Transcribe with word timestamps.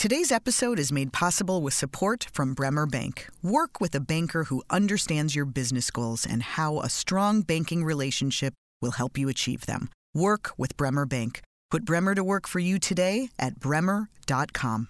Today's 0.00 0.32
episode 0.32 0.78
is 0.78 0.90
made 0.90 1.12
possible 1.12 1.60
with 1.60 1.74
support 1.74 2.26
from 2.32 2.54
Bremer 2.54 2.86
Bank. 2.86 3.28
Work 3.42 3.82
with 3.82 3.94
a 3.94 4.00
banker 4.00 4.44
who 4.44 4.62
understands 4.70 5.36
your 5.36 5.44
business 5.44 5.90
goals 5.90 6.24
and 6.24 6.42
how 6.42 6.80
a 6.80 6.88
strong 6.88 7.42
banking 7.42 7.84
relationship 7.84 8.54
will 8.80 8.92
help 8.92 9.18
you 9.18 9.28
achieve 9.28 9.66
them. 9.66 9.90
Work 10.14 10.52
with 10.56 10.74
Bremer 10.78 11.04
Bank. 11.04 11.42
Put 11.70 11.84
Bremer 11.84 12.14
to 12.14 12.24
work 12.24 12.48
for 12.48 12.60
you 12.60 12.78
today 12.78 13.28
at 13.38 13.60
bremer.com. 13.60 14.88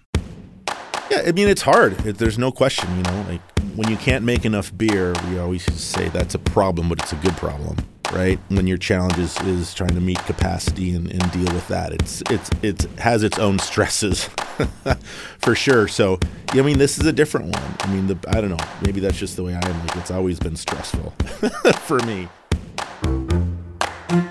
Yeah, 1.11 1.23
I 1.27 1.33
mean 1.33 1.49
it's 1.49 1.63
hard. 1.63 1.97
There's 1.97 2.37
no 2.37 2.53
question. 2.53 2.87
You 2.95 3.03
know, 3.03 3.25
like 3.27 3.41
when 3.75 3.89
you 3.89 3.97
can't 3.97 4.23
make 4.23 4.45
enough 4.45 4.71
beer, 4.77 5.13
we 5.29 5.39
always 5.39 5.65
say 5.73 6.07
that's 6.07 6.35
a 6.35 6.39
problem, 6.39 6.87
but 6.87 7.01
it's 7.01 7.11
a 7.11 7.17
good 7.17 7.35
problem, 7.35 7.75
right? 8.11 8.39
When 8.49 8.67
your 8.67 8.77
challenge 8.77 9.17
is, 9.17 9.39
is 9.41 9.73
trying 9.73 9.95
to 9.95 10.01
meet 10.01 10.19
capacity 10.25 10.93
and, 10.93 11.11
and 11.11 11.31
deal 11.31 11.53
with 11.53 11.67
that, 11.67 11.93
it's 11.93 12.21
it's 12.29 12.49
it 12.61 12.83
has 12.99 13.23
its 13.23 13.39
own 13.39 13.59
stresses, 13.59 14.25
for 15.39 15.55
sure. 15.55 15.87
So, 15.87 16.19
I 16.49 16.61
mean, 16.61 16.77
this 16.77 16.97
is 16.97 17.05
a 17.05 17.13
different 17.13 17.47
one. 17.47 17.75
I 17.79 17.93
mean, 17.93 18.07
the 18.07 18.17
I 18.27 18.41
don't 18.41 18.49
know. 18.49 18.65
Maybe 18.81 18.99
that's 18.99 19.17
just 19.17 19.35
the 19.35 19.43
way 19.43 19.53
I 19.53 19.67
am. 19.67 19.87
Like 19.87 19.97
it's 19.97 20.11
always 20.11 20.39
been 20.39 20.55
stressful 20.55 21.11
for 21.85 21.99
me. 21.99 22.29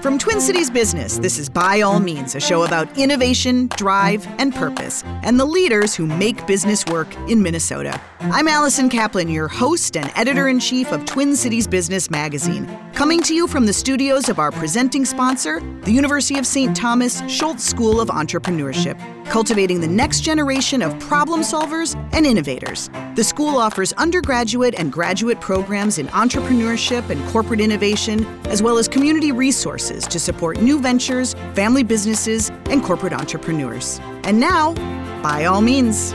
From 0.02 0.18
Twin 0.18 0.42
Cities 0.42 0.68
Business, 0.68 1.16
this 1.16 1.38
is 1.38 1.48
By 1.48 1.80
All 1.80 2.00
Means, 2.00 2.34
a 2.34 2.40
show 2.40 2.64
about 2.64 2.98
innovation, 2.98 3.66
drive, 3.78 4.26
and 4.38 4.54
purpose, 4.54 5.02
and 5.22 5.40
the 5.40 5.46
leaders 5.46 5.94
who 5.94 6.04
make 6.04 6.46
business 6.46 6.84
work 6.84 7.08
in 7.30 7.42
Minnesota. 7.42 7.98
I'm 8.20 8.46
Allison 8.46 8.90
Kaplan, 8.90 9.28
your 9.28 9.48
host 9.48 9.96
and 9.96 10.12
editor 10.16 10.48
in 10.48 10.60
chief 10.60 10.92
of 10.92 11.06
Twin 11.06 11.34
Cities 11.34 11.66
Business 11.66 12.10
Magazine, 12.10 12.68
coming 12.92 13.22
to 13.22 13.34
you 13.34 13.46
from 13.46 13.64
the 13.64 13.72
studios 13.72 14.28
of 14.28 14.38
our 14.38 14.52
presenting 14.52 15.06
sponsor, 15.06 15.60
the 15.84 15.92
University 15.92 16.38
of 16.38 16.46
St. 16.46 16.76
Thomas 16.76 17.22
Schulze 17.26 17.64
School 17.64 18.02
of 18.02 18.08
Entrepreneurship, 18.08 19.00
cultivating 19.30 19.80
the 19.80 19.88
next 19.88 20.20
generation 20.20 20.82
of 20.82 20.98
problem 20.98 21.40
solvers 21.40 21.94
and 22.12 22.26
innovators. 22.26 22.90
The 23.14 23.24
school 23.24 23.56
offers 23.56 23.92
undergraduate 23.94 24.74
and 24.76 24.92
graduate 24.92 25.40
programs 25.40 25.98
in 25.98 26.08
entrepreneurship 26.08 27.08
and 27.08 27.24
corporate 27.30 27.60
innovation, 27.60 28.26
as 28.46 28.62
well 28.62 28.76
as 28.76 28.88
community 28.88 29.32
resources 29.32 30.04
to 30.08 30.18
support 30.18 30.60
new 30.60 30.80
ventures, 30.80 31.34
family 31.54 31.84
businesses, 31.84 32.50
and 32.66 32.82
corporate 32.82 33.12
entrepreneurs. 33.12 34.00
And 34.24 34.40
now, 34.40 34.74
by 35.22 35.44
all 35.44 35.60
means. 35.60 36.12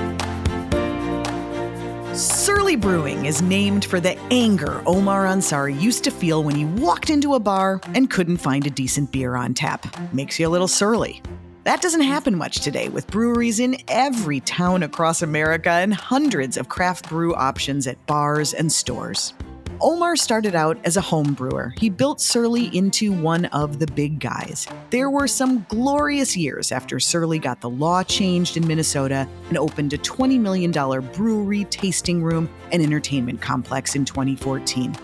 Surly 2.13 2.75
Brewing 2.75 3.25
is 3.25 3.41
named 3.41 3.85
for 3.85 3.99
the 3.99 4.17
anger 4.31 4.81
Omar 4.85 5.25
Ansari 5.25 5.79
used 5.79 6.03
to 6.05 6.11
feel 6.11 6.43
when 6.43 6.55
he 6.55 6.65
walked 6.65 7.09
into 7.09 7.33
a 7.33 7.39
bar 7.39 7.81
and 7.93 8.09
couldn't 8.09 8.37
find 8.37 8.65
a 8.65 8.69
decent 8.69 9.11
beer 9.11 9.35
on 9.35 9.53
tap. 9.53 9.85
Makes 10.13 10.39
you 10.39 10.47
a 10.47 10.49
little 10.49 10.67
surly. 10.67 11.21
That 11.65 11.81
doesn't 11.81 12.01
happen 12.01 12.37
much 12.37 12.59
today 12.59 12.89
with 12.89 13.07
breweries 13.07 13.59
in 13.59 13.77
every 13.87 14.39
town 14.39 14.83
across 14.83 15.23
America 15.23 15.71
and 15.71 15.95
hundreds 15.95 16.57
of 16.57 16.69
craft 16.69 17.09
brew 17.09 17.33
options 17.33 17.87
at 17.87 18.05
bars 18.05 18.53
and 18.53 18.71
stores. 18.71 19.33
Omar 19.81 20.15
started 20.15 20.53
out 20.53 20.77
as 20.83 20.95
a 20.95 21.01
home 21.01 21.33
brewer. 21.33 21.73
He 21.79 21.89
built 21.89 22.21
Surly 22.21 22.67
into 22.77 23.11
one 23.11 23.45
of 23.45 23.79
the 23.79 23.87
big 23.87 24.19
guys. 24.19 24.67
There 24.91 25.09
were 25.09 25.27
some 25.27 25.65
glorious 25.67 26.37
years 26.37 26.71
after 26.71 26.99
Surly 26.99 27.39
got 27.39 27.61
the 27.61 27.69
law 27.71 28.03
changed 28.03 28.57
in 28.57 28.67
Minnesota 28.67 29.27
and 29.49 29.57
opened 29.57 29.91
a 29.93 29.97
$20 29.97 30.39
million 30.39 30.71
brewery, 30.71 31.63
tasting 31.71 32.21
room, 32.21 32.47
and 32.71 32.83
entertainment 32.83 33.41
complex 33.41 33.95
in 33.95 34.05
2014. 34.05 34.95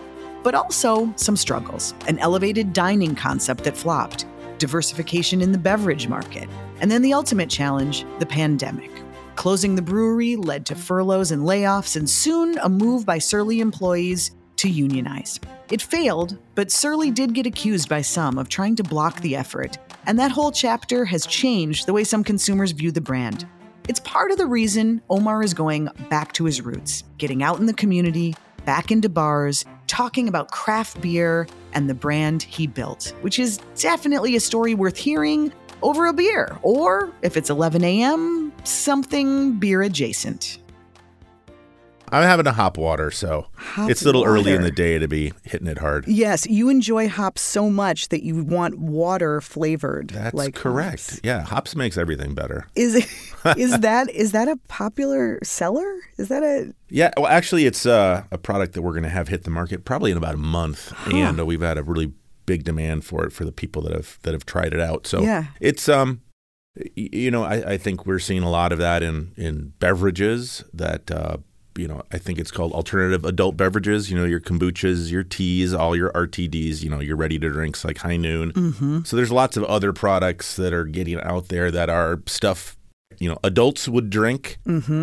But 0.43 0.53
also 0.53 1.11
some 1.15 1.37
struggles 1.37 1.95
an 2.07 2.19
elevated 2.19 2.71
dining 2.71 3.15
concept 3.15 3.63
that 3.63 3.75
flopped, 3.75 4.25
diversification 4.61 5.41
in 5.41 5.51
the 5.51 5.57
beverage 5.57 6.07
market, 6.07 6.47
and 6.79 6.89
then 6.89 7.01
the 7.01 7.13
ultimate 7.13 7.49
challenge 7.49 8.05
the 8.19 8.25
pandemic. 8.25 8.91
Closing 9.35 9.75
the 9.75 9.81
brewery 9.81 10.35
led 10.35 10.65
to 10.67 10.75
furloughs 10.75 11.31
and 11.31 11.41
layoffs, 11.41 11.97
and 11.97 12.09
soon 12.09 12.57
a 12.59 12.69
move 12.69 13.05
by 13.05 13.17
Surly 13.17 13.59
employees 13.59 14.31
to 14.57 14.69
unionize. 14.69 15.39
It 15.71 15.81
failed, 15.81 16.37
but 16.53 16.71
Surly 16.71 17.09
did 17.09 17.33
get 17.33 17.47
accused 17.47 17.89
by 17.89 18.01
some 18.01 18.37
of 18.37 18.47
trying 18.47 18.75
to 18.75 18.83
block 18.83 19.19
the 19.21 19.35
effort, 19.35 19.77
and 20.05 20.19
that 20.19 20.31
whole 20.31 20.51
chapter 20.51 21.05
has 21.05 21.25
changed 21.25 21.87
the 21.87 21.93
way 21.93 22.03
some 22.03 22.23
consumers 22.23 22.71
view 22.71 22.91
the 22.91 23.01
brand. 23.01 23.47
It's 23.89 23.99
part 24.01 24.31
of 24.31 24.37
the 24.37 24.45
reason 24.45 25.01
Omar 25.09 25.43
is 25.43 25.55
going 25.55 25.89
back 26.09 26.33
to 26.33 26.45
his 26.45 26.61
roots, 26.61 27.03
getting 27.17 27.41
out 27.41 27.59
in 27.59 27.65
the 27.65 27.73
community, 27.73 28.35
back 28.63 28.91
into 28.91 29.09
bars, 29.09 29.65
talking 29.91 30.29
about 30.29 30.51
craft 30.51 31.01
beer 31.01 31.45
and 31.73 31.89
the 31.89 31.93
brand 31.93 32.43
he 32.43 32.65
built, 32.65 33.13
which 33.19 33.37
is 33.37 33.57
definitely 33.75 34.37
a 34.37 34.39
story 34.39 34.73
worth 34.73 34.95
hearing 34.95 35.51
over 35.81 36.05
a 36.05 36.13
beer, 36.13 36.57
or 36.61 37.11
if 37.23 37.35
it's 37.35 37.49
11 37.49 37.83
a.m., 37.83 38.53
something 38.63 39.59
beer 39.59 39.81
adjacent. 39.81 40.59
I'm 42.11 42.23
having 42.23 42.45
a 42.47 42.51
hop 42.51 42.77
water, 42.77 43.09
so 43.11 43.47
Hop 43.55 43.89
it's 43.89 44.01
a 44.01 44.05
little 44.05 44.23
early 44.25 44.51
in 44.53 44.61
the 44.63 44.71
day 44.71 44.99
to 44.99 45.07
be 45.07 45.31
hitting 45.43 45.67
it 45.67 45.77
hard. 45.77 46.07
Yes, 46.07 46.45
you 46.47 46.69
enjoy 46.69 47.07
hops 47.07 47.41
so 47.41 47.69
much 47.69 48.09
that 48.09 48.23
you 48.23 48.43
want 48.43 48.77
water 48.79 49.39
flavored. 49.41 50.09
That's 50.09 50.33
like 50.33 50.55
correct. 50.55 51.09
hops. 51.11 51.19
Yeah, 51.23 51.41
hops 51.43 51.75
makes 51.75 51.97
everything 51.97 52.33
better. 52.35 52.67
Is 52.75 52.95
it, 52.95 53.07
is 53.57 53.79
that 53.79 54.09
is 54.09 54.31
that 54.33 54.47
a 54.47 54.57
popular 54.67 55.39
seller? 55.43 55.99
Is 56.17 56.27
that 56.27 56.43
a 56.43 56.73
Yeah, 56.89 57.11
well, 57.17 57.27
actually, 57.27 57.65
it's 57.65 57.85
uh, 57.85 58.23
a 58.31 58.37
product 58.37 58.73
that 58.73 58.81
we're 58.81 58.91
going 58.93 59.03
to 59.03 59.09
have 59.09 59.29
hit 59.29 59.43
the 59.43 59.49
market 59.51 59.85
probably 59.85 60.11
in 60.11 60.17
about 60.17 60.33
a 60.35 60.37
month, 60.37 60.93
and 61.07 61.39
uh, 61.39 61.45
we've 61.45 61.61
had 61.61 61.77
a 61.77 61.83
really 61.83 62.11
big 62.45 62.63
demand 62.63 63.05
for 63.05 63.23
it 63.25 63.31
for 63.31 63.45
the 63.45 63.51
people 63.51 63.81
that 63.83 63.93
have 63.93 64.19
that 64.23 64.33
have 64.33 64.45
tried 64.45 64.73
it 64.73 64.79
out. 64.81 65.07
So 65.07 65.21
Yeah. 65.21 65.45
it's 65.61 65.87
um, 65.87 66.21
you 66.95 67.29
know, 67.31 67.43
I, 67.43 67.73
I 67.73 67.77
think 67.77 68.05
we're 68.05 68.19
seeing 68.19 68.43
a 68.43 68.49
lot 68.49 68.71
of 68.71 68.79
that 68.79 69.01
in 69.03 69.31
in 69.37 69.73
beverages 69.79 70.63
that. 70.73 71.09
Uh, 71.09 71.37
you 71.77 71.87
know, 71.87 72.03
I 72.11 72.17
think 72.17 72.39
it's 72.39 72.51
called 72.51 72.73
alternative 72.73 73.25
adult 73.25 73.57
beverages. 73.57 74.09
You 74.11 74.17
know, 74.17 74.25
your 74.25 74.39
kombuchas, 74.39 75.11
your 75.11 75.23
teas, 75.23 75.73
all 75.73 75.95
your 75.95 76.11
RTDs. 76.11 76.83
You 76.83 76.89
know, 76.89 76.99
your 76.99 77.15
ready 77.15 77.39
to 77.39 77.49
drinks 77.49 77.85
like 77.85 77.99
High 77.99 78.17
Noon. 78.17 78.51
Mm-hmm. 78.53 79.03
So 79.03 79.15
there's 79.15 79.31
lots 79.31 79.57
of 79.57 79.63
other 79.65 79.93
products 79.93 80.55
that 80.55 80.73
are 80.73 80.85
getting 80.85 81.19
out 81.21 81.47
there 81.47 81.71
that 81.71 81.89
are 81.89 82.21
stuff 82.25 82.77
you 83.19 83.29
know 83.29 83.37
adults 83.43 83.87
would 83.87 84.09
drink 84.09 84.57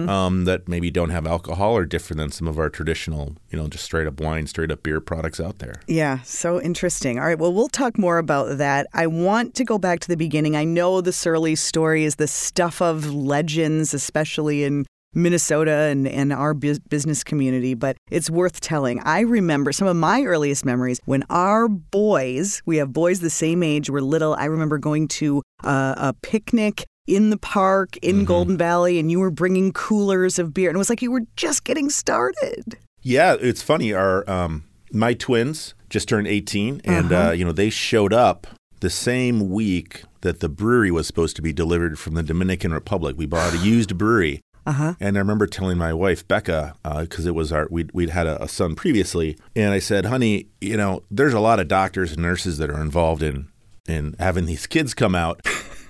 um, 0.08 0.44
that 0.44 0.68
maybe 0.68 0.90
don't 0.90 1.10
have 1.10 1.26
alcohol 1.26 1.76
or 1.76 1.84
different 1.84 2.18
than 2.18 2.32
some 2.32 2.48
of 2.48 2.58
our 2.58 2.68
traditional 2.68 3.36
you 3.50 3.58
know 3.58 3.68
just 3.68 3.84
straight 3.84 4.08
up 4.08 4.20
wine 4.20 4.46
straight 4.46 4.72
up 4.72 4.82
beer 4.82 5.00
products 5.00 5.38
out 5.38 5.58
there 5.60 5.80
Yeah, 5.86 6.20
so 6.22 6.60
interesting. 6.60 7.18
All 7.18 7.26
right, 7.26 7.38
well, 7.38 7.52
we'll 7.52 7.68
talk 7.68 7.96
more 7.98 8.18
about 8.18 8.58
that. 8.58 8.86
I 8.92 9.06
want 9.06 9.54
to 9.54 9.64
go 9.64 9.78
back 9.78 10.00
to 10.00 10.08
the 10.08 10.16
beginning. 10.16 10.56
I 10.56 10.64
know 10.64 11.00
the 11.00 11.12
Surly 11.12 11.54
story 11.54 12.04
is 12.04 12.16
the 12.16 12.26
stuff 12.26 12.82
of 12.82 13.12
legends, 13.12 13.94
especially 13.94 14.64
in 14.64 14.86
Minnesota 15.14 15.72
and, 15.72 16.06
and 16.06 16.32
our 16.32 16.54
bus- 16.54 16.78
business 16.78 17.24
community, 17.24 17.74
but 17.74 17.96
it's 18.10 18.30
worth 18.30 18.60
telling. 18.60 19.00
I 19.00 19.20
remember 19.20 19.72
some 19.72 19.88
of 19.88 19.96
my 19.96 20.22
earliest 20.24 20.64
memories 20.64 21.00
when 21.04 21.24
our 21.30 21.68
boys, 21.68 22.62
we 22.66 22.76
have 22.78 22.92
boys 22.92 23.20
the 23.20 23.30
same 23.30 23.62
age, 23.62 23.90
were 23.90 24.02
little. 24.02 24.34
I 24.34 24.44
remember 24.46 24.78
going 24.78 25.08
to 25.08 25.42
uh, 25.64 25.94
a 25.96 26.14
picnic 26.22 26.84
in 27.06 27.30
the 27.30 27.38
park 27.38 27.96
in 28.02 28.24
Golden 28.26 28.58
Valley, 28.58 28.98
and 28.98 29.10
you 29.10 29.18
were 29.18 29.30
bringing 29.30 29.72
coolers 29.72 30.38
of 30.38 30.52
beer. 30.52 30.68
And 30.68 30.76
it 30.76 30.78
was 30.78 30.90
like 30.90 31.00
you 31.00 31.10
were 31.10 31.22
just 31.36 31.64
getting 31.64 31.88
started. 31.88 32.76
yeah 33.02 33.36
it's 33.40 33.62
funny 33.62 33.92
our 33.94 34.28
um, 34.28 34.64
my 34.92 35.14
twins 35.14 35.74
just 35.88 36.08
turned 36.08 36.26
18 36.26 36.82
and 36.84 37.12
uh, 37.12 37.30
you 37.30 37.44
know 37.44 37.52
they 37.52 37.70
showed 37.70 38.12
up 38.12 38.46
the 38.80 38.90
same 38.90 39.48
week 39.48 40.02
that 40.20 40.40
the 40.40 40.48
brewery 40.48 40.90
was 40.90 41.06
supposed 41.06 41.34
to 41.36 41.42
be 41.42 41.52
delivered 41.52 41.98
from 41.98 42.14
the 42.14 42.22
dominican 42.22 42.72
republic 42.74 43.14
we 43.16 43.24
bought 43.26 43.54
a 43.54 43.58
used 43.58 43.96
brewery 43.96 44.40
Uh-huh. 44.68 44.92
And 45.00 45.16
I 45.16 45.20
remember 45.20 45.46
telling 45.46 45.78
my 45.78 45.94
wife 45.94 46.28
Becca 46.28 46.76
because 47.00 47.24
it 47.24 47.34
was 47.34 47.52
our 47.52 47.66
we'd, 47.70 47.90
we'd 47.94 48.10
had 48.10 48.26
a, 48.26 48.42
a 48.42 48.48
son 48.48 48.74
previously, 48.74 49.38
and 49.56 49.72
I 49.72 49.78
said, 49.78 50.04
"Honey, 50.04 50.48
you 50.60 50.76
know, 50.76 51.04
there's 51.10 51.32
a 51.32 51.40
lot 51.40 51.58
of 51.58 51.68
doctors 51.68 52.12
and 52.12 52.20
nurses 52.20 52.58
that 52.58 52.68
are 52.68 52.82
involved 52.82 53.22
in 53.22 53.48
in 53.88 54.14
having 54.18 54.44
these 54.44 54.66
kids 54.66 54.92
come 54.92 55.14
out." 55.14 55.40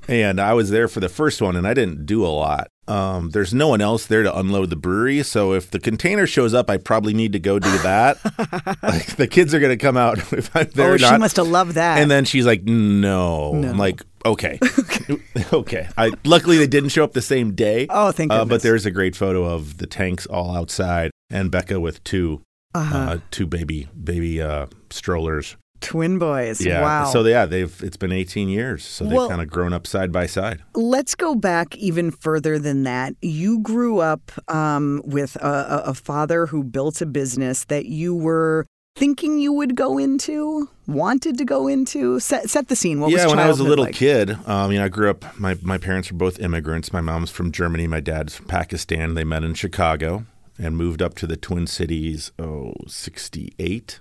And 0.08 0.40
I 0.40 0.54
was 0.54 0.70
there 0.70 0.88
for 0.88 1.00
the 1.00 1.08
first 1.08 1.40
one, 1.42 1.54
and 1.56 1.66
I 1.66 1.74
didn't 1.74 2.06
do 2.06 2.24
a 2.24 2.28
lot. 2.28 2.68
Um, 2.88 3.30
there's 3.30 3.52
no 3.52 3.68
one 3.68 3.82
else 3.82 4.06
there 4.06 4.22
to 4.22 4.38
unload 4.38 4.70
the 4.70 4.76
brewery, 4.76 5.22
so 5.22 5.52
if 5.52 5.70
the 5.70 5.78
container 5.78 6.26
shows 6.26 6.54
up, 6.54 6.70
I 6.70 6.78
probably 6.78 7.12
need 7.12 7.32
to 7.34 7.38
go 7.38 7.58
do 7.58 7.76
that. 7.80 8.16
like 8.82 9.16
the 9.16 9.26
kids 9.28 9.52
are 9.52 9.60
going 9.60 9.76
to 9.78 9.82
come 9.82 9.96
out 9.98 10.18
if 10.32 10.54
I'm 10.56 10.68
there. 10.74 10.92
oh, 10.92 10.94
or 10.94 10.98
she 10.98 11.18
must 11.18 11.36
have 11.36 11.48
loved 11.48 11.72
that. 11.72 11.98
And 11.98 12.10
then 12.10 12.24
she's 12.24 12.46
like, 12.46 12.62
"No." 12.64 13.52
I'm 13.62 13.76
like, 13.76 14.02
"Okay, 14.24 14.58
okay." 15.52 15.88
I 15.98 16.12
luckily 16.24 16.56
they 16.58 16.66
didn't 16.66 16.88
show 16.90 17.04
up 17.04 17.12
the 17.12 17.20
same 17.22 17.54
day. 17.54 17.86
Oh, 17.90 18.10
thank 18.10 18.32
Uh, 18.32 18.44
but 18.46 18.62
there's 18.62 18.86
a 18.86 18.90
great 18.90 19.14
photo 19.14 19.44
of 19.44 19.76
the 19.78 19.86
tanks 19.86 20.24
all 20.26 20.56
outside 20.56 21.10
and 21.30 21.50
Becca 21.50 21.78
with 21.80 22.02
2 22.04 22.40
Uh-huh. 22.74 22.96
uh 22.98 23.18
two 23.30 23.46
baby 23.46 23.86
baby 24.02 24.40
uh, 24.40 24.66
strollers. 24.90 25.56
Twin 25.80 26.18
boys. 26.18 26.60
Yeah. 26.64 26.82
Wow. 26.82 27.04
So 27.06 27.24
yeah, 27.24 27.46
they've 27.46 27.74
it's 27.82 27.96
been 27.96 28.12
18 28.12 28.48
years, 28.48 28.84
so 28.84 29.04
they've 29.04 29.12
Well- 29.14 29.28
kind 29.28 29.40
of 29.42 29.48
grown 29.48 29.72
up 29.72 29.86
side 29.86 30.12
by 30.12 30.26
side. 30.26 30.62
Let's 30.74 31.14
go 31.14 31.34
back 31.34 31.76
even 31.76 32.10
further 32.10 32.58
than 32.58 32.82
that. 32.84 33.14
You 33.22 33.60
grew 33.60 33.98
up 34.00 34.32
um, 34.52 35.02
with 35.04 35.36
a, 35.36 35.82
a- 35.86 35.94
father 35.94 36.46
who 36.46 36.62
built 36.64 37.00
a 37.00 37.06
business 37.06 37.64
that 37.66 37.86
you 37.86 38.14
were 38.14 38.66
thinking 38.96 39.38
you 39.38 39.52
would 39.52 39.74
go 39.76 39.98
into, 39.98 40.68
wanted 40.86 41.38
to 41.38 41.44
go 41.44 41.68
into? 41.68 42.18
Set, 42.20 42.50
set 42.50 42.68
the 42.68 42.74
scene. 42.76 43.00
What 43.00 43.10
yeah, 43.10 43.24
was 43.24 43.34
when 43.34 43.38
I 43.38 43.46
was 43.48 43.60
a 43.60 43.64
little 43.64 43.84
like? 43.84 43.94
kid, 43.94 44.36
um, 44.46 44.72
you 44.72 44.78
know, 44.78 44.84
I 44.84 44.88
grew 44.88 45.10
up. 45.10 45.38
My 45.38 45.56
my 45.62 45.78
parents 45.78 46.10
were 46.10 46.18
both 46.18 46.40
immigrants. 46.40 46.92
My 46.92 47.00
mom's 47.00 47.30
from 47.30 47.52
Germany. 47.52 47.86
My 47.86 48.00
dad's 48.00 48.34
from 48.36 48.46
Pakistan. 48.46 49.14
They 49.14 49.24
met 49.24 49.44
in 49.44 49.54
Chicago 49.54 50.24
and 50.58 50.76
moved 50.76 51.00
up 51.02 51.14
to 51.14 51.26
the 51.26 51.36
Twin 51.36 51.66
Cities. 51.68 52.32
Oh, 52.38 52.72
68. 52.88 54.00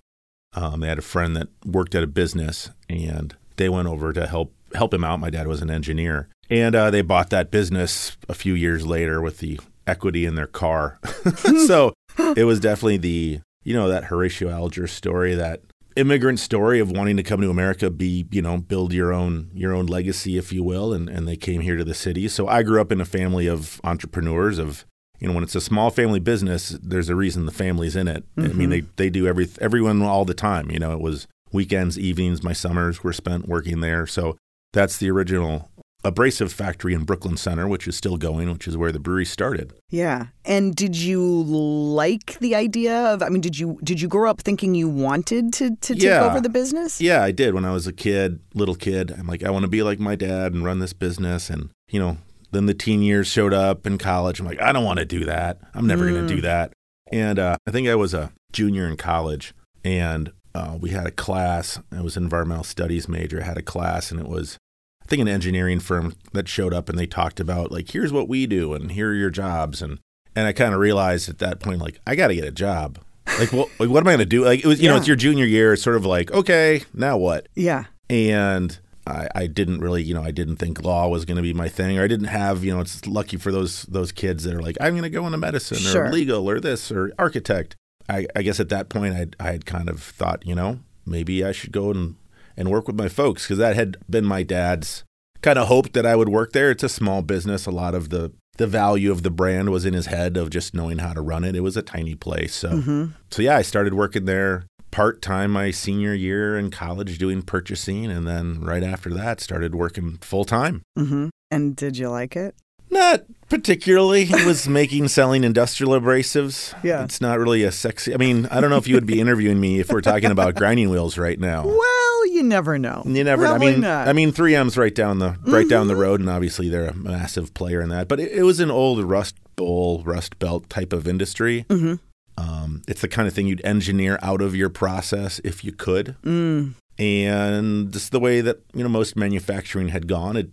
Um, 0.53 0.79
they 0.79 0.87
had 0.87 0.97
a 0.97 1.03
friend 1.03 1.35
that 1.35 1.49
worked 1.65 1.95
at 1.95 2.03
a 2.03 2.07
business, 2.07 2.71
and 2.89 3.35
they 3.57 3.69
went 3.69 3.87
over 3.87 4.13
to 4.13 4.27
help 4.27 4.53
help 4.73 4.93
him 4.93 5.03
out. 5.03 5.19
My 5.19 5.29
dad 5.29 5.47
was 5.47 5.61
an 5.61 5.69
engineer, 5.69 6.29
and 6.49 6.75
uh, 6.75 6.89
they 6.91 7.01
bought 7.01 7.29
that 7.29 7.51
business 7.51 8.17
a 8.27 8.33
few 8.33 8.53
years 8.53 8.85
later 8.85 9.21
with 9.21 9.39
the 9.39 9.59
equity 9.85 10.25
in 10.25 10.35
their 10.35 10.47
car. 10.47 10.99
so 11.67 11.93
it 12.35 12.45
was 12.45 12.59
definitely 12.59 12.97
the 12.97 13.39
you 13.63 13.73
know 13.73 13.89
that 13.89 14.05
Horatio 14.05 14.49
Alger 14.49 14.87
story, 14.87 15.35
that 15.35 15.61
immigrant 15.95 16.39
story 16.39 16.79
of 16.79 16.91
wanting 16.91 17.17
to 17.17 17.23
come 17.23 17.41
to 17.41 17.49
America, 17.49 17.89
be 17.89 18.25
you 18.31 18.41
know 18.41 18.57
build 18.57 18.93
your 18.93 19.13
own 19.13 19.49
your 19.53 19.73
own 19.73 19.85
legacy, 19.85 20.37
if 20.37 20.53
you 20.53 20.63
will, 20.63 20.93
and 20.93 21.09
and 21.09 21.27
they 21.27 21.35
came 21.37 21.61
here 21.61 21.77
to 21.77 21.83
the 21.83 21.93
city. 21.93 22.27
So 22.27 22.47
I 22.47 22.63
grew 22.63 22.79
up 22.79 22.91
in 22.91 23.01
a 23.01 23.05
family 23.05 23.47
of 23.47 23.81
entrepreneurs 23.83 24.59
of. 24.59 24.85
You 25.19 25.27
know, 25.27 25.33
when 25.33 25.43
it's 25.43 25.55
a 25.55 25.61
small 25.61 25.89
family 25.89 26.19
business, 26.19 26.77
there's 26.81 27.09
a 27.09 27.15
reason 27.15 27.45
the 27.45 27.51
family's 27.51 27.95
in 27.95 28.07
it. 28.07 28.23
I 28.37 28.41
mean, 28.41 28.69
they, 28.69 28.81
mm-hmm. 28.81 28.91
they 28.97 29.09
do 29.09 29.27
every 29.27 29.47
everyone 29.59 30.01
all 30.01 30.25
the 30.25 30.33
time. 30.33 30.69
You 30.69 30.79
know, 30.79 30.91
it 30.93 30.99
was 31.01 31.27
weekends, 31.51 31.97
evenings, 31.97 32.43
my 32.43 32.53
summers 32.53 33.03
were 33.03 33.13
spent 33.13 33.47
working 33.47 33.79
there. 33.79 34.05
So 34.05 34.37
that's 34.73 34.97
the 34.97 35.09
original 35.09 35.71
abrasive 36.03 36.53
factory 36.53 36.93
in 36.93 37.03
Brooklyn 37.03 37.35
Center, 37.35 37.67
which 37.67 37.87
is 37.87 37.95
still 37.95 38.17
going, 38.17 38.49
which 38.51 38.67
is 38.67 38.77
where 38.77 38.91
the 38.91 38.99
brewery 38.99 39.25
started. 39.25 39.73
Yeah. 39.89 40.27
And 40.45 40.75
did 40.75 40.95
you 40.95 41.21
like 41.21 42.37
the 42.39 42.55
idea 42.55 42.95
of 43.13 43.23
I 43.23 43.29
mean, 43.29 43.41
did 43.41 43.57
you 43.57 43.79
did 43.83 43.99
you 43.99 44.07
grow 44.07 44.29
up 44.29 44.41
thinking 44.41 44.75
you 44.75 44.87
wanted 44.87 45.53
to, 45.53 45.71
to 45.71 45.93
take 45.95 46.03
Yeah. 46.03 46.25
over 46.25 46.39
the 46.39 46.49
business? 46.49 47.01
Yeah, 47.01 47.23
I 47.23 47.31
did 47.31 47.53
when 47.53 47.65
I 47.65 47.71
was 47.71 47.87
a 47.87 47.93
kid, 47.93 48.39
little 48.53 48.75
kid. 48.75 49.11
I'm 49.17 49.27
like, 49.27 49.43
I 49.43 49.49
want 49.49 49.63
to 49.63 49.69
be 49.69 49.83
like 49.83 49.99
my 49.99 50.15
dad 50.15 50.53
and 50.53 50.63
run 50.63 50.79
this 50.79 50.93
business. 50.93 51.49
And, 51.49 51.69
you 51.89 51.99
know, 51.99 52.17
then 52.51 52.65
the 52.65 52.73
teen 52.73 53.01
years 53.01 53.27
showed 53.27 53.53
up 53.53 53.85
in 53.85 53.97
college. 53.97 54.39
I'm 54.39 54.45
like, 54.45 54.61
I 54.61 54.71
don't 54.71 54.85
want 54.85 54.99
to 54.99 55.05
do 55.05 55.25
that. 55.25 55.59
I'm 55.73 55.87
never 55.87 56.09
going 56.09 56.27
to 56.27 56.35
do 56.35 56.41
that. 56.41 56.73
And 57.11 57.39
uh, 57.39 57.57
I 57.67 57.71
think 57.71 57.87
I 57.87 57.95
was 57.95 58.13
a 58.13 58.31
junior 58.51 58.87
in 58.87 58.97
college 58.97 59.53
and 59.83 60.31
uh, 60.55 60.77
we 60.79 60.89
had 60.89 61.05
a 61.05 61.11
class. 61.11 61.79
I 61.91 62.01
was 62.01 62.17
an 62.17 62.23
environmental 62.23 62.63
studies 62.63 63.07
major. 63.07 63.41
I 63.41 63.45
had 63.45 63.57
a 63.57 63.61
class 63.61 64.11
and 64.11 64.19
it 64.19 64.27
was, 64.27 64.57
I 65.03 65.05
think, 65.05 65.21
an 65.21 65.27
engineering 65.27 65.79
firm 65.79 66.15
that 66.33 66.47
showed 66.47 66.73
up 66.73 66.89
and 66.89 66.97
they 66.97 67.05
talked 67.07 67.39
about, 67.39 67.71
like, 67.71 67.91
here's 67.91 68.11
what 68.11 68.27
we 68.27 68.45
do 68.47 68.73
and 68.73 68.91
here 68.91 69.11
are 69.11 69.15
your 69.15 69.29
jobs. 69.29 69.81
And, 69.81 69.99
and 70.35 70.47
I 70.47 70.53
kind 70.53 70.73
of 70.73 70.79
realized 70.79 71.29
at 71.29 71.39
that 71.39 71.59
point, 71.59 71.79
like, 71.79 71.99
I 72.07 72.15
got 72.15 72.27
to 72.27 72.35
get 72.35 72.43
a 72.45 72.51
job. 72.51 72.99
Like, 73.39 73.51
well, 73.53 73.69
like, 73.77 73.89
what 73.89 74.01
am 74.01 74.07
I 74.07 74.11
going 74.11 74.19
to 74.19 74.25
do? 74.25 74.45
Like, 74.45 74.61
it 74.61 74.65
was, 74.65 74.81
you 74.81 74.89
know, 74.89 74.95
it's 74.97 75.07
your 75.07 75.17
junior 75.17 75.45
year. 75.45 75.73
It's 75.73 75.83
sort 75.83 75.97
of 75.97 76.05
like, 76.05 76.31
okay, 76.31 76.83
now 76.93 77.17
what? 77.17 77.47
Yeah. 77.55 77.85
and 78.09 78.79
I, 79.07 79.27
I 79.35 79.47
didn't 79.47 79.79
really, 79.79 80.03
you 80.03 80.13
know, 80.13 80.21
I 80.23 80.31
didn't 80.31 80.57
think 80.57 80.83
law 80.83 81.07
was 81.07 81.25
going 81.25 81.37
to 81.37 81.41
be 81.43 81.53
my 81.53 81.69
thing, 81.69 81.97
or 81.97 82.03
I 82.03 82.07
didn't 82.07 82.27
have, 82.27 82.63
you 82.63 82.73
know, 82.73 82.81
it's 82.81 83.05
lucky 83.07 83.37
for 83.37 83.51
those 83.51 83.83
those 83.83 84.11
kids 84.11 84.43
that 84.43 84.53
are 84.53 84.61
like, 84.61 84.77
I'm 84.81 84.93
going 84.93 85.03
to 85.03 85.09
go 85.09 85.25
into 85.25 85.37
medicine 85.37 85.77
Sure. 85.77 86.05
or 86.05 86.11
legal 86.11 86.49
or 86.49 86.59
this 86.59 86.91
or 86.91 87.11
architect. 87.17 87.75
I, 88.09 88.25
I 88.35 88.41
guess 88.41 88.59
at 88.59 88.69
that 88.69 88.89
point, 88.89 89.15
I 89.15 89.27
I 89.45 89.51
had 89.51 89.65
kind 89.65 89.89
of 89.89 90.01
thought, 90.01 90.45
you 90.45 90.55
know, 90.55 90.79
maybe 91.05 91.43
I 91.43 91.51
should 91.51 91.71
go 91.71 91.91
and 91.91 92.15
and 92.55 92.69
work 92.71 92.87
with 92.87 92.95
my 92.97 93.07
folks 93.09 93.43
because 93.43 93.57
that 93.59 93.75
had 93.75 93.97
been 94.09 94.25
my 94.25 94.43
dad's 94.43 95.03
kind 95.41 95.59
of 95.59 95.67
hope 95.67 95.93
that 95.93 96.05
I 96.05 96.15
would 96.15 96.29
work 96.29 96.53
there. 96.53 96.71
It's 96.71 96.83
a 96.83 96.89
small 96.89 97.21
business. 97.21 97.65
A 97.65 97.71
lot 97.71 97.93
of 97.95 98.09
the 98.09 98.31
the 98.57 98.65
value 98.67 99.11
of 99.11 99.21
the 99.21 99.29
brand 99.29 99.69
was 99.69 99.85
in 99.85 99.93
his 99.93 100.07
head 100.07 100.35
of 100.35 100.49
just 100.49 100.73
knowing 100.73 100.97
how 100.97 101.13
to 101.13 101.21
run 101.21 101.43
it. 101.43 101.55
It 101.55 101.59
was 101.61 101.77
a 101.77 101.83
tiny 101.83 102.15
place, 102.15 102.55
so 102.55 102.69
Mm-hmm. 102.69 103.05
so 103.29 103.41
yeah, 103.43 103.55
I 103.57 103.61
started 103.61 103.93
working 103.93 104.25
there 104.25 104.63
part 104.97 105.21
time 105.21 105.51
my 105.51 105.69
senior 105.69 106.11
year 106.15 106.57
in 106.57 106.71
college 106.71 107.19
doing 107.19 107.43
purchasing, 107.43 108.09
and 108.09 108.27
then 108.27 108.59
right 108.61 108.81
after 108.81 109.13
that 109.13 109.39
started 109.39 109.75
working 109.75 110.17
full 110.21 110.43
time. 110.43 110.81
Mm-hmm. 110.97 111.27
And 111.51 111.75
did 111.75 111.99
you 111.99 112.09
like 112.09 112.35
it? 112.35 112.55
Not 112.89 113.25
particularly. 113.47 114.23
It 114.23 114.43
was 114.43 114.67
making 114.81 115.09
selling 115.09 115.43
industrial 115.43 115.91
abrasives. 115.93 116.73
Yeah. 116.83 117.03
it's 117.03 117.21
not 117.21 117.37
really 117.37 117.63
a 117.63 117.71
sexy. 117.71 118.11
I 118.11 118.17
mean, 118.17 118.47
I 118.47 118.59
don't 118.59 118.71
know 118.71 118.77
if 118.77 118.87
you 118.87 118.95
would 118.95 119.05
be 119.05 119.21
interviewing 119.21 119.59
me 119.59 119.79
if 119.79 119.91
we're 119.91 120.01
talking 120.01 120.31
about 120.31 120.55
grinding 120.55 120.89
wheels 120.89 121.15
right 121.15 121.39
now. 121.39 121.67
Well, 121.67 122.27
you 122.33 122.41
never 122.41 122.79
know. 122.79 123.03
You 123.05 123.23
never. 123.23 123.43
Probably 123.43 123.67
I 123.67 123.71
mean, 123.73 123.81
not. 123.81 124.07
I 124.07 124.13
mean, 124.13 124.31
3M's 124.31 124.79
right 124.79 124.95
down 124.95 125.19
the 125.19 125.37
right 125.43 125.69
down 125.69 125.89
the 125.89 125.95
road, 125.95 126.21
and 126.21 126.29
obviously 126.29 126.69
they're 126.69 126.87
a 126.87 126.95
massive 126.95 127.53
player 127.53 127.81
in 127.81 127.89
that. 127.89 128.07
But 128.07 128.19
it, 128.19 128.31
it 128.31 128.43
was 128.43 128.59
an 128.59 128.71
old 128.71 129.03
Rust 129.03 129.35
Bowl, 129.55 130.01
Rust 130.03 130.39
Belt 130.39 130.71
type 130.71 130.91
of 130.91 131.07
industry. 131.07 131.67
mm-hmm. 131.69 131.95
Um, 132.37 132.83
it's 132.87 133.01
the 133.01 133.07
kind 133.07 133.27
of 133.27 133.33
thing 133.33 133.47
you'd 133.47 133.65
engineer 133.65 134.19
out 134.21 134.41
of 134.41 134.55
your 134.55 134.69
process 134.69 135.39
if 135.43 135.63
you 135.63 135.71
could. 135.71 136.15
Mm. 136.23 136.75
And 136.99 137.91
this 137.93 138.03
is 138.03 138.09
the 138.09 138.19
way 138.19 138.41
that 138.41 138.61
you 138.73 138.83
know 138.83 138.89
most 138.89 139.15
manufacturing 139.15 139.89
had 139.89 140.07
gone. 140.07 140.37
It, 140.37 140.49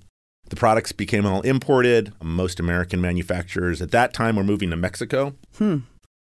the 0.49 0.57
products 0.57 0.93
became 0.93 1.25
all 1.25 1.41
imported. 1.43 2.13
Most 2.23 2.61
American 2.61 3.01
manufacturers 3.01 3.81
at 3.81 3.91
that 3.93 4.13
time 4.13 4.37
were 4.37 4.45
moving 4.45 4.71
to 4.71 4.77
Mexico. 4.77 5.35
Hmm. 5.57 5.79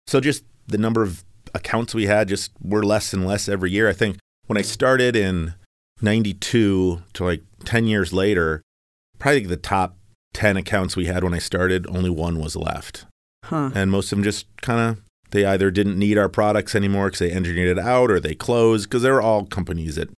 So 0.06 0.20
just 0.20 0.44
the 0.66 0.78
number 0.78 1.02
of 1.02 1.24
accounts 1.54 1.94
we 1.94 2.06
had 2.06 2.28
just 2.28 2.52
were 2.62 2.82
less 2.82 3.12
and 3.12 3.26
less 3.26 3.48
every 3.48 3.70
year. 3.70 3.88
I 3.88 3.92
think 3.92 4.18
when 4.46 4.58
I 4.58 4.62
started 4.62 5.16
in 5.16 5.54
92 6.02 7.02
to 7.14 7.24
like 7.24 7.42
10 7.64 7.86
years 7.86 8.12
later, 8.12 8.62
probably 9.18 9.46
the 9.46 9.56
top 9.56 9.96
10 10.34 10.56
accounts 10.56 10.96
we 10.96 11.06
had 11.06 11.24
when 11.24 11.34
I 11.34 11.38
started, 11.38 11.86
only 11.88 12.10
one 12.10 12.38
was 12.38 12.56
left. 12.56 13.06
Huh. 13.44 13.70
And 13.74 13.90
most 13.90 14.12
of 14.12 14.18
them 14.18 14.24
just 14.24 14.46
kind 14.60 14.80
of, 14.80 15.04
they 15.30 15.44
either 15.44 15.70
didn't 15.70 15.98
need 15.98 16.18
our 16.18 16.28
products 16.28 16.74
anymore 16.74 17.06
because 17.06 17.20
they 17.20 17.32
engineered 17.32 17.78
it 17.78 17.82
out 17.82 18.10
or 18.10 18.20
they 18.20 18.34
closed 18.34 18.88
because 18.88 19.02
they 19.02 19.10
were 19.10 19.22
all 19.22 19.44
companies 19.46 19.96
that, 19.96 20.08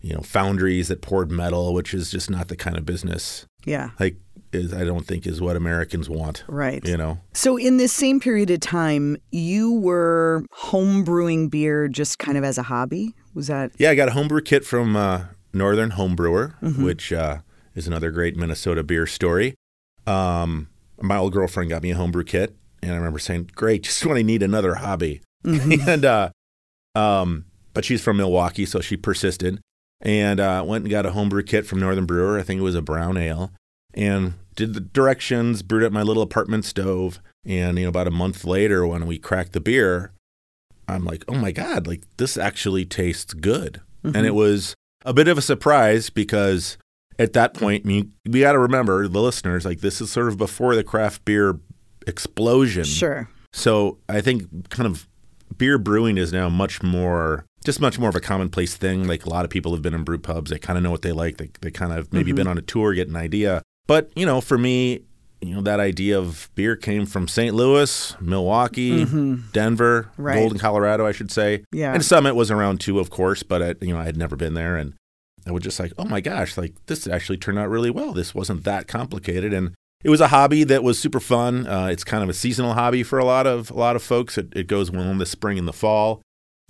you 0.00 0.14
know, 0.14 0.20
foundries 0.22 0.88
that 0.88 1.02
poured 1.02 1.30
metal, 1.30 1.74
which 1.74 1.92
is 1.94 2.10
just 2.10 2.30
not 2.30 2.48
the 2.48 2.56
kind 2.56 2.76
of 2.76 2.86
business, 2.86 3.46
Yeah. 3.64 3.90
like, 3.98 4.16
is, 4.52 4.72
I 4.74 4.84
don't 4.84 5.06
think 5.06 5.26
is 5.26 5.40
what 5.40 5.54
Americans 5.56 6.08
want, 6.08 6.42
Right. 6.48 6.84
you 6.86 6.96
know? 6.96 7.18
So, 7.32 7.56
in 7.56 7.76
this 7.76 7.92
same 7.92 8.18
period 8.20 8.50
of 8.50 8.60
time, 8.60 9.16
you 9.30 9.72
were 9.72 10.44
home 10.52 11.04
brewing 11.04 11.48
beer 11.48 11.86
just 11.86 12.18
kind 12.18 12.36
of 12.36 12.42
as 12.44 12.58
a 12.58 12.64
hobby? 12.64 13.14
Was 13.34 13.46
that? 13.46 13.70
Yeah, 13.78 13.90
I 13.90 13.94
got 13.94 14.08
a 14.08 14.12
homebrew 14.12 14.40
kit 14.42 14.64
from 14.64 14.96
uh, 14.96 15.24
Northern 15.52 15.90
Homebrewer, 15.92 16.54
which 16.82 17.12
uh, 17.12 17.38
is 17.76 17.86
another 17.86 18.10
great 18.10 18.36
Minnesota 18.36 18.82
beer 18.82 19.06
story. 19.06 19.54
Um, 20.06 20.68
my 21.00 21.16
old 21.16 21.32
girlfriend 21.32 21.70
got 21.70 21.82
me 21.82 21.92
a 21.92 21.96
homebrew 21.96 22.24
kit, 22.24 22.56
and 22.82 22.92
I 22.92 22.96
remember 22.96 23.18
saying, 23.18 23.50
"Great, 23.54 23.82
just 23.84 24.04
when 24.06 24.16
I 24.16 24.22
need 24.22 24.42
another 24.42 24.76
hobby." 24.76 25.22
and 25.44 26.04
uh, 26.04 26.30
um, 26.94 27.46
but 27.72 27.84
she's 27.84 28.02
from 28.02 28.16
Milwaukee, 28.18 28.66
so 28.66 28.80
she 28.80 28.96
persisted, 28.96 29.60
and 30.00 30.40
uh, 30.40 30.62
went 30.66 30.84
and 30.84 30.90
got 30.90 31.06
a 31.06 31.12
homebrew 31.12 31.42
kit 31.42 31.66
from 31.66 31.80
Northern 31.80 32.06
Brewer. 32.06 32.38
I 32.38 32.42
think 32.42 32.60
it 32.60 32.64
was 32.64 32.74
a 32.74 32.82
brown 32.82 33.16
ale, 33.16 33.52
and 33.94 34.34
did 34.56 34.74
the 34.74 34.80
directions, 34.80 35.62
brewed 35.62 35.84
at 35.84 35.92
my 35.92 36.02
little 36.02 36.22
apartment 36.22 36.64
stove, 36.64 37.20
and 37.44 37.78
you 37.78 37.84
know, 37.84 37.88
about 37.88 38.08
a 38.08 38.12
month 38.12 38.44
later, 38.44 38.86
when 38.86 39.06
we 39.06 39.18
cracked 39.18 39.52
the 39.52 39.60
beer, 39.60 40.12
I'm 40.88 41.04
like, 41.04 41.24
oh 41.28 41.36
my 41.36 41.52
God, 41.52 41.86
like 41.86 42.02
this 42.16 42.36
actually 42.36 42.84
tastes 42.84 43.32
good. 43.32 43.80
And 44.16 44.26
it 44.26 44.34
was 44.34 44.74
a 45.04 45.12
bit 45.12 45.28
of 45.28 45.38
a 45.38 45.42
surprise 45.42 46.10
because 46.10 46.78
at 47.18 47.34
that 47.34 47.54
point, 47.54 47.84
I 47.84 47.88
mean, 47.88 48.12
we 48.26 48.40
got 48.40 48.52
to 48.52 48.58
remember 48.58 49.06
the 49.08 49.20
listeners, 49.20 49.64
like 49.64 49.80
this 49.80 50.00
is 50.00 50.10
sort 50.10 50.28
of 50.28 50.38
before 50.38 50.74
the 50.74 50.84
craft 50.84 51.24
beer 51.24 51.58
explosion. 52.06 52.84
Sure. 52.84 53.28
So 53.52 53.98
I 54.08 54.20
think 54.20 54.70
kind 54.70 54.86
of 54.86 55.06
beer 55.56 55.78
brewing 55.78 56.18
is 56.18 56.32
now 56.32 56.48
much 56.48 56.82
more, 56.82 57.44
just 57.64 57.80
much 57.80 57.98
more 57.98 58.08
of 58.08 58.16
a 58.16 58.20
commonplace 58.20 58.76
thing. 58.76 59.06
Like 59.06 59.26
a 59.26 59.30
lot 59.30 59.44
of 59.44 59.50
people 59.50 59.72
have 59.72 59.82
been 59.82 59.94
in 59.94 60.04
brew 60.04 60.18
pubs. 60.18 60.50
They 60.50 60.58
kind 60.58 60.76
of 60.76 60.82
know 60.82 60.90
what 60.90 61.02
they 61.02 61.12
like. 61.12 61.38
They, 61.38 61.50
they 61.60 61.70
kind 61.70 61.92
of 61.92 62.12
maybe 62.12 62.30
mm-hmm. 62.30 62.36
been 62.36 62.46
on 62.46 62.58
a 62.58 62.62
tour, 62.62 62.94
get 62.94 63.08
an 63.08 63.16
idea. 63.16 63.62
But, 63.86 64.10
you 64.14 64.24
know, 64.24 64.40
for 64.40 64.56
me, 64.56 65.00
you 65.40 65.54
know, 65.54 65.62
that 65.62 65.80
idea 65.80 66.18
of 66.18 66.50
beer 66.54 66.76
came 66.76 67.06
from 67.06 67.26
St. 67.26 67.54
Louis, 67.54 68.14
Milwaukee, 68.20 69.04
mm-hmm. 69.04 69.50
Denver, 69.52 70.10
Right. 70.16 70.36
Golden, 70.36 70.58
Colorado, 70.58 71.06
I 71.06 71.12
should 71.12 71.32
say. 71.32 71.64
Yeah. 71.72 71.94
And 71.94 72.04
Summit 72.04 72.34
was 72.34 72.50
around 72.50 72.80
too, 72.80 72.98
of 72.98 73.10
course, 73.10 73.42
but 73.42 73.62
I, 73.62 73.74
you 73.80 73.94
know, 73.94 74.00
I 74.00 74.04
had 74.04 74.16
never 74.16 74.36
been 74.36 74.54
there, 74.54 74.76
and 74.76 74.94
I 75.46 75.52
was 75.52 75.62
just 75.62 75.80
like, 75.80 75.92
oh 75.98 76.04
my 76.04 76.20
gosh, 76.20 76.58
like 76.58 76.74
this 76.86 77.06
actually 77.06 77.38
turned 77.38 77.58
out 77.58 77.70
really 77.70 77.90
well. 77.90 78.12
This 78.12 78.34
wasn't 78.34 78.64
that 78.64 78.86
complicated, 78.86 79.54
and 79.54 79.74
it 80.02 80.10
was 80.10 80.20
a 80.20 80.28
hobby 80.28 80.64
that 80.64 80.82
was 80.82 80.98
super 80.98 81.20
fun. 81.20 81.66
Uh, 81.66 81.86
it's 81.86 82.04
kind 82.04 82.22
of 82.22 82.28
a 82.28 82.34
seasonal 82.34 82.72
hobby 82.74 83.02
for 83.02 83.18
a 83.18 83.24
lot 83.24 83.46
of 83.46 83.70
a 83.70 83.74
lot 83.74 83.96
of 83.96 84.02
folks. 84.02 84.38
It, 84.38 84.48
it 84.56 84.66
goes 84.66 84.90
well 84.90 85.10
in 85.10 85.18
the 85.18 85.26
spring 85.26 85.58
and 85.58 85.68
the 85.68 85.72
fall, 85.72 86.22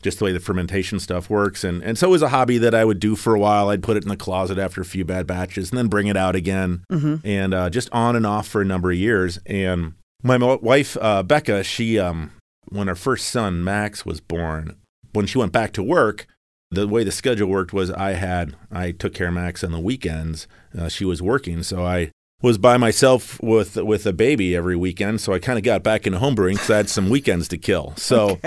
just 0.03 0.19
the 0.19 0.25
way 0.25 0.33
the 0.33 0.41
fermentation 0.41 0.99
stuff 0.99 1.31
works, 1.31 1.63
and 1.63 1.83
and 1.83 1.97
so 1.97 2.09
it 2.09 2.11
was 2.11 2.23
a 2.23 2.31
hobby 2.31 2.59
that 2.59 2.75
I 2.75 2.85
would 2.85 3.01
do 3.01 3.15
for 3.17 3.35
a 3.35 3.41
while. 3.41 3.69
I'd 3.69 3.83
put 3.83 3.97
it 3.97 4.03
in 4.03 4.09
the 4.09 4.17
closet 4.17 4.59
after 4.59 4.81
a 4.81 4.85
few 4.85 5.05
bad 5.05 5.27
batches, 5.27 5.71
and 5.71 5.79
then 5.79 5.89
bring 5.89 6.07
it 6.09 6.17
out 6.17 6.35
again, 6.35 6.85
and 7.25 7.55
uh, 7.55 7.71
just 7.71 7.89
on 7.93 8.17
and 8.17 8.27
off 8.27 8.49
for 8.49 8.61
a 8.61 8.65
number 8.65 8.91
of 8.91 8.97
years. 8.97 9.39
And 9.47 9.95
my 10.23 10.37
mo- 10.37 10.59
wife 10.61 10.97
uh, 11.01 11.23
Becca, 11.23 11.63
she 11.65 11.99
um, 11.99 12.33
when 12.69 12.89
our 12.89 12.95
first 12.95 13.29
son 13.29 13.63
Max 13.63 14.05
was 14.05 14.21
born, 14.21 14.77
when 15.13 15.27
she 15.27 15.39
went 15.39 15.53
back 15.53 15.73
to 15.75 15.83
work, 15.83 16.27
the 16.71 16.87
way 16.89 17.05
the 17.05 17.13
schedule 17.13 17.49
worked 17.49 17.73
was 17.73 17.91
I 17.91 18.13
had 18.13 18.57
I 18.73 18.91
took 18.93 19.15
care 19.15 19.29
of 19.29 19.35
Max 19.35 19.63
on 19.63 19.73
the 19.73 19.81
weekends. 19.81 20.49
Uh, 20.77 20.89
she 20.89 21.05
was 21.05 21.23
working, 21.23 21.63
so 21.63 21.85
I 21.85 22.11
was 22.43 22.59
by 22.59 22.77
myself 22.77 23.41
with 23.43 23.77
with 23.77 24.07
a 24.07 24.13
baby 24.13 24.57
every 24.57 24.77
weekend. 24.77 25.21
So 25.21 25.33
I 25.33 25.39
kind 25.39 25.59
of 25.59 25.65
got 25.65 25.83
back 25.83 26.07
into 26.07 26.19
homebrewing 26.19 26.53
because 26.55 26.71
I 26.71 26.77
had 26.79 26.89
some 26.89 27.11
weekends 27.11 27.49
to 27.49 27.59
kill. 27.59 27.95
So 27.97 28.41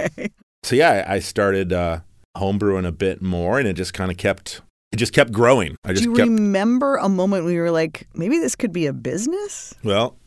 so 0.63 0.75
yeah, 0.75 1.05
I 1.07 1.15
I 1.15 1.19
started 1.19 1.71
uh, 1.73 1.99
homebrewing 2.37 2.87
a 2.87 2.91
bit 2.91 3.21
more, 3.21 3.59
and 3.59 3.67
it 3.67 3.73
just 3.73 3.93
kind 3.93 4.11
of 4.11 4.17
kept 4.17 4.61
it 4.91 4.97
just 4.97 5.13
kept 5.13 5.31
growing. 5.31 5.75
I 5.83 5.93
just 5.93 6.03
Do 6.03 6.11
you 6.11 6.15
kept 6.15 6.29
remember 6.29 6.97
a 6.97 7.09
moment 7.09 7.45
when 7.45 7.53
you 7.53 7.61
were 7.61 7.71
like, 7.71 8.07
maybe 8.13 8.37
this 8.37 8.55
could 8.55 8.71
be 8.73 8.85
a 8.85 8.93
business? 8.93 9.73
well. 9.83 10.17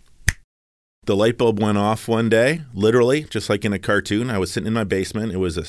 The 1.04 1.14
light 1.14 1.38
bulb 1.38 1.60
went 1.60 1.78
off 1.78 2.08
one 2.08 2.28
day, 2.28 2.62
literally, 2.74 3.22
just 3.30 3.48
like 3.48 3.64
in 3.64 3.72
a 3.72 3.78
cartoon. 3.78 4.28
I 4.28 4.38
was 4.38 4.50
sitting 4.52 4.66
in 4.66 4.72
my 4.72 4.82
basement. 4.82 5.30
It 5.30 5.36
was 5.36 5.56
a 5.56 5.64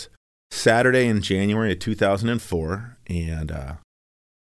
Saturday 0.50 1.06
in 1.06 1.22
January 1.22 1.74
of 1.74 1.78
2004, 1.80 2.98
and 3.06 3.52
uh, 3.52 3.74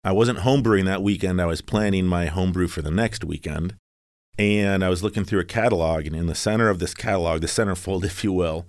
I 0.03 0.11
wasn't 0.11 0.39
homebrewing 0.39 0.85
that 0.85 1.03
weekend. 1.03 1.39
I 1.39 1.45
was 1.45 1.61
planning 1.61 2.07
my 2.07 2.25
homebrew 2.25 2.67
for 2.67 2.81
the 2.81 2.91
next 2.91 3.23
weekend. 3.23 3.75
And 4.37 4.83
I 4.83 4.89
was 4.89 5.03
looking 5.03 5.25
through 5.25 5.41
a 5.41 5.45
catalog, 5.45 6.07
and 6.07 6.15
in 6.15 6.25
the 6.25 6.33
center 6.33 6.69
of 6.69 6.79
this 6.79 6.93
catalog, 6.93 7.41
the 7.41 7.47
centerfold, 7.47 8.03
if 8.05 8.23
you 8.23 8.33
will, 8.33 8.65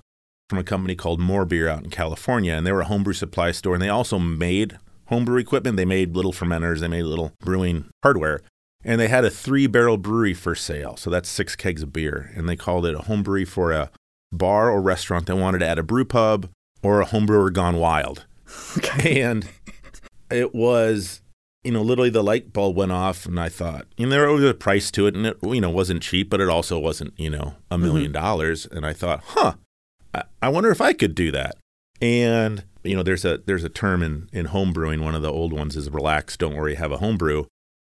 from 0.51 0.59
a 0.59 0.65
company 0.65 0.95
called 0.95 1.21
More 1.21 1.45
Beer 1.45 1.69
out 1.69 1.85
in 1.85 1.91
California. 1.91 2.53
And 2.53 2.67
they 2.67 2.73
were 2.73 2.83
a 2.83 2.87
homebrew 2.87 3.15
supply 3.15 3.53
store, 3.53 3.75
and 3.75 3.83
they 3.83 3.89
also 3.89 4.19
made 4.19 4.79
homebrew 5.07 5.39
equipment. 5.39 5.77
They 5.77 5.85
made 5.87 6.15
little 6.15 6.33
fermenters, 6.33 6.81
they 6.81 6.89
made 6.89 7.05
little 7.05 7.33
brewing 7.41 7.89
hardware. 8.03 8.43
And 8.85 9.01
they 9.01 9.09
had 9.09 9.25
a 9.25 9.31
three 9.31 9.69
barrel 9.69 9.97
brewery 9.97 10.35
for 10.35 10.55
sale. 10.57 10.97
So 10.97 11.09
that's 11.09 11.29
six 11.29 11.55
kegs 11.55 11.83
of 11.83 11.93
beer. 11.93 12.33
And 12.35 12.49
they 12.49 12.57
called 12.57 12.85
it 12.85 12.97
a 12.97 13.03
homebrew 13.03 13.47
for 13.47 13.71
a 13.71 13.91
bar 14.33 14.71
or 14.71 14.83
restaurant 14.83 15.27
that 15.27 15.37
wanted 15.37 15.61
to 15.61 15.69
add 15.69 15.79
a 15.79 15.85
brew 15.85 16.05
pub 16.05 16.49
or 16.83 17.01
a 17.01 17.07
homebrewer 17.07 17.53
gone 17.53 17.77
wild. 17.77 18.27
Okay. 18.77 19.23
And 19.23 19.49
it 20.33 20.55
was, 20.55 21.23
you 21.63 21.73
know, 21.73 21.83
literally 21.83 22.11
the 22.11 22.23
light 22.23 22.53
bulb 22.53 22.77
went 22.77 22.93
off, 22.93 23.27
and 23.27 23.39
I 23.39 23.49
thought, 23.49 23.87
you 23.97 24.07
know, 24.07 24.11
there 24.11 24.31
was 24.31 24.45
a 24.45 24.55
price 24.55 24.91
to 24.93 25.07
it, 25.07 25.15
and 25.15 25.27
it, 25.27 25.39
you 25.43 25.61
know, 25.61 25.71
wasn't 25.71 26.03
cheap, 26.03 26.31
but 26.31 26.41
it 26.41 26.49
also 26.49 26.79
wasn't, 26.79 27.15
you 27.19 27.31
know, 27.31 27.55
a 27.71 27.77
1000000 27.77 28.13
dollars. 28.13 28.67
And 28.67 28.85
I 28.85 28.93
thought, 28.93 29.23
huh, 29.29 29.55
I, 30.15 30.25
I 30.41 30.49
wonder 30.49 30.71
if 30.71 30.81
I 30.81 30.93
could 30.93 31.15
do 31.15 31.31
that. 31.33 31.57
And 32.01 32.65
you 32.85 32.97
know, 32.97 33.03
there's 33.03 33.25
a 33.25 33.39
there's 33.47 33.65
a 33.65 33.69
term 33.69 34.03
in 34.03 34.29
in 34.33 34.47
home 34.47 34.73
brewing. 34.73 35.05
One 35.05 35.15
of 35.15 35.23
the 35.23 35.31
old 35.31 35.53
ones 35.53 35.77
is 35.77 35.89
relax, 35.91 36.37
don't 36.37 36.57
worry, 36.57 36.75
have 36.75 36.93
a 36.93 36.99
home 36.99 37.17
brew. 37.17 37.47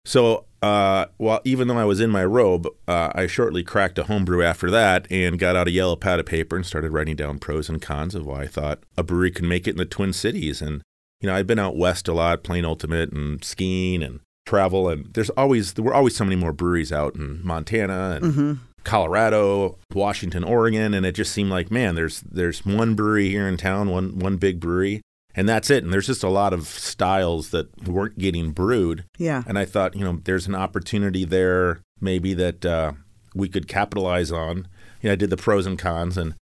So, 0.06 0.46
uh, 0.62 1.08
well, 1.17 1.41
even 1.44 1.67
though 1.67 1.77
I 1.77 1.84
was 1.84 2.00
in 2.00 2.10
my 2.10 2.24
robe, 2.24 2.65
uh, 2.88 3.12
I 3.13 3.27
shortly 3.27 3.62
cracked 3.62 4.00
a 4.00 4.06
homebrew 4.06 4.41
after 4.41 4.72
that 4.72 5.06
and 5.12 5.38
got 5.38 5.58
out 5.58 5.67
a 5.67 5.72
yellow 5.72 5.98
pad 5.98 6.22
of 6.22 6.25
paper 6.25 6.56
and 6.56 6.65
started 6.65 6.94
writing 6.94 7.17
down 7.17 7.39
pros 7.39 7.67
and 7.67 7.82
cons 7.82 8.15
of 8.15 8.25
why 8.25 8.44
I 8.44 8.48
thought 8.48 8.79
a 8.98 9.03
brewery 9.03 9.32
could 9.32 9.44
make 9.44 9.67
it 9.67 9.72
in 9.72 9.77
the 9.77 9.86
Twin 9.86 10.13
Cities. 10.13 10.62
And 10.62 10.82
you 11.21 11.27
know, 11.27 11.36
I've 11.36 11.47
been 11.47 11.59
out 11.59 11.75
west 11.75 12.07
a 12.07 12.13
lot, 12.13 12.43
playing 12.43 12.65
ultimate 12.65 13.12
and 13.12 13.43
skiing 13.43 14.03
and 14.03 14.19
travel, 14.45 14.89
and 14.89 15.13
there's 15.13 15.29
always 15.31 15.74
there 15.74 15.83
were 15.83 15.93
always 15.93 16.15
so 16.15 16.24
many 16.24 16.36
more 16.36 16.53
breweries 16.53 16.91
out 16.91 17.15
in 17.15 17.45
Montana 17.45 18.19
and 18.21 18.59
Colorado, 18.83 19.77
Washington, 19.93 20.43
Oregon, 20.43 20.93
and 20.93 21.05
it 21.05 21.13
just 21.13 21.33
seemed 21.33 21.50
like, 21.50 21.69
man, 21.69 21.95
there's 21.95 22.21
there's 22.21 22.65
one 22.65 22.95
brewery 22.95 23.29
here 23.29 23.47
in 23.47 23.57
town, 23.57 23.89
one 23.89 24.17
one 24.19 24.38
big 24.38 24.59
brewery, 24.59 25.01
and 25.36 25.47
that's 25.47 25.69
it. 25.69 25.83
And 25.83 25.91
there's 25.91 26.07
just 26.07 26.24
a 26.24 26.29
lot 26.29 26.53
of 26.53 26.67
styles 26.67 27.50
that 27.50 27.86
weren't 27.88 28.17
getting 28.17 28.51
brewed. 28.51 29.03
Yeah. 29.17 29.43
And 29.45 29.59
I 29.59 29.65
thought, 29.65 29.95
you 29.95 30.05
know, 30.05 30.21
there's 30.24 30.47
an 30.47 30.55
opportunity 30.55 31.25
there, 31.25 31.81
maybe 32.00 32.33
that 32.36 32.65
uh, 32.65 32.93
we 33.36 33.50
could 33.50 33.67
capitalize 33.67 34.31
on. 34.31 34.67
You 35.01 35.09
know, 35.09 35.13
I 35.13 35.15
did 35.15 35.29
the 35.29 35.38
pros 35.38 35.65
and 35.65 35.77
cons, 35.77 36.17
and 36.17 36.36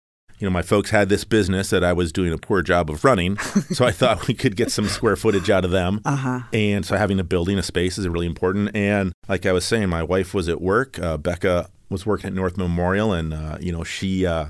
you 0.44 0.50
know, 0.50 0.52
my 0.52 0.60
folks 0.60 0.90
had 0.90 1.08
this 1.08 1.24
business 1.24 1.70
that 1.70 1.82
I 1.82 1.94
was 1.94 2.12
doing 2.12 2.30
a 2.30 2.36
poor 2.36 2.60
job 2.60 2.90
of 2.90 3.02
running, 3.02 3.38
so 3.38 3.86
I 3.86 3.92
thought 3.92 4.28
we 4.28 4.34
could 4.34 4.56
get 4.56 4.70
some 4.70 4.88
square 4.88 5.16
footage 5.16 5.48
out 5.48 5.64
of 5.64 5.70
them. 5.70 6.02
Uh 6.14 6.16
huh. 6.16 6.40
And 6.52 6.84
so 6.84 6.96
having 6.96 7.18
a 7.18 7.24
building, 7.24 7.58
a 7.58 7.62
space 7.62 7.96
is 7.96 8.06
really 8.06 8.26
important. 8.26 8.76
And 8.76 9.14
like 9.26 9.46
I 9.46 9.52
was 9.52 9.64
saying, 9.64 9.88
my 9.88 10.02
wife 10.02 10.34
was 10.34 10.50
at 10.50 10.60
work. 10.60 10.98
Uh, 10.98 11.16
Becca 11.16 11.70
was 11.88 12.04
working 12.04 12.26
at 12.28 12.34
North 12.34 12.58
Memorial, 12.58 13.12
and 13.14 13.32
uh, 13.32 13.56
you 13.58 13.72
know 13.72 13.84
she 13.84 14.26
uh, 14.26 14.48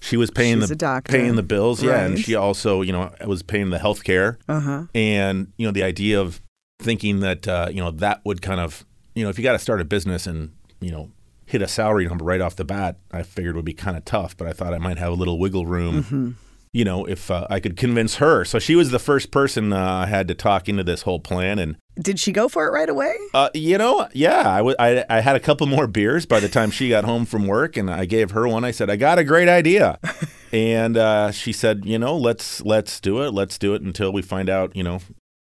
she 0.00 0.18
was 0.18 0.30
paying 0.30 0.60
She's 0.60 0.68
the 0.68 1.02
paying 1.06 1.36
the 1.36 1.42
bills, 1.42 1.82
yeah, 1.82 2.04
and 2.04 2.18
she 2.18 2.34
also 2.34 2.82
you 2.82 2.92
know 2.92 3.12
was 3.26 3.42
paying 3.42 3.70
the 3.70 3.78
health 3.78 4.04
care. 4.04 4.38
Uh 4.46 4.60
huh. 4.60 4.84
And 4.94 5.52
you 5.56 5.66
know 5.66 5.72
the 5.72 5.82
idea 5.82 6.20
of 6.20 6.42
thinking 6.80 7.20
that 7.20 7.48
uh, 7.48 7.68
you 7.70 7.82
know 7.82 7.90
that 7.92 8.20
would 8.26 8.42
kind 8.42 8.60
of 8.60 8.84
you 9.14 9.24
know 9.24 9.30
if 9.30 9.38
you 9.38 9.42
got 9.42 9.52
to 9.52 9.58
start 9.58 9.80
a 9.80 9.84
business 9.86 10.26
and 10.26 10.52
you 10.80 10.90
know 10.90 11.10
hit 11.50 11.62
a 11.62 11.68
salary 11.68 12.06
number 12.06 12.24
right 12.24 12.40
off 12.40 12.56
the 12.56 12.64
bat, 12.64 12.96
I 13.12 13.22
figured 13.22 13.56
would 13.56 13.64
be 13.64 13.74
kind 13.74 13.96
of 13.96 14.04
tough. 14.04 14.36
But 14.36 14.46
I 14.48 14.52
thought 14.52 14.72
I 14.74 14.78
might 14.78 14.98
have 14.98 15.12
a 15.12 15.16
little 15.16 15.38
wiggle 15.38 15.66
room 15.66 16.02
Mm-hmm. 16.04 16.30
you 16.72 16.84
know, 16.84 17.04
if 17.04 17.30
uh, 17.30 17.46
I 17.50 17.58
could 17.60 17.76
convince 17.76 18.16
her. 18.16 18.44
So 18.44 18.58
she 18.60 18.76
was 18.76 18.90
the 18.92 18.98
first 19.00 19.30
person 19.32 19.72
uh, 19.72 19.78
I 20.04 20.06
had 20.06 20.28
to 20.28 20.34
talk 20.34 20.68
into 20.68 20.84
this 20.84 21.02
whole 21.02 21.18
plan. 21.18 21.58
And, 21.58 21.76
Did 22.00 22.20
she 22.20 22.30
go 22.30 22.48
for 22.48 22.66
it 22.66 22.70
right 22.70 22.88
away? 22.88 23.14
uh, 23.34 23.50
you 23.54 23.76
know, 23.76 24.08
yeah, 24.12 24.48
I, 24.48 24.58
w- 24.58 24.76
I, 24.78 25.04
I 25.10 25.20
had 25.20 25.34
a 25.34 25.40
couple 25.40 25.66
more 25.66 25.86
beers 25.88 26.26
by 26.26 26.38
the 26.38 26.48
time 26.48 26.70
she 26.70 26.88
got 26.88 27.04
home 27.04 27.26
from 27.26 27.46
work. 27.48 27.76
And 27.76 27.90
I 27.90 28.04
gave 28.04 28.30
her 28.30 28.46
one. 28.46 28.64
I 28.64 28.70
said, 28.70 28.88
I 28.88 28.94
got 28.96 29.18
a 29.18 29.24
great 29.24 29.48
idea. 29.48 29.98
and 30.52 30.96
uh, 30.96 31.32
she 31.32 31.52
said, 31.52 31.84
you 31.84 31.98
know, 31.98 32.16
let's 32.16 32.60
let's 32.62 33.00
do 33.00 33.20
it. 33.22 33.32
Let's 33.34 33.58
do 33.58 33.74
it 33.74 33.82
until 33.82 34.12
we 34.12 34.22
find 34.22 34.48
out, 34.48 34.74
you 34.76 34.84
know, 34.84 35.00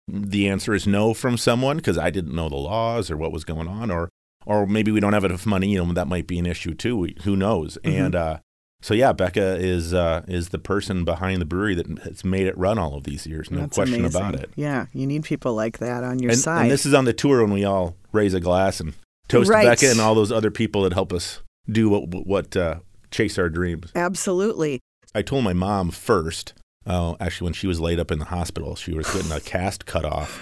the 0.08 0.48
answer 0.48 0.72
is 0.74 0.86
no 0.86 1.12
from 1.14 1.36
someone 1.36 1.76
because 1.76 1.98
I 1.98 2.08
didn't 2.10 2.34
know 2.34 2.48
the 2.48 2.56
laws 2.56 3.10
or 3.10 3.16
what 3.18 3.30
was 3.30 3.44
going 3.44 3.68
on. 3.68 3.90
Or, 3.90 4.08
or 4.50 4.66
maybe 4.66 4.90
we 4.90 5.00
don't 5.00 5.12
have 5.12 5.24
enough 5.24 5.46
money. 5.46 5.68
You 5.72 5.84
know, 5.84 5.92
that 5.92 6.08
might 6.08 6.26
be 6.26 6.38
an 6.38 6.46
issue 6.46 6.74
too. 6.74 6.96
We, 6.96 7.16
who 7.24 7.36
knows? 7.36 7.78
And, 7.84 8.14
uh, 8.14 8.38
so 8.82 8.94
yeah, 8.94 9.12
Becca 9.12 9.56
is 9.56 9.92
uh, 9.92 10.22
is 10.26 10.48
the 10.48 10.58
person 10.58 11.04
behind 11.04 11.40
the 11.40 11.44
brewery 11.44 11.74
that 11.74 11.86
has 12.00 12.24
made 12.24 12.46
it 12.46 12.56
run 12.56 12.78
all 12.78 12.94
of 12.94 13.04
these 13.04 13.26
years. 13.26 13.50
No 13.50 13.60
That's 13.60 13.76
question 13.76 14.00
amazing. 14.00 14.20
about 14.20 14.34
it. 14.36 14.50
Yeah, 14.56 14.86
you 14.94 15.06
need 15.06 15.22
people 15.24 15.52
like 15.54 15.78
that 15.78 16.02
on 16.02 16.18
your 16.18 16.30
And, 16.30 16.40
side. 16.40 16.62
and 16.62 16.70
this 16.70 16.86
is 16.86 16.94
on 16.94 17.04
the 17.04 17.12
tour 17.12 17.42
when 17.42 17.52
we 17.52 17.62
all 17.64 17.94
raise 18.12 18.32
a 18.32 18.40
glass 18.40 18.80
and 18.80 18.94
toast 19.28 19.50
Right. 19.50 19.66
Becca 19.66 19.90
and 19.90 20.00
all 20.00 20.14
those 20.14 20.32
other 20.32 20.50
people 20.50 20.82
that 20.84 20.94
help 20.94 21.12
us 21.12 21.40
do 21.70 21.90
what 21.90 22.08
what 22.26 22.56
uh, 22.56 22.76
chase 23.10 23.38
our 23.38 23.50
dreams. 23.50 23.92
Absolutely. 23.94 24.80
I 25.14 25.22
told 25.22 25.44
my 25.44 25.52
mom 25.52 25.90
first. 25.90 26.54
Uh, 26.86 27.14
actually, 27.20 27.44
when 27.48 27.52
she 27.52 27.66
was 27.66 27.80
laid 27.80 28.00
up 28.00 28.10
in 28.10 28.18
the 28.18 28.24
hospital, 28.24 28.74
she 28.76 28.94
was 28.94 29.06
getting 29.12 29.30
a 29.30 29.40
cast 29.40 29.84
cut 29.84 30.06
off. 30.06 30.40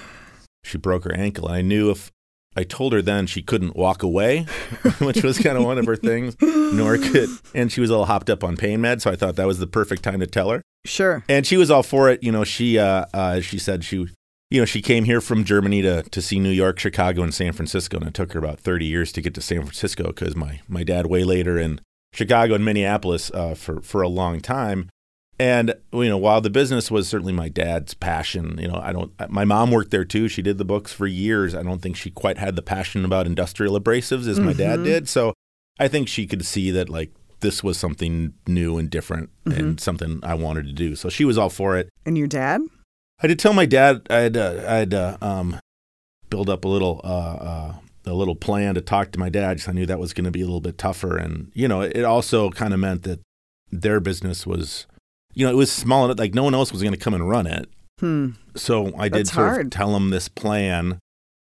She 0.62 0.78
broke 0.78 1.02
her 1.04 1.12
ankle, 1.14 1.46
and 1.48 1.56
I 1.56 1.62
knew 1.62 1.90
if 1.90 2.12
I 2.58 2.64
told 2.64 2.92
her 2.92 3.00
then 3.00 3.28
she 3.28 3.40
couldn't 3.40 3.76
walk 3.76 4.02
away, 4.02 4.40
which 4.98 5.22
was 5.22 5.38
kind 5.38 5.56
of 5.56 5.62
one 5.62 5.78
of 5.78 5.86
her 5.86 5.94
things, 5.94 6.36
nor 6.42 6.98
could, 6.98 7.28
and 7.54 7.70
she 7.70 7.80
was 7.80 7.88
all 7.88 8.06
hopped 8.06 8.28
up 8.28 8.42
on 8.42 8.56
pain 8.56 8.80
meds. 8.80 9.02
So 9.02 9.12
I 9.12 9.16
thought 9.16 9.36
that 9.36 9.46
was 9.46 9.60
the 9.60 9.68
perfect 9.68 10.02
time 10.02 10.18
to 10.18 10.26
tell 10.26 10.50
her. 10.50 10.60
Sure. 10.84 11.22
and 11.28 11.46
she 11.46 11.56
was 11.56 11.70
all 11.70 11.84
for 11.84 12.08
it. 12.10 12.20
You 12.20 12.32
know, 12.32 12.42
she 12.42 12.76
uh, 12.76 13.04
uh, 13.14 13.40
she 13.40 13.60
said 13.60 13.84
she, 13.84 14.08
you 14.50 14.60
know, 14.60 14.64
she 14.64 14.82
came 14.82 15.04
here 15.04 15.20
from 15.20 15.44
Germany 15.44 15.82
to 15.82 16.02
to 16.02 16.20
see 16.20 16.40
New 16.40 16.50
York, 16.50 16.80
Chicago, 16.80 17.22
and 17.22 17.32
San 17.32 17.52
Francisco, 17.52 17.98
and 17.98 18.08
it 18.08 18.14
took 18.14 18.32
her 18.32 18.40
about 18.40 18.58
thirty 18.58 18.86
years 18.86 19.12
to 19.12 19.22
get 19.22 19.34
to 19.34 19.40
San 19.40 19.60
Francisco 19.62 20.08
because 20.08 20.34
my 20.34 20.60
my 20.66 20.82
dad 20.82 21.06
waylaid 21.06 21.46
her 21.46 21.58
in 21.58 21.80
Chicago 22.12 22.54
and 22.54 22.64
Minneapolis 22.64 23.30
uh, 23.34 23.54
for 23.54 23.80
for 23.82 24.02
a 24.02 24.08
long 24.08 24.40
time. 24.40 24.88
And 25.40 25.74
you 25.92 26.08
know, 26.08 26.18
while 26.18 26.40
the 26.40 26.50
business 26.50 26.90
was 26.90 27.06
certainly 27.08 27.32
my 27.32 27.48
dad's 27.48 27.94
passion, 27.94 28.58
you 28.60 28.66
know, 28.68 28.80
I 28.82 28.92
don't. 28.92 29.12
My 29.30 29.44
mom 29.44 29.70
worked 29.70 29.90
there 29.92 30.04
too. 30.04 30.26
She 30.28 30.42
did 30.42 30.58
the 30.58 30.64
books 30.64 30.92
for 30.92 31.06
years. 31.06 31.54
I 31.54 31.62
don't 31.62 31.80
think 31.80 31.96
she 31.96 32.10
quite 32.10 32.38
had 32.38 32.56
the 32.56 32.62
passion 32.62 33.04
about 33.04 33.26
industrial 33.26 33.78
abrasives 33.78 34.26
as 34.26 34.40
my 34.40 34.52
dad 34.52 34.82
did. 34.84 35.08
So 35.08 35.34
I 35.78 35.86
think 35.86 36.08
she 36.08 36.26
could 36.26 36.44
see 36.44 36.70
that 36.72 36.88
like 36.88 37.12
this 37.40 37.62
was 37.62 37.78
something 37.78 38.34
new 38.48 38.78
and 38.78 38.90
different 38.90 39.30
and 39.46 39.78
something 39.80 40.18
I 40.24 40.34
wanted 40.34 40.66
to 40.66 40.72
do. 40.72 40.96
So 40.96 41.08
she 41.08 41.24
was 41.24 41.38
all 41.38 41.50
for 41.50 41.76
it. 41.78 41.88
And 42.04 42.18
your 42.18 42.26
dad? 42.26 42.62
I 43.22 43.28
did 43.28 43.38
tell 43.38 43.52
my 43.52 43.66
dad 43.66 44.06
I 44.10 44.16
had 44.18 44.36
uh, 44.36 44.64
I'd 44.66 44.92
uh, 44.94 45.18
um, 45.20 45.60
build 46.30 46.50
up 46.50 46.64
a 46.64 46.68
little 46.68 47.00
uh, 47.04 47.06
uh, 47.06 47.74
a 48.06 48.12
little 48.14 48.34
plan 48.34 48.74
to 48.74 48.80
talk 48.80 49.12
to 49.12 49.20
my 49.20 49.28
dad. 49.28 49.58
'cause 49.58 49.68
I 49.68 49.72
knew 49.72 49.86
that 49.86 50.00
was 50.00 50.12
going 50.12 50.24
to 50.24 50.32
be 50.32 50.40
a 50.40 50.46
little 50.46 50.60
bit 50.60 50.78
tougher, 50.78 51.16
and 51.16 51.52
you 51.54 51.68
know, 51.68 51.80
it 51.82 52.02
also 52.04 52.50
kind 52.50 52.74
of 52.74 52.80
meant 52.80 53.04
that 53.04 53.20
their 53.70 54.00
business 54.00 54.46
was, 54.46 54.86
you 55.38 55.46
know, 55.46 55.52
it 55.52 55.56
was 55.56 55.70
small 55.70 56.04
enough 56.04 56.18
like 56.18 56.34
no 56.34 56.42
one 56.42 56.52
else 56.52 56.72
was 56.72 56.82
going 56.82 56.92
to 56.92 56.98
come 56.98 57.14
and 57.14 57.28
run 57.28 57.46
it. 57.46 57.70
Hmm. 58.00 58.30
So 58.56 58.92
I 58.98 59.04
did 59.04 59.20
That's 59.20 59.32
sort 59.32 59.48
hard. 59.48 59.66
of 59.66 59.70
tell 59.70 59.94
him 59.94 60.10
this 60.10 60.28
plan 60.28 60.98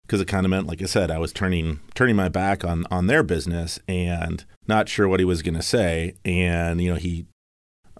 because 0.06 0.18
it 0.18 0.28
kind 0.28 0.46
of 0.46 0.50
meant, 0.50 0.66
like 0.66 0.80
I 0.80 0.86
said, 0.86 1.10
I 1.10 1.18
was 1.18 1.30
turning 1.30 1.80
turning 1.94 2.16
my 2.16 2.30
back 2.30 2.64
on 2.64 2.86
on 2.90 3.06
their 3.06 3.22
business 3.22 3.78
and 3.86 4.46
not 4.66 4.88
sure 4.88 5.08
what 5.08 5.20
he 5.20 5.26
was 5.26 5.42
going 5.42 5.56
to 5.56 5.62
say. 5.62 6.14
And 6.24 6.80
you 6.80 6.90
know, 6.90 6.98
he, 6.98 7.26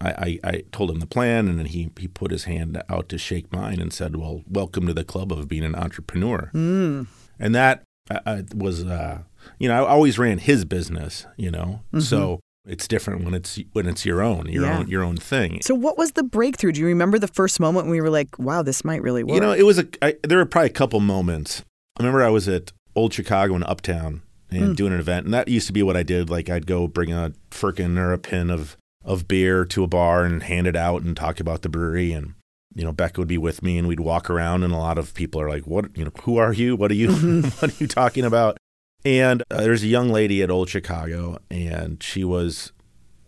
I, 0.01 0.11
I, 0.11 0.39
I 0.45 0.63
told 0.73 0.91
him 0.91 0.99
the 0.99 1.07
plan, 1.07 1.47
and 1.47 1.59
then 1.59 1.67
he 1.67 1.91
he 1.99 2.09
put 2.09 2.31
his 2.31 2.45
hand 2.45 2.83
out 2.89 3.11
to 3.11 3.19
shake 3.19 3.53
mine 3.53 3.79
and 3.79 3.93
said, 3.93 4.17
"Well, 4.17 4.43
welcome 4.49 4.87
to 4.87 4.95
the 4.95 5.05
club 5.05 5.31
of 5.31 5.47
being 5.47 5.65
an 5.65 5.75
entrepreneur." 5.75 6.51
Mm. 6.55 7.07
And 7.39 7.55
that 7.55 7.83
uh, 8.11 8.21
uh, 8.25 8.43
was, 8.55 8.83
uh, 8.83 9.25
you 9.59 9.69
know, 9.69 9.85
I 9.85 9.89
always 9.89 10.19
ran 10.19 10.39
his 10.39 10.65
business, 10.65 11.27
you 11.37 11.51
know, 11.51 11.83
so. 11.99 12.41
It's 12.65 12.87
different 12.87 13.25
when 13.25 13.35
it's 13.35 13.59
when 13.73 13.87
it's 13.87 14.07
your 14.07 14.23
own, 14.23 14.47
your 14.47 14.65
Yeah. 14.65 14.79
own, 14.79 14.89
your 14.89 15.03
own 15.03 15.17
thing. 15.17 15.61
So, 15.63 15.75
what 15.75 15.99
was 15.99 16.13
the 16.13 16.23
breakthrough? 16.23 16.73
Do 16.73 16.81
you 16.81 16.87
remember 16.87 17.19
the 17.19 17.29
first 17.29 17.59
moment 17.59 17.87
when 17.87 17.93
we 17.93 18.01
were 18.01 18.11
like, 18.11 18.39
wow, 18.39 18.63
this 18.63 18.85
might 18.85 19.03
really 19.03 19.25
work? 19.25 19.35
You 19.35 19.41
know, 19.41 19.53
it 19.53 19.65
was 19.65 19.79
a. 19.79 19.87
I, 20.01 20.15
there 20.23 20.39
were 20.39 20.47
probably 20.47 20.71
a 20.71 20.73
couple 20.73 21.01
moments. 21.01 21.65
I 21.99 22.03
remember 22.03 22.23
I 22.23 22.29
was 22.31 22.49
at 22.49 22.73
Old 22.95 23.13
Chicago 23.13 23.57
in 23.57 23.65
Uptown 23.65 24.23
and 24.51 24.67
hmm. 24.69 24.73
doing 24.75 24.93
an 24.93 25.01
event, 25.01 25.25
and 25.25 25.35
that 25.35 25.49
used 25.49 25.67
to 25.67 25.73
be 25.73 25.83
what 25.83 25.97
I 25.97 26.05
did. 26.05 26.31
Like 26.31 26.49
I'd 26.49 26.67
go 26.67 26.87
bring 26.87 27.13
a 27.13 27.33
firkin 27.51 27.99
or 27.99 28.13
a 28.13 28.19
pin 28.19 28.51
of 28.51 28.77
of 29.05 29.27
beer 29.27 29.65
to 29.65 29.83
a 29.83 29.89
bar 29.89 30.25
and 30.25 30.45
hand 30.45 30.69
it 30.69 30.77
out 30.77 31.03
and 31.03 31.17
talk 31.17 31.41
about 31.41 31.63
the 31.63 31.69
brewery, 31.69 32.13
and 32.13 32.35
you 32.77 32.85
know 32.85 32.93
Becca 32.93 33.21
would 33.21 33.29
be 33.29 33.39
with 33.39 33.61
me, 33.63 33.77
and 33.77 33.89
we'd 33.89 33.99
walk 33.99 34.31
around, 34.31 34.63
and 34.63 34.73
a 34.73 34.79
lot 34.79 34.99
of 34.99 35.15
people 35.15 35.41
are 35.41 35.49
like, 35.49 35.67
"What? 35.67 35.97
You 35.97 36.05
know, 36.05 36.13
who 36.23 36.37
are 36.37 36.53
you? 36.53 36.77
What 36.77 36.93
are 36.93 36.95
you? 36.95 37.09
Mm-hmm. 37.13 37.49
what 37.49 37.73
are 37.73 37.77
you 37.79 37.89
talking 37.89 38.25
about?" 38.25 38.57
And 39.05 39.43
uh, 39.51 39.63
there's 39.63 39.83
a 39.83 39.89
young 39.89 40.11
lady 40.11 40.43
at 40.43 40.51
Old 40.51 40.69
Chicago, 40.69 41.39
and 41.51 42.03
she 42.03 42.23
was 42.25 42.73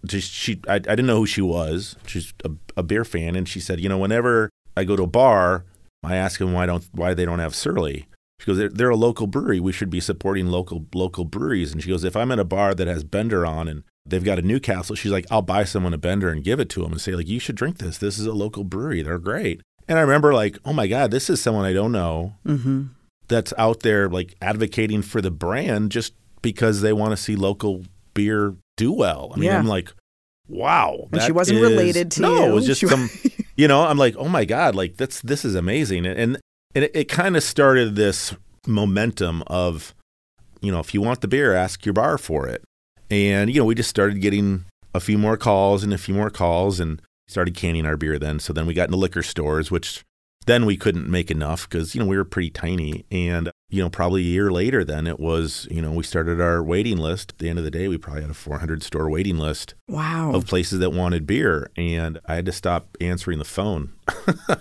just 0.06 0.30
she. 0.32 0.60
I, 0.68 0.74
I 0.74 0.78
didn't 0.78 1.06
know 1.06 1.18
who 1.18 1.26
she 1.26 1.42
was. 1.42 1.96
She's 2.06 2.32
a, 2.44 2.50
a 2.76 2.82
beer 2.82 3.04
fan, 3.04 3.34
and 3.34 3.48
she 3.48 3.60
said, 3.60 3.80
"You 3.80 3.88
know, 3.88 3.98
whenever 3.98 4.50
I 4.76 4.84
go 4.84 4.94
to 4.96 5.02
a 5.04 5.08
bar, 5.08 5.64
I 6.04 6.16
ask 6.16 6.38
them 6.38 6.52
why 6.52 6.66
don't 6.66 6.86
why 6.92 7.14
they 7.14 7.24
don't 7.24 7.38
have 7.38 7.54
Surly. 7.54 8.06
She 8.40 8.46
goes, 8.46 8.58
they're, 8.58 8.68
they're 8.68 8.90
a 8.90 8.96
local 8.96 9.26
brewery. 9.26 9.60
We 9.60 9.72
should 9.72 9.90
be 9.90 10.00
supporting 10.00 10.48
local 10.48 10.86
local 10.94 11.24
breweries. 11.24 11.72
And 11.72 11.82
she 11.82 11.88
goes, 11.88 12.04
if 12.04 12.16
I'm 12.16 12.30
at 12.30 12.38
a 12.38 12.44
bar 12.44 12.74
that 12.74 12.88
has 12.88 13.04
Bender 13.04 13.46
on 13.46 13.68
and 13.68 13.84
they've 14.04 14.24
got 14.24 14.38
a 14.38 14.42
Newcastle, 14.42 14.96
she's 14.96 15.12
like, 15.12 15.26
I'll 15.30 15.42
buy 15.42 15.64
someone 15.64 15.94
a 15.94 15.98
Bender 15.98 16.28
and 16.28 16.44
give 16.44 16.60
it 16.60 16.68
to 16.70 16.82
them 16.82 16.92
and 16.92 17.00
say 17.00 17.12
like, 17.12 17.28
you 17.28 17.38
should 17.38 17.56
drink 17.56 17.78
this. 17.78 17.98
This 17.98 18.18
is 18.18 18.26
a 18.26 18.32
local 18.32 18.64
brewery. 18.64 19.02
They're 19.02 19.18
great. 19.18 19.62
And 19.88 19.98
I 19.98 20.02
remember 20.02 20.34
like, 20.34 20.58
oh 20.64 20.72
my 20.72 20.86
god, 20.86 21.10
this 21.10 21.30
is 21.30 21.40
someone 21.40 21.64
I 21.64 21.72
don't 21.72 21.92
know 21.92 22.34
Mm-hmm. 22.46 22.84
That's 23.28 23.52
out 23.58 23.80
there 23.80 24.08
like 24.08 24.34
advocating 24.42 25.02
for 25.02 25.20
the 25.20 25.30
brand 25.30 25.90
just 25.92 26.12
because 26.42 26.80
they 26.82 26.92
want 26.92 27.12
to 27.12 27.16
see 27.16 27.36
local 27.36 27.82
beer 28.12 28.54
do 28.76 28.92
well. 28.92 29.30
I 29.34 29.36
mean, 29.38 29.44
Yeah. 29.44 29.58
I'm 29.58 29.66
like, 29.66 29.92
wow. 30.48 31.08
And 31.12 31.22
she 31.22 31.32
wasn't 31.32 31.58
is- 31.60 31.70
related 31.70 32.10
to 32.12 32.22
no, 32.22 32.34
you. 32.44 32.50
it 32.50 32.54
was 32.54 32.66
just 32.66 32.80
She- 32.80 32.86
some, 32.86 33.08
you 33.56 33.66
know, 33.68 33.82
I'm 33.82 33.98
like, 33.98 34.14
oh 34.16 34.28
my 34.28 34.44
God, 34.44 34.74
like 34.74 34.96
that's, 34.96 35.20
this 35.22 35.44
is 35.44 35.54
amazing. 35.54 36.06
And, 36.06 36.18
and 36.74 36.84
it, 36.84 36.90
it 36.94 37.04
kind 37.08 37.36
of 37.36 37.42
started 37.42 37.96
this 37.96 38.34
momentum 38.66 39.42
of, 39.46 39.94
you 40.60 40.70
know, 40.72 40.80
if 40.80 40.92
you 40.94 41.00
want 41.00 41.20
the 41.20 41.28
beer, 41.28 41.54
ask 41.54 41.84
your 41.86 41.92
bar 41.92 42.18
for 42.18 42.46
it. 42.48 42.62
And, 43.10 43.50
you 43.52 43.60
know, 43.60 43.64
we 43.66 43.74
just 43.74 43.90
started 43.90 44.20
getting 44.20 44.64
a 44.94 45.00
few 45.00 45.18
more 45.18 45.36
calls 45.36 45.82
and 45.84 45.92
a 45.92 45.98
few 45.98 46.14
more 46.14 46.30
calls 46.30 46.80
and 46.80 47.00
started 47.28 47.54
canning 47.54 47.86
our 47.86 47.96
beer 47.96 48.18
then. 48.18 48.38
So 48.38 48.52
then 48.52 48.66
we 48.66 48.74
got 48.74 48.88
into 48.88 48.96
liquor 48.96 49.22
stores, 49.22 49.70
which 49.70 50.02
then 50.46 50.66
we 50.66 50.76
couldn't 50.76 51.08
make 51.08 51.30
enough 51.30 51.68
because, 51.68 51.94
you 51.94 52.00
know, 52.00 52.06
we 52.06 52.16
were 52.16 52.24
pretty 52.24 52.50
tiny. 52.50 53.04
And, 53.10 53.50
you 53.68 53.82
know, 53.82 53.90
probably 53.90 54.22
a 54.22 54.24
year 54.24 54.50
later, 54.50 54.84
then 54.84 55.06
it 55.06 55.18
was, 55.18 55.66
you 55.70 55.80
know, 55.80 55.92
we 55.92 56.02
started 56.02 56.40
our 56.40 56.62
waiting 56.62 56.98
list. 56.98 57.32
At 57.32 57.38
the 57.38 57.48
end 57.48 57.58
of 57.58 57.64
the 57.64 57.70
day, 57.70 57.88
we 57.88 57.98
probably 57.98 58.22
had 58.22 58.30
a 58.30 58.34
400 58.34 58.82
store 58.82 59.08
waiting 59.08 59.38
list 59.38 59.74
wow. 59.88 60.32
of 60.32 60.46
places 60.46 60.78
that 60.80 60.90
wanted 60.90 61.26
beer. 61.26 61.70
And 61.76 62.20
I 62.26 62.36
had 62.36 62.46
to 62.46 62.52
stop 62.52 62.96
answering 63.00 63.38
the 63.38 63.44
phone. 63.44 63.92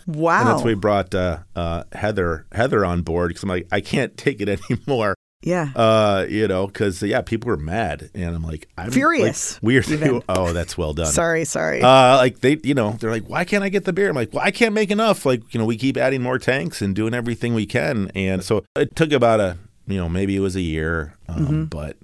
wow. 0.07 0.39
And 0.43 0.49
that's 0.49 0.61
why 0.61 0.67
we 0.67 0.75
brought 0.75 1.13
uh, 1.13 1.39
uh, 1.55 1.83
Heather 1.91 2.45
Heather 2.51 2.85
on 2.85 3.01
board 3.01 3.29
because 3.29 3.43
I'm 3.43 3.49
like, 3.49 3.67
I 3.71 3.81
can't 3.81 4.15
take 4.17 4.41
it 4.41 4.49
anymore. 4.69 5.15
Yeah. 5.43 5.69
Uh, 5.75 6.25
you 6.29 6.47
know, 6.47 6.65
because 6.67 7.01
yeah, 7.03 7.21
people 7.21 7.47
were 7.50 7.57
mad, 7.57 8.09
and 8.15 8.35
I'm 8.35 8.43
like, 8.43 8.67
I'm 8.77 8.91
Furious, 8.91 9.55
Like, 9.55 9.63
weird. 9.63 9.89
even. 9.89 10.23
Oh, 10.29 10.53
that's 10.53 10.77
well 10.77 10.93
done. 10.93 11.07
sorry, 11.07 11.45
sorry. 11.45 11.81
Uh, 11.81 12.17
like 12.17 12.39
they, 12.39 12.57
you 12.63 12.73
know, 12.73 12.91
they're 13.00 13.12
like, 13.12 13.27
why 13.29 13.43
can't 13.45 13.63
I 13.63 13.69
get 13.69 13.85
the 13.85 13.93
beer? 13.93 14.09
I'm 14.09 14.15
like, 14.15 14.33
well, 14.33 14.43
I 14.43 14.51
can't 14.51 14.73
make 14.73 14.89
enough. 14.89 15.25
Like, 15.25 15.41
you 15.53 15.59
know, 15.59 15.65
we 15.65 15.77
keep 15.77 15.97
adding 15.97 16.21
more 16.23 16.39
tanks 16.39 16.81
and 16.81 16.95
doing 16.95 17.13
everything 17.13 17.53
we 17.53 17.65
can, 17.65 18.09
and 18.15 18.43
so 18.43 18.63
it 18.75 18.95
took 18.95 19.12
about 19.12 19.39
a, 19.39 19.57
you 19.88 19.97
know, 19.97 20.07
maybe 20.09 20.35
it 20.35 20.39
was 20.39 20.55
a 20.55 20.62
year, 20.62 21.13
um, 21.27 21.35
Mm-hmm. 21.45 21.63
but 21.65 21.97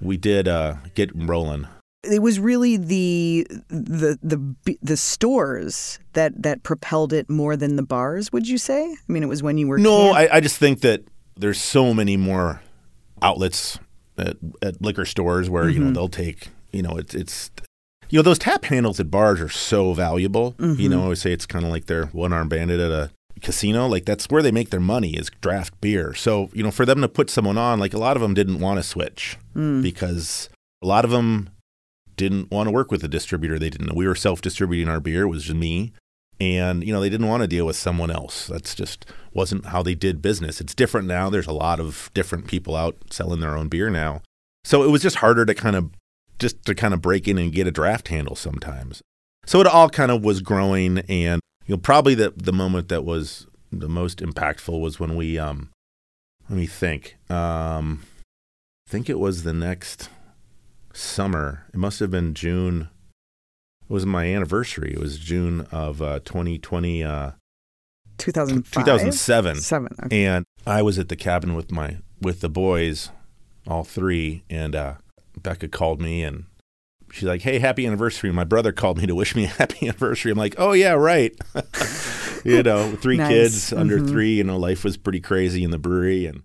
we 0.00 0.16
did 0.16 0.48
uh, 0.48 0.76
get 0.94 1.10
rolling. 1.14 1.66
it 2.04 2.20
was 2.22 2.38
really 2.38 2.76
the 2.76 3.46
the 3.68 4.18
the 4.22 4.76
the 4.82 4.96
stores 4.96 5.98
that 6.12 6.40
that 6.42 6.62
propelled 6.62 7.12
it 7.12 7.28
more 7.28 7.56
than 7.56 7.76
the 7.76 7.82
bars. 7.82 8.32
Would 8.32 8.46
you 8.48 8.58
say? 8.58 8.82
I 8.92 9.12
mean, 9.12 9.22
it 9.22 9.26
was 9.28 9.42
when 9.42 9.58
you 9.58 9.66
were 9.68 9.78
No, 9.78 10.10
I, 10.12 10.36
I 10.36 10.40
just 10.40 10.56
think 10.58 10.80
that 10.80 11.02
there's 11.36 11.60
so 11.60 11.92
many 11.92 12.16
more 12.16 12.60
outlets 13.22 13.78
at, 14.18 14.36
at 14.62 14.80
liquor 14.82 15.04
stores 15.04 15.48
where 15.50 15.64
Mm-hmm. 15.64 15.72
you 15.78 15.84
know 15.84 15.90
they'll 15.92 16.08
take 16.08 16.48
you 16.72 16.82
know 16.82 16.96
it's 16.96 17.14
it's 17.14 17.50
you 18.08 18.18
know 18.18 18.22
those 18.22 18.38
tap 18.38 18.64
handles 18.66 19.00
at 19.00 19.10
bars 19.10 19.40
are 19.40 19.48
so 19.48 19.92
valuable. 19.92 20.52
Mm-hmm. 20.52 20.80
You 20.80 20.88
know, 20.88 21.00
I 21.00 21.02
always 21.04 21.20
say 21.20 21.32
it's 21.32 21.46
kind 21.46 21.64
of 21.64 21.70
like 21.72 21.86
their 21.86 22.06
one 22.06 22.32
arm 22.32 22.48
bandit 22.48 22.78
at 22.78 22.90
a 22.92 23.10
casino. 23.42 23.86
Like 23.88 24.04
that's 24.04 24.26
where 24.30 24.42
they 24.42 24.52
make 24.52 24.70
their 24.70 24.78
money 24.80 25.14
is 25.16 25.28
draft 25.40 25.80
beer. 25.80 26.14
So 26.14 26.48
you 26.52 26.62
know, 26.62 26.70
for 26.70 26.86
them 26.86 27.00
to 27.00 27.08
put 27.08 27.30
someone 27.30 27.58
on, 27.58 27.80
like 27.80 27.94
a 27.94 27.98
lot 27.98 28.16
of 28.16 28.22
them 28.22 28.32
didn't 28.34 28.60
want 28.60 28.78
to 28.78 28.82
switch 28.84 29.38
Mm. 29.56 29.82
because 29.82 30.48
a 30.82 30.86
lot 30.86 31.04
of 31.04 31.10
them 31.10 31.50
didn't 32.16 32.50
want 32.50 32.68
to 32.68 32.70
work 32.70 32.90
with 32.92 33.02
a 33.02 33.08
distributor. 33.08 33.58
They 33.58 33.70
didn't. 33.70 33.94
We 33.94 34.06
were 34.06 34.14
self 34.14 34.40
distributing 34.40 34.88
our 34.88 35.00
beer. 35.00 35.22
It 35.22 35.28
was 35.28 35.44
just 35.44 35.56
me. 35.56 35.92
And 36.38 36.84
you 36.84 36.92
know 36.92 37.00
they 37.00 37.08
didn't 37.08 37.28
want 37.28 37.42
to 37.42 37.48
deal 37.48 37.64
with 37.64 37.76
someone 37.76 38.10
else. 38.10 38.46
That's 38.46 38.74
just 38.74 39.06
wasn't 39.32 39.66
how 39.66 39.82
they 39.82 39.94
did 39.94 40.20
business. 40.20 40.60
It's 40.60 40.74
different 40.74 41.08
now. 41.08 41.30
There's 41.30 41.46
a 41.46 41.52
lot 41.52 41.80
of 41.80 42.10
different 42.14 42.46
people 42.46 42.76
out 42.76 42.96
selling 43.10 43.40
their 43.40 43.56
own 43.56 43.68
beer 43.68 43.90
now. 43.90 44.22
So 44.64 44.82
it 44.82 44.90
was 44.90 45.02
just 45.02 45.16
harder 45.16 45.46
to 45.46 45.54
kind 45.54 45.76
of 45.76 45.90
just 46.38 46.64
to 46.66 46.74
kind 46.74 46.92
of 46.92 47.00
break 47.00 47.26
in 47.26 47.38
and 47.38 47.52
get 47.52 47.66
a 47.66 47.70
draft 47.70 48.08
handle 48.08 48.36
sometimes. 48.36 49.02
So 49.46 49.60
it 49.60 49.66
all 49.66 49.88
kind 49.88 50.10
of 50.10 50.24
was 50.24 50.40
growing 50.40 50.98
and 51.08 51.40
you 51.66 51.74
know 51.74 51.80
probably 51.80 52.14
the 52.14 52.34
the 52.36 52.52
moment 52.52 52.88
that 52.88 53.04
was 53.04 53.46
the 53.72 53.88
most 53.88 54.18
impactful 54.18 54.80
was 54.80 55.00
when 55.00 55.16
we 55.16 55.38
um 55.38 55.70
let 56.48 56.58
me 56.58 56.66
think. 56.66 57.16
Um 57.30 58.02
I 58.88 58.90
think 58.90 59.08
it 59.08 59.18
was 59.18 59.42
the 59.42 59.52
next 59.52 60.10
summer. 60.92 61.66
It 61.72 61.78
must 61.78 62.00
have 62.00 62.10
been 62.10 62.34
June. 62.34 62.88
It 63.88 63.92
was 63.92 64.04
my 64.06 64.26
anniversary. 64.26 64.92
It 64.92 64.98
was 64.98 65.18
June 65.18 65.66
of 65.70 66.02
uh, 66.02 66.18
2020, 66.24 67.04
uh, 67.04 67.30
2005? 68.18 68.84
2007. 68.84 69.56
Seven. 69.56 69.96
Okay. 70.04 70.24
And 70.24 70.44
I 70.66 70.82
was 70.82 70.98
at 70.98 71.08
the 71.08 71.16
cabin 71.16 71.54
with 71.54 71.70
my 71.70 71.98
with 72.20 72.40
the 72.40 72.48
boys, 72.48 73.10
all 73.66 73.84
three, 73.84 74.42
and 74.50 74.74
uh, 74.74 74.94
Becca 75.40 75.68
called 75.68 76.00
me 76.00 76.24
and 76.24 76.46
she's 77.12 77.24
like, 77.28 77.42
"Hey, 77.42 77.58
happy 77.58 77.86
anniversary!" 77.86 78.32
My 78.32 78.44
brother 78.44 78.72
called 78.72 78.98
me 78.98 79.06
to 79.06 79.14
wish 79.14 79.36
me 79.36 79.44
a 79.44 79.48
happy 79.60 79.86
anniversary. 79.86 80.32
I'm 80.32 80.38
like, 80.38 80.54
"Oh 80.58 80.72
yeah, 80.72 80.92
right." 80.92 81.32
you 82.44 82.62
know, 82.62 82.92
three 82.96 83.18
Nice. 83.18 83.28
kids 83.28 83.72
under 83.72 83.98
Mhm. 83.98 84.08
three. 84.08 84.34
You 84.34 84.44
know, 84.44 84.56
life 84.56 84.82
was 84.82 84.96
pretty 84.96 85.20
crazy 85.20 85.62
in 85.62 85.70
the 85.70 85.78
brewery, 85.78 86.26
and 86.26 86.42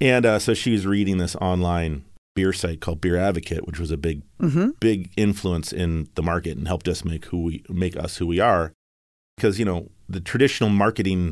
and 0.00 0.24
uh, 0.24 0.38
so 0.38 0.54
she 0.54 0.72
was 0.72 0.86
reading 0.86 1.18
this 1.18 1.34
online 1.36 2.04
beer 2.40 2.52
site 2.52 2.80
called 2.80 3.00
Beer 3.00 3.16
Advocate, 3.16 3.66
which 3.66 3.78
was 3.78 3.90
a 3.90 3.96
big 3.96 4.22
Mm-hmm. 4.40 4.68
big 4.80 5.10
influence 5.18 5.70
in 5.70 6.08
the 6.14 6.22
market 6.22 6.56
and 6.56 6.66
helped 6.66 6.88
us 6.88 7.04
make 7.04 7.26
who 7.26 7.42
we 7.48 7.62
make 7.68 7.94
us 8.04 8.16
who 8.16 8.26
we 8.26 8.40
are 8.40 8.72
because 9.36 9.58
you 9.58 9.66
know 9.66 9.80
the 10.08 10.20
traditional 10.20 10.70
marketing 10.70 11.22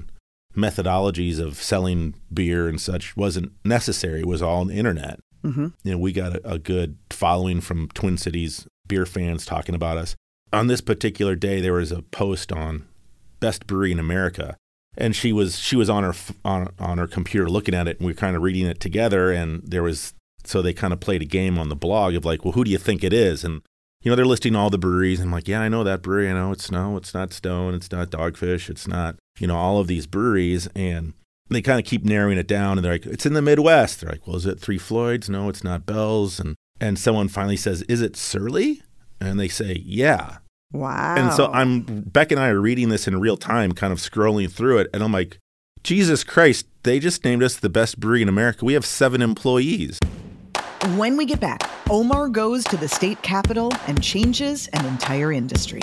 methodologies 0.57 1.39
of 1.39 1.57
selling 1.57 2.15
beer 2.33 2.69
and 2.69 2.81
such 2.81 3.17
wasn't 3.17 3.53
necessary 3.65 4.21
it 4.21 4.27
was 4.27 4.43
all 4.43 4.61
on 4.61 4.69
the 4.69 4.75
internet 4.75 5.19
Mm-hmm. 5.45 5.67
you 5.85 5.93
know 5.93 5.99
we 5.99 6.11
got 6.13 6.35
a, 6.35 6.41
a 6.55 6.59
good 6.59 6.99
following 7.11 7.61
from 7.61 7.87
twin 7.95 8.19
cities 8.19 8.67
beer 8.89 9.07
fans 9.07 9.47
talking 9.47 9.75
about 9.77 9.97
us 9.97 10.17
on 10.53 10.67
this 10.67 10.81
particular 10.81 11.37
day 11.37 11.61
there 11.61 11.75
was 11.75 11.93
a 11.93 12.03
post 12.03 12.51
on 12.53 12.85
best 13.39 13.67
brewery 13.69 13.93
in 13.93 14.01
america 14.01 14.57
and 14.97 15.15
she 15.15 15.33
was 15.33 15.57
she 15.61 15.77
was 15.77 15.89
on 15.89 16.03
her 16.03 16.15
on, 16.45 16.69
on 16.81 16.99
her 16.99 17.07
computer 17.07 17.49
looking 17.49 17.73
at 17.75 17.87
it 17.87 17.99
and 17.99 18.07
we 18.07 18.13
were 18.13 18.19
kind 18.19 18.35
of 18.35 18.43
reading 18.43 18.67
it 18.67 18.81
together 18.81 19.31
and 19.31 19.63
there 19.65 19.85
was 19.85 20.13
so 20.49 20.63
they 20.63 20.73
kind 20.73 20.93
of 20.93 21.01
played 21.01 21.23
a 21.23 21.27
game 21.27 21.59
on 21.59 21.69
the 21.69 21.77
blog 21.77 22.15
of 22.15 22.25
like 22.25 22.45
well 22.45 22.53
who 22.53 22.65
do 22.65 22.71
you 22.71 22.79
think 22.79 23.05
it 23.05 23.13
is? 23.13 23.45
And 23.45 23.63
you 24.03 24.11
know 24.11 24.17
they're 24.17 24.25
listing 24.25 24.57
all 24.57 24.71
the 24.71 24.79
breweries 24.79 25.21
and 25.21 25.29
I'm 25.29 25.33
like 25.33 25.49
yeah 25.49 25.61
I 25.61 25.69
know 25.69 25.85
that 25.85 26.03
brewery 26.03 26.31
I 26.31 26.35
know 26.35 26.53
it's 26.53 26.71
no 26.71 26.97
it's 26.97 27.15
not 27.15 27.33
Stone 27.33 27.75
it's 27.75 27.91
not 27.91 28.11
Dogfish 28.11 28.71
it's 28.71 28.87
not 28.87 29.17
you 29.39 29.47
know 29.47 29.57
all 29.57 29.79
of 29.79 29.87
these 29.87 30.07
breweries. 30.07 30.69
And 30.75 31.15
they 31.51 31.63
kind 31.63 31.81
of 31.81 31.87
keep 31.87 32.05
narrowing 32.05 32.39
it 32.39 32.47
down 32.47 32.79
and 32.79 32.85
they're 32.85 32.93
like 32.93 33.07
it's 33.07 33.27
in 33.27 33.35
the 33.35 33.43
Midwest. 33.43 34.01
They're 34.01 34.11
like 34.13 34.27
well 34.27 34.37
is 34.37 34.47
it 34.47 34.61
Three 34.61 34.79
Floyds? 34.79 35.29
No 35.29 35.49
it's 35.49 35.65
not 35.65 35.87
Bell's. 35.87 36.41
And 36.41 36.57
and 36.81 36.99
someone 36.99 37.29
finally 37.29 37.57
says 37.57 37.83
is 37.83 38.01
it 38.01 38.17
Surly? 38.17 38.83
And 39.21 39.39
they 39.39 39.49
say 39.49 39.83
yeah. 39.85 40.39
Wow. 40.73 41.15
and 41.17 41.33
so 41.33 41.51
I'm 41.51 41.83
Beck 41.83 42.31
and 42.31 42.41
I 42.41 42.49
are 42.49 42.61
reading 42.61 42.91
this 42.91 43.09
in 43.09 43.19
real 43.21 43.39
time, 43.39 43.73
kind 43.73 43.93
of 43.93 43.99
scrolling 43.99 44.51
through 44.51 44.79
it, 44.79 44.91
and 44.93 45.03
I'm 45.03 45.13
like, 45.13 45.39
Jesus 45.83 46.25
Christ, 46.25 46.67
they 46.83 46.99
just 46.99 47.25
named 47.25 47.43
us 47.43 47.57
the 47.57 47.71
best 47.71 47.99
brewery 47.99 48.23
in 48.23 48.29
America. 48.29 48.65
We 48.65 48.75
have 48.75 48.85
seven 48.85 49.23
employees. 49.23 49.99
When 50.87 51.17
we 51.17 51.27
get 51.27 51.41
back, 51.41 51.69
Omar 51.91 52.29
goes 52.29 52.63
to 52.67 52.77
the 52.77 52.87
state 52.87 53.21
capitol 53.23 53.73
and 53.89 54.01
changes 54.01 54.69
an 54.69 54.87
entire 54.87 55.33
industry. 55.33 55.81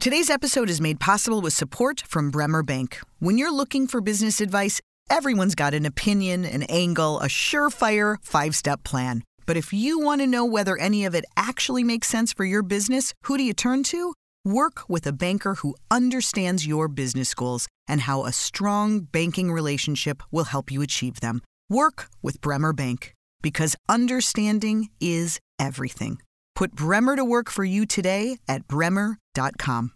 Today's 0.00 0.30
episode 0.30 0.68
is 0.68 0.80
made 0.80 0.98
possible 0.98 1.40
with 1.40 1.52
support 1.52 2.00
from 2.00 2.32
Bremer 2.32 2.64
Bank. 2.64 2.98
When 3.20 3.38
you're 3.38 3.52
looking 3.52 3.86
for 3.86 4.00
business 4.00 4.40
advice, 4.40 4.80
everyone's 5.08 5.54
got 5.54 5.74
an 5.74 5.86
opinion, 5.86 6.44
an 6.44 6.64
angle, 6.64 7.20
a 7.20 7.26
surefire 7.26 8.16
five 8.20 8.56
step 8.56 8.82
plan. 8.82 9.22
But 9.46 9.56
if 9.56 9.72
you 9.72 10.00
want 10.00 10.20
to 10.22 10.26
know 10.26 10.44
whether 10.44 10.76
any 10.76 11.04
of 11.04 11.14
it 11.14 11.24
actually 11.36 11.84
makes 11.84 12.08
sense 12.08 12.32
for 12.32 12.44
your 12.44 12.64
business, 12.64 13.14
who 13.24 13.38
do 13.38 13.44
you 13.44 13.54
turn 13.54 13.84
to? 13.84 14.14
Work 14.44 14.88
with 14.88 15.06
a 15.06 15.12
banker 15.12 15.54
who 15.54 15.76
understands 15.88 16.66
your 16.66 16.88
business 16.88 17.32
goals 17.32 17.68
and 17.86 18.00
how 18.00 18.24
a 18.24 18.32
strong 18.32 19.02
banking 19.02 19.52
relationship 19.52 20.20
will 20.32 20.44
help 20.44 20.72
you 20.72 20.82
achieve 20.82 21.20
them. 21.20 21.42
Work 21.68 22.08
with 22.22 22.40
Bremer 22.40 22.72
Bank 22.72 23.14
because 23.42 23.76
understanding 23.88 24.88
is 25.00 25.40
everything. 25.58 26.20
Put 26.54 26.72
Bremer 26.72 27.16
to 27.16 27.24
work 27.24 27.50
for 27.50 27.64
you 27.64 27.86
today 27.86 28.38
at 28.46 28.68
bremer.com. 28.68 29.92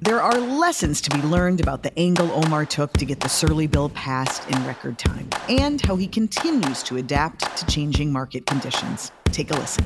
There 0.00 0.20
are 0.20 0.38
lessons 0.38 1.00
to 1.00 1.10
be 1.10 1.22
learned 1.22 1.60
about 1.60 1.82
the 1.82 1.98
angle 1.98 2.30
Omar 2.30 2.66
took 2.66 2.92
to 2.94 3.04
get 3.04 3.20
the 3.20 3.28
Surly 3.28 3.66
Bill 3.66 3.88
passed 3.88 4.48
in 4.50 4.64
record 4.66 4.98
time 4.98 5.28
and 5.48 5.80
how 5.80 5.96
he 5.96 6.06
continues 6.06 6.82
to 6.84 6.98
adapt 6.98 7.56
to 7.56 7.66
changing 7.66 8.12
market 8.12 8.46
conditions. 8.46 9.10
Take 9.32 9.50
a 9.50 9.54
listen. 9.54 9.84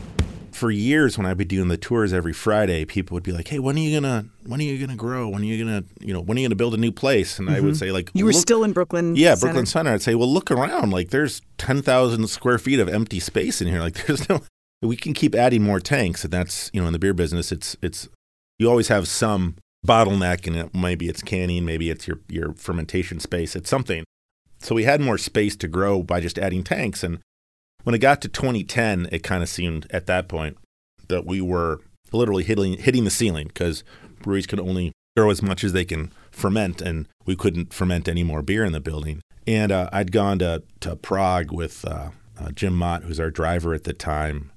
For 0.53 0.71
years, 0.71 1.17
when 1.17 1.27
I'd 1.27 1.37
be 1.37 1.45
doing 1.45 1.69
the 1.69 1.77
tours 1.77 2.13
every 2.13 2.33
Friday, 2.33 2.85
people 2.85 3.15
would 3.15 3.23
be 3.23 3.33
like, 3.33 3.49
"Hey, 3.49 3.59
when 3.59 3.77
are 3.77 3.81
you 3.81 4.01
gonna? 4.01 4.27
When 4.47 4.61
are 4.61 4.65
you 4.65 4.79
gonna 4.79 4.97
grow? 4.97 5.29
When 5.29 5.43
are 5.43 5.45
you 5.45 5.65
gonna? 5.65 5.85
You 6.01 6.13
know, 6.13 6.21
when 6.21 6.37
are 6.37 6.41
you 6.41 6.49
gonna 6.49 6.57
build 6.57 6.75
a 6.75 6.79
new 6.79 6.93
place?" 6.93 7.39
And 7.39 7.49
I 7.49 7.61
would 7.61 7.75
mm-hmm. 7.75 7.75
say, 7.75 7.93
like, 7.93 8.11
You 8.15 8.25
were 8.25 8.33
"Look- 8.33 8.41
still 8.41 8.65
in 8.65 8.73
Brooklyn. 8.73 9.17
Yeah, 9.17 9.35
Center? 9.35 9.41
Brooklyn 9.41 9.67
Center. 9.67 9.93
I'd 9.93 10.03
say, 10.03 10.15
well, 10.15 10.33
look 10.33 10.51
around. 10.51 10.91
Like, 10.91 11.11
there's 11.11 11.43
10,000 11.59 12.29
square 12.29 12.59
feet 12.59 12.81
of 12.81 12.89
empty 12.89 13.21
space 13.21 13.61
in 13.61 13.69
here. 13.69 13.81
Like, 13.81 13.95
there's 14.07 14.29
no, 14.29 14.43
we 14.83 14.97
can 14.97 15.15
keep 15.15 15.35
adding 15.35 15.63
more 15.63 15.81
tanks. 15.81 16.25
And 16.25 16.33
that's, 16.33 16.71
you 16.73 16.81
know, 16.81 16.87
in 16.87 16.93
the 16.93 16.99
beer 16.99 17.15
business, 17.15 17.53
it's, 17.53 17.77
it's, 17.83 18.09
you 18.59 18.69
always 18.69 18.89
have 18.89 19.09
some 19.09 19.57
bottleneck, 19.87 20.47
and 20.47 20.57
it, 20.57 20.75
maybe 20.75 21.09
it's 21.09 21.23
canning, 21.23 21.65
maybe 21.65 21.91
it's 21.91 22.07
your 22.07 22.19
your 22.29 22.53
fermentation 22.55 23.21
space, 23.21 23.57
it's 23.57 23.71
something. 23.71 24.05
So 24.61 24.75
we 24.75 24.85
had 24.85 25.01
more 25.01 25.19
space 25.19 25.57
to 25.57 25.69
grow 25.69 26.03
by 26.03 26.21
just 26.21 26.39
adding 26.39 26.63
tanks. 26.63 27.03
And 27.03 27.21
when 27.85 27.95
it 27.95 27.99
got 27.99 28.21
to 28.23 28.29
2010, 28.29 29.09
it 29.13 29.23
kind 29.23 29.43
of 29.43 29.49
seemed 29.49 29.87
at 29.91 30.07
that 30.07 30.29
point 30.29 30.57
that 31.09 31.27
we 31.27 31.41
were 31.41 31.81
literally 32.13 32.45
hitting 32.45 32.75
hitting 32.79 33.05
the 33.05 33.11
ceiling 33.11 33.49
because 33.49 33.85
breweries 34.23 34.47
can 34.47 34.61
only 34.61 34.93
grow 35.17 35.31
as 35.31 35.43
much 35.43 35.65
as 35.65 35.73
they 35.73 35.85
can 35.85 36.13
ferment, 36.31 36.81
and 36.81 37.07
we 37.27 37.37
couldn't 37.37 37.73
ferment 37.73 38.09
any 38.09 38.23
more 38.23 38.43
beer 38.43 38.65
in 38.65 38.73
the 38.73 38.81
building. 38.81 39.21
And 39.47 39.73
uh, 39.73 39.89
I'd 39.93 40.13
gone 40.13 40.39
to 40.41 40.63
to 40.81 40.97
Prague 40.97 41.53
with 41.53 41.85
uh, 41.85 42.11
uh, 42.39 42.51
Jim 42.53 42.75
Mott, 42.75 43.05
who's 43.05 43.21
our 43.21 43.31
driver 43.31 43.75
at 43.75 43.85
the 43.85 43.93
time, 43.93 44.53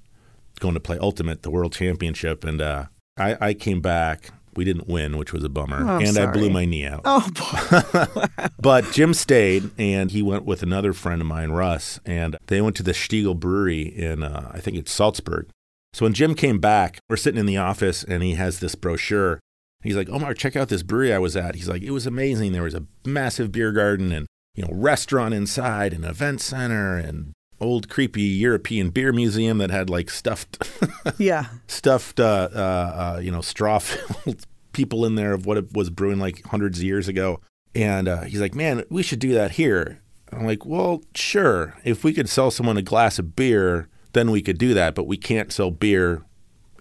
going 0.60 0.74
to 0.74 0.80
play 0.80 0.98
Ultimate, 0.98 1.42
the 1.42 1.52
World 1.52 1.74
Championship, 1.74 2.44
and 2.44 2.62
uh, 2.62 2.86
I, 3.18 3.38
I 3.40 3.54
came 3.54 3.82
back. 3.82 4.32
We 4.56 4.64
didn't 4.66 4.88
win, 4.88 5.18
which 5.18 5.34
was 5.34 5.44
a 5.44 5.50
bummer, 5.50 5.84
Oh, 5.90 5.98
and 6.00 6.18
I 6.18 6.26
blew 6.28 6.50
my 6.50 6.66
knee 6.66 6.86
out. 6.86 7.02
Oh, 7.06 7.30
boy. 7.32 8.48
But 8.60 8.92
Jim 8.92 9.14
stayed, 9.14 9.72
and 9.78 10.12
he 10.12 10.22
went 10.22 10.46
with 10.46 10.64
another 10.64 10.94
friend 10.94 11.22
of 11.22 11.28
mine, 11.28 11.52
Russ, 11.52 12.00
and 12.06 12.38
they 12.48 12.62
went 12.62 12.76
to 12.78 12.84
the 12.84 12.94
Stiegl 12.94 13.38
Brewery 13.38 13.82
in, 13.82 14.24
uh, 14.24 14.50
I 14.54 14.60
think 14.60 14.78
it's 14.78 14.92
Salzburg. 14.92 15.50
So 15.94 16.06
when 16.06 16.14
Jim 16.14 16.34
came 16.34 16.60
back, 16.60 17.00
we're 17.10 17.18
sitting 17.18 17.40
in 17.40 17.46
the 17.46 17.58
office, 17.58 18.04
and 18.04 18.24
he 18.24 18.34
has 18.36 18.60
this 18.60 18.74
brochure. 18.76 19.40
He's 19.84 19.96
like, 19.98 20.10
Omar, 20.10 20.34
check 20.34 20.56
out 20.56 20.70
this 20.70 20.82
brewery 20.82 21.14
I 21.14 21.20
was 21.20 21.36
at. 21.36 21.56
He's 21.56 21.68
like, 21.68 21.82
it 21.84 21.92
was 21.92 22.08
amazing. 22.08 22.54
There 22.54 22.64
was 22.64 22.74
a 22.74 22.86
massive 23.06 23.52
beer 23.52 23.72
garden 23.74 24.12
and 24.14 24.26
you 24.56 24.64
know 24.64 24.70
restaurant 24.74 25.34
inside, 25.34 25.94
and 25.94 26.06
event 26.06 26.40
center, 26.42 26.96
and 26.96 27.34
old 27.64 27.90
creepy 27.90 28.22
European 28.24 28.90
beer 28.90 29.12
museum 29.12 29.58
that 29.58 29.72
had 29.72 29.90
like 29.90 30.10
stuffed 30.10 30.66
yeah. 31.18 31.46
stuffed, 31.68 32.20
uh, 32.20 32.50
uh, 32.54 33.16
uh, 33.16 33.20
you 33.20 33.32
know, 33.32 33.42
straw 33.42 33.80
filled 33.80 34.46
people 34.74 35.06
in 35.06 35.16
there 35.16 35.34
of 35.34 35.46
what 35.46 35.58
it 35.58 35.74
was 35.74 35.90
brewing 35.90 36.20
like 36.20 36.44
hundreds 36.46 36.80
of 36.80 36.84
years 36.84 37.08
ago. 37.08 37.40
And 37.76 38.08
uh, 38.08 38.22
he's 38.22 38.42
like, 38.42 38.54
man, 38.54 38.84
we 38.90 39.02
should 39.04 39.20
do 39.20 39.34
that 39.34 39.52
here. 39.52 40.00
I'm 40.32 40.46
like, 40.46 40.66
well, 40.66 41.04
sure. 41.16 41.76
If 41.84 42.04
we 42.04 42.14
could 42.14 42.30
sell 42.30 42.52
someone 42.52 42.78
a 42.78 42.82
glass 42.82 43.20
of 43.20 43.36
beer, 43.36 43.88
then 44.14 44.32
we 44.32 44.42
could 44.42 44.58
do 44.58 44.74
that. 44.74 44.96
But 44.96 45.08
we 45.08 45.18
can't 45.18 45.52
sell 45.52 45.72
beer 45.72 46.24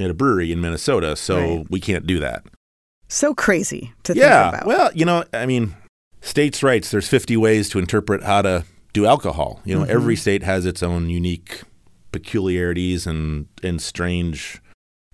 at 0.01 0.11
a 0.11 0.15
brewery 0.15 0.53
in 0.53 0.61
Minnesota, 0.61 1.17
so 1.17 1.39
Right. 1.39 1.67
we 1.71 1.81
can't 1.81 2.07
do 2.07 2.19
that. 2.19 2.45
So 3.09 3.35
crazy 3.35 3.93
to 4.05 4.15
yeah. 4.15 4.51
think 4.51 4.63
about. 4.63 4.67
Well, 4.67 4.91
you 4.95 5.05
know, 5.05 5.25
I 5.35 5.45
mean, 5.47 5.77
states' 6.23 6.63
rights. 6.63 6.91
There's 6.91 7.09
50 7.09 7.37
ways 7.37 7.69
to 7.71 7.79
interpret 7.79 8.23
how 8.23 8.43
to 8.43 8.65
do 8.93 9.07
alcohol. 9.07 9.61
You 9.65 9.79
know, 9.79 9.85
every 9.85 10.17
state 10.17 10.43
has 10.43 10.67
its 10.67 10.83
own 10.83 11.09
unique 11.11 11.63
peculiarities 12.13 13.07
and 13.07 13.47
and 13.63 13.81
strange 13.81 14.61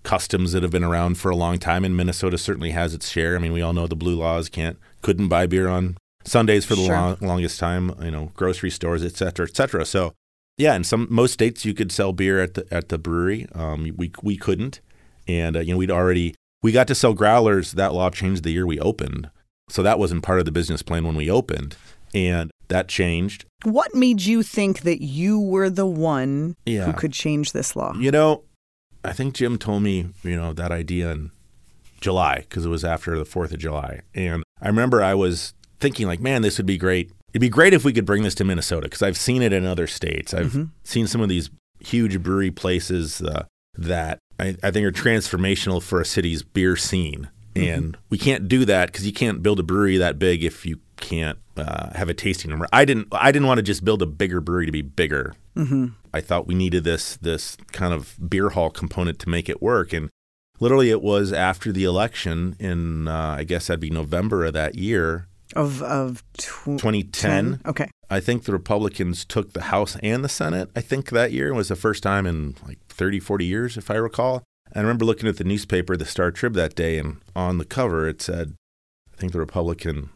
customs 0.03 0.53
that 0.53 0.63
have 0.63 0.73
been 0.73 0.85
around 0.85 1.19
for 1.19 1.31
a 1.31 1.37
long 1.37 1.59
time. 1.59 1.85
And 1.85 1.97
Minnesota 1.97 2.39
certainly 2.39 2.71
has 2.71 2.95
its 2.95 3.09
share. 3.09 3.37
I 3.37 3.39
mean, 3.39 3.53
we 3.53 3.63
all 3.63 3.73
know 3.73 3.87
the 3.87 3.97
blue 3.97 4.17
laws 4.17 4.49
can't 4.49 4.79
couldn't 5.03 5.29
buy 5.29 5.47
beer 5.47 5.69
on 5.69 5.97
Sundays 6.25 6.65
for 6.65 6.75
the 6.77 6.85
Sure. 6.85 6.95
long, 6.95 7.17
longest 7.21 7.59
time. 7.61 7.93
You 8.03 8.11
know, 8.11 8.33
grocery 8.35 8.71
stores, 8.71 9.05
et 9.05 9.17
cetera, 9.17 9.47
et 9.49 9.57
cetera. 9.57 9.85
So. 9.85 10.13
Yeah, 10.61 10.75
in 10.75 10.83
some 10.83 11.07
most 11.09 11.35
states 11.35 11.65
you 11.65 11.73
could 11.73 11.93
sell 11.93 12.13
beer 12.13 12.43
at 12.43 12.55
the 12.55 12.67
at 12.73 12.89
the 12.89 12.99
brewery. 12.99 13.47
Um, 13.55 13.95
we 13.97 14.11
we 14.25 14.37
couldn't, 14.37 14.81
and 15.29 15.57
uh, 15.57 15.61
you 15.61 15.71
know 15.73 15.79
we'd 15.79 15.89
already 15.89 16.35
we 16.65 16.73
got 16.73 16.89
to 16.89 16.97
sell 16.97 17.15
growlers. 17.15 17.71
That 17.75 17.95
law 17.95 18.11
changed 18.11 18.43
the 18.43 18.51
year 18.51 18.67
we 18.67 18.81
opened, 18.81 19.31
so 19.69 19.85
that 19.85 20.01
wasn't 20.01 20.25
part 20.25 20.41
of 20.41 20.47
the 20.47 20.51
business 20.51 20.83
plan 20.83 21.07
when 21.07 21.15
we 21.15 21.31
opened, 21.31 21.77
and 22.15 22.51
that 22.69 22.89
changed. 22.89 23.45
what 23.65 23.95
made 23.95 24.23
you 24.23 24.43
think 24.43 24.81
that 24.83 25.03
you 25.03 25.41
were 25.41 25.71
the 25.71 25.87
one 25.87 26.55
who 26.67 26.93
could 26.93 27.13
change 27.13 27.53
this 27.53 27.75
law? 27.75 27.95
You 27.97 28.11
know, 28.11 28.45
I 29.05 29.13
think 29.13 29.35
Jim 29.35 29.59
told 29.59 29.83
me 29.83 30.09
you 30.23 30.37
know 30.37 30.53
that 30.53 30.71
idea 30.71 31.11
in 31.13 31.31
July 32.01 32.41
because 32.41 32.65
it 32.65 32.69
was 32.69 32.85
after 32.85 33.19
the 33.19 33.25
Fourth 33.25 33.53
of 33.53 33.59
July, 33.59 34.01
and 34.15 34.43
I 34.61 34.69
remember 34.69 35.03
I 35.03 35.15
was 35.15 35.55
thinking 35.81 36.07
like, 36.07 36.21
man, 36.21 36.43
this 36.43 36.59
would 36.59 36.67
be 36.67 36.79
great. 36.79 37.11
It'd 37.33 37.41
be 37.41 37.49
great 37.49 37.75
if 37.75 37.85
we 37.85 37.93
could 37.93 38.07
bring 38.07 38.23
this 38.23 38.35
to 38.37 38.45
Minnesota 38.45 38.87
because 38.87 39.03
I've 39.03 39.17
seen 39.19 39.43
it 39.43 39.53
in 39.53 39.65
other 39.67 39.87
states. 39.87 40.33
I've 40.35 40.69
seen 40.85 41.07
some 41.07 41.21
of 41.21 41.29
these 41.29 41.51
huge 41.81 42.21
brewery 42.23 42.51
places 42.51 43.21
uh, 43.21 43.45
that 43.77 44.19
I, 44.41 44.57
I 44.63 44.71
think 44.71 44.87
are 44.87 44.93
transformational 44.93 45.83
for 45.83 46.01
a 46.01 46.05
city's 46.05 46.43
beer 46.43 46.75
scene. 46.77 47.31
And 47.55 47.97
we 48.09 48.19
can't 48.19 48.49
do 48.49 48.65
that 48.65 48.93
because 48.93 49.05
you 49.05 49.13
can't 49.13 49.43
build 49.43 49.59
a 49.59 49.63
brewery 49.65 49.97
that 49.99 50.19
big 50.19 50.45
if 50.45 50.65
you 50.65 50.79
can't 51.01 51.39
uh, 51.57 51.91
have 51.97 52.09
a 52.09 52.15
tasting 52.15 52.51
room. 52.51 52.65
I 52.73 52.85
didn't. 52.85 53.09
I 53.13 53.33
didn't 53.33 53.49
want 53.49 53.59
to 53.59 53.63
just 53.63 53.85
build 53.85 54.03
a 54.03 54.07
bigger 54.07 54.41
brewery 54.41 54.67
to 54.67 54.73
be 54.73 54.83
bigger. 54.83 55.35
I 56.15 56.21
thought 56.21 56.47
we 56.47 56.55
needed 56.55 56.85
this 56.85 57.17
this 57.17 57.57
kind 57.73 57.93
of 57.93 58.17
beer 58.31 58.51
hall 58.51 58.71
component 58.71 59.19
to 59.21 59.29
make 59.29 59.49
it 59.49 59.61
work. 59.61 59.93
And 59.93 60.09
literally, 60.61 60.91
it 60.91 61.03
was 61.03 61.33
after 61.33 61.73
the 61.73 61.83
election 61.83 62.55
in 62.61 63.09
uh, 63.09 63.37
I 63.39 63.43
guess 63.45 63.67
that'd 63.67 63.81
be 63.81 63.91
November 63.91 64.45
of 64.45 64.53
that 64.53 64.77
year, 64.77 65.27
Of 65.57 65.83
of 65.83 66.23
tw- 66.35 66.79
2010. 66.79 67.61
Okay. 67.67 67.91
I 68.09 68.21
think 68.21 68.45
the 68.45 68.53
Republicans 68.53 69.25
took 69.25 69.53
the 69.53 69.63
House 69.63 69.97
and 70.03 70.25
the 70.25 70.29
Senate, 70.31 70.71
I 70.77 70.81
think 70.81 71.11
that 71.11 71.33
year 71.33 71.53
was 71.53 71.69
the 71.69 71.77
first 71.77 72.03
time 72.03 72.25
in 72.27 72.55
like 72.67 72.79
30, 72.89 73.21
40 73.21 73.45
years, 73.45 73.77
if 73.77 73.91
I 73.91 73.97
recall. 73.97 74.45
And 74.73 74.77
I 74.77 74.81
remember 74.81 75.05
looking 75.05 75.29
at 75.29 75.37
the 75.39 75.45
newspaper, 75.45 75.97
the 75.97 76.07
Star 76.07 76.31
Trib 76.31 76.55
that 76.55 76.75
day, 76.75 76.99
and 76.99 77.19
on 77.35 77.59
the 77.59 77.65
cover 77.67 78.07
it 78.09 78.23
said, 78.23 78.55
I 79.13 79.17
think 79.17 79.33
the 79.33 79.41
Republican 79.41 80.09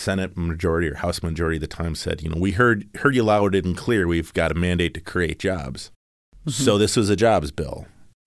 Senate 0.00 0.36
majority 0.36 0.88
or 0.88 0.96
House 0.96 1.22
majority 1.22 1.56
at 1.56 1.60
the 1.60 1.66
time 1.66 1.94
said, 1.94 2.22
you 2.22 2.30
know, 2.30 2.38
we 2.38 2.52
heard 2.52 2.88
heard 2.98 3.14
you 3.14 3.24
loud 3.24 3.54
and 3.54 3.76
clear. 3.76 4.06
We've 4.06 4.32
got 4.32 4.52
a 4.52 4.54
mandate 4.54 4.94
to 4.94 5.00
create 5.00 5.38
jobs. 5.38 5.90
So 6.46 6.78
this 6.78 6.96
was 6.96 7.10
a 7.10 7.16
jobs 7.16 7.50
bill. 7.50 7.86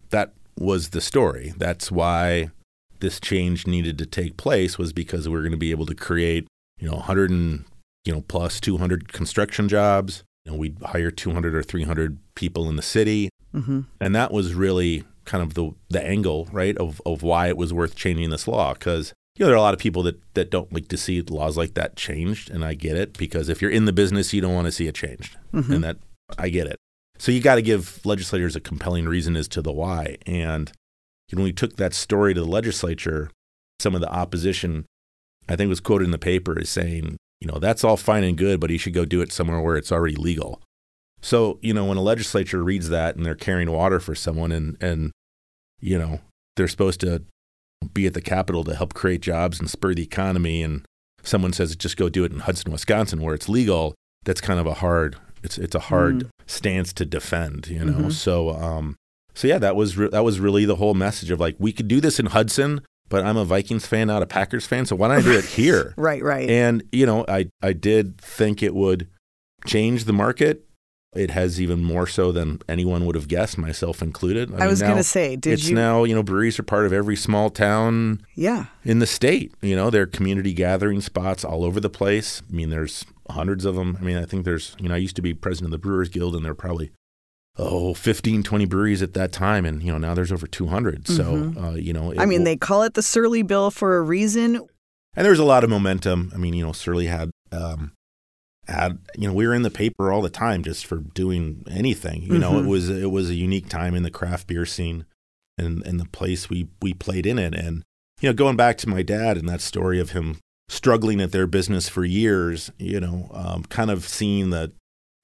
That 0.10 0.34
was 0.58 0.90
the 0.90 1.02
story. 1.02 1.54
That's 1.58 1.92
why 1.92 2.52
this 3.00 3.20
change 3.20 3.66
needed 3.66 3.98
to 3.98 4.06
take 4.06 4.38
place 4.38 4.78
was 4.78 4.94
because 4.94 5.28
we 5.28 5.36
are 5.36 5.42
going 5.42 5.52
to 5.52 5.58
be 5.58 5.72
able 5.72 5.88
to 5.88 5.96
create, 5.96 6.46
you 6.80 6.88
know, 6.88 6.98
100 6.98 7.32
and 7.32 7.66
you 8.06 8.14
know 8.14 8.22
plus 8.22 8.60
200 8.60 9.12
construction 9.12 9.68
jobs. 9.68 10.24
You 10.46 10.52
know, 10.52 10.58
we'd 10.58 10.78
hire 10.84 11.12
200 11.12 11.56
or 11.56 11.64
300 11.64 12.18
people 12.36 12.70
in 12.70 12.76
the 12.76 12.82
city, 12.82 13.30
hmm 13.54 13.82
and 14.00 14.16
that 14.16 14.32
was 14.32 14.54
really 14.54 15.04
kind 15.26 15.44
of 15.44 15.54
the 15.54 15.72
the 15.90 16.04
angle, 16.04 16.48
right, 16.52 16.78
of 16.78 17.02
of 17.06 17.24
why 17.24 17.48
it 17.48 17.58
was 17.58 17.74
worth 17.74 17.96
changing 17.96 18.30
this 18.30 18.48
law 18.48 18.74
because 18.74 19.14
you 19.36 19.44
know 19.44 19.48
there 19.48 19.56
are 19.56 19.58
a 19.58 19.62
lot 19.62 19.74
of 19.74 19.80
people 19.80 20.04
that 20.04 20.20
that 20.34 20.52
don't 20.52 20.72
like 20.74 20.88
to 20.90 20.98
see 20.98 21.22
laws 21.22 21.58
like 21.58 21.74
that 21.76 21.96
changed, 21.96 22.50
and 22.50 22.64
I 22.66 22.74
get 22.74 22.98
it 22.98 23.18
because 23.18 23.50
if 23.50 23.62
you're 23.62 23.72
in 23.72 23.86
the 23.86 23.94
business, 23.94 24.34
you 24.34 24.42
don't 24.42 24.54
want 24.56 24.68
to 24.68 24.72
see 24.72 24.88
it 24.88 24.96
changed, 24.96 25.38
mm-hmm. 25.54 25.72
and 25.72 25.84
that 25.84 25.98
I 26.38 26.50
get 26.50 26.68
it. 26.68 26.78
So 27.18 27.32
you 27.32 27.42
got 27.42 27.56
to 27.56 27.62
give 27.62 28.04
legislators 28.06 28.56
a 28.56 28.60
compelling 28.60 29.08
reason 29.08 29.36
as 29.36 29.48
to 29.50 29.62
the 29.62 29.72
why, 29.72 30.18
and 30.26 30.72
when 31.34 31.44
we 31.44 31.54
took 31.54 31.78
that 31.78 31.94
story 31.94 32.34
to 32.34 32.42
the 32.42 32.50
legislature, 32.50 33.32
some 33.80 33.96
of 33.96 34.02
the 34.02 34.12
opposition, 34.12 34.86
I 35.48 35.56
think, 35.56 35.70
was 35.70 35.80
quoted 35.80 36.06
in 36.06 36.12
the 36.12 36.18
paper 36.18 36.58
as 36.60 36.70
saying, 36.70 37.18
you 37.40 37.48
know, 37.48 37.60
that's 37.60 37.84
all 37.84 37.98
fine 37.98 38.24
and 38.24 38.38
good, 38.38 38.60
but 38.60 38.70
he 38.70 38.78
should 38.78 38.94
go 38.94 39.06
do 39.06 39.22
it 39.22 39.32
somewhere 39.32 39.62
where 39.62 39.78
it's 39.78 39.92
already 39.92 40.16
legal. 40.16 40.62
So, 41.22 41.60
you 41.62 41.74
know, 41.74 41.86
when 41.86 41.98
a 41.98 42.02
legislature 42.02 42.64
reads 42.64 42.90
that 42.90 43.16
and 43.16 43.26
they're 43.26 43.36
carrying 43.36 43.72
water 43.72 44.00
for 44.00 44.16
someone 44.16 44.52
and, 44.52 44.78
and 44.82 45.12
you 45.80 45.98
know, 45.98 46.20
they're 46.56 46.68
supposed 46.68 47.00
to 47.02 47.24
be 47.94 48.06
at 48.08 48.14
the 48.14 48.22
Capitol 48.22 48.64
to 48.66 48.76
help 48.76 48.94
create 48.94 49.22
jobs 49.22 49.60
and 49.60 49.70
spur 49.70 49.94
the 49.94 50.04
economy, 50.04 50.64
and 50.64 50.86
someone 51.24 51.54
says, 51.54 51.76
just 51.76 51.98
go 51.98 52.10
do 52.10 52.24
it 52.24 52.32
in 52.32 52.40
Hudson, 52.40 52.72
Wisconsin, 52.72 53.22
where 53.22 53.36
it's 53.36 53.50
legal, 53.50 53.96
that's 54.24 54.42
kind 54.42 54.60
of 54.60 54.68
a 54.68 54.76
hard, 54.76 55.18
it's, 55.44 55.58
it's 55.58 55.76
a 55.76 55.80
hard 55.80 56.30
stance 56.46 56.94
to 56.94 57.06
defend, 57.06 57.68
you 57.68 57.84
know? 57.84 58.10
So, 58.10 58.52
um, 58.52 58.96
so 59.34 59.48
yeah, 59.48 59.58
that 59.60 59.76
was, 59.76 59.98
re- 59.98 60.10
that 60.10 60.24
was 60.24 60.40
really 60.40 60.66
the 60.66 60.76
whole 60.76 60.94
message 60.94 61.32
of 61.32 61.40
like, 61.40 61.56
we 61.60 61.72
could 61.72 61.88
do 61.88 62.02
this 62.02 62.20
in 62.20 62.28
Hudson, 62.28 62.82
but 63.12 63.26
I'm 63.26 63.38
a 63.38 63.46
Vikings 63.46 63.86
fan, 63.86 64.08
not 64.08 64.24
a 64.24 64.26
Packers 64.26 64.66
fan. 64.66 64.86
So 64.86 64.96
why 64.96 65.10
don't 65.10 65.18
I 65.18 65.22
do 65.22 65.38
it 65.38 65.46
here? 65.60 65.94
Right. 65.98 66.24
Right. 66.24 66.50
And 66.50 66.82
you 66.92 67.06
know, 67.06 67.26
I 67.28 67.50
I 67.62 67.74
did 67.74 68.18
think 68.20 68.64
it 68.64 68.74
would 68.74 69.08
change 69.66 70.06
the 70.06 70.14
market. 70.14 70.66
It 71.14 71.32
has 71.32 71.60
even 71.60 71.84
more 71.84 72.08
so 72.08 72.32
than 72.32 72.62
anyone 72.70 73.06
would 73.06 73.16
have 73.16 73.28
guessed, 73.28 73.58
myself 73.58 74.02
included. 74.02 74.50
I 74.54 74.60
mean, 74.60 74.68
was 74.68 74.82
going 74.82 74.96
to 74.96 75.04
say, 75.04 75.36
did 75.36 75.54
it's 75.54 75.68
you? 75.68 75.76
now 75.76 76.06
you 76.06 76.16
know 76.16 76.24
breweries 76.24 76.58
are 76.58 76.64
part 76.64 76.86
of 76.86 76.94
every 76.94 77.18
small 77.18 77.50
town 77.50 78.22
yeah. 78.34 78.68
in 78.86 79.00
the 79.00 79.06
state. 79.08 79.54
You 79.62 79.76
know, 79.76 79.90
there 79.90 80.04
are 80.04 80.08
community 80.08 80.54
gathering 80.54 81.02
spots 81.02 81.44
all 81.44 81.66
over 81.66 81.82
the 81.82 81.90
place. 81.90 82.42
I 82.50 82.56
mean, 82.56 82.70
there's 82.70 83.04
hundreds 83.30 83.66
of 83.66 83.76
them. 83.76 83.98
I 84.00 84.04
mean, 84.04 84.16
I 84.18 84.26
think 84.26 84.46
there's 84.46 84.76
you 84.80 84.88
know 84.88 84.96
I 84.96 85.00
used 85.00 85.18
to 85.18 85.22
be 85.22 85.34
president 85.34 85.74
of 85.74 85.82
the 85.82 85.86
Brewers 85.86 86.08
Guild, 86.08 86.34
and 86.34 86.46
there 86.46 86.52
were 86.52 86.56
probably 86.56 86.92
oh 87.58 87.94
15 87.94 88.44
20 88.44 88.66
breweries 88.66 89.02
at 89.02 89.14
that 89.14 89.34
time 89.34 89.66
and 89.66 89.84
you 89.84 89.92
know 89.92 89.98
now 89.98 90.14
there's 90.14 90.32
over 90.32 90.48
200 90.48 91.06
so 91.06 91.54
uh, 91.60 91.72
you 91.72 91.92
know 91.92 92.04
Mm-hmm. 92.12 92.20
I 92.22 92.26
mean, 92.26 92.40
will- 92.40 92.46
they 92.46 92.56
call 92.56 92.84
it 92.84 92.94
the 92.94 93.04
Surly 93.04 93.44
Bill 93.44 93.70
for 93.70 93.98
a 93.98 94.02
reason. 94.02 94.56
and 94.56 95.26
there 95.26 95.32
was 95.32 95.40
a 95.40 95.44
lot 95.44 95.66
of 95.66 95.70
momentum. 95.70 96.32
I 96.34 96.38
mean, 96.38 96.54
you 96.54 96.66
know, 96.66 96.72
Surly 96.72 97.08
had 97.08 97.30
um, 97.52 97.92
had 98.68 99.00
you 99.18 99.28
know 99.28 99.34
we 99.34 99.48
were 99.48 99.54
in 99.54 99.64
the 99.64 99.72
paper 99.72 100.12
all 100.12 100.22
the 100.22 100.30
time 100.30 100.64
just 100.64 100.86
for 100.86 100.98
doing 100.98 101.64
anything. 101.70 102.24
You 102.24 102.40
know, 102.40 102.58
it 102.60 102.66
was 102.66 102.90
it 102.90 103.12
was 103.12 103.30
a 103.30 103.36
unique 103.36 103.70
time 103.70 103.96
in 103.96 104.04
the 104.04 104.12
craft 104.12 104.48
beer 104.48 104.66
scene, 104.66 105.06
and 105.58 105.86
and 105.86 106.00
the 106.00 106.06
place 106.06 106.50
we 106.50 106.68
we 106.82 106.94
played 106.94 107.26
in 107.26 107.40
it. 107.40 107.54
And 107.56 107.84
you 108.22 108.30
know, 108.30 108.34
going 108.34 108.56
back 108.56 108.78
to 108.80 108.90
my 108.90 109.02
dad 109.02 109.38
and 109.38 109.50
that 109.50 109.62
story 109.62 110.00
of 110.00 110.12
him 110.12 110.38
struggling 110.70 111.20
at 111.20 111.32
their 111.32 111.48
business 111.48 111.90
for 111.90 112.06
years, 112.06 112.72
you 112.78 113.00
know, 113.00 113.30
um, 113.34 113.64
kind 113.64 113.90
of 113.92 114.08
seeing 114.08 114.52
the 114.52 114.72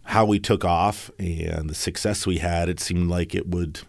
how 0.03 0.25
we 0.25 0.39
took 0.39 0.63
off 0.65 1.11
and 1.19 1.69
the 1.69 1.75
success 1.75 2.25
we 2.25 2.37
had, 2.39 2.69
it 2.69 2.79
seemed 2.79 3.09
like 3.09 3.35
it 3.35 3.47
would 3.47 3.81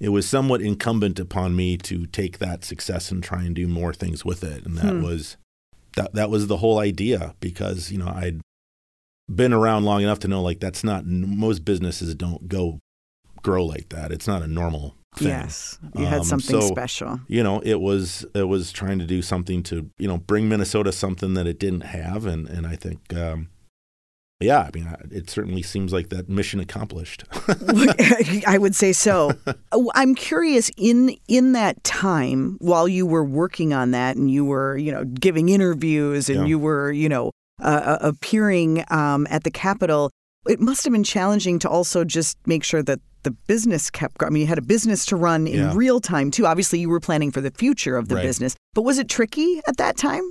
it 0.00 0.08
was 0.10 0.28
somewhat 0.28 0.60
incumbent 0.60 1.18
upon 1.20 1.54
me 1.56 1.76
to 1.78 2.04
take 2.06 2.38
that 2.38 2.64
success 2.64 3.10
and 3.10 3.22
try 3.22 3.42
and 3.44 3.54
do 3.54 3.66
more 3.68 3.94
things 3.94 4.24
with 4.24 4.42
it. 4.44 4.66
And 4.66 4.76
that 4.76 4.94
Hmm. 4.94 5.02
was 5.02 5.36
that 5.96 6.12
that 6.14 6.28
was 6.28 6.48
the 6.48 6.56
whole 6.58 6.78
idea 6.80 7.34
because, 7.40 7.90
you 7.92 7.98
know, 7.98 8.08
I'd 8.08 8.40
been 9.32 9.52
around 9.52 9.84
long 9.84 10.02
enough 10.02 10.18
to 10.20 10.28
know 10.28 10.42
like 10.42 10.60
that's 10.60 10.84
not 10.84 11.06
most 11.06 11.64
businesses 11.64 12.14
don't 12.14 12.48
go 12.48 12.78
grow 13.42 13.64
like 13.64 13.88
that. 13.90 14.12
It's 14.12 14.26
not 14.26 14.42
a 14.42 14.46
normal 14.46 14.94
thing. 15.16 15.28
Yes. 15.28 15.78
You 15.96 16.06
had 16.06 16.20
Um, 16.20 16.24
something 16.24 16.60
so- 16.60 16.66
special. 16.68 17.20
You 17.28 17.42
know, 17.42 17.60
it 17.60 17.80
was 17.80 18.24
it 18.34 18.48
was 18.48 18.72
trying 18.72 18.98
to 18.98 19.06
do 19.06 19.22
something 19.22 19.62
to, 19.64 19.90
you 19.98 20.08
know, 20.08 20.18
bring 20.18 20.48
Minnesota 20.48 20.92
something 20.92 21.34
that 21.34 21.46
it 21.46 21.58
didn't 21.58 21.82
have 21.82 22.26
and 22.26 22.48
and 22.48 22.66
I 22.66 22.76
think 22.76 23.14
um 23.14 23.48
yeah, 24.40 24.68
I 24.68 24.70
mean, 24.76 24.92
it 25.10 25.30
certainly 25.30 25.62
seems 25.62 25.92
like 25.92 26.08
that 26.10 26.28
mission 26.28 26.60
accomplished. 26.60 27.24
I 28.46 28.58
would 28.58 28.74
say 28.74 28.92
so. 28.92 29.32
Oh, 29.72 29.90
I'm 29.94 30.14
curious 30.14 30.70
in 30.76 31.16
in 31.28 31.52
that 31.52 31.82
time 31.84 32.56
while 32.60 32.86
you 32.86 33.06
were 33.06 33.24
working 33.24 33.72
on 33.72 33.90
that 33.92 34.16
and 34.16 34.30
you 34.30 34.44
were, 34.44 34.76
you 34.76 34.92
know, 34.92 35.04
giving 35.04 35.48
interviews 35.48 36.28
and 36.28 36.40
Yeah. 36.40 36.46
you 36.46 36.58
were, 36.58 36.92
you 36.92 37.08
know, 37.08 37.30
uh, 37.62 37.66
uh, 37.66 37.98
appearing 38.00 38.84
um, 38.90 39.26
at 39.30 39.44
the 39.44 39.50
Capitol. 39.50 40.10
It 40.48 40.60
must 40.60 40.84
have 40.84 40.92
been 40.92 41.04
challenging 41.04 41.58
to 41.60 41.68
also 41.68 42.04
just 42.04 42.36
make 42.46 42.64
sure 42.64 42.82
that 42.82 43.00
the 43.22 43.30
business 43.30 43.90
kept. 43.90 44.18
going. 44.18 44.30
I 44.30 44.32
mean, 44.34 44.40
you 44.42 44.46
had 44.46 44.58
a 44.58 44.62
business 44.62 45.06
to 45.06 45.16
run 45.16 45.46
in 45.46 45.54
Yeah. 45.58 45.72
real 45.74 45.98
time 46.00 46.30
too. 46.30 46.46
Obviously, 46.46 46.78
you 46.80 46.90
were 46.90 47.00
planning 47.00 47.30
for 47.30 47.40
the 47.40 47.50
future 47.50 47.96
of 47.96 48.08
the 48.08 48.16
Right. 48.16 48.22
business, 48.22 48.54
but 48.74 48.82
was 48.82 48.98
it 48.98 49.08
tricky 49.08 49.62
at 49.66 49.78
that 49.78 49.96
time? 49.96 50.22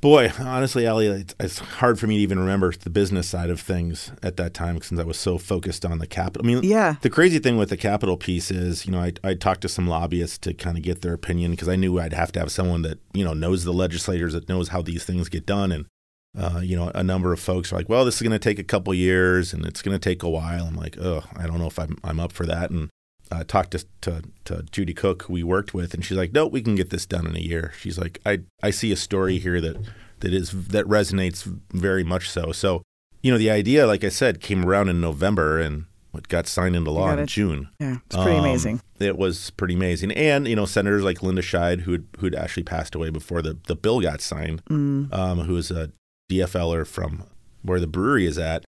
Boy, 0.00 0.30
honestly, 0.38 0.86
Ellie, 0.86 1.06
it's, 1.08 1.34
it's 1.40 1.58
hard 1.58 1.98
for 1.98 2.06
me 2.06 2.18
to 2.18 2.22
even 2.22 2.38
remember 2.38 2.72
the 2.72 2.90
business 2.90 3.26
side 3.28 3.50
of 3.50 3.60
things 3.60 4.12
at 4.22 4.36
that 4.36 4.54
time 4.54 4.80
since 4.80 5.00
I 5.00 5.04
was 5.04 5.18
so 5.18 5.38
focused 5.38 5.84
on 5.84 5.98
the 5.98 6.06
Capitol. 6.06 6.46
I 6.46 6.54
mean, 6.54 6.62
Yeah. 6.62 6.96
the 7.00 7.10
crazy 7.10 7.40
thing 7.40 7.56
with 7.56 7.70
the 7.70 7.76
Capitol 7.76 8.16
piece 8.16 8.50
is, 8.52 8.86
you 8.86 8.92
know, 8.92 9.00
I, 9.00 9.12
I 9.24 9.34
talked 9.34 9.62
to 9.62 9.68
some 9.68 9.88
lobbyists 9.88 10.38
to 10.38 10.54
kind 10.54 10.76
of 10.76 10.84
get 10.84 11.00
their 11.02 11.14
opinion 11.14 11.50
because 11.52 11.68
I 11.68 11.74
knew 11.74 11.98
I'd 11.98 12.12
have 12.12 12.30
to 12.32 12.38
have 12.40 12.52
someone 12.52 12.82
that, 12.82 13.00
you 13.12 13.24
know, 13.24 13.32
knows 13.32 13.64
the 13.64 13.72
legislators, 13.72 14.34
that 14.34 14.48
knows 14.48 14.68
how 14.68 14.82
these 14.82 15.02
things 15.04 15.28
get 15.28 15.46
done. 15.46 15.72
And, 15.72 15.86
uh, 16.38 16.60
you 16.60 16.76
know, 16.76 16.90
a 16.94 17.02
number 17.02 17.32
of 17.32 17.40
folks 17.40 17.72
are 17.72 17.76
like, 17.76 17.88
well, 17.88 18.04
this 18.04 18.16
is 18.16 18.22
going 18.22 18.30
to 18.32 18.38
take 18.38 18.58
a 18.58 18.64
couple 18.64 18.94
years 18.94 19.52
and 19.52 19.66
it's 19.66 19.82
going 19.82 19.94
to 19.94 19.98
take 19.98 20.22
a 20.22 20.28
while. 20.28 20.66
I'm 20.66 20.76
like, 20.76 20.96
oh, 20.98 21.24
I 21.36 21.46
don't 21.46 21.58
know 21.58 21.66
if 21.66 21.78
I'm, 21.78 21.96
I'm 22.04 22.20
up 22.20 22.32
for 22.32 22.46
that. 22.46 22.70
And 22.70 22.88
uh, 23.30 23.44
talked 23.44 23.72
to, 23.72 23.84
to 24.00 24.22
to 24.44 24.62
Judy 24.70 24.94
Cook, 24.94 25.24
who 25.24 25.34
we 25.34 25.42
worked 25.42 25.74
with, 25.74 25.92
and 25.92 26.02
she's 26.02 26.16
like, 26.16 26.32
"No, 26.32 26.46
we 26.46 26.62
can 26.62 26.76
get 26.76 26.88
this 26.88 27.04
done 27.04 27.26
in 27.26 27.36
a 27.36 27.40
year." 27.40 27.74
She's 27.78 27.98
like, 27.98 28.20
"I 28.24 28.38
I 28.62 28.70
see 28.70 28.90
a 28.90 28.96
story 28.96 29.38
here 29.38 29.60
that 29.60 29.76
that 30.20 30.32
is 30.32 30.52
that 30.68 30.86
resonates 30.86 31.44
very 31.70 32.02
much 32.04 32.30
so." 32.30 32.52
So, 32.52 32.82
you 33.22 33.30
know, 33.30 33.36
the 33.36 33.50
idea, 33.50 33.86
like 33.86 34.02
I 34.02 34.08
said, 34.08 34.40
came 34.40 34.64
around 34.64 34.88
in 34.88 35.02
November 35.02 35.60
and 35.60 35.84
it 36.14 36.28
got 36.28 36.46
signed 36.46 36.74
into 36.74 36.90
law 36.90 37.12
in. 37.14 37.26
June. 37.26 37.68
Yeah. 37.78 37.96
It's 38.06 38.16
pretty 38.16 38.38
Um, 38.38 38.44
amazing. 38.46 38.80
It 38.98 39.18
was 39.18 39.50
pretty 39.50 39.74
amazing, 39.74 40.10
and 40.12 40.48
you 40.48 40.56
know, 40.56 40.64
senators 40.64 41.04
like 41.04 41.22
Linda 41.22 41.42
Scheid, 41.42 41.80
who 41.80 42.04
who'd 42.20 42.34
actually 42.34 42.62
passed 42.62 42.94
away 42.94 43.10
before 43.10 43.42
the 43.42 43.58
the 43.66 43.76
bill 43.76 44.00
got 44.00 44.22
signed, 44.22 44.62
Mm. 44.70 45.12
um, 45.12 45.40
who 45.40 45.54
is 45.58 45.70
a 45.70 45.90
DFLer 46.30 46.86
from 46.86 47.24
where 47.62 47.80
the 47.80 47.86
brewery 47.86 48.26
is 48.26 48.38
at. 48.38 48.64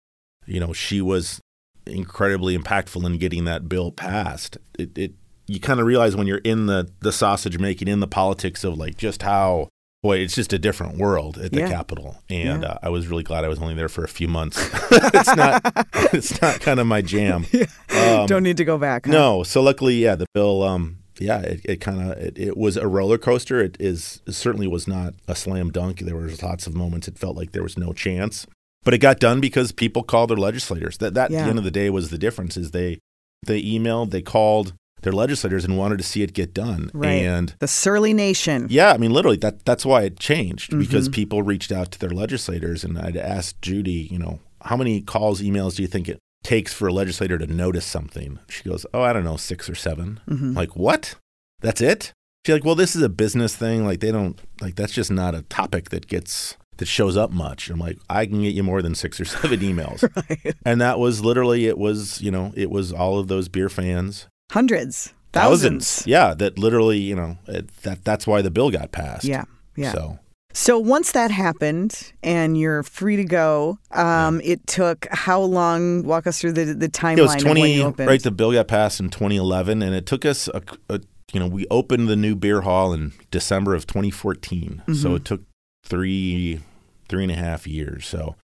You 0.45 0.59
know, 0.59 0.73
she 0.73 1.01
was 1.01 1.39
incredibly 1.85 2.57
impactful 2.57 3.05
in 3.05 3.17
getting 3.17 3.45
that 3.45 3.67
bill 3.69 3.91
passed. 3.91 4.57
It, 4.77 4.97
it 4.97 5.13
you 5.47 5.59
kind 5.59 5.79
of 5.79 5.85
realize 5.87 6.15
when 6.15 6.27
you're 6.27 6.37
in 6.39 6.67
the 6.67 6.89
the 7.01 7.11
sausage 7.11 7.57
making, 7.57 7.87
in 7.87 7.99
the 7.99 8.07
politics 8.07 8.63
of 8.63 8.77
like 8.77 8.97
just 8.97 9.23
how 9.23 9.67
boy, 10.01 10.17
it's 10.19 10.33
just 10.35 10.53
a 10.53 10.59
different 10.59 10.97
world 10.97 11.37
at 11.37 11.51
the 11.51 11.59
Yeah. 11.59 11.69
Capitol. 11.69 12.17
And 12.29 12.61
Yeah. 12.63 12.69
uh, 12.69 12.77
I 12.83 12.89
was 12.89 13.07
really 13.07 13.23
glad 13.23 13.43
I 13.43 13.49
was 13.49 13.59
only 13.59 13.73
there 13.73 13.89
for 13.89 14.03
a 14.03 14.07
few 14.07 14.27
months. 14.29 14.57
it's 14.91 15.35
not 15.35 15.61
it's 16.13 16.41
not 16.41 16.61
kind 16.61 16.79
of 16.79 16.87
my 16.87 17.01
jam. 17.01 17.45
Um, 17.89 18.25
Don't 18.27 18.43
need 18.43 18.57
to 18.57 18.65
go 18.65 18.77
back. 18.77 19.05
huh? 19.07 19.11
no. 19.11 19.43
So 19.43 19.61
luckily, 19.61 19.95
yeah, 19.95 20.15
the 20.15 20.25
bill, 20.33 20.63
um, 20.63 20.98
yeah, 21.21 21.41
it, 21.41 21.61
it 21.65 21.81
kind 21.81 22.01
of 22.11 22.17
it, 22.17 22.37
it 22.37 22.57
was 22.57 22.77
a 22.77 22.87
roller 22.87 23.17
coaster. 23.17 23.59
It 23.61 23.77
is 23.79 24.21
it 24.27 24.33
certainly 24.33 24.67
was 24.67 24.87
not 24.87 25.13
a 25.27 25.35
slam 25.35 25.71
dunk. 25.71 25.99
There 25.99 26.15
was 26.15 26.41
lots 26.43 26.67
of 26.67 26.75
moments 26.75 27.07
it 27.07 27.17
felt 27.19 27.35
like 27.37 27.51
there 27.51 27.63
was 27.63 27.77
no 27.77 27.93
chance, 27.93 28.45
but 28.83 28.93
it 28.93 28.99
got 28.99 29.19
done 29.19 29.39
because 29.41 29.71
people 29.71 30.03
called 30.03 30.29
their 30.29 30.37
legislators. 30.37 30.97
That 30.97 31.13
that 31.15 31.31
at 31.31 31.43
the 31.43 31.49
end 31.49 31.57
of 31.57 31.63
the 31.65 31.71
day 31.71 31.89
was 31.89 32.09
the 32.09 32.17
difference. 32.17 32.57
Is 32.57 32.71
they 32.71 32.99
they 33.45 33.61
emailed, 33.61 34.11
they 34.11 34.21
called 34.21 34.73
their 35.01 35.13
legislators 35.13 35.63
and 35.63 35.77
wanted 35.77 35.97
to 35.97 36.03
see 36.03 36.23
it 36.23 36.33
get 36.33 36.53
done. 36.53 36.91
Right. 36.93 37.21
And 37.23 37.53
The 37.59 37.69
Surly 37.69 38.13
Nation. 38.13 38.67
yeah, 38.69 38.91
I 38.91 38.97
mean, 38.97 39.11
literally, 39.13 39.37
that 39.37 39.63
that's 39.63 39.85
why 39.85 40.01
it 40.03 40.19
changed 40.19 40.77
because 40.77 41.07
Mhm. 41.07 41.13
people 41.13 41.41
reached 41.41 41.71
out 41.71 41.91
to 41.91 41.99
their 41.99 42.09
legislators, 42.09 42.83
and 42.83 42.97
I'd 42.99 43.15
asked 43.15 43.61
Judy, 43.61 44.09
you 44.11 44.19
know, 44.19 44.39
how 44.61 44.75
many 44.75 44.99
calls, 44.99 45.41
emails 45.41 45.75
do 45.77 45.83
you 45.83 45.87
think 45.87 46.09
it 46.09 46.19
takes 46.43 46.73
for 46.73 46.87
a 46.87 46.93
legislator 46.93 47.37
to 47.37 47.47
notice 47.47 47.85
something? 47.85 48.39
She 48.49 48.63
goes, 48.63 48.85
oh, 48.93 49.01
I 49.01 49.13
don't 49.13 49.23
know, 49.23 49.37
six 49.37 49.69
or 49.69 49.75
7 49.75 50.19
Mhm. 50.29 50.55
Like, 50.55 50.75
what? 50.75 51.15
That's 51.61 51.81
it? 51.81 52.13
She's 52.45 52.53
like, 52.53 52.63
well, 52.65 52.75
this 52.75 52.95
is 52.95 53.01
a 53.01 53.09
business 53.09 53.55
thing. 53.55 53.85
Like, 53.85 53.99
they 53.99 54.11
don't 54.11 54.39
like 54.61 54.75
that's 54.75 54.93
just 54.93 55.11
not 55.11 55.35
a 55.35 55.41
topic 55.43 55.89
that 55.89 56.07
gets 56.07 56.55
that 56.77 56.87
shows 56.87 57.17
up 57.17 57.31
much. 57.31 57.69
I'm 57.69 57.79
like, 57.79 57.97
I 58.09 58.25
can 58.25 58.41
get 58.41 58.53
you 58.55 58.63
more 58.63 58.81
than 58.81 58.95
six 58.95 59.19
or 59.19 59.25
seven 59.25 59.59
emails, 59.59 60.01
Right. 60.29 60.55
and 60.65 60.79
that 60.79 60.97
was 60.97 61.21
literally 61.21 61.65
it 61.67 61.77
was 61.77 62.21
you 62.21 62.31
know 62.31 62.53
it 62.55 62.69
was 62.71 62.93
all 62.93 63.19
of 63.19 63.27
those 63.27 63.49
beer 63.49 63.67
fans 63.67 64.27
Hundreds. 64.51 65.13
Thousands. 65.33 66.03
yeah 66.07 66.33
that 66.33 66.57
literally 66.57 66.97
you 66.99 67.15
know 67.15 67.37
it, 67.47 67.67
that 67.83 68.03
that's 68.05 68.25
why 68.25 68.41
the 68.41 68.49
bill 68.49 68.71
got 68.71 68.91
passed 68.93 69.25
Yeah. 69.25 69.43
Yeah. 69.75 69.91
so 69.91 70.19
So 70.53 70.79
once 70.79 71.11
that 71.11 71.29
happened 71.31 72.11
and 72.23 72.57
you're 72.57 72.81
free 72.83 73.15
to 73.17 73.23
go, 73.23 73.77
um, 73.91 74.41
it 74.43 74.65
took 74.65 75.07
how 75.11 75.41
long? 75.41 76.03
Walk 76.03 76.25
us 76.27 76.39
through 76.41 76.53
the 76.53 76.65
the 76.73 76.89
timeline 76.89 77.17
it 77.19 77.21
was 77.21 77.35
of 77.35 77.43
when 77.43 77.55
20 77.57 77.73
you 77.75 77.83
opened. 77.83 78.09
right 78.09 78.21
the 78.23 78.31
bill 78.31 78.51
got 78.51 78.67
passed 78.67 78.99
in 78.99 79.09
2011 79.09 79.81
and 79.83 79.93
it 79.95 80.05
took 80.05 80.25
us 80.25 80.47
a, 80.49 80.61
a- 80.89 81.01
you 81.31 81.39
know 81.39 81.47
we 81.47 81.67
opened 81.69 82.07
the 82.07 82.15
new 82.15 82.35
beer 82.35 82.61
hall 82.61 82.91
in 82.93 83.13
december 83.29 83.75
of 83.75 83.85
2014 83.85 84.81
so 84.87 84.91
Mhm. 84.91 85.15
it 85.17 85.25
took 85.25 85.41
three 85.85 86.59
three 87.07 87.21
and 87.23 87.31
a 87.31 87.35
half 87.35 87.67
years 87.67 88.07
so 88.07 88.35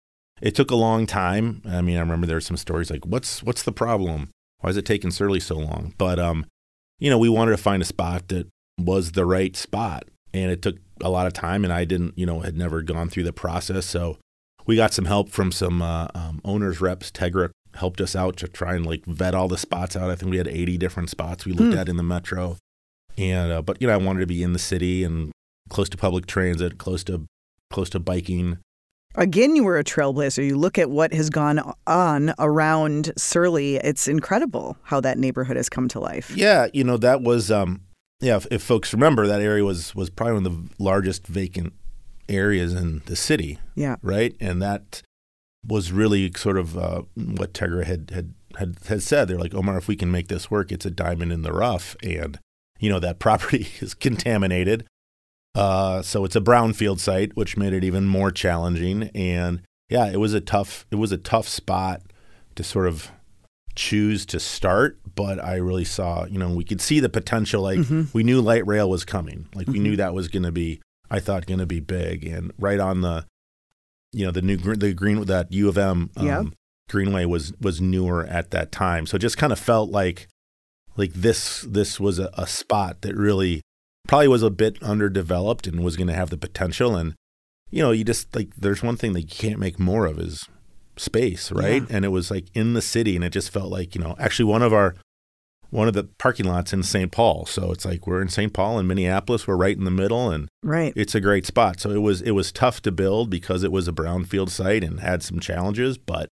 it 0.42 0.54
took 0.54 0.70
a 0.70 0.76
long 0.76 1.06
time 1.06 1.62
i 1.66 1.80
mean 1.80 1.96
i 1.96 2.00
remember 2.00 2.26
there 2.26 2.36
were 2.36 2.40
some 2.42 2.58
stories 2.58 2.90
like 2.90 3.06
what's 3.06 3.42
what's 3.42 3.62
the 3.62 3.72
problem 3.72 4.28
why 4.60 4.68
is 4.68 4.76
it 4.76 4.84
taking 4.84 5.10
surly 5.10 5.40
so 5.40 5.56
long 5.56 5.94
but 5.96 6.18
um 6.18 6.44
you 6.98 7.08
know 7.08 7.16
we 7.18 7.28
wanted 7.30 7.52
to 7.52 7.56
find 7.62 7.80
a 7.82 7.86
spot 7.86 8.28
that 8.28 8.46
was 8.78 9.12
the 9.12 9.24
right 9.24 9.56
spot 9.56 10.04
and 10.34 10.50
it 10.50 10.60
took 10.60 10.76
a 11.02 11.10
lot 11.10 11.26
of 11.26 11.32
time 11.32 11.64
and 11.64 11.72
i 11.72 11.84
didn't 11.84 12.16
you 12.18 12.24
know 12.26 12.40
had 12.40 12.56
never 12.56 12.82
gone 12.82 13.08
through 13.08 13.24
the 13.24 13.32
process 13.32 13.84
so 13.86 14.16
we 14.66 14.76
got 14.76 14.92
some 14.92 15.04
help 15.04 15.28
from 15.28 15.50
some 15.52 15.82
uh, 15.82 16.06
um, 16.14 16.40
owners 16.44 16.80
reps 16.80 17.10
tegra 17.10 17.50
helped 17.74 18.00
us 18.00 18.14
out 18.14 18.36
to 18.36 18.46
try 18.46 18.74
and 18.74 18.86
like 18.86 19.04
vet 19.06 19.34
all 19.34 19.48
the 19.48 19.58
spots 19.58 19.96
out 19.96 20.10
i 20.10 20.14
think 20.14 20.30
we 20.30 20.36
had 20.38 20.48
80 20.48 20.78
different 20.78 21.10
spots 21.10 21.44
we 21.44 21.52
looked 21.52 21.72
Hmm. 21.74 21.78
at 21.80 21.88
in 21.88 21.96
the 21.96 22.02
metro 22.04 22.56
and 23.18 23.50
uh, 23.52 23.62
but 23.62 23.80
you 23.80 23.86
know 23.88 23.94
i 23.94 23.96
wanted 23.96 24.20
to 24.20 24.26
be 24.26 24.42
in 24.42 24.52
the 24.52 24.58
city 24.58 25.02
and 25.04 25.32
close 25.68 25.88
to 25.88 25.96
public 25.96 26.26
transit 26.26 26.78
close 26.78 27.02
to 27.04 27.24
close 27.70 27.90
to 27.90 27.98
biking 28.00 28.58
Again, 29.16 29.54
you 29.54 29.62
were 29.62 29.78
a 29.78 29.84
trailblazer. 29.84 30.44
You 30.44 30.56
look 30.58 30.76
at 30.76 30.90
what 30.90 31.14
has 31.14 31.30
gone 31.30 31.60
on 31.86 32.34
around 32.40 33.12
Surly. 33.16 33.76
It's 33.76 34.08
incredible 34.08 34.76
how 34.82 35.00
that 35.02 35.18
neighborhood 35.18 35.56
has 35.56 35.68
come 35.68 35.86
to 35.90 36.00
life. 36.00 36.32
yeah 36.36 36.66
you 36.74 36.82
know 36.82 36.96
that 36.96 37.22
was 37.22 37.48
um 37.52 37.82
yeah 38.20 38.36
if, 38.36 38.46
if 38.50 38.62
folks 38.62 38.92
remember 38.92 39.26
that 39.26 39.40
area 39.40 39.64
was 39.64 39.94
was 39.94 40.10
probably 40.10 40.34
one 40.34 40.46
of 40.46 40.52
the 40.68 40.82
largest 40.82 41.26
vacant 41.26 41.72
areas 42.28 42.72
in 42.72 43.02
the 43.06 43.16
city 43.16 43.58
Yeah. 43.74 43.96
right? 44.02 44.34
And 44.40 44.62
that 44.62 45.02
was 45.66 45.92
really 45.92 46.30
sort 46.36 46.56
of 46.58 46.76
uh, 46.76 47.02
what 47.14 47.52
Tegra 47.54 47.84
had, 47.84 48.10
had 48.14 48.34
had 48.58 48.76
had 48.86 49.02
said. 49.02 49.28
They're 49.28 49.38
like, 49.38 49.54
Omar, 49.54 49.76
if 49.78 49.88
we 49.88 49.96
can 49.96 50.10
make 50.10 50.28
this 50.28 50.50
work, 50.50 50.70
it's 50.72 50.86
a 50.86 50.90
diamond 50.90 51.32
in 51.32 51.42
the 51.42 51.52
rough, 51.52 51.96
and 52.02 52.38
you 52.78 52.88
know 52.90 52.98
that 53.00 53.18
property 53.26 53.68
is 53.80 53.94
contaminated. 53.94 54.86
Uh, 55.54 56.02
so 56.02 56.24
it's 56.24 56.36
a 56.36 56.40
brownfield 56.40 56.98
site, 57.00 57.36
which 57.36 57.56
made 57.56 57.72
it 57.72 57.84
even 57.84 58.06
more 58.06 58.30
challenging. 58.30 59.04
And 59.14 59.62
yeah, 59.88 60.06
it 60.10 60.18
was 60.18 60.34
a 60.34 60.40
tough 60.40 60.84
it 60.90 60.96
was 60.96 61.12
a 61.12 61.18
tough 61.18 61.48
spot 61.48 62.02
to 62.56 62.62
sort 62.64 62.86
of 62.86 63.10
choose 63.74 64.24
to 64.26 64.38
start, 64.40 64.98
but 65.14 65.42
I 65.42 65.56
really 65.56 65.84
saw, 65.84 66.24
you 66.26 66.38
know, 66.38 66.52
we 66.52 66.64
could 66.64 66.80
see 66.80 67.00
the 67.00 67.08
potential. 67.08 67.62
Like 67.62 67.78
Mhm. 67.78 68.12
we 68.14 68.22
knew 68.24 68.40
light 68.40 68.66
rail 68.66 68.88
was 68.90 69.04
coming. 69.04 69.46
Like 69.54 69.66
we 69.68 69.78
Mhm. 69.78 69.82
knew 69.82 69.96
that 69.96 70.14
was 70.14 70.28
going 70.28 70.42
to 70.44 70.52
be, 70.52 70.80
I 71.10 71.20
thought, 71.20 71.46
going 71.46 71.60
to 71.60 71.66
be 71.66 71.80
big. 71.80 72.24
And 72.24 72.52
right 72.58 72.80
on 72.80 73.00
the, 73.02 73.26
you 74.12 74.24
know, 74.24 74.30
the 74.30 74.42
new 74.42 74.56
the 74.56 74.92
green 74.94 75.24
that 75.24 75.52
U 75.52 75.68
of 75.68 75.76
M 75.78 76.10
um, 76.16 76.26
Yep. 76.26 76.46
Greenway 76.90 77.24
was 77.24 77.52
was 77.60 77.80
newer 77.80 78.24
at 78.26 78.50
that 78.50 78.70
time, 78.70 79.06
so 79.06 79.16
it 79.16 79.20
just 79.20 79.38
kind 79.38 79.52
of 79.52 79.58
felt 79.58 79.90
like 79.90 80.28
like 80.96 81.12
this 81.14 81.62
this 81.68 81.98
was 81.98 82.18
a, 82.18 82.30
a 82.34 82.46
spot 82.46 83.00
that 83.02 83.16
really 83.16 83.60
probably 84.06 84.28
was 84.28 84.42
a 84.42 84.50
bit 84.50 84.80
underdeveloped 84.82 85.66
and 85.66 85.82
was 85.82 85.96
going 85.96 86.06
to 86.08 86.14
have 86.14 86.30
the 86.30 86.36
potential. 86.36 86.94
And 86.94 87.14
you 87.70 87.82
know, 87.82 87.90
you 87.90 88.04
just 88.04 88.34
like 88.36 88.54
there's 88.56 88.82
one 88.82 88.96
thing 88.96 89.12
that 89.14 89.22
you 89.22 89.26
can't 89.28 89.58
make 89.58 89.78
more 89.80 90.06
of 90.06 90.18
is 90.20 90.44
space, 90.96 91.50
right? 91.52 91.82
Yeah. 91.82 91.96
And 91.96 92.04
it 92.04 92.08
was 92.08 92.30
like 92.30 92.46
in 92.54 92.74
the 92.74 92.82
city, 92.82 93.14
and 93.16 93.24
it 93.24 93.30
just 93.30 93.50
felt 93.50 93.70
like 93.70 93.94
you 93.94 94.00
know, 94.00 94.14
actually 94.18 94.46
one 94.46 94.62
of 94.62 94.72
our 94.72 94.94
one 95.70 95.88
of 95.88 95.94
the 95.94 96.04
parking 96.18 96.46
lots 96.46 96.72
in 96.72 96.84
St. 96.84 97.10
Paul. 97.10 97.46
So 97.46 97.72
it's 97.72 97.84
like 97.84 98.06
we're 98.06 98.22
in 98.22 98.28
St. 98.28 98.52
Paul 98.52 98.78
and 98.78 98.86
Minneapolis. 98.86 99.48
We're 99.48 99.56
right 99.56 99.76
in 99.76 99.84
the 99.84 99.90
middle, 99.90 100.30
and 100.30 100.48
Right. 100.62 100.92
it's 100.94 101.14
a 101.16 101.20
great 101.20 101.46
spot. 101.46 101.80
So 101.80 101.90
it 101.90 101.98
was 102.02 102.22
it 102.22 102.30
was 102.32 102.52
tough 102.52 102.80
to 102.82 102.92
build 102.92 103.28
because 103.30 103.64
it 103.64 103.72
was 103.72 103.88
a 103.88 103.92
brownfield 103.92 104.50
site 104.50 104.84
and 104.84 105.00
had 105.00 105.22
some 105.22 105.40
challenges, 105.40 105.98
but 105.98 106.28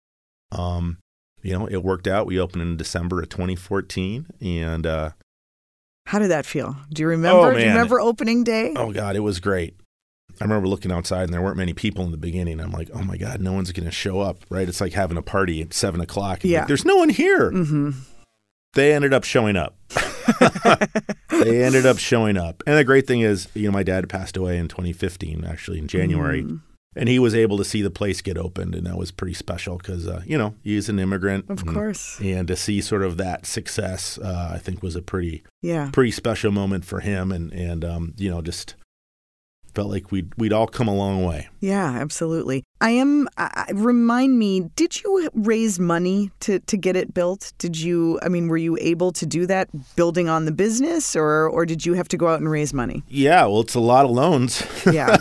um, 0.52 0.98
you 1.44 1.58
know, 1.58 1.68
it 1.68 1.84
worked 1.84 2.08
out. 2.08 2.26
We 2.26 2.40
opened 2.40 2.64
in 2.64 2.78
December 2.78 3.22
of 3.22 3.30
2014, 3.30 4.26
and 4.42 4.88
uh, 4.88 5.12
How 6.08 6.20
did 6.20 6.30
that 6.32 6.46
feel? 6.48 6.76
Do 6.90 7.04
you 7.04 7.08
remember? 7.10 7.48
Oh, 7.48 7.54
Do 7.54 7.60
you 7.60 7.68
remember 7.68 8.00
opening 8.00 8.44
day? 8.44 8.74
Oh 8.76 8.92
God, 8.92 9.16
it 9.16 9.20
was 9.20 9.40
great. 9.40 9.76
I 10.40 10.44
remember 10.46 10.68
looking 10.68 10.92
outside 10.92 11.24
and 11.24 11.34
there 11.34 11.42
weren't 11.42 11.58
many 11.58 11.74
people 11.74 12.06
in 12.06 12.12
the 12.12 12.18
beginning. 12.18 12.60
I'm 12.60 12.72
like, 12.72 12.90
oh 12.94 13.02
my 13.02 13.18
God, 13.18 13.42
no 13.42 13.54
one's 13.54 13.72
going 13.72 13.86
to 13.86 13.92
show 13.92 14.20
up, 14.22 14.46
right? 14.50 14.68
It's 14.68 14.82
like 14.82 14.94
having 14.94 15.18
a 15.18 15.22
party 15.22 15.62
at 15.62 15.74
seven 15.74 16.02
o'clock. 16.02 16.40
Yeah. 16.44 16.60
like, 16.60 16.68
There's 16.68 16.86
no 16.86 16.96
one 16.98 17.10
here. 17.10 17.52
Mm-hmm. 17.52 17.92
They 18.74 18.94
ended 18.94 19.14
up 19.14 19.24
showing 19.24 19.56
up. 19.56 19.76
they 21.32 21.64
ended 21.64 21.86
up 21.86 21.98
showing 21.98 22.38
up. 22.38 22.62
And 22.68 22.78
the 22.78 22.84
great 22.84 23.08
thing 23.08 23.22
is, 23.22 23.48
you 23.54 23.68
know, 23.68 23.72
my 23.72 23.84
dad 23.84 24.10
passed 24.10 24.38
away 24.38 24.58
in 24.58 24.68
2015, 24.68 25.46
actually 25.46 25.80
in 25.80 25.88
January. 25.88 26.44
Mm. 26.44 26.62
And 26.96 27.08
he 27.10 27.20
was 27.20 27.36
able 27.36 27.58
to 27.58 27.66
see 27.66 27.82
the 27.84 27.92
place 27.92 28.22
get 28.22 28.38
opened. 28.38 28.74
And 28.76 28.88
that 28.88 28.98
was 28.98 29.12
pretty 29.12 29.34
special 29.36 29.78
because, 29.78 30.08
uh, 30.08 30.22
you 30.26 30.38
know, 30.38 30.56
he's 30.64 30.90
an 30.90 30.98
immigrant. 31.00 31.46
Of 31.50 31.62
and, 31.62 31.74
course. 31.74 32.20
And 32.22 32.48
to 32.48 32.56
see 32.56 32.82
sort 32.82 33.04
of 33.04 33.18
that 33.18 33.46
success, 33.46 34.18
uh, 34.18 34.52
I 34.54 34.58
think 34.58 34.82
was 34.82 34.96
a 34.96 35.02
pretty 35.02 35.44
Yeah. 35.62 35.90
pretty 35.94 36.12
special 36.12 36.52
moment 36.52 36.86
for 36.86 37.00
him, 37.00 37.32
and 37.32 37.52
and 37.54 37.86
um, 37.86 38.14
you 38.18 38.30
know 38.32 38.42
just 38.42 38.76
felt 39.78 39.90
like 39.96 40.12
we'd 40.12 40.30
we'd 40.42 40.54
all 40.58 40.68
come 40.78 40.88
a 40.90 40.96
long 41.04 41.24
way. 41.30 41.48
Yeah, 41.62 41.90
absolutely. 42.06 42.64
I 42.82 42.92
am. 43.04 43.28
Remind 43.74 44.38
me, 44.40 44.70
did 44.76 44.92
you 45.04 45.30
raise 45.34 45.80
money 45.80 46.32
to 46.42 46.60
to 46.72 46.78
get 46.78 46.96
it 46.96 47.14
built? 47.14 47.54
Did 47.60 47.76
you? 47.86 48.20
I 48.24 48.28
mean, 48.30 48.48
were 48.48 48.58
you 48.68 48.78
able 48.82 49.12
to 49.14 49.26
do 49.26 49.46
that, 49.48 49.70
building 49.96 50.28
on 50.30 50.46
the 50.46 50.52
business, 50.52 51.16
or 51.16 51.48
or 51.50 51.66
did 51.66 51.86
you 51.86 51.94
have 51.94 52.08
to 52.10 52.18
go 52.18 52.28
out 52.28 52.40
and 52.40 52.50
raise 52.50 52.74
money? 52.74 53.04
Yeah, 53.08 53.46
well, 53.46 53.62
it's 53.62 53.76
a 53.76 53.80
lot 53.94 54.06
of 54.06 54.12
loans. 54.12 54.64
Yeah, 55.00 55.18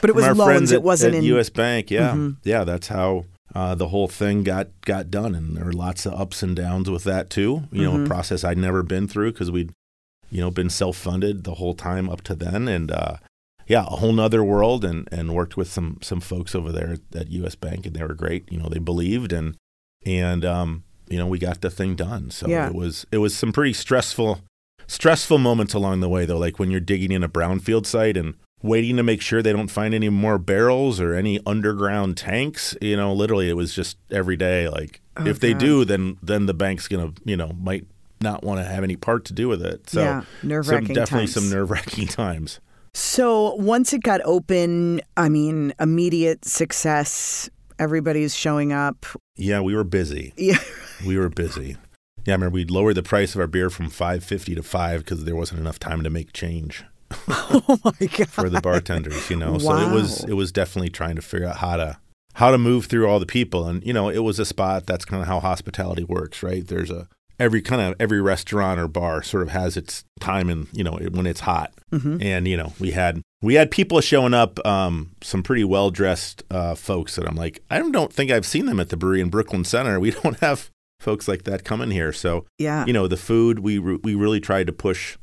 but 0.00 0.08
it 0.10 0.14
was 0.14 0.24
loans. 0.24 0.44
friends 0.44 0.72
It 0.72 0.82
wasn't 0.82 1.14
at 1.14 1.18
in. 1.18 1.24
U.S. 1.34 1.50
Bank. 1.50 1.90
Yeah, 1.90 2.12
Mhm. 2.14 2.36
yeah, 2.44 2.64
that's 2.64 2.88
how. 2.88 3.24
Uh, 3.54 3.72
the 3.74 3.88
whole 3.88 4.08
thing 4.08 4.42
got 4.42 4.66
got 4.84 5.10
done, 5.10 5.32
and 5.34 5.56
there 5.56 5.64
were 5.64 5.72
lots 5.86 6.06
of 6.06 6.12
ups 6.14 6.42
and 6.42 6.56
downs 6.56 6.90
with 6.90 7.04
that 7.04 7.30
too. 7.30 7.62
You 7.70 7.82
know, 7.84 7.92
Mhm. 7.92 8.04
a 8.04 8.08
process 8.08 8.42
I'd 8.42 8.58
never 8.58 8.82
been 8.82 9.06
through 9.06 9.30
because 9.32 9.50
we'd, 9.50 9.70
you 10.30 10.40
know, 10.40 10.50
been 10.50 10.70
self 10.70 10.96
funded 10.96 11.44
the 11.44 11.54
whole 11.54 11.74
time 11.74 12.08
up 12.10 12.20
to 12.22 12.34
then, 12.34 12.66
and 12.66 12.90
uh, 12.90 13.16
yeah, 13.66 13.82
a 13.82 13.96
whole 13.96 14.12
nother 14.12 14.42
world, 14.44 14.84
and 14.84 15.08
and 15.12 15.34
worked 15.34 15.56
with 15.56 15.68
some 15.70 15.98
some 16.02 16.20
folks 16.20 16.54
over 16.54 16.70
there 16.72 16.96
at 17.14 17.28
U.S. 17.30 17.54
Bank, 17.54 17.86
and 17.86 17.94
they 17.94 18.02
were 18.02 18.14
great. 18.14 18.50
You 18.50 18.58
know, 18.58 18.68
they 18.68 18.78
believed, 18.78 19.32
and 19.32 19.56
and 20.04 20.44
um, 20.44 20.84
you 21.08 21.18
know, 21.18 21.26
we 21.26 21.38
got 21.38 21.60
the 21.60 21.70
thing 21.70 21.94
done. 21.96 22.30
So 22.30 22.48
Yeah. 22.48 22.66
it 22.68 22.74
was 22.74 23.06
it 23.12 23.18
was 23.18 23.36
some 23.36 23.52
pretty 23.52 23.72
stressful 23.72 24.40
stressful 24.86 25.38
moments 25.38 25.72
along 25.74 26.00
the 26.00 26.08
way, 26.08 26.26
though, 26.26 26.38
like 26.38 26.58
when 26.58 26.70
you're 26.70 26.80
digging 26.80 27.10
in 27.12 27.22
a 27.24 27.28
brownfield 27.28 27.86
site 27.86 28.16
and 28.16 28.34
waiting 28.62 28.96
to 28.96 29.02
make 29.02 29.20
sure 29.20 29.42
they 29.42 29.52
don't 29.52 29.68
find 29.70 29.92
any 29.94 30.08
more 30.08 30.38
barrels 30.38 31.00
or 31.00 31.14
any 31.14 31.38
underground 31.46 32.16
tanks. 32.16 32.76
You 32.80 32.96
know, 32.96 33.12
literally, 33.12 33.48
it 33.48 33.54
was 33.56 33.74
just 33.74 33.96
every 34.10 34.36
day. 34.36 34.68
Like, 34.68 35.00
Oh, 35.16 35.26
if 35.26 35.38
they 35.40 35.54
do, 35.54 35.84
then 35.84 36.16
then 36.22 36.46
the 36.46 36.54
bank's 36.54 36.88
gonna, 36.88 37.12
you 37.24 37.36
know, 37.36 37.52
might 37.60 37.86
not 38.20 38.42
want 38.42 38.60
to 38.60 38.64
have 38.64 38.82
any 38.84 38.96
part 38.96 39.24
to 39.26 39.32
do 39.32 39.48
with 39.48 39.62
it. 39.62 39.88
So, 39.90 40.00
yeah, 40.02 40.22
nerve 40.42 40.66
some, 40.66 40.74
wracking. 40.76 40.94
definitely 40.94 41.26
some 41.28 41.50
nerve 41.50 41.70
wracking 41.70 42.06
times. 42.08 42.60
So 42.94 43.54
once 43.56 43.92
it 43.92 44.02
got 44.02 44.20
open, 44.24 45.00
I 45.16 45.28
mean, 45.28 45.74
immediate 45.80 46.44
success. 46.44 47.50
Everybody's 47.78 48.34
showing 48.36 48.72
up. 48.72 49.04
Yeah, 49.36 49.60
we 49.60 49.74
were 49.74 49.84
busy. 49.84 50.32
Yeah. 50.36 50.58
We 51.04 51.18
were 51.18 51.28
busy. 51.28 51.76
Yeah, 52.24 52.34
I 52.34 52.36
remember 52.36 52.54
we'd 52.54 52.70
lowered 52.70 52.94
the 52.94 53.02
price 53.02 53.34
of 53.34 53.40
our 53.40 53.48
beer 53.48 53.68
from 53.68 53.90
five 53.90 54.22
fifty 54.24 54.54
to 54.54 54.62
five 54.62 55.00
because 55.00 55.24
there 55.24 55.36
wasn't 55.36 55.60
enough 55.60 55.78
time 55.78 56.02
to 56.04 56.08
make 56.08 56.32
change 56.32 56.84
Oh 57.28 57.78
my 57.84 58.06
god. 58.06 58.28
for 58.28 58.48
the 58.48 58.60
bartenders. 58.60 59.28
You 59.28 59.36
know, 59.36 59.52
wow. 59.52 59.58
so 59.58 59.76
it 59.78 59.92
was 59.92 60.24
it 60.24 60.32
was 60.34 60.52
definitely 60.52 60.90
trying 60.90 61.16
to 61.16 61.22
figure 61.22 61.48
out 61.48 61.56
how 61.56 61.76
to 61.76 61.98
how 62.34 62.50
to 62.50 62.58
move 62.58 62.86
through 62.86 63.08
all 63.08 63.18
the 63.18 63.26
people, 63.26 63.66
and 63.66 63.84
you 63.84 63.92
know, 63.92 64.08
it 64.08 64.18
was 64.20 64.38
a 64.38 64.44
spot. 64.44 64.86
That's 64.86 65.04
kind 65.04 65.20
of 65.20 65.28
how 65.28 65.40
hospitality 65.40 66.04
works, 66.04 66.42
right? 66.42 66.66
There's 66.66 66.90
a 66.90 67.08
every 67.38 67.60
kind 67.62 67.80
of 67.82 67.94
every 68.00 68.20
restaurant 68.20 68.78
or 68.78 68.86
bar 68.88 69.22
sort 69.22 69.42
of 69.42 69.50
has 69.50 69.76
its 69.76 70.04
time 70.20 70.48
and 70.48 70.68
you 70.72 70.84
know 70.84 70.98
when 71.12 71.26
it's 71.26 71.40
hot 71.40 71.72
Mhm. 71.92 72.22
and 72.22 72.46
you 72.48 72.56
know 72.56 72.72
we 72.78 72.92
had 72.92 73.20
we 73.42 73.54
had 73.54 73.70
people 73.70 74.00
showing 74.00 74.34
up 74.34 74.64
um, 74.66 75.10
some 75.22 75.42
pretty 75.42 75.64
well 75.64 75.90
dressed 75.90 76.42
uh, 76.50 76.74
folks 76.74 77.16
that 77.16 77.26
i'm 77.28 77.36
like 77.36 77.62
i 77.70 77.78
don't 77.80 78.12
think 78.12 78.30
i've 78.30 78.46
seen 78.46 78.66
them 78.66 78.78
at 78.80 78.88
the 78.88 78.96
brewery 78.96 79.20
in 79.20 79.28
brooklyn 79.30 79.64
center 79.64 79.98
we 80.00 80.10
don't 80.22 80.38
have 80.40 80.70
folks 81.00 81.26
like 81.28 81.44
that 81.44 81.64
coming 81.64 81.90
here 81.90 82.12
so 82.12 82.46
Yeah. 82.58 82.86
you 82.86 82.92
know 82.92 83.06
the 83.08 83.16
food 83.16 83.58
we 83.60 83.78
re- 83.78 83.98
we 84.02 84.14
really 84.14 84.40
tried 84.40 84.66
to 84.68 84.72
push 84.72 85.16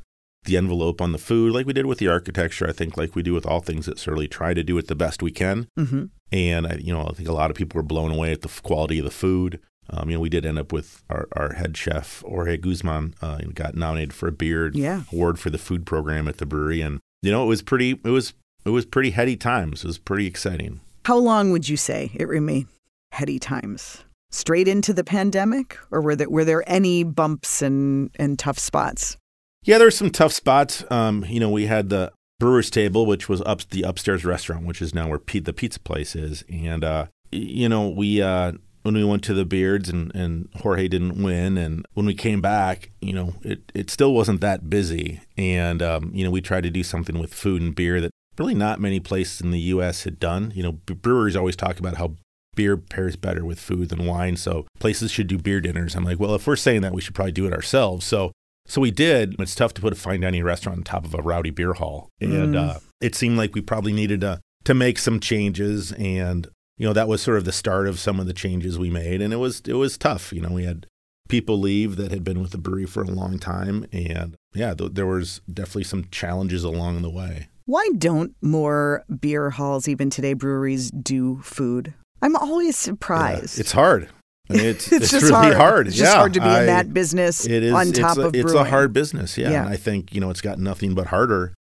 the 0.43 0.57
envelope 0.57 1.01
on 1.01 1.11
the 1.11 1.17
food 1.19 1.53
like 1.53 1.65
we 1.67 1.73
did 1.73 1.85
with 1.85 1.99
the 1.99 2.07
architecture 2.07 2.67
i 2.67 2.71
think 2.71 2.97
like 2.97 3.15
we 3.15 3.21
do 3.23 3.33
with 3.33 3.45
all 3.45 3.59
things 3.61 3.85
that 3.85 3.99
certainly 3.99 4.27
try 4.27 4.53
to 4.53 4.63
do 4.63 4.77
it 4.77 4.87
the 4.87 4.95
best 4.95 5.21
we 5.23 5.31
can 5.31 5.67
hmm 5.77 6.05
and 6.33 6.65
I, 6.65 6.75
you 6.75 6.93
know, 6.93 7.07
I 7.09 7.11
think 7.11 7.27
a 7.27 7.33
lot 7.33 7.51
of 7.51 7.57
people 7.57 7.77
were 7.77 7.83
blown 7.83 8.09
away 8.09 8.31
at 8.31 8.39
the 8.41 8.47
quality 8.63 8.99
of 8.99 9.03
the 9.03 9.11
food. 9.11 9.59
Um, 9.91 10.09
you 10.09 10.15
know, 10.15 10.21
we 10.21 10.29
did 10.29 10.45
end 10.45 10.57
up 10.57 10.71
with 10.71 11.03
our, 11.09 11.27
our 11.33 11.53
head 11.53 11.75
chef 11.75 12.21
Jorge 12.21 12.57
Guzman, 12.57 13.15
uh, 13.21 13.37
and 13.41 13.53
got 13.53 13.75
nominated 13.75 14.13
for 14.13 14.27
a 14.27 14.31
Beard 14.31 14.75
Yeah. 14.75 15.03
Award 15.11 15.37
for 15.39 15.49
the 15.49 15.57
food 15.57 15.85
program 15.85 16.27
at 16.27 16.37
the 16.37 16.45
brewery, 16.45 16.81
and 16.81 16.99
you 17.21 17.31
know, 17.31 17.43
it 17.43 17.47
was 17.47 17.61
pretty, 17.61 17.91
it 18.03 18.09
was, 18.09 18.33
it 18.65 18.69
was 18.69 18.85
pretty 18.85 19.11
heady 19.11 19.35
times. 19.35 19.83
It 19.83 19.87
was 19.87 19.97
pretty 19.99 20.25
exciting. 20.27 20.79
How 21.05 21.17
long 21.17 21.51
would 21.51 21.67
you 21.67 21.77
say 21.77 22.11
it 22.15 22.27
remained 22.27 22.67
heady 23.11 23.39
times? 23.39 24.03
Straight 24.31 24.67
into 24.67 24.93
the 24.93 25.03
pandemic, 25.03 25.77
or 25.91 25.99
were 26.01 26.15
there 26.15 26.29
were 26.29 26.45
there 26.45 26.63
any 26.65 27.03
bumps 27.03 27.61
and 27.61 28.09
and 28.17 28.39
tough 28.39 28.57
spots? 28.57 29.17
Yeah, 29.63 29.77
there 29.77 29.87
were 29.87 29.91
some 29.91 30.09
tough 30.09 30.31
spots. 30.31 30.85
Um, 30.89 31.25
you 31.27 31.39
know, 31.39 31.49
we 31.49 31.65
had 31.65 31.89
the 31.89 32.13
Brewer's 32.39 32.69
Table, 32.69 33.05
which 33.05 33.27
was 33.27 33.41
up 33.41 33.61
the 33.69 33.81
upstairs 33.83 34.23
restaurant, 34.23 34.65
which 34.65 34.81
is 34.81 34.95
now 34.95 35.09
where 35.09 35.19
Pete, 35.19 35.43
the 35.45 35.53
pizza 35.53 35.79
place 35.81 36.15
is, 36.15 36.45
and 36.49 36.83
uh, 36.83 37.07
you 37.31 37.67
know, 37.67 37.89
we 37.89 38.21
uh, 38.21 38.53
when 38.83 38.95
we 38.95 39.03
went 39.03 39.23
to 39.25 39.33
the 39.33 39.45
Beards 39.45 39.89
and, 39.89 40.13
and 40.15 40.49
Jorge 40.61 40.87
didn't 40.87 41.21
win, 41.21 41.57
and 41.57 41.85
when 41.93 42.05
we 42.05 42.13
came 42.15 42.41
back, 42.41 42.91
you 43.01 43.13
know, 43.13 43.33
it 43.43 43.71
it 43.73 43.89
still 43.89 44.13
wasn't 44.13 44.41
that 44.41 44.69
busy, 44.69 45.21
and 45.37 45.81
um, 45.81 46.11
you 46.13 46.23
know, 46.23 46.31
we 46.31 46.41
tried 46.41 46.63
to 46.63 46.71
do 46.71 46.83
something 46.83 47.19
with 47.19 47.33
food 47.33 47.61
and 47.61 47.75
beer 47.75 48.01
that 48.01 48.11
really 48.37 48.53
not 48.55 48.79
many 48.79 48.99
places 48.99 49.41
in 49.41 49.51
the 49.51 49.59
U.S. 49.59 50.03
had 50.03 50.19
done. 50.19 50.51
You 50.55 50.63
know, 50.63 50.71
breweries 50.71 51.35
always 51.35 51.55
talk 51.55 51.79
about 51.79 51.97
how 51.97 52.15
beer 52.55 52.75
pairs 52.75 53.15
better 53.15 53.45
with 53.45 53.59
food 53.59 53.89
than 53.89 54.05
wine, 54.05 54.35
so 54.35 54.65
places 54.79 55.11
should 55.11 55.27
do 55.27 55.37
beer 55.37 55.61
dinners. 55.61 55.95
I'm 55.95 56.03
like, 56.03 56.19
well, 56.19 56.35
if 56.35 56.47
we're 56.47 56.55
saying 56.55 56.81
that, 56.81 56.93
we 56.93 57.01
should 57.01 57.15
probably 57.15 57.31
do 57.31 57.45
it 57.47 57.53
ourselves. 57.53 58.05
So 58.05 58.31
so 58.67 58.79
we 58.81 58.91
did. 58.91 59.35
It's 59.39 59.55
tough 59.55 59.73
to 59.75 59.81
put 59.81 59.93
a 59.93 59.95
fine 59.95 60.21
dining 60.21 60.43
restaurant 60.43 60.77
on 60.79 60.83
top 60.83 61.05
of 61.05 61.13
a 61.13 61.21
rowdy 61.21 61.49
beer 61.49 61.73
hall, 61.73 62.09
and 62.19 62.53
Mm. 62.55 62.57
uh, 62.75 62.79
it 63.01 63.15
seemed 63.15 63.37
like 63.37 63.53
we 63.53 63.61
probably 63.61 63.93
needed 63.93 64.21
to 64.21 64.39
to 64.63 64.73
make 64.73 64.97
some 64.99 65.19
changes. 65.19 65.91
And 65.93 66.47
you 66.81 66.87
know 66.87 66.93
that 66.93 67.07
was 67.07 67.21
sort 67.21 67.37
of 67.37 67.45
the 67.45 67.51
start 67.51 67.87
of 67.87 67.99
some 67.99 68.19
of 68.19 68.25
the 68.25 68.33
changes 68.33 68.79
we 68.79 68.89
made, 68.89 69.21
and 69.21 69.31
it 69.31 69.37
was 69.37 69.61
it 69.67 69.73
was 69.73 69.99
tough. 69.99 70.33
You 70.33 70.41
know, 70.41 70.49
we 70.49 70.63
had 70.63 70.87
people 71.29 71.59
leave 71.59 71.95
that 71.97 72.09
had 72.11 72.23
been 72.23 72.41
with 72.41 72.49
the 72.49 72.57
brewery 72.57 72.87
for 72.87 73.03
a 73.03 73.07
long 73.11 73.37
time, 73.37 73.85
and 73.93 74.33
yeah, 74.55 74.73
th- 74.73 74.93
there 74.93 75.05
was 75.05 75.41
definitely 75.53 75.83
some 75.83 76.05
challenges 76.09 76.63
along 76.63 77.03
the 77.03 77.09
way. 77.11 77.49
Why 77.65 77.87
don't 77.99 78.35
more 78.41 79.03
beer 79.19 79.51
halls, 79.51 79.87
even 79.87 80.09
today, 80.09 80.33
breweries 80.33 80.89
do 80.89 81.37
food? 81.43 81.93
I'm 82.23 82.35
always 82.35 82.75
Yeah, 82.75 82.91
surprised. 82.93 83.59
it's 83.59 83.73
hard. 83.73 84.09
I 84.49 84.53
mean, 84.53 84.65
it's, 84.65 84.87
It's 84.91 85.03
it's, 85.03 85.11
just 85.11 85.23
really 85.25 85.53
hard. 85.53 85.55
hard. 85.57 85.87
It's 85.87 85.97
just 85.97 86.15
hard 86.15 86.33
to 86.33 86.39
be 86.41 86.47
I- 86.47 86.61
in 86.61 86.65
that 86.65 86.91
business 86.95 87.45
It 87.45 87.61
is 87.61 87.73
on 87.73 87.91
top 87.91 88.17
it's 88.17 88.25
a, 88.25 88.27
of 88.27 88.35
it's 88.35 88.53
a 88.53 88.63
hard 88.63 88.91
business, 88.91 89.37
yeah. 89.37 89.51
Yeah. 89.51 89.61
And 89.65 89.69
I 89.69 89.77
think 89.77 90.15
you 90.15 90.19
know 90.19 90.31
it's 90.31 90.41
gotten 90.41 90.63
nothing 90.63 90.95
but 90.95 91.07
harder, 91.07 91.53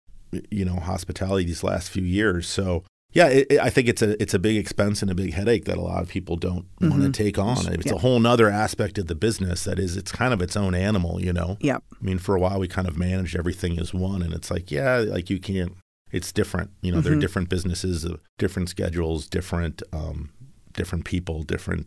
you 0.49 0.65
know, 0.65 0.77
hospitality 0.77 1.45
these 1.45 1.65
last 1.65 1.91
few 1.91 2.05
years. 2.05 2.47
So 2.49 2.85
yeah, 3.13 3.29
it, 3.29 3.47
it- 3.51 3.61
I 3.61 3.71
think 3.71 3.89
it's 3.89 4.03
a 4.03 4.21
it's 4.23 4.35
a 4.35 4.39
big 4.39 4.57
expense 4.57 5.03
and 5.03 5.11
a 5.11 5.15
big 5.15 5.33
headache 5.35 5.65
that 5.65 5.77
a 5.79 5.81
lot 5.81 6.03
of 6.03 6.09
people 6.09 6.37
don't 6.37 6.67
want 6.81 7.03
to 7.03 7.11
take 7.11 7.39
on. 7.39 7.57
It's 7.73 7.87
Yeah. 7.87 7.95
a 7.95 7.99
whole 7.99 8.21
nother 8.21 8.49
aspect 8.51 8.99
of 8.99 9.07
the 9.07 9.15
business 9.15 9.65
that 9.65 9.79
is 9.79 9.97
it's 9.97 10.13
kind 10.13 10.33
of 10.35 10.43
its 10.43 10.57
own 10.57 10.75
animal, 10.75 11.21
you 11.23 11.33
know. 11.33 11.57
Yep. 11.61 11.83
I 12.01 12.05
mean, 12.05 12.19
for 12.19 12.37
a 12.37 12.41
while 12.41 12.59
we 12.59 12.69
kind 12.69 12.87
of 12.89 12.97
managed 12.99 13.37
everything 13.37 13.79
as 13.79 13.95
one, 13.95 14.23
and 14.23 14.33
it's 14.35 14.51
like 14.51 14.71
yeah, 14.71 14.99
like 14.99 15.31
you 15.31 15.39
can't. 15.41 15.73
It's 16.11 16.33
different, 16.33 16.71
you 16.81 16.91
know. 16.93 17.01
There 17.03 17.13
Mhm. 17.13 17.19
are 17.19 17.21
different 17.21 17.49
businesses, 17.51 18.05
uh, 18.07 18.17
different 18.39 18.69
schedules, 18.71 19.27
different 19.27 19.83
um, 19.93 20.31
different 20.75 21.05
people, 21.05 21.43
different 21.43 21.87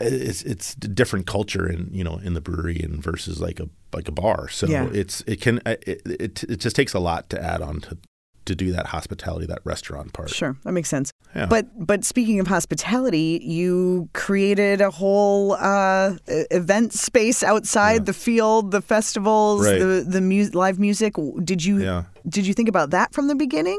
it's 0.00 0.42
it's 0.42 0.74
a 0.82 0.88
different 0.88 1.24
culture 1.26 1.70
in 1.70 1.88
you 1.92 2.02
know 2.02 2.16
in 2.24 2.34
the 2.34 2.40
brewery 2.40 2.80
and 2.82 3.02
versus 3.02 3.40
like 3.40 3.60
a 3.60 3.68
like 3.94 4.08
a 4.08 4.12
bar. 4.12 4.48
So 4.48 4.66
Yeah. 4.66 4.88
it's 4.92 5.22
it 5.26 5.40
can 5.40 5.60
it, 5.66 6.02
it 6.04 6.44
it 6.44 6.56
just 6.60 6.74
takes 6.74 6.94
a 6.94 6.98
lot 6.98 7.30
to 7.30 7.42
add 7.42 7.62
on 7.62 7.80
to 7.82 7.98
to 8.46 8.54
do 8.54 8.72
that 8.72 8.86
hospitality 8.86 9.46
that 9.46 9.60
restaurant 9.64 10.12
part. 10.12 10.30
Sure, 10.30 10.56
that 10.64 10.72
makes 10.72 10.88
sense. 10.88 11.12
Yeah. 11.34 11.46
But 11.46 11.66
but 11.76 12.04
speaking 12.04 12.40
of 12.40 12.46
hospitality, 12.46 13.40
you 13.42 14.08
created 14.12 14.80
a 14.80 14.90
whole 14.90 15.52
uh, 15.52 16.16
event 16.50 16.92
space 16.92 17.42
outside 17.42 17.92
Yeah. 18.00 18.04
the 18.04 18.12
field, 18.12 18.70
the 18.70 18.80
festivals, 18.82 19.64
Right. 19.66 19.78
the 19.78 20.04
the 20.06 20.20
mu- 20.20 20.50
live 20.52 20.78
music. 20.78 21.14
Did 21.42 21.64
you 21.64 21.78
yeah. 21.82 22.04
did 22.28 22.46
you 22.46 22.54
think 22.54 22.68
about 22.68 22.90
that 22.90 23.12
from 23.14 23.28
the 23.28 23.34
beginning? 23.34 23.78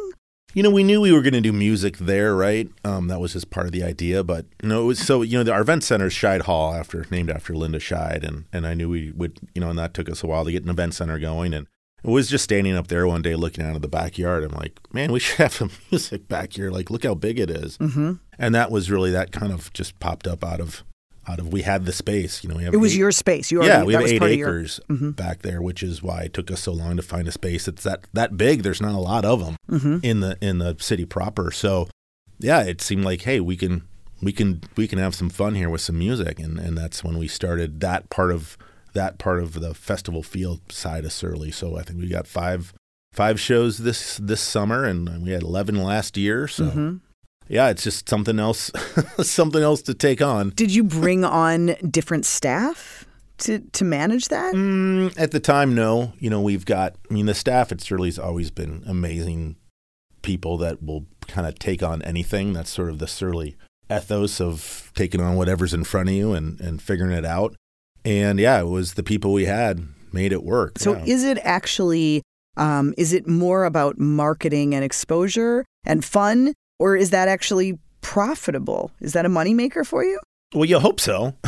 You 0.54 0.64
know, 0.64 0.72
we 0.72 0.84
knew 0.86 1.02
we 1.02 1.12
were 1.12 1.22
going 1.22 1.34
to 1.34 1.42
do 1.42 1.52
music 1.52 1.98
there, 1.98 2.34
right? 2.34 2.70
Um, 2.86 3.10
that 3.10 3.20
was 3.20 3.34
just 3.34 3.50
part 3.50 3.66
of 3.66 3.74
the 3.74 3.84
idea. 3.84 4.24
But 4.24 4.46
you 4.64 4.70
know, 4.70 4.84
it 4.84 4.86
was 4.86 5.00
so 5.00 5.22
you 5.22 5.38
know, 5.38 5.44
the, 5.44 5.52
our 5.52 5.60
event 5.62 5.84
center 5.84 6.06
is 6.08 6.14
Scheid 6.14 6.44
Hall, 6.44 6.74
after 6.74 7.06
named 7.12 7.30
after 7.30 7.54
Linda 7.54 7.80
Scheid, 7.80 8.24
and 8.26 8.46
and 8.54 8.66
I 8.66 8.74
knew 8.74 8.88
we 8.90 9.12
would, 9.12 9.38
you 9.54 9.60
know, 9.60 9.70
and 9.70 9.78
that 9.80 9.94
took 9.94 10.10
us 10.10 10.24
a 10.24 10.28
while 10.28 10.46
to 10.46 10.52
get 10.54 10.64
an 10.64 10.70
event 10.70 10.94
center 10.94 11.20
going, 11.20 11.54
and 11.54 11.68
I 12.06 12.10
was 12.12 12.30
just 12.30 12.44
standing 12.44 12.76
up 12.76 12.88
there 12.88 13.08
one 13.08 13.22
day 13.22 13.36
looking 13.36 13.64
out 13.66 13.76
of 13.76 13.82
the 13.82 13.88
backyard. 13.88 14.44
I'm 14.44 14.52
like, 14.52 14.80
man, 14.94 15.12
we 15.12 15.20
should 15.22 15.38
have 15.38 15.54
some 15.54 15.72
music 15.92 16.28
back 16.28 16.54
here. 16.54 16.70
Like, 16.72 16.90
look 16.90 17.04
how 17.04 17.16
big 17.16 17.40
it 17.40 17.50
is. 17.50 17.78
Mm-hmm. 17.80 18.14
and 18.38 18.56
that 18.56 18.72
was 18.72 18.92
really 18.92 19.12
that 19.12 19.32
kind 19.32 19.52
of 19.52 19.72
just 19.74 20.00
popped 20.00 20.28
up 20.28 20.44
out 20.44 20.60
of 20.60 20.84
out 21.28 21.40
of 21.40 21.52
we 21.52 21.64
had 21.64 21.86
the 21.86 21.92
space. 21.92 22.44
You 22.44 22.50
know, 22.52 22.56
we 22.58 22.64
have 22.66 22.74
It 22.76 22.78
was 22.78 22.94
eight- 22.94 23.00
your 23.00 23.12
space. 23.12 23.52
You 23.52 23.64
yeah, 23.64 23.84
we 23.84 23.94
have 23.94 24.04
eight 24.04 24.22
of 24.22 24.30
your- 24.32 24.48
acres 24.50 24.80
back 24.90 25.42
there, 25.42 25.60
which 25.62 25.82
is 25.82 26.04
why 26.04 26.22
it 26.24 26.34
took 26.34 26.52
us 26.52 26.62
so 26.62 26.72
long 26.72 26.98
to 26.98 27.02
find 27.02 27.28
a 27.28 27.32
space. 27.32 27.68
It's 27.68 27.84
that 27.84 28.06
that 28.14 28.38
big. 28.38 28.62
There's 28.62 28.82
not 28.82 28.94
a 28.94 29.00
lot 29.00 29.26
of 29.26 29.44
them 29.44 29.56
Mm-hmm. 29.72 29.98
in 30.04 30.20
the 30.20 30.38
in 30.42 30.60
the 30.60 30.76
city 30.80 31.06
proper. 31.06 31.50
So 31.52 31.88
yeah, 32.38 32.62
it 32.62 32.80
seemed 32.82 33.04
like 33.06 33.22
hey, 33.22 33.40
we 33.40 33.58
can 33.58 33.88
we 34.22 34.32
can 34.32 34.62
we 34.76 34.88
can 34.88 35.00
have 35.00 35.16
some 35.16 35.30
fun 35.32 35.56
here 35.56 35.70
with 35.70 35.82
some 35.82 35.98
music, 35.98 36.40
and 36.40 36.60
and 36.60 36.78
that's 36.78 37.04
when 37.04 37.18
we 37.18 37.28
started 37.28 37.80
that 37.80 38.10
part 38.12 38.32
of 38.32 38.56
that 38.96 39.18
part 39.20 39.40
of 39.42 39.54
the 39.60 39.74
festival 39.74 40.24
field 40.24 40.60
side 40.72 41.06
of 41.06 41.14
Surly. 41.14 41.52
So 41.52 41.78
I 41.78 41.84
think 41.84 42.00
we 42.00 42.08
got 42.08 42.26
five 42.28 42.74
five 43.14 43.40
shows 43.40 43.78
this 43.78 44.18
this 44.18 44.42
summer, 44.42 44.84
and 44.84 45.24
we 45.24 45.32
had 45.32 45.44
eleven 45.44 45.76
last 45.84 46.18
year. 46.18 46.48
So 46.48 46.66
Mm-hmm. 46.66 46.96
yeah, 47.48 47.70
it's 47.70 47.84
just 47.84 48.10
something 48.10 48.40
else 48.40 48.72
something 49.22 49.62
else 49.62 49.82
to 49.84 49.94
take 49.94 50.22
on. 50.22 50.50
Did 50.56 50.74
you 50.74 50.84
bring 50.84 51.24
on 51.24 51.76
different 51.90 52.26
staff 52.26 53.06
to 53.40 53.60
to 53.60 53.86
manage 53.86 54.30
that? 54.30 54.54
Mm, 54.56 55.14
at 55.20 55.32
the 55.32 55.40
time, 55.40 55.76
no. 55.76 56.14
You 56.20 56.30
know, 56.30 56.42
we've 56.42 56.66
got. 56.66 56.96
I 57.10 57.14
mean, 57.14 57.28
the 57.28 57.34
staff 57.36 57.72
at 57.72 57.82
Surly's 57.82 58.18
always 58.20 58.50
been 58.52 58.84
amazing 58.88 59.56
people 60.22 60.58
that 60.58 60.82
will 60.82 61.06
kind 61.28 61.46
of 61.48 61.58
take 61.60 61.84
on 61.84 62.02
anything. 62.02 62.54
That's 62.54 62.70
sort 62.72 62.90
of 62.90 63.00
the 63.00 63.08
Surly 63.08 63.56
ethos 63.92 64.42
of 64.42 64.92
taking 64.96 65.22
on 65.22 65.36
whatever's 65.36 65.72
in 65.74 65.84
front 65.84 66.10
of 66.10 66.16
you 66.16 66.34
and 66.34 66.60
and 66.60 66.82
figuring 66.82 67.12
it 67.12 67.26
out. 67.26 67.56
And 68.06 68.40
yeah, 68.40 68.60
it 68.60 68.68
was 68.68 68.94
the 68.94 69.04
people 69.04 69.34
we 69.34 69.46
had 69.46 69.88
made 70.14 70.32
it 70.32 70.44
work. 70.44 70.80
So 70.80 70.94
yeah. 70.96 71.04
is 71.06 71.24
it 71.24 71.40
actually 71.44 72.22
um, 72.58 72.94
is 72.98 73.12
it 73.12 73.28
more 73.28 73.66
about 73.66 74.00
marketing 74.00 74.74
and 74.74 74.84
exposure 74.84 75.66
and 75.84 76.06
fun, 76.06 76.54
or 76.80 76.96
is 76.96 77.10
that 77.10 77.28
actually 77.28 77.78
profitable? 78.02 78.92
Is 79.02 79.14
that 79.14 79.26
a 79.26 79.30
moneymaker 79.30 79.86
for 79.86 80.04
you? 80.04 80.20
well, 80.54 80.66
you 80.66 80.80
hope 80.80 81.02
so. 81.02 81.34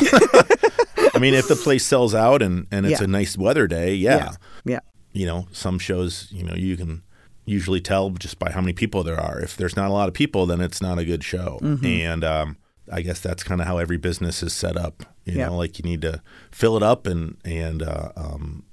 I 1.15 1.19
mean, 1.19 1.33
if 1.33 1.47
the 1.47 1.55
place 1.55 1.85
sells 1.85 2.13
out 2.13 2.41
and 2.41 2.67
and 2.71 2.85
it's 2.85 2.99
Yeah. 2.99 3.05
a 3.05 3.07
nice 3.07 3.37
weather 3.37 3.67
day, 3.67 3.93
yeah. 3.95 4.33
Yeah. 4.65 4.79
you 5.13 5.25
know, 5.25 5.47
some 5.51 5.79
shows, 5.79 6.27
you 6.31 6.43
know, 6.43 6.53
you 6.55 6.75
can 6.75 7.03
usually 7.45 7.79
tell 7.79 8.09
just 8.09 8.37
by 8.37 8.51
how 8.51 8.59
many 8.59 8.73
people 8.73 9.03
there 9.03 9.19
are. 9.19 9.39
If 9.39 9.55
there's 9.55 9.75
not 9.77 9.89
a 9.89 9.93
lot 9.93 10.09
of 10.09 10.13
people, 10.13 10.45
then 10.45 10.59
it's 10.59 10.81
not 10.81 10.99
a 10.99 11.05
good 11.05 11.23
show. 11.23 11.59
Mm-hmm. 11.61 11.85
And 11.85 12.23
um, 12.23 12.57
I 12.91 13.01
guess 13.01 13.19
that's 13.19 13.43
kind 13.43 13.61
of 13.61 13.67
how 13.67 13.77
every 13.77 13.97
business 13.97 14.41
is 14.43 14.53
set 14.53 14.77
up. 14.77 15.03
You 15.25 15.33
Yeah. 15.39 15.47
know, 15.47 15.57
like 15.57 15.77
you 15.79 15.83
need 15.83 16.01
to 16.01 16.21
fill 16.51 16.77
it 16.77 16.83
up 16.83 17.07
and 17.07 17.37
and 17.45 17.83
uh, 17.83 18.11
um, 18.15 18.63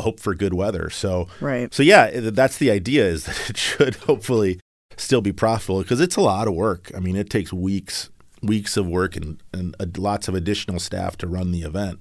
hope 0.00 0.20
for 0.20 0.34
good 0.34 0.54
weather. 0.54 0.90
So 0.90 1.28
Right. 1.40 1.72
so 1.74 1.82
yeah, 1.82 2.10
that's 2.30 2.58
the 2.58 2.70
idea 2.70 3.06
is 3.06 3.24
that 3.26 3.50
it 3.50 3.56
should 3.56 3.96
hopefully 3.96 4.60
still 4.96 5.20
be 5.20 5.32
profitable 5.32 5.82
because 5.82 6.00
it's 6.00 6.16
a 6.16 6.20
lot 6.20 6.48
of 6.48 6.54
work. 6.54 6.90
I 6.96 7.00
mean, 7.00 7.16
it 7.16 7.30
takes 7.30 7.52
weeks 7.52 8.10
weeks 8.42 8.76
of 8.76 8.86
work 8.86 9.16
and 9.16 9.42
and 9.52 9.74
uh, 9.80 9.86
lots 9.96 10.28
of 10.28 10.34
additional 10.34 10.78
staff 10.78 11.16
to 11.18 11.26
run 11.26 11.50
the 11.52 11.62
event. 11.62 12.00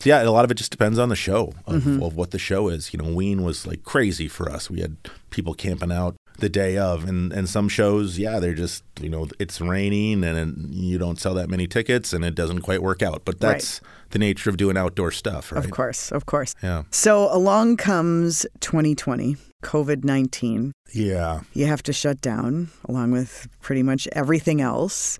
So 0.00 0.08
yeah, 0.10 0.22
a 0.22 0.30
lot 0.30 0.44
of 0.44 0.50
it 0.50 0.54
just 0.54 0.72
depends 0.72 0.98
on 0.98 1.08
the 1.08 1.16
show 1.16 1.52
of, 1.66 1.82
Mm-hmm. 1.84 2.02
of 2.02 2.16
what 2.16 2.32
the 2.32 2.38
show 2.38 2.68
is. 2.68 2.92
You 2.92 2.98
know, 3.00 3.12
Ween 3.14 3.42
was 3.44 3.66
like 3.66 3.84
crazy 3.84 4.26
for 4.28 4.50
us. 4.50 4.68
We 4.68 4.80
had 4.80 4.96
people 5.30 5.54
camping 5.54 5.92
out 5.92 6.16
the 6.38 6.48
day 6.48 6.76
of, 6.76 7.08
and 7.08 7.32
and 7.32 7.48
some 7.48 7.68
shows, 7.68 8.18
yeah, 8.18 8.40
they're 8.40 8.54
just 8.54 8.82
you 9.00 9.08
know 9.08 9.28
it's 9.38 9.60
raining 9.60 10.24
and, 10.24 10.36
and 10.36 10.74
you 10.74 10.98
don't 10.98 11.18
sell 11.20 11.34
that 11.34 11.48
many 11.48 11.66
tickets, 11.66 12.12
and 12.12 12.24
it 12.24 12.34
doesn't 12.34 12.62
quite 12.62 12.82
work 12.82 13.02
out. 13.02 13.24
But 13.24 13.40
that's 13.40 13.80
the 14.10 14.18
nature 14.18 14.50
of 14.50 14.56
doing 14.56 14.76
outdoor 14.76 15.10
stuff, 15.10 15.52
right? 15.52 15.64
Of 15.64 15.70
course, 15.70 16.12
of 16.12 16.26
course. 16.26 16.54
Yeah, 16.62 16.84
So 16.90 17.28
along 17.34 17.76
comes 17.78 18.46
2020, 18.60 19.36
COVID 19.62 20.04
19. 20.04 20.72
yeah. 20.92 21.40
You 21.52 21.66
have 21.66 21.82
to 21.84 21.92
shut 21.92 22.20
down 22.20 22.68
along 22.88 23.10
with 23.12 23.48
pretty 23.60 23.82
much 23.82 24.06
everything 24.12 24.60
else. 24.60 25.18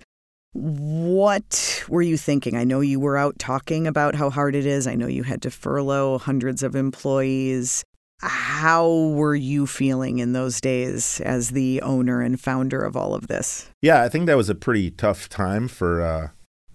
What 0.53 1.83
were 1.89 2.01
you 2.01 2.15
thinking? 2.15 2.55
I 2.55 2.63
know 2.63 2.79
you 2.79 2.97
were 2.99 3.17
out 3.17 3.37
talking 3.37 3.85
about 3.87 4.15
how 4.15 4.29
hard 4.29 4.55
it 4.55 4.65
is. 4.65 4.87
I 4.87 4.95
know 4.95 5.07
you 5.07 5.23
had 5.23 5.41
to 5.41 5.51
furlough 5.51 6.17
hundreds 6.17 6.63
of 6.63 6.75
employees. 6.77 7.83
How 8.27 8.89
were 8.89 9.35
you 9.35 9.67
feeling 9.67 10.19
in 10.19 10.33
those 10.33 10.59
days 10.59 11.21
as 11.21 11.51
the 11.51 11.81
owner 11.81 12.21
and 12.21 12.39
founder 12.39 12.81
of 12.83 12.97
all 12.97 13.13
of 13.13 13.27
this? 13.27 13.69
Yeah, 13.81 14.01
I 14.01 14.09
think 14.09 14.25
that 14.25 14.37
was 14.37 14.49
a 14.49 14.55
pretty 14.55 14.89
tough 14.91 15.29
time 15.29 15.67
for 15.67 16.01
uh, 16.01 16.29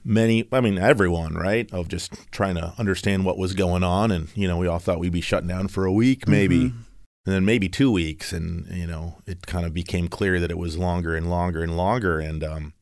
many. 0.05 0.48
I 0.53 0.61
mean, 0.61 0.78
everyone, 0.78 1.34
right? 1.34 1.70
Of 1.72 1.88
just 1.88 2.12
trying 2.30 2.55
to 2.55 2.74
understand 2.78 3.24
what 3.24 3.38
was 3.38 3.55
going 3.55 3.82
on, 3.82 4.11
and 4.11 4.28
you 4.36 4.46
know, 4.46 4.59
we 4.59 4.66
all 4.66 4.78
thought 4.78 5.01
we'd 5.01 5.12
be 5.12 5.20
shutting 5.20 5.48
down 5.48 5.68
for 5.68 5.84
a 5.84 5.92
week, 5.92 6.28
maybe, 6.28 6.66
and 6.66 6.74
then 7.24 7.44
maybe 7.44 7.68
two 7.68 7.90
weeks, 7.90 8.32
and 8.32 8.66
you 8.70 8.86
know, 8.86 9.16
it 9.26 9.46
kind 9.46 9.66
of 9.66 9.74
became 9.74 10.09
clear 10.09 10.38
that 10.40 10.51
it 10.51 10.59
was 10.59 10.78
longer 10.78 11.16
and 11.16 11.28
longer 11.28 11.62
and 11.62 11.76
longer, 11.76 12.20
and 12.20 12.44
um, 12.44 12.72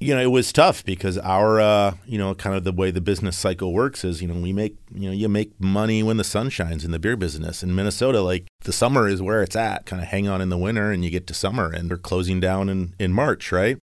you 0.00 0.14
know, 0.14 0.22
it 0.22 0.30
was 0.30 0.50
tough 0.50 0.82
because 0.82 1.18
our, 1.18 1.60
uh, 1.60 1.94
you 2.06 2.16
know, 2.16 2.34
kind 2.34 2.56
of 2.56 2.64
the 2.64 2.72
way 2.72 2.90
the 2.90 3.02
business 3.02 3.36
cycle 3.36 3.74
works 3.74 4.02
is, 4.02 4.22
you 4.22 4.28
know, 4.28 4.40
we 4.40 4.50
make, 4.50 4.76
you 4.94 5.10
know, 5.10 5.14
you 5.14 5.28
make 5.28 5.52
money 5.60 6.02
when 6.02 6.16
the 6.16 6.24
sun 6.24 6.48
shines 6.48 6.86
in 6.86 6.90
the 6.90 6.98
beer 6.98 7.16
business. 7.16 7.62
In 7.62 7.74
Minnesota, 7.74 8.22
like 8.22 8.48
the 8.62 8.72
summer 8.72 9.08
is 9.08 9.20
where 9.20 9.42
it's 9.42 9.56
at. 9.56 9.84
Kind 9.84 10.00
of 10.00 10.08
hang 10.08 10.26
on 10.26 10.40
in 10.40 10.48
the 10.48 10.56
winter 10.56 10.90
and 10.90 11.04
you 11.04 11.10
get 11.10 11.26
to 11.26 11.34
summer 11.34 11.70
and 11.70 11.90
they're 11.90 11.98
closing 11.98 12.40
down 12.40 12.70
in, 12.70 12.94
in 12.98 13.12
March, 13.12 13.52
right? 13.52 13.76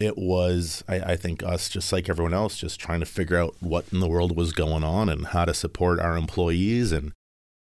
It 0.00 0.18
was, 0.18 0.82
I, 0.88 0.96
I 0.96 1.16
think, 1.16 1.44
us, 1.44 1.68
just 1.68 1.92
like 1.92 2.08
everyone 2.08 2.34
else, 2.34 2.58
just 2.58 2.80
trying 2.80 2.98
to 2.98 3.06
figure 3.06 3.36
out 3.36 3.54
what 3.60 3.84
in 3.92 4.00
the 4.00 4.08
world 4.08 4.36
was 4.36 4.52
going 4.52 4.82
on 4.82 5.08
and 5.08 5.26
how 5.26 5.44
to 5.44 5.54
support 5.54 6.00
our 6.00 6.16
employees. 6.16 6.90
And 6.90 7.12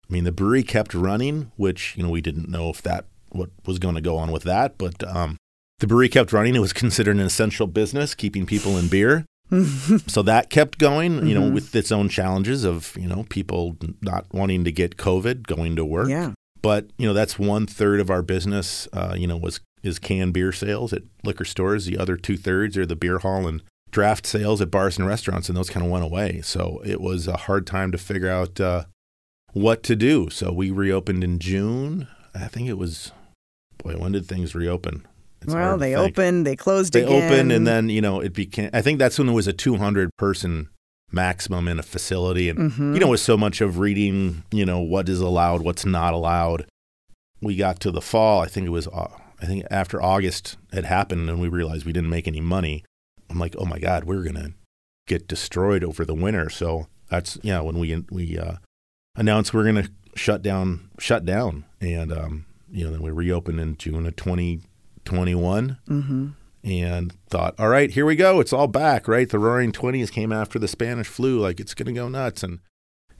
I 0.09 0.13
mean, 0.13 0.23
the 0.23 0.31
brewery 0.31 0.63
kept 0.63 0.93
running, 0.93 1.51
which, 1.57 1.97
you 1.97 2.03
know, 2.03 2.09
we 2.09 2.21
didn't 2.21 2.47
know 2.47 2.69
if 2.69 2.81
that, 2.83 3.03
what 3.31 3.49
was 3.65 3.79
going 3.79 3.95
to 3.95 4.01
go 4.01 4.15
on 4.15 4.31
with 4.31 4.43
that. 4.43 4.77
But, 4.77 5.03
um, 5.13 5.35
the 5.82 5.88
brewery 5.88 6.07
kept 6.09 6.32
running. 6.32 6.55
It 6.55 6.59
was 6.59 6.73
considered 6.73 7.17
an 7.17 7.21
essential 7.21 7.67
business, 7.67 8.15
keeping 8.15 8.45
people 8.45 8.77
in 8.77 8.88
beer. 8.88 9.25
so 10.07 10.21
that 10.21 10.49
kept 10.49 10.77
going, 10.79 11.27
you 11.27 11.34
know, 11.36 11.49
Mhm. 11.49 11.53
with 11.53 11.75
its 11.75 11.91
own 11.91 12.07
challenges 12.07 12.63
of, 12.63 12.95
you 12.97 13.07
know, 13.07 13.25
people 13.29 13.75
not 14.01 14.25
wanting 14.34 14.63
to 14.63 14.71
get 14.71 14.95
COVID, 14.95 15.45
going 15.45 15.75
to 15.75 15.84
work. 15.84 16.07
Yeah. 16.07 16.32
But, 16.61 16.88
you 16.97 17.05
know, 17.05 17.13
that's 17.13 17.38
one 17.38 17.65
third 17.67 17.99
of 17.99 18.09
our 18.09 18.21
business, 18.21 18.88
uh, 18.93 19.13
you 19.17 19.27
know, 19.27 19.36
was 19.38 19.59
is 19.84 19.97
canned 19.99 20.32
beer 20.34 20.51
sales 20.51 20.93
at 20.93 21.01
liquor 21.23 21.43
stores. 21.43 21.86
The 21.86 21.97
other 21.97 22.15
two 22.15 22.38
thirds 22.38 22.77
are 22.77 22.86
the 22.86 22.95
beer 22.95 23.17
hall 23.17 23.47
and 23.47 23.63
draft 23.89 24.25
sales 24.27 24.61
at 24.61 24.69
bars 24.71 24.97
and 24.99 25.07
restaurants, 25.07 25.49
and 25.49 25.57
those 25.57 25.71
kind 25.71 25.84
of 25.86 25.91
went 25.91 26.05
away. 26.05 26.39
So 26.43 26.82
it 26.86 27.01
was 27.01 27.27
a 27.27 27.36
hard 27.36 27.65
time 27.67 27.91
to 27.91 27.97
figure 27.97 28.29
out 28.29 28.59
uh, 28.61 28.86
what 29.53 29.82
to 29.84 29.95
do. 29.95 30.29
So 30.29 30.53
we 30.53 30.69
reopened 30.71 31.23
in 31.23 31.39
June. 31.39 32.07
I 32.36 32.47
think 32.47 32.69
it 32.69 32.77
was, 32.77 33.11
boy, 33.84 33.95
when 33.97 34.11
did 34.13 34.27
things 34.27 34.53
reopen? 34.55 35.05
It's 35.41 35.53
well, 35.53 35.77
they 35.77 35.95
opened, 35.95 36.45
they 36.45 36.55
closed 36.55 36.93
They 36.93 37.03
again. 37.03 37.23
opened, 37.23 37.51
and 37.51 37.65
then 37.65 37.89
you 37.89 38.01
know 38.01 38.19
it 38.19 38.33
became. 38.33 38.69
I 38.73 38.81
think 38.81 38.99
that's 38.99 39.17
when 39.17 39.27
there 39.27 39.35
was 39.35 39.47
a 39.47 39.53
200 39.53 40.09
person 40.17 40.69
maximum 41.11 41.67
in 41.67 41.79
a 41.79 41.83
facility, 41.83 42.47
and 42.49 42.71
Mhm. 42.71 42.93
you 42.93 42.99
know, 42.99 43.07
with 43.09 43.19
so 43.19 43.35
much 43.37 43.59
of 43.61 43.79
reading, 43.79 44.43
you 44.51 44.65
know, 44.65 44.79
what 44.79 45.09
is 45.09 45.19
allowed, 45.19 45.61
what's 45.61 45.85
not 45.85 46.13
allowed. 46.13 46.65
We 47.41 47.55
got 47.55 47.79
to 47.81 47.91
the 47.91 48.01
fall. 48.01 48.41
I 48.41 48.47
think 48.47 48.67
it 48.67 48.69
was. 48.69 48.87
uh, 48.87 49.07
I 49.41 49.45
think 49.47 49.65
after 49.71 49.99
August 50.01 50.57
had 50.71 50.85
happened, 50.85 51.27
and 51.29 51.41
we 51.41 51.47
realized 51.47 51.85
we 51.85 51.91
didn't 51.93 52.11
make 52.11 52.27
any 52.27 52.41
money. 52.41 52.83
I'm 53.29 53.39
like, 53.39 53.55
oh 53.57 53.65
my 53.65 53.79
god, 53.79 54.03
we're 54.03 54.23
gonna 54.23 54.51
get 55.07 55.27
destroyed 55.27 55.83
over 55.83 56.05
the 56.05 56.13
winter. 56.13 56.49
So 56.49 56.85
that's 57.09 57.39
yeah 57.41 57.61
when 57.61 57.79
we 57.79 58.03
we 58.11 58.37
uh, 58.37 58.57
announced 59.15 59.53
we're 59.55 59.65
gonna 59.65 59.89
shut 60.15 60.43
down, 60.43 60.91
shut 60.99 61.25
down, 61.25 61.65
and 61.81 62.13
um, 62.13 62.45
you 62.71 62.85
know 62.85 62.91
then 62.91 63.01
we 63.01 63.09
reopened 63.09 63.59
in 63.59 63.75
June 63.77 64.05
of 64.05 64.15
2021 65.05 65.77
Mhm. 65.89 66.33
and 66.63 67.13
thought, 67.29 67.55
all 67.59 67.69
right, 67.69 67.89
here 67.91 68.05
we 68.05 68.15
go. 68.15 68.39
It's 68.39 68.53
all 68.53 68.67
back, 68.67 69.07
right? 69.07 69.27
The 69.29 69.39
roaring 69.39 69.71
20s 69.71 70.11
came 70.11 70.31
after 70.31 70.59
the 70.59 70.67
Spanish 70.67 71.07
flu. 71.07 71.39
Like, 71.39 71.59
it's 71.59 71.73
going 71.73 71.87
to 71.87 71.93
go 71.99 72.07
nuts. 72.07 72.43
And 72.43 72.59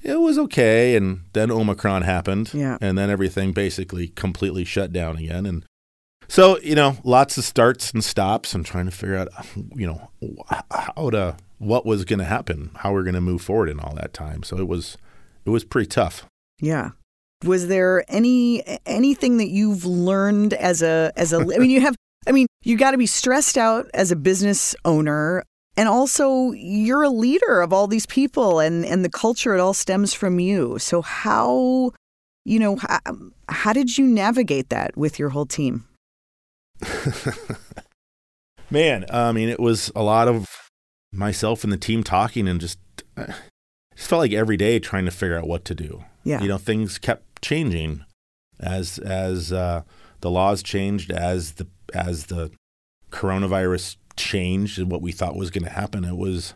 it 0.03 0.19
was 0.19 0.38
okay. 0.38 0.95
And 0.95 1.21
then 1.34 1.49
Omicron 1.51 2.03
happened. 2.03 2.53
Yeah. 2.53 2.77
And 2.82 2.97
then 2.97 3.09
everything 3.09 3.51
basically 3.51 4.09
completely 4.09 4.63
shut 4.65 4.91
down 4.93 5.17
again. 5.17 5.45
And 5.45 5.65
so, 6.27 6.59
you 6.59 6.75
know, 6.75 6.97
lots 7.03 7.38
of 7.38 7.43
starts 7.43 7.91
and 7.91 8.03
stops 8.03 8.53
and 8.53 8.65
trying 8.65 8.86
to 8.86 8.91
figure 8.91 9.17
out, 9.17 9.27
you 9.75 9.88
know, 9.88 10.11
how 10.71 11.09
to, 11.09 11.36
what 11.57 11.86
was 11.86 12.05
going 12.05 12.19
to 12.19 12.25
happen, 12.25 12.71
how 12.77 12.93
we're 12.93 13.03
going 13.03 13.15
to 13.15 13.21
move 13.21 13.41
forward 13.41 13.69
in 13.69 13.79
all 13.79 13.93
that 13.95 14.13
time. 14.13 14.43
So 14.43 14.57
it 14.57 14.67
was, 14.67 14.97
it 15.45 15.49
was 15.49 15.63
pretty 15.63 15.88
tough. 15.88 16.25
Yeah. 16.59 16.91
Was 17.44 17.68
there 17.68 18.06
any 18.08 18.64
anything 18.86 19.38
that 19.38 19.50
you've 19.50 19.86
learned 19.86 20.54
as 20.54 20.82
a 20.82 21.12
as 21.16 21.34
a 21.34 21.38
I 21.38 21.58
mean 21.58 21.70
you 21.70 21.82
have 21.82 21.96
I 22.28 22.32
mean 22.32 22.48
you 22.64 22.78
got 22.78 22.92
to 22.92 22.98
be 22.98 23.08
stressed 23.08 23.58
out 23.58 23.89
as 23.94 24.12
a 24.12 24.16
business 24.16 24.76
owner 24.86 25.44
and 25.78 25.89
also 25.89 26.52
you're 26.52 27.04
a 27.04 27.10
leader 27.10 27.62
of 27.62 27.74
all 27.74 27.88
these 27.88 28.06
people 28.06 28.60
and 28.60 28.86
and 28.86 29.04
the 29.04 29.10
culture 29.10 29.56
it 29.56 29.60
all 29.60 29.74
stems 29.74 30.14
from 30.14 30.39
you. 30.39 30.78
So 30.80 31.02
how 31.02 31.92
you 32.46 32.60
know 32.60 32.76
how, 32.78 33.00
how 33.50 33.74
did 33.74 33.98
you 33.98 34.06
navigate 34.06 34.70
that 34.70 34.96
with 34.98 35.18
your 35.18 35.30
whole 35.30 35.46
team? 35.46 35.86
Man, 38.72 39.06
I 39.10 39.32
mean, 39.34 39.50
it 39.50 39.60
was 39.60 39.92
a 39.96 40.02
lot 40.02 40.28
of 40.30 40.48
myself 41.12 41.64
and 41.64 41.74
the 41.74 41.78
team 41.78 42.04
talking 42.04 42.48
and 42.48 42.60
just, 42.62 42.80
uh, 43.18 43.34
just 43.96 44.10
felt 44.10 44.22
like 44.22 44.32
every 44.32 44.56
day 44.56 44.80
trying 44.80 45.06
to 45.06 45.12
figure 45.12 45.38
out 45.38 45.46
what 45.46 45.66
to 45.66 45.76
do. 45.76 46.06
Yeah. 46.24 46.42
You 46.42 46.48
know, 46.48 46.58
things 46.58 46.98
kept 46.98 47.30
changing 47.42 48.04
as 48.60 49.00
as 49.00 49.52
uh, 49.52 49.82
the 50.22 50.30
laws 50.32 50.62
changed, 50.64 51.12
as 51.12 51.54
the 51.54 51.68
as 51.94 52.28
the 52.28 52.52
coronavirus 53.12 53.98
changed, 54.16 54.80
and 54.80 54.92
what 54.92 55.02
we 55.02 55.12
thought 55.12 55.36
was 55.36 55.52
going 55.52 55.64
to 55.64 55.70
happen. 55.70 56.04
It 56.04 56.18
was 56.18 56.54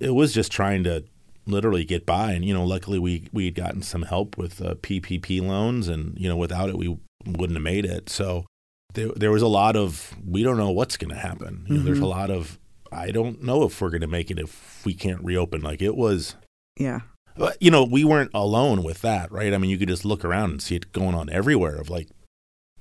it 0.00 0.10
was 0.10 0.32
just 0.32 0.50
trying 0.52 0.84
to 0.84 1.04
literally 1.46 1.84
get 1.84 2.06
by. 2.06 2.32
And 2.32 2.44
you 2.44 2.54
know, 2.54 2.64
luckily 2.64 2.98
we 2.98 3.28
we 3.32 3.44
had 3.46 3.54
gotten 3.54 3.82
some 3.82 4.02
help 4.02 4.38
with 4.38 4.60
uh, 4.64 4.74
PPP 4.76 5.42
loans, 5.46 5.88
and 5.88 6.18
you 6.18 6.28
know, 6.28 6.36
without 6.36 6.68
it 6.68 6.78
we 6.78 6.98
wouldn't 7.26 7.56
have 7.56 7.62
made 7.62 7.84
it. 7.84 8.08
So 8.08 8.46
there 8.94 9.08
there 9.16 9.30
was 9.30 9.42
a 9.42 9.48
lot 9.48 9.76
of 9.76 10.14
we 10.26 10.42
don't 10.42 10.56
know 10.56 10.70
what's 10.70 10.96
going 10.96 11.10
to 11.14 11.20
happen. 11.20 11.64
You 11.68 11.78
know, 11.78 11.82
there's 11.84 11.98
a 11.98 12.02
Mm-hmm. 12.02 12.10
lot 12.10 12.30
of 12.30 12.58
I 12.92 13.10
don't 13.10 13.42
know 13.42 13.62
if 13.64 13.80
we're 13.80 13.90
going 13.90 14.00
to 14.00 14.06
make 14.08 14.30
it 14.30 14.38
if 14.38 14.84
we 14.84 14.94
can't 14.94 15.22
reopen. 15.24 15.60
Like 15.62 15.82
it 15.82 15.96
was. 15.96 16.36
Yeah. 16.78 17.00
But, 17.40 17.56
you 17.60 17.70
know, 17.70 17.84
we 17.84 18.04
weren't 18.04 18.30
alone 18.34 18.82
with 18.82 19.00
that, 19.02 19.32
right? 19.32 19.52
I 19.54 19.58
mean, 19.58 19.70
you 19.70 19.78
could 19.78 19.88
just 19.88 20.04
look 20.04 20.24
around 20.24 20.50
and 20.50 20.62
see 20.62 20.76
it 20.76 20.92
going 20.92 21.14
on 21.14 21.28
everywhere. 21.30 21.76
Of 21.76 21.88
like, 21.90 22.08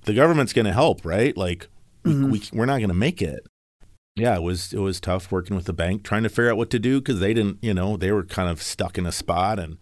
the 0.03 0.13
government's 0.13 0.53
going 0.53 0.65
to 0.65 0.73
help, 0.73 1.05
right? 1.05 1.35
Like, 1.35 1.67
we, 2.03 2.11
Mhm. 2.13 2.31
we 2.31 2.41
we're 2.53 2.65
not 2.65 2.77
going 2.77 2.89
to 2.89 2.93
make 2.93 3.21
it. 3.21 3.45
Yeah, 4.15 4.35
it 4.35 4.43
was 4.43 4.73
it 4.73 4.79
was 4.79 4.99
tough 4.99 5.31
working 5.31 5.55
with 5.55 5.65
the 5.65 5.73
bank, 5.73 6.03
trying 6.03 6.23
to 6.23 6.29
figure 6.29 6.51
out 6.51 6.57
what 6.57 6.69
to 6.71 6.79
do 6.79 6.99
because 6.99 7.19
they 7.21 7.33
didn't, 7.33 7.57
you 7.61 7.73
know, 7.73 7.95
they 7.95 8.11
were 8.11 8.23
kind 8.23 8.49
of 8.49 8.61
stuck 8.61 8.97
in 8.97 9.05
a 9.05 9.11
spot, 9.13 9.59
and 9.59 9.77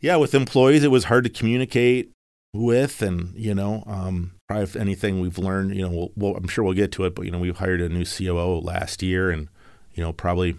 yeah, 0.00 0.14
with 0.16 0.34
employees, 0.34 0.84
it 0.84 0.92
was 0.92 1.04
hard 1.04 1.24
to 1.24 1.30
communicate 1.30 2.10
with, 2.52 3.02
and 3.02 3.34
you 3.36 3.52
know, 3.54 3.82
um, 3.86 4.32
probably 4.46 4.62
if 4.64 4.76
anything 4.76 5.18
we've 5.18 5.38
learned, 5.38 5.74
you 5.74 5.82
know, 5.82 5.90
we'll, 5.90 6.12
we'll, 6.14 6.36
I'm 6.36 6.46
sure 6.46 6.62
we'll 6.62 6.74
get 6.74 6.92
to 6.92 7.04
it, 7.04 7.16
but 7.16 7.24
you 7.24 7.32
know, 7.32 7.40
we 7.40 7.50
hired 7.50 7.80
a 7.80 7.88
new 7.88 8.04
COO 8.04 8.60
last 8.60 9.02
year, 9.02 9.30
and 9.30 9.48
you 9.92 10.04
know, 10.04 10.12
probably 10.12 10.56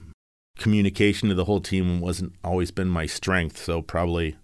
communication 0.58 1.30
to 1.30 1.36
the 1.36 1.46
whole 1.46 1.62
team 1.62 2.00
wasn't 2.00 2.34
always 2.44 2.72
been 2.72 2.88
my 2.90 3.06
strength. 3.06 3.58
So 3.58 3.82
probably 3.82 4.36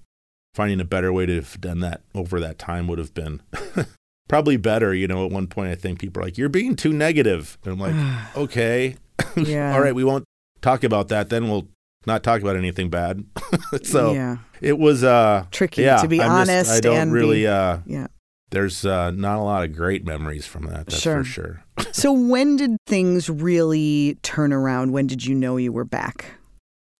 finding 0.53 0.79
a 0.81 0.85
better 0.85 1.13
way 1.13 1.25
to 1.25 1.35
have 1.35 1.59
done 1.61 1.79
that 1.79 2.01
over 2.13 2.39
that 2.39 2.59
time 2.59 2.87
would 2.87 2.99
have 2.99 3.13
been 3.13 3.41
probably 4.29 4.57
better. 4.57 4.93
You 4.93 5.07
know, 5.07 5.25
at 5.25 5.31
one 5.31 5.47
point 5.47 5.71
I 5.71 5.75
think 5.75 5.99
people 5.99 6.21
are 6.21 6.25
like, 6.25 6.37
"You're 6.37 6.49
being 6.49 6.75
too 6.75 6.93
negative," 6.93 7.57
and 7.63 7.73
I'm 7.73 7.79
like, 7.79 8.35
"Okay, 8.37 8.95
Yeah. 9.37 9.73
all 9.73 9.81
right, 9.81 9.95
we 9.95 10.03
won't 10.03 10.25
talk 10.61 10.83
about 10.83 11.07
that. 11.09 11.29
Then 11.29 11.49
we'll 11.49 11.67
not 12.05 12.23
talk 12.23 12.41
about 12.41 12.55
anything 12.55 12.89
bad." 12.89 13.23
so 13.83 14.13
yeah. 14.13 14.37
it 14.59 14.77
was 14.77 15.03
uh, 15.03 15.45
Tricky 15.51 15.83
yeah, 15.83 15.97
to 16.01 16.07
be 16.07 16.17
just- 16.17 16.29
honest 16.29 16.71
I 16.71 16.79
don't 16.79 16.97
and 16.97 17.11
be- 17.13 17.19
really. 17.19 17.47
uh, 17.47 17.77
Yeah. 17.85 18.07
There's 18.51 18.85
uh, 18.85 19.11
not 19.11 19.37
a 19.37 19.41
lot 19.41 19.63
of 19.63 19.75
great 19.75 20.05
memories 20.05 20.45
from 20.45 20.65
that. 20.67 20.85
That's 20.87 20.99
Sure. 21.01 21.23
for 21.23 21.23
sure. 21.23 21.63
So 21.93 22.13
when 22.13 22.55
did 22.55 22.77
things 22.87 23.29
really 23.29 24.17
turn 24.21 24.53
around? 24.53 24.91
When 24.93 25.07
did 25.07 25.25
you 25.25 25.35
know 25.35 25.57
you 25.57 25.71
were 25.73 25.83
back? 25.83 26.25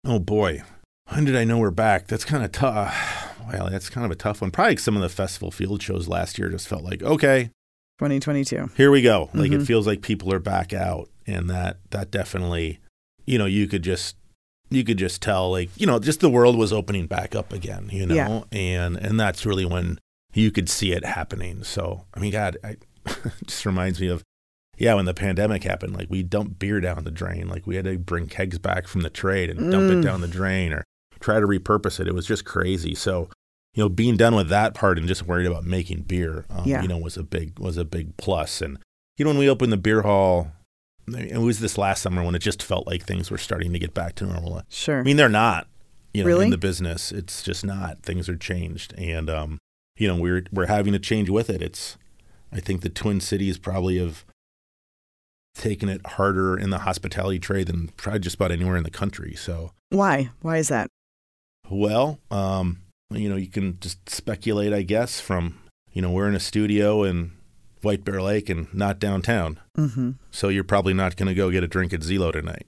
Oh 0.04 0.18
boy, 0.18 0.62
when 1.12 1.24
did 1.24 1.36
I 1.36 1.44
know 1.44 1.58
we're 1.58 1.70
back? 1.70 2.08
That's 2.08 2.24
kind 2.24 2.44
of 2.44 2.52
tough. 2.52 3.38
Well, 3.50 3.70
that's 3.70 3.88
kind 3.88 4.04
of 4.04 4.10
a 4.10 4.14
tough 4.16 4.40
one. 4.42 4.50
Probably 4.50 4.76
some 4.76 4.96
of 4.96 5.02
the 5.02 5.08
festival 5.08 5.50
field 5.50 5.82
shows 5.82 6.08
last 6.08 6.38
year 6.38 6.48
just 6.50 6.68
felt 6.68 6.82
like, 6.84 7.02
okay, 7.02 7.50
2022. 7.98 8.70
here 8.76 8.90
we 8.90 9.02
go. 9.02 9.30
Like 9.34 9.50
Mhm. 9.52 9.62
it 9.62 9.66
feels 9.66 9.86
like 9.86 10.02
people 10.02 10.32
are 10.32 10.38
back 10.40 10.72
out, 10.72 11.08
and 11.26 11.48
that 11.50 11.78
that 11.90 12.10
definitely, 12.10 12.80
you 13.24 13.38
know, 13.38 13.46
you 13.46 13.66
could 13.68 13.82
just 13.82 14.16
you 14.70 14.84
could 14.84 14.96
just 14.98 15.22
tell, 15.22 15.50
like 15.50 15.70
you 15.76 15.86
know, 15.86 15.98
just 15.98 16.20
the 16.20 16.30
world 16.30 16.56
was 16.56 16.72
opening 16.72 17.06
back 17.06 17.34
up 17.34 17.52
again, 17.52 17.88
you 17.92 18.06
know, 18.06 18.14
Yeah. 18.14 18.40
and 18.52 18.96
and 18.96 19.18
that's 19.20 19.46
really 19.46 19.64
when 19.64 19.98
you 20.34 20.50
could 20.50 20.68
see 20.68 20.92
it 20.92 21.04
happening. 21.04 21.64
So 21.64 22.04
I 22.14 22.20
mean, 22.20 22.32
God, 22.32 22.56
I, 22.64 22.76
it 23.06 23.32
just 23.46 23.66
reminds 23.66 24.00
me 24.00 24.08
of. 24.08 24.22
Yeah, 24.78 24.94
when 24.94 25.04
the 25.04 25.14
pandemic 25.14 25.62
happened, 25.64 25.92
like 25.94 26.08
we 26.10 26.22
dumped 26.22 26.58
beer 26.58 26.80
down 26.80 27.04
the 27.04 27.10
drain. 27.10 27.46
Like 27.46 27.66
we 27.66 27.76
had 27.76 27.84
to 27.84 27.98
bring 27.98 28.26
kegs 28.26 28.58
back 28.58 28.88
from 28.88 29.02
the 29.02 29.10
trade 29.10 29.50
and 29.50 29.70
dump 29.70 29.84
Mm. 29.84 29.98
it 29.98 30.02
down 30.02 30.22
the 30.22 30.26
drain 30.28 30.72
or 30.72 30.82
try 31.20 31.38
to 31.38 31.46
repurpose 31.46 32.00
it. 32.00 32.08
It 32.08 32.14
was 32.14 32.26
just 32.26 32.44
crazy. 32.46 32.94
So, 32.94 33.28
you 33.74 33.84
know, 33.84 33.88
being 33.90 34.16
done 34.16 34.34
with 34.34 34.48
that 34.48 34.74
part 34.74 34.98
and 34.98 35.06
just 35.06 35.26
worried 35.26 35.46
about 35.46 35.64
making 35.64 36.02
beer, 36.02 36.46
um, 36.50 36.62
Yeah. 36.66 36.82
you 36.82 36.88
know, 36.88 36.96
was 36.98 37.16
a 37.18 37.22
big 37.22 37.58
was 37.58 37.76
a 37.76 37.84
big 37.84 38.16
plus. 38.16 38.62
And 38.62 38.78
you 39.18 39.24
know, 39.26 39.30
when 39.30 39.38
we 39.38 39.48
opened 39.48 39.72
the 39.72 39.76
beer 39.76 40.02
hall, 40.02 40.50
it 41.06 41.38
was 41.38 41.60
this 41.60 41.76
last 41.76 42.00
summer 42.02 42.22
when 42.24 42.34
it 42.34 42.40
just 42.42 42.62
felt 42.62 42.86
like 42.86 43.04
things 43.04 43.30
were 43.30 43.38
starting 43.38 43.72
to 43.74 43.78
get 43.78 43.92
back 43.92 44.14
to 44.16 44.24
normal. 44.26 44.62
Sure. 44.70 45.00
I 45.00 45.02
mean, 45.02 45.16
they're 45.18 45.28
not. 45.28 45.68
You 46.14 46.22
know, 46.24 46.28
Really? 46.28 46.44
in 46.46 46.50
the 46.50 46.58
business, 46.58 47.12
it's 47.12 47.42
just 47.42 47.64
not. 47.64 48.02
Things 48.02 48.28
are 48.28 48.36
changed, 48.36 48.94
and 48.98 49.28
um, 49.30 49.58
you 49.96 50.08
know, 50.08 50.16
we're 50.16 50.44
we're 50.52 50.66
having 50.66 50.92
to 50.92 50.98
change 50.98 51.28
with 51.30 51.50
it. 51.50 51.62
It's, 51.62 51.96
I 52.52 52.60
think 52.60 52.82
the 52.82 52.88
Twin 52.88 53.20
Cities 53.20 53.58
probably 53.58 53.98
have 53.98 54.24
taken 55.54 55.88
it 55.88 56.04
harder 56.06 56.58
in 56.58 56.70
the 56.70 56.78
hospitality 56.78 57.38
trade 57.38 57.66
than 57.66 57.88
probably 57.96 58.20
just 58.20 58.36
about 58.36 58.50
anywhere 58.52 58.76
in 58.76 58.84
the 58.84 58.90
country. 58.90 59.34
So, 59.34 59.72
Why? 59.90 60.30
Why 60.40 60.56
is 60.58 60.68
that? 60.68 60.88
well, 61.70 62.18
um, 62.30 62.82
you 63.10 63.28
know, 63.28 63.36
you 63.36 63.48
can 63.48 63.78
just 63.80 64.08
speculate, 64.08 64.72
I 64.72 64.82
guess, 64.82 65.20
from, 65.20 65.58
you 65.92 66.02
know, 66.02 66.10
we're 66.10 66.28
in 66.28 66.34
a 66.34 66.40
studio 66.40 67.02
in 67.02 67.32
White 67.82 68.04
Bear 68.04 68.20
Lake 68.20 68.48
and 68.50 68.72
not 68.74 68.98
downtown. 68.98 69.58
Mm-hmm. 69.78 70.12
So 70.30 70.48
you're 70.48 70.64
probably 70.64 70.92
not 70.94 71.16
going 71.16 71.28
to 71.28 71.34
go 71.34 71.50
get 71.50 71.64
a 71.64 71.68
drink 71.68 71.92
at 71.92 72.00
Zelo 72.00 72.32
tonight. 72.32 72.66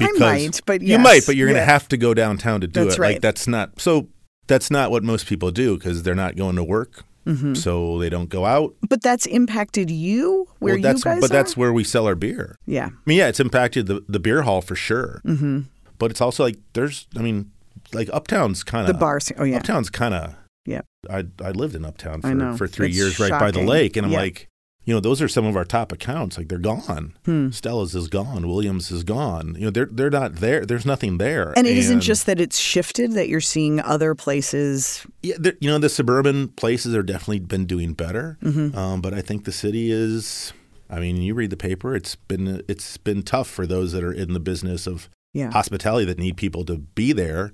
I 0.00 0.10
might, 0.18 0.60
but 0.66 0.82
you 0.82 0.98
might, 0.98 1.24
but 1.26 1.36
you're 1.36 1.48
going 1.48 1.60
to 1.60 1.64
have 1.64 1.88
to 1.88 1.96
go 1.96 2.14
downtown 2.14 2.60
to 2.60 2.66
do 2.66 2.84
That's 2.84 2.96
it. 2.96 3.00
right. 3.00 3.14
Like 3.14 3.22
that's 3.22 3.46
not, 3.46 3.80
so 3.80 4.08
that's 4.46 4.70
not 4.70 4.90
what 4.90 5.02
most 5.02 5.26
people 5.26 5.50
do 5.50 5.76
because 5.76 6.02
they're 6.02 6.14
not 6.14 6.36
going 6.36 6.56
to 6.56 6.64
work. 6.64 7.04
Mhm. 7.26 7.56
So 7.56 7.98
they 7.98 8.10
don't 8.10 8.28
go 8.28 8.44
out. 8.44 8.74
But 8.86 9.00
that's 9.02 9.24
impacted 9.26 9.90
you 9.90 10.46
where 10.58 10.74
well, 10.74 10.82
that's, 10.82 11.04
you 11.04 11.10
guys 11.12 11.20
but 11.22 11.30
are? 11.30 11.32
that's 11.32 11.56
where 11.56 11.72
we 11.72 11.82
sell 11.82 12.06
our 12.06 12.14
beer. 12.14 12.58
yeah. 12.66 12.86
I 12.86 12.90
mean, 13.06 13.16
yeah, 13.16 13.28
it's 13.28 13.40
impacted 13.40 13.86
the, 13.86 14.04
the 14.06 14.20
beer 14.20 14.42
hall 14.42 14.60
for 14.60 14.76
sure. 14.76 15.22
Mm-hmm. 15.24 15.60
But 15.98 16.10
it's 16.10 16.20
also 16.20 16.42
like, 16.44 16.58
there's, 16.74 17.06
I 17.16 17.20
mean, 17.22 17.50
like 17.94 18.10
Uptown's 18.12 18.62
kind 18.62 18.86
The 18.86 18.92
of, 18.92 19.00
bar 19.00 19.20
scene. 19.20 19.38
Oh 19.40 19.44
yeah. 19.44 19.56
Uptown's 19.56 19.88
kind 19.88 20.12
of. 20.12 20.34
Yeah. 20.66 20.82
I 21.10 21.24
I 21.42 21.50
lived 21.52 21.74
in 21.74 21.84
Uptown 21.84 22.20
for, 22.20 22.56
for 22.58 22.66
three 22.66 22.88
It's 22.88 22.96
years, 22.96 23.18
right 23.20 23.30
by 23.30 23.50
the 23.50 23.62
lake, 23.62 23.96
and 23.96 24.06
I'm 24.06 24.12
Yeah. 24.12 24.18
like, 24.18 24.48
you 24.84 24.92
know, 24.94 25.00
those 25.00 25.22
are 25.22 25.28
some 25.28 25.46
of 25.46 25.56
our 25.56 25.64
top 25.64 25.92
accounts. 25.92 26.36
Like 26.36 26.48
they're 26.48 26.58
gone. 26.58 27.14
Hmm. 27.24 27.50
Stella's 27.50 27.94
is 27.94 28.08
gone. 28.08 28.46
Williams 28.46 28.90
is 28.90 29.02
gone. 29.04 29.54
You 29.58 29.66
know, 29.66 29.70
they're 29.70 29.88
they're 29.90 30.10
not 30.10 30.36
there. 30.36 30.66
There's 30.66 30.84
nothing 30.86 31.18
there. 31.18 31.52
And 31.56 31.66
it 31.66 31.76
isn't 31.76 32.00
just 32.00 32.26
that 32.26 32.40
it's 32.40 32.58
shifted; 32.58 33.12
that 33.12 33.28
you're 33.28 33.40
seeing 33.40 33.80
other 33.80 34.14
places. 34.14 35.06
yeah. 35.22 35.36
You 35.60 35.70
know, 35.70 35.78
the 35.78 35.88
suburban 35.88 36.48
places 36.48 36.94
are 36.94 37.02
definitely 37.02 37.40
been 37.40 37.64
doing 37.66 37.94
better. 37.94 38.38
Mhm. 38.42 38.74
Um, 38.76 39.00
but 39.00 39.14
I 39.14 39.20
think 39.22 39.44
the 39.44 39.52
city 39.52 39.90
is. 39.90 40.52
I 40.90 41.00
mean, 41.00 41.16
you 41.22 41.34
read 41.34 41.50
the 41.50 41.56
paper. 41.56 41.96
It's 41.96 42.14
been 42.14 42.62
it's 42.68 42.96
been 42.98 43.22
tough 43.22 43.48
for 43.48 43.66
those 43.66 43.92
that 43.92 44.04
are 44.04 44.12
in 44.12 44.32
the 44.34 44.40
business 44.40 44.86
of 44.86 45.08
Yeah. 45.32 45.50
hospitality 45.50 46.04
that 46.04 46.18
need 46.18 46.36
people 46.36 46.64
to 46.66 46.76
be 46.78 47.12
there. 47.12 47.52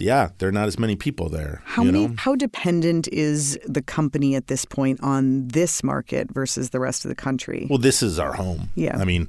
Yeah, 0.00 0.30
there 0.38 0.48
are 0.48 0.52
not 0.52 0.66
as 0.68 0.78
many 0.78 0.96
people 0.96 1.28
there. 1.28 1.62
How 1.64 1.82
you 1.82 1.92
many? 1.92 2.06
know? 2.08 2.14
How 2.18 2.34
dependent 2.34 3.06
is 3.08 3.58
the 3.66 3.82
company 3.82 4.34
at 4.34 4.46
this 4.46 4.64
point 4.64 5.00
on 5.02 5.48
this 5.48 5.82
market 5.82 6.30
versus 6.32 6.70
the 6.70 6.80
rest 6.80 7.04
of 7.04 7.08
the 7.10 7.14
country? 7.14 7.66
Well, 7.68 7.78
this 7.78 8.02
is 8.02 8.18
our 8.18 8.34
home. 8.34 8.70
Yeah. 8.74 8.96
I 8.98 9.04
mean, 9.04 9.28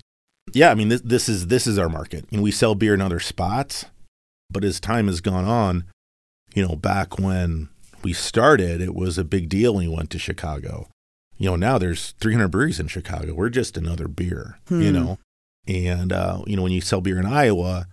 yeah. 0.54 0.72
I 0.72 0.76
mean, 0.76 0.90
this, 0.90 1.02
this 1.02 1.30
is 1.30 1.48
this 1.48 1.68
is 1.68 1.78
our 1.78 1.90
market, 1.90 2.26
and 2.32 2.42
we 2.42 2.52
sell 2.52 2.76
beer 2.76 2.94
in 2.94 3.02
other 3.02 3.20
spots. 3.20 3.86
But 4.50 4.64
as 4.64 4.80
time 4.80 5.08
has 5.08 5.22
gone 5.22 5.46
on, 5.46 5.86
you 6.54 6.68
know, 6.68 6.76
back 6.76 7.18
when 7.20 7.70
we 8.04 8.12
started, 8.14 8.82
it 8.82 8.94
was 8.96 9.18
a 9.18 9.24
big 9.24 9.48
deal 9.48 9.76
when 9.76 9.88
we 9.90 9.96
went 9.96 10.10
to 10.12 10.20
Chicago. 10.20 10.90
You 11.38 11.52
know, 11.52 11.56
now 11.56 11.78
there's 11.78 12.12
300 12.20 12.50
breweries 12.50 12.80
in 12.80 12.88
Chicago. 12.88 13.34
We're 13.34 13.50
just 13.50 13.78
another 13.78 14.08
beer. 14.08 14.60
You 14.70 14.90
Hmm. 14.90 14.94
know, 14.94 15.18
and 15.68 16.12
uh, 16.14 16.42
you 16.48 16.56
know 16.56 16.64
when 16.64 16.72
you 16.72 16.82
sell 16.82 17.02
beer 17.02 17.18
in 17.20 17.26
Iowa, 17.26 17.88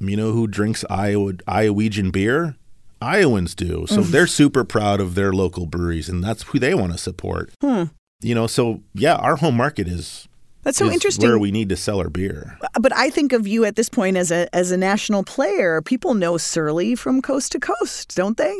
you 0.00 0.16
know 0.16 0.32
who 0.32 0.46
drinks 0.46 0.84
Iowa 0.90 1.34
Iowegian 1.46 2.12
beer? 2.12 2.56
Iowans 3.00 3.54
do. 3.54 3.86
So 3.88 4.00
they're 4.02 4.26
super 4.26 4.64
proud 4.64 5.00
of 5.00 5.14
their 5.14 5.32
local 5.32 5.66
breweries, 5.66 6.08
and 6.08 6.22
that's 6.22 6.42
who 6.42 6.58
they 6.58 6.74
want 6.74 6.92
to 6.92 6.98
support. 6.98 7.50
Hmm. 7.60 7.84
You 8.20 8.34
know, 8.34 8.46
so 8.48 8.82
yeah, 8.94 9.14
our 9.16 9.36
home 9.36 9.56
market 9.56 9.86
is 9.86 10.26
That's 10.64 10.78
so 10.78 10.90
interesting. 10.90 11.28
Where 11.28 11.38
we 11.38 11.52
need 11.52 11.68
to 11.68 11.76
sell 11.76 12.00
our 12.00 12.10
beer. 12.10 12.58
but 12.80 12.92
I 12.96 13.10
think 13.10 13.32
of 13.32 13.46
you 13.46 13.64
at 13.64 13.76
this 13.76 13.88
point 13.88 14.16
as 14.16 14.32
a 14.32 14.52
as 14.54 14.72
a 14.72 14.76
national 14.76 15.22
player. 15.22 15.80
People 15.80 16.14
know 16.14 16.36
Surly 16.36 16.96
from 16.96 17.22
coast 17.22 17.52
to 17.52 17.60
coast, 17.60 18.16
don't 18.16 18.36
they? 18.36 18.54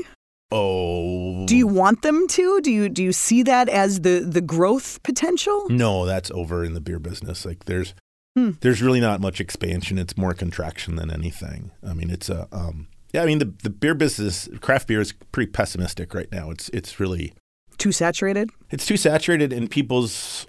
Oh, 0.51 1.45
Do 1.47 1.57
you 1.57 1.67
want 1.67 2.03
them 2.03 2.27
to? 2.29 2.61
Do 2.63 2.71
you 2.71 2.89
do 2.89 3.03
you 3.03 3.13
see 3.13 3.43
that 3.43 3.69
as 3.69 4.01
the 4.01 4.21
the 4.21 4.41
growth 4.41 5.03
potential? 5.03 5.67
No, 5.69 6.07
that's 6.07 6.31
over 6.31 6.65
in 6.65 6.75
the 6.75 6.81
beer 6.81 6.99
business. 6.99 7.45
Like 7.45 7.65
there's 7.67 7.95
Hmm. 8.37 8.51
there's 8.61 8.83
really 8.83 9.01
not 9.01 9.21
much 9.21 9.41
expansion. 9.41 9.99
It's 9.99 10.17
more 10.17 10.35
contraction 10.35 10.97
than 10.97 11.11
anything. 11.11 11.71
I 11.87 11.95
mean, 11.95 12.11
it's 12.11 12.29
a 12.29 12.47
um 12.53 12.89
yeah. 13.13 13.23
I 13.23 13.27
mean, 13.27 13.39
the 13.39 13.53
the 13.63 13.71
beer 13.71 13.95
business, 13.95 14.49
craft 14.61 14.87
beer 14.89 15.01
is 15.01 15.13
pretty 15.33 15.51
pessimistic 15.51 16.15
right 16.15 16.31
now. 16.31 16.51
It's 16.51 16.69
it's 16.71 17.01
really 17.01 17.33
Too 17.79 17.93
saturated? 17.93 18.51
it's 18.71 18.87
too 18.87 18.97
saturated, 18.97 19.53
and 19.53 19.71
people's 19.71 20.47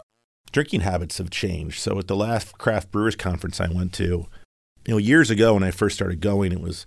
drinking 0.52 0.82
habits 0.82 1.18
have 1.20 1.30
changed. 1.30 1.80
So 1.80 1.98
at 2.00 2.08
the 2.08 2.16
last 2.16 2.58
craft 2.58 2.92
brewers 2.92 3.16
conference 3.16 3.62
I 3.62 3.70
went 3.70 3.94
to, 3.94 4.04
you 4.86 4.94
know, 4.94 4.98
years 4.98 5.30
ago 5.30 5.54
when 5.54 5.64
I 5.64 5.72
first 5.72 5.96
started 5.96 6.22
going, 6.22 6.52
it 6.52 6.60
was 6.62 6.86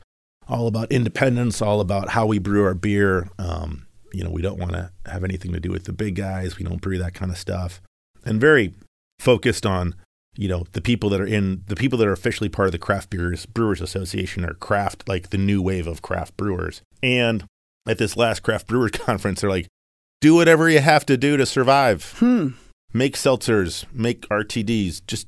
all 0.48 0.66
about 0.66 0.90
independence, 0.92 1.62
all 1.62 1.80
about 1.80 2.10
how 2.10 2.26
we 2.26 2.38
brew 2.38 2.64
our 2.64 2.74
beer. 2.74 3.28
Um, 3.38 3.86
you 4.12 4.22
know, 4.22 4.30
we 4.30 4.42
don't 4.42 4.58
want 4.58 4.72
to 4.72 4.90
have 5.06 5.24
anything 5.24 5.52
to 5.52 5.60
do 5.60 5.70
with 5.70 5.84
the 5.84 5.92
big 5.92 6.16
guys. 6.16 6.58
We 6.58 6.64
don't 6.64 6.80
brew 6.82 6.98
that 6.98 7.14
kind 7.14 7.30
of 7.30 7.38
stuff, 7.38 7.80
and 8.24 8.40
very 8.40 8.74
focused 9.18 9.64
on 9.64 9.94
you 10.36 10.48
know 10.48 10.64
the 10.72 10.80
people 10.80 11.10
that 11.10 11.20
are 11.20 11.26
in 11.26 11.62
the 11.66 11.76
people 11.76 11.98
that 11.98 12.08
are 12.08 12.12
officially 12.12 12.48
part 12.48 12.66
of 12.66 12.72
the 12.72 12.78
craft 12.78 13.10
beers 13.10 13.44
brewers 13.46 13.80
association 13.80 14.44
are 14.44 14.54
craft 14.54 15.06
like 15.08 15.30
the 15.30 15.38
new 15.38 15.60
wave 15.60 15.86
of 15.86 16.00
craft 16.02 16.36
brewers 16.36 16.80
and 17.02 17.44
at 17.86 17.98
this 17.98 18.16
last 18.16 18.42
craft 18.42 18.66
brewers 18.66 18.90
conference 18.94 19.40
they're 19.42 19.50
like 19.50 19.66
do 20.20 20.34
whatever 20.34 20.68
you 20.70 20.78
have 20.78 21.04
to 21.04 21.16
do 21.16 21.36
to 21.36 21.44
survive 21.44 22.14
Hmm. 22.18 22.48
make 22.94 23.14
seltzers, 23.16 23.84
make 23.92 24.22
RTDs, 24.28 25.02
just 25.06 25.26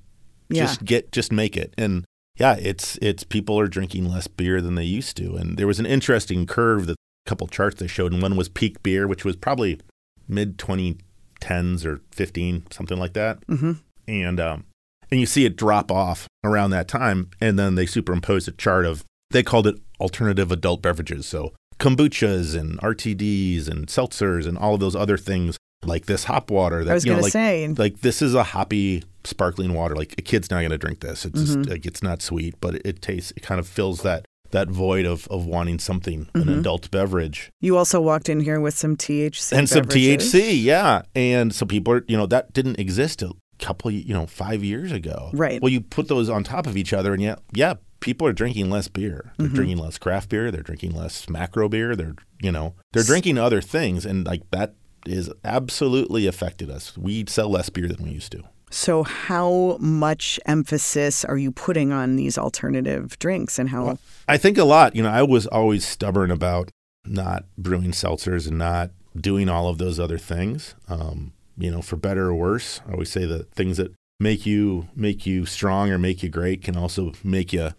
Yeah. 0.48 0.62
just 0.66 0.84
get 0.84 1.10
just 1.12 1.32
make 1.32 1.56
it. 1.56 1.74
And 1.76 2.04
yeah, 2.38 2.54
it's 2.60 2.96
it's 3.02 3.24
people 3.24 3.58
are 3.58 3.66
drinking 3.68 4.04
less 4.08 4.26
beer 4.28 4.60
than 4.60 4.74
they 4.76 4.84
used 4.84 5.16
to, 5.16 5.34
and 5.36 5.56
there 5.56 5.66
was 5.66 5.80
an 5.80 5.86
interesting 5.86 6.46
curve 6.46 6.86
that 6.86 6.92
a 6.92 7.28
couple 7.28 7.46
charts 7.48 7.80
they 7.80 7.86
showed, 7.88 8.12
and 8.12 8.22
one 8.22 8.36
was 8.36 8.48
peak 8.48 8.82
beer, 8.84 9.06
which 9.08 9.24
was 9.24 9.34
probably 9.36 9.80
mid 10.28 10.58
2010s 10.58 11.84
or 11.84 12.00
15, 12.12 12.66
something 12.70 12.98
like 12.98 13.14
that, 13.14 13.44
Mm-hmm. 13.48 13.72
and 14.08 14.38
um, 14.40 14.64
and 15.10 15.20
you 15.20 15.26
see 15.26 15.44
it 15.44 15.56
drop 15.56 15.90
off 15.90 16.26
around 16.44 16.70
that 16.70 16.88
time, 16.88 17.30
and 17.40 17.58
then 17.58 17.74
they 17.74 17.86
superimposed 17.86 18.48
a 18.48 18.52
chart 18.52 18.84
of 18.86 19.04
they 19.30 19.42
called 19.42 19.66
it 19.66 19.76
alternative 20.00 20.50
adult 20.52 20.82
beverages, 20.82 21.26
so 21.26 21.52
kombuchas 21.78 22.58
and 22.58 22.78
RTDs 22.80 23.68
and 23.68 23.86
seltzers 23.88 24.46
and 24.46 24.56
all 24.56 24.74
of 24.74 24.80
those 24.80 24.96
other 24.96 25.16
things 25.18 25.56
like 25.84 26.06
this 26.06 26.24
hop 26.24 26.50
water 26.50 26.82
that 26.84 26.90
I 26.90 26.94
was 26.94 27.04
you 27.04 27.12
know 27.12 27.20
like 27.20 27.32
say, 27.32 27.68
like 27.68 28.00
this 28.00 28.22
is 28.22 28.34
a 28.34 28.42
hoppy 28.42 29.02
sparkling 29.24 29.74
water 29.74 29.94
like 29.94 30.14
a 30.16 30.22
kid's 30.22 30.50
not 30.50 30.60
going 30.60 30.70
to 30.70 30.78
drink 30.78 31.00
this 31.00 31.26
it's 31.26 31.38
Mm-hmm. 31.40 31.62
just 31.62 31.68
like 31.70 31.84
it's 31.84 32.02
not 32.02 32.22
sweet 32.22 32.54
but 32.60 32.76
it, 32.76 32.82
it 32.86 33.02
tastes 33.02 33.32
it 33.36 33.42
kind 33.42 33.58
of 33.58 33.66
fills 33.66 34.00
that 34.02 34.24
that 34.50 34.68
void 34.68 35.04
of 35.04 35.26
of 35.28 35.44
wanting 35.46 35.78
something 35.78 36.28
an 36.34 36.42
Mm-hmm. 36.44 36.58
adult 36.60 36.90
beverage 36.90 37.50
you 37.60 37.76
also 37.76 38.00
walked 38.00 38.28
in 38.30 38.40
here 38.40 38.60
with 38.60 38.74
some 38.74 38.96
THC 38.96 39.52
and 39.52 39.68
some. 39.68 39.84
THC 39.84 40.62
yeah 40.62 41.02
and 41.14 41.54
so 41.54 41.66
people 41.66 41.92
are 41.92 42.04
you 42.08 42.16
know 42.16 42.26
that 42.26 42.52
didn't 42.54 42.78
exist 42.78 43.20
couple 43.58 43.90
you 43.90 44.12
know 44.14 44.26
5 44.26 44.64
years 44.64 44.92
ago 44.92 45.30
Right. 45.32 45.60
well 45.62 45.70
you 45.72 45.80
put 45.80 46.08
those 46.08 46.28
on 46.28 46.44
top 46.44 46.66
of 46.66 46.76
each 46.76 46.92
other 46.92 47.12
and 47.12 47.22
yeah 47.22 47.36
yeah 47.52 47.74
people 48.00 48.26
are 48.26 48.32
drinking 48.32 48.68
less 48.70 48.88
beer 48.88 49.32
they're 49.38 49.46
Mm-hmm. 49.46 49.54
drinking 49.56 49.78
less 49.78 49.98
craft 49.98 50.28
beer 50.28 50.50
they're 50.50 50.62
drinking 50.62 50.94
less 50.94 51.28
macro 51.28 51.68
beer 51.68 51.94
they're 51.96 52.14
you 52.42 52.52
know 52.52 52.74
they're 52.92 53.02
drinking 53.04 53.38
other 53.38 53.60
things 53.60 54.04
and 54.04 54.26
like 54.26 54.42
that 54.50 54.74
is 55.06 55.30
absolutely 55.44 56.26
affected 56.26 56.68
us 56.70 56.96
we 56.98 57.24
sell 57.28 57.48
less 57.50 57.68
beer 57.70 57.86
than 57.88 58.02
we 58.04 58.10
used 58.10 58.32
to 58.32 58.42
So, 58.70 59.04
how 59.04 59.76
much 59.78 60.40
emphasis 60.46 61.24
are 61.24 61.36
you 61.38 61.52
putting 61.52 61.92
on 61.92 62.16
these 62.16 62.36
alternative 62.36 63.16
drinks 63.20 63.58
and 63.58 63.68
how? 63.68 63.98
I 64.26 64.36
think 64.36 64.58
a 64.58 64.64
lot. 64.64 64.96
You 64.96 65.04
know, 65.04 65.10
I 65.10 65.22
was 65.22 65.46
always 65.46 65.84
stubborn 65.86 66.30
about 66.32 66.70
not 67.06 67.44
brewing 67.56 67.92
seltzers 67.92 68.48
and 68.48 68.58
not 68.58 68.90
doing 69.14 69.48
all 69.48 69.68
of 69.68 69.78
those 69.78 70.00
other 70.00 70.18
things. 70.18 70.74
Um, 70.88 71.32
you 71.56 71.70
know, 71.70 71.82
for 71.82 71.96
better 71.96 72.26
or 72.28 72.34
worse, 72.34 72.80
I 72.88 72.92
always 72.92 73.10
say 73.10 73.26
that 73.26 73.50
things 73.52 73.76
that 73.76 73.92
make 74.20 74.46
you 74.46 74.88
make 74.94 75.26
you 75.26 75.44
strong 75.46 75.90
or 75.90 75.98
make 75.98 76.22
you 76.22 76.28
great 76.28 76.62
can 76.62 76.76
also 76.76 77.12
make 77.22 77.52
you 77.52 77.70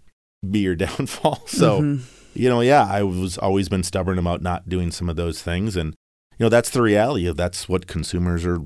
be 0.49 0.59
your 0.59 0.75
downfall. 0.85 1.43
So, 1.47 1.81
Mhm. 1.81 2.01
you 2.33 2.49
know, 2.49 2.61
yeah, 2.61 2.85
I 2.89 3.03
was 3.03 3.37
always 3.37 3.69
been 3.69 3.83
stubborn 3.83 4.19
about 4.19 4.41
not 4.41 4.67
doing 4.69 4.91
some 4.91 5.09
of 5.09 5.15
those 5.15 5.41
things, 5.41 5.75
and 5.75 5.93
you 6.37 6.43
know, 6.45 6.49
that's 6.49 6.69
the 6.69 6.81
reality 6.81 7.25
of 7.27 7.37
that's 7.37 7.69
what 7.69 7.87
consumers 7.87 8.45
are 8.45 8.59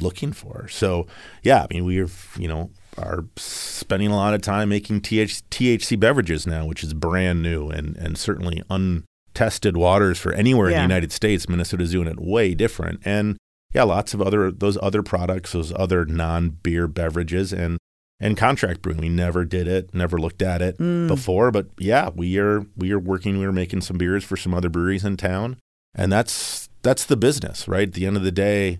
looking 0.00 0.32
for. 0.32 0.68
So, 0.68 1.06
yeah, 1.42 1.62
I 1.62 1.74
mean, 1.74 1.84
we 1.86 1.98
are, 2.00 2.08
you 2.38 2.46
know, 2.48 2.70
are 2.98 3.24
spending 3.36 4.10
a 4.10 4.16
lot 4.16 4.34
of 4.34 4.42
time 4.42 4.68
making 4.68 5.00
TH- 5.00 5.42
THC 5.50 5.96
beverages 5.98 6.46
now, 6.46 6.66
which 6.66 6.82
is 6.84 6.92
brand 6.94 7.42
new 7.42 7.68
and 7.70 7.96
and 7.96 8.18
certainly 8.18 8.62
untested 8.70 9.76
waters 9.76 10.18
for 10.18 10.32
anywhere 10.32 10.66
in 10.68 10.74
the 10.76 10.82
United 10.82 11.12
States. 11.12 11.48
Minnesota's 11.48 11.92
doing 11.92 12.08
it 12.08 12.20
way 12.20 12.54
different, 12.54 13.00
and 13.04 13.36
yeah, 13.76 13.82
lots 13.82 14.14
of 14.14 14.22
other 14.22 14.50
those 14.50 14.78
other 14.80 15.02
products, 15.02 15.52
those 15.52 15.70
other 15.76 16.06
non-beer 16.06 16.88
beverages, 16.88 17.52
and 17.52 17.76
and 18.18 18.34
contract 18.36 18.80
brewing. 18.80 19.00
We 19.02 19.10
never 19.10 19.44
did 19.44 19.68
it, 19.68 19.94
never 19.94 20.16
looked 20.18 20.40
at 20.40 20.62
it 20.62 20.78
Mm. 20.78 21.06
before, 21.06 21.50
but 21.50 21.66
yeah, 21.78 22.08
we 22.14 22.38
are 22.38 22.64
we 22.74 22.90
are 22.92 22.98
working. 22.98 23.38
We 23.38 23.44
are 23.44 23.52
making 23.52 23.82
some 23.82 23.98
beers 23.98 24.24
for 24.24 24.36
some 24.38 24.54
other 24.54 24.70
breweries 24.70 25.04
in 25.04 25.18
town, 25.18 25.58
and 25.94 26.10
that's 26.10 26.70
that's 26.82 27.04
the 27.04 27.16
business, 27.18 27.68
right? 27.68 27.88
At 27.88 27.92
the 27.94 28.06
end 28.06 28.16
of 28.16 28.22
the 28.22 28.32
day, 28.32 28.78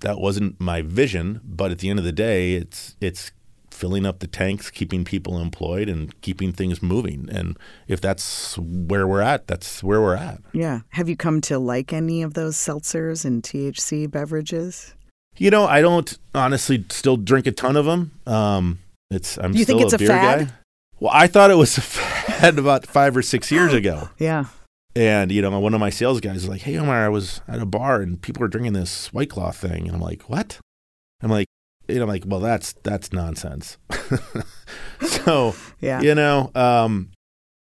that 0.00 0.18
wasn't 0.18 0.58
my 0.60 0.80
vision, 0.80 1.40
but 1.44 1.70
at 1.70 1.80
the 1.80 1.90
end 1.90 1.98
of 1.98 2.06
the 2.06 2.12
day, 2.12 2.54
it's 2.54 2.96
it's 3.02 3.30
filling 3.78 4.04
up 4.04 4.18
the 4.18 4.26
tanks, 4.26 4.70
keeping 4.70 5.04
people 5.04 5.40
employed, 5.40 5.88
and 5.88 6.20
keeping 6.20 6.52
things 6.52 6.82
moving. 6.82 7.28
And 7.30 7.56
if 7.86 8.00
that's 8.00 8.58
where 8.58 9.06
we're 9.06 9.20
at, 9.20 9.46
that's 9.46 9.82
where 9.82 10.00
we're 10.00 10.16
at. 10.16 10.40
Yeah. 10.52 10.80
Have 10.90 11.08
you 11.08 11.16
come 11.16 11.40
to 11.42 11.58
like 11.60 11.92
any 11.92 12.22
of 12.22 12.34
those 12.34 12.56
seltzers 12.56 13.24
and 13.24 13.42
THC 13.42 14.10
beverages? 14.10 14.94
You 15.36 15.50
know, 15.50 15.64
I 15.66 15.80
don't 15.80 16.18
honestly 16.34 16.84
still 16.90 17.16
drink 17.16 17.46
a 17.46 17.52
ton 17.52 17.76
of 17.76 17.84
them. 17.86 18.10
Um, 18.26 18.80
it's 19.10 19.38
I'm 19.38 19.52
You 19.54 19.62
still 19.62 19.78
think 19.78 19.84
it's 19.86 19.92
a 19.92 19.96
a 19.96 19.98
beer 20.00 20.08
fad? 20.08 20.48
guy. 20.48 20.54
Well, 20.98 21.12
I 21.14 21.28
thought 21.28 21.52
it 21.52 21.56
was 21.56 21.78
a 21.78 21.80
fad 21.82 22.58
about 22.58 22.84
five 22.86 23.16
or 23.16 23.22
six 23.22 23.50
years 23.52 23.72
ago. 23.72 24.08
Yeah. 24.18 24.46
And 24.96 25.30
you 25.30 25.40
know, 25.42 25.60
one 25.60 25.74
of 25.74 25.80
my 25.80 25.90
sales 25.90 26.20
guys 26.20 26.34
was 26.34 26.48
like, 26.48 26.62
"Hey, 26.62 26.76
Omar, 26.76 27.04
I 27.04 27.08
was 27.08 27.40
at 27.46 27.60
a 27.60 27.66
bar 27.66 28.00
and 28.02 28.20
people 28.20 28.40
were 28.40 28.48
drinking 28.48 28.72
this 28.72 29.12
White 29.12 29.30
Claw 29.30 29.52
thing," 29.52 29.86
and 29.86 29.94
I'm 29.94 30.00
like, 30.00 30.22
"What?" 30.28 30.58
I'm 31.22 31.30
like, 31.30 31.46
you 31.88 31.96
know, 31.96 32.02
I'm 32.02 32.08
like, 32.08 32.24
well, 32.26 32.40
that's 32.40 32.74
that's 32.84 33.12
nonsense. 33.12 33.78
so 35.00 35.54
Yeah. 35.80 36.00
you 36.00 36.14
know, 36.14 36.50
um, 36.54 37.10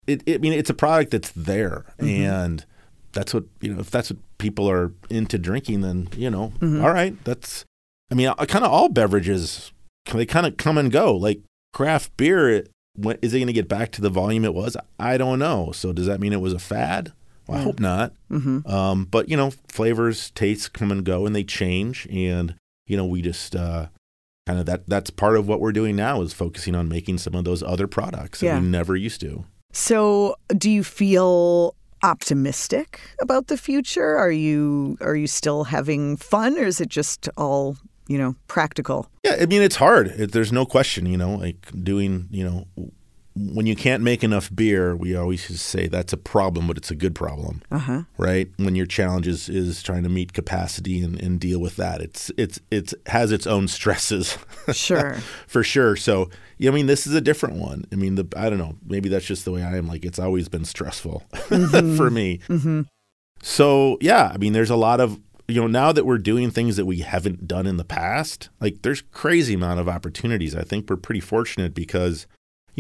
it, 0.07 0.23
it. 0.27 0.37
I 0.37 0.39
mean, 0.39 0.53
it's 0.53 0.71
a 0.71 0.75
product 0.75 1.11
that's 1.13 1.31
there, 1.33 1.85
Mhm. 2.01 2.09
and 2.09 2.65
that's 3.13 3.33
what 3.35 3.45
you 3.61 3.73
know. 3.75 3.81
If 3.81 3.91
that's 3.91 4.11
what 4.11 4.19
people 4.39 4.69
are 4.71 4.93
into 5.09 5.39
drinking, 5.39 5.83
then 5.83 6.09
you 6.17 6.31
know, 6.31 6.53
Mhm. 6.61 6.83
all 6.83 6.93
right. 6.93 7.23
That's. 7.25 7.65
I 8.11 8.17
mean, 8.17 8.33
kind 8.49 8.65
of 8.65 8.73
all 8.73 8.89
beverages, 8.89 9.71
they 10.13 10.27
kind 10.27 10.45
of 10.47 10.57
come 10.57 10.77
and 10.79 10.91
go. 10.91 11.15
Like 11.17 11.41
craft 11.73 12.17
beer, 12.17 12.49
it, 12.51 12.71
when, 12.97 13.17
is 13.23 13.33
it 13.33 13.39
going 13.39 13.47
to 13.47 13.53
get 13.53 13.69
back 13.69 13.93
to 13.93 14.01
the 14.01 14.11
volume 14.11 14.45
it 14.45 14.53
was? 14.55 14.77
I 14.99 15.17
don't 15.17 15.39
know. 15.39 15.71
So 15.73 15.93
does 15.93 16.07
that 16.07 16.19
mean 16.19 16.33
it 16.33 16.41
was 16.41 16.53
a 16.53 16.59
fad? 16.59 17.13
Well, 17.47 17.59
I 17.59 17.63
hope 17.63 17.79
not. 17.79 18.13
Mm-hmm. 18.31 18.69
Um, 18.69 19.05
but 19.05 19.29
you 19.29 19.37
know, 19.37 19.53
flavors, 19.69 20.31
tastes 20.33 20.69
come 20.69 20.91
and 20.91 21.05
go, 21.05 21.25
and 21.25 21.37
they 21.37 21.45
change. 21.45 22.09
And 22.11 22.57
you 22.89 22.97
know, 22.97 23.07
we 23.07 23.23
just 23.23 23.55
uh, 23.55 23.87
kind 24.51 24.59
of 24.61 24.67
that. 24.67 24.83
That's 24.89 25.11
part 25.11 25.37
of 25.37 25.47
what 25.49 25.61
we're 25.61 25.73
doing 25.73 25.97
now 25.97 26.23
is 26.23 26.33
focusing 26.33 26.75
on 26.75 26.89
making 26.89 27.19
some 27.19 27.35
of 27.35 27.45
those 27.45 27.63
other 27.63 27.87
products 27.87 28.43
Yeah. 28.43 28.55
that 28.57 28.63
we 28.63 28.69
never 28.69 28.97
used 28.97 29.21
to. 29.21 29.45
So, 29.73 30.35
do 30.59 30.69
you 30.69 30.83
feel 30.83 31.75
optimistic 32.03 33.01
about 33.21 33.47
the 33.47 33.57
future? 33.57 34.17
Are 34.17 34.33
you 34.33 34.97
are 35.01 35.15
you 35.17 35.27
still 35.27 35.65
having 35.65 36.17
fun, 36.17 36.59
or 36.59 36.65
is 36.67 36.81
it 36.81 36.89
just 36.89 37.29
all 37.37 37.77
you 38.09 38.19
know 38.19 38.35
practical? 38.49 39.07
Yeah, 39.25 39.37
I 39.41 39.47
mean, 39.47 39.63
it's 39.63 39.77
hard. 39.77 40.09
It, 40.09 40.33
there's 40.33 40.53
no 40.53 40.67
question. 40.67 41.07
You 41.07 41.17
know, 41.19 41.37
like 41.37 41.71
doing. 41.85 42.27
You 42.31 42.45
know, 42.45 42.91
when 43.37 43.65
you 43.67 43.77
can't 43.77 44.03
make 44.03 44.25
enough 44.25 44.51
beer, 44.55 44.97
we 44.97 45.15
always 45.15 45.61
say 45.61 45.87
that's 45.87 46.13
a 46.13 46.17
problem, 46.17 46.67
but 46.67 46.77
it's 46.77 46.91
a 46.91 46.97
good 46.97 47.15
problem. 47.15 47.63
Uh 47.71 47.79
huh. 47.79 48.03
right? 48.19 48.49
When 48.57 48.75
your 48.75 48.87
challenge 48.87 49.27
is, 49.29 49.49
is 49.49 49.83
trying 49.83 50.03
to 50.03 50.09
meet 50.09 50.33
capacity 50.33 51.01
and, 51.03 51.21
and 51.21 51.39
deal 51.39 51.61
with 51.61 51.77
that, 51.77 52.01
it's 52.01 52.31
it's 52.37 52.59
it's 52.71 52.93
has 53.07 53.31
its 53.33 53.47
own 53.47 53.69
stresses 53.69 54.37
Sure. 54.73 55.15
for 55.47 55.63
sure. 55.63 55.95
So 55.97 56.29
I 56.67 56.71
mean, 56.71 56.87
this 56.87 57.07
is 57.07 57.15
a 57.15 57.21
different 57.21 57.57
one. 57.57 57.85
I 57.93 57.95
mean, 57.95 58.17
the 58.17 58.27
I 58.37 58.51
don't 58.51 58.59
know, 58.59 58.77
maybe 58.85 59.09
that's 59.09 59.27
just 59.27 59.45
the 59.45 59.53
way 59.53 59.63
I 59.63 59.77
am. 59.77 59.87
Like 59.87 60.05
it's 60.05 60.19
always 60.19 60.49
been 60.49 60.65
stressful 60.65 61.21
for 61.33 62.11
me. 62.11 62.41
mm-hmm. 62.49 62.83
So 63.43 63.97
yeah, 64.01 64.31
I 64.35 64.37
mean, 64.39 64.53
there's 64.53 64.71
a 64.71 64.77
lot 64.77 65.01
of 65.01 65.19
you 65.49 65.61
know 65.61 65.67
now 65.67 65.93
that 65.93 66.05
we're 66.05 66.19
doing 66.19 66.51
things 66.51 66.77
that 66.77 66.85
we 66.87 66.99
haven't 66.99 67.47
done 67.49 67.67
in 67.67 67.77
the 67.77 67.85
past. 67.85 68.51
Like 68.61 68.83
there's 68.83 69.03
crazy 69.03 69.55
amount 69.55 69.81
of 69.81 69.89
opportunities. 69.89 70.55
I 70.55 70.63
think 70.63 70.91
we're 70.91 70.97
pretty 70.97 71.21
fortunate 71.21 71.75
because 71.75 72.27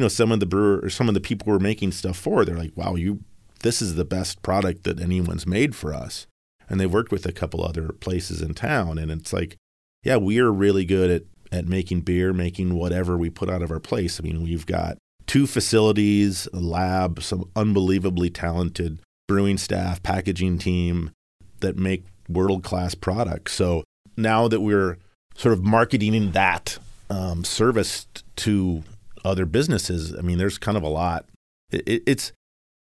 you 0.00 0.04
know 0.06 0.08
some 0.08 0.32
of 0.32 0.40
the 0.40 0.46
brewer 0.46 0.80
or 0.82 0.88
some 0.88 1.08
of 1.08 1.14
the 1.14 1.20
people 1.20 1.52
we're 1.52 1.58
making 1.58 1.92
stuff 1.92 2.16
for, 2.16 2.42
they're 2.42 2.56
like, 2.56 2.74
wow, 2.74 2.94
you 2.94 3.22
this 3.60 3.82
is 3.82 3.96
the 3.96 4.04
best 4.06 4.40
product 4.40 4.84
that 4.84 4.98
anyone's 4.98 5.46
made 5.46 5.76
for 5.76 5.92
us. 5.92 6.26
And 6.70 6.80
they've 6.80 6.90
worked 6.90 7.12
with 7.12 7.26
a 7.26 7.32
couple 7.32 7.62
other 7.62 7.88
places 7.88 8.40
in 8.40 8.54
town, 8.54 8.96
and 8.96 9.10
it's 9.10 9.30
like, 9.30 9.58
yeah, 10.02 10.16
we 10.16 10.38
are 10.38 10.50
really 10.50 10.86
good 10.86 11.10
at 11.10 11.22
at 11.52 11.68
making 11.68 12.00
beer, 12.00 12.32
making 12.32 12.76
whatever 12.76 13.18
we 13.18 13.28
put 13.28 13.50
out 13.50 13.60
of 13.60 13.70
our 13.70 13.78
place. 13.78 14.18
I 14.18 14.22
mean, 14.22 14.42
we've 14.42 14.64
got 14.64 14.96
two 15.26 15.46
facilities, 15.46 16.48
a 16.54 16.60
lab, 16.60 17.22
some 17.22 17.50
unbelievably 17.54 18.30
talented 18.30 19.00
brewing 19.28 19.58
staff, 19.58 20.02
packaging 20.02 20.56
team 20.56 21.10
that 21.58 21.76
make 21.76 22.06
world 22.26 22.64
class 22.64 22.94
products. 22.94 23.52
So 23.52 23.84
now 24.16 24.48
that 24.48 24.62
we're 24.62 24.96
sort 25.34 25.52
of 25.52 25.62
marketing 25.62 26.30
that 26.30 26.78
um, 27.10 27.44
service 27.44 28.06
to 28.36 28.82
other 29.24 29.46
businesses, 29.46 30.14
I 30.16 30.22
mean, 30.22 30.38
there's 30.38 30.58
kind 30.58 30.76
of 30.76 30.82
a 30.82 30.88
lot. 30.88 31.26
It, 31.70 31.82
it, 31.86 32.02
it's 32.06 32.32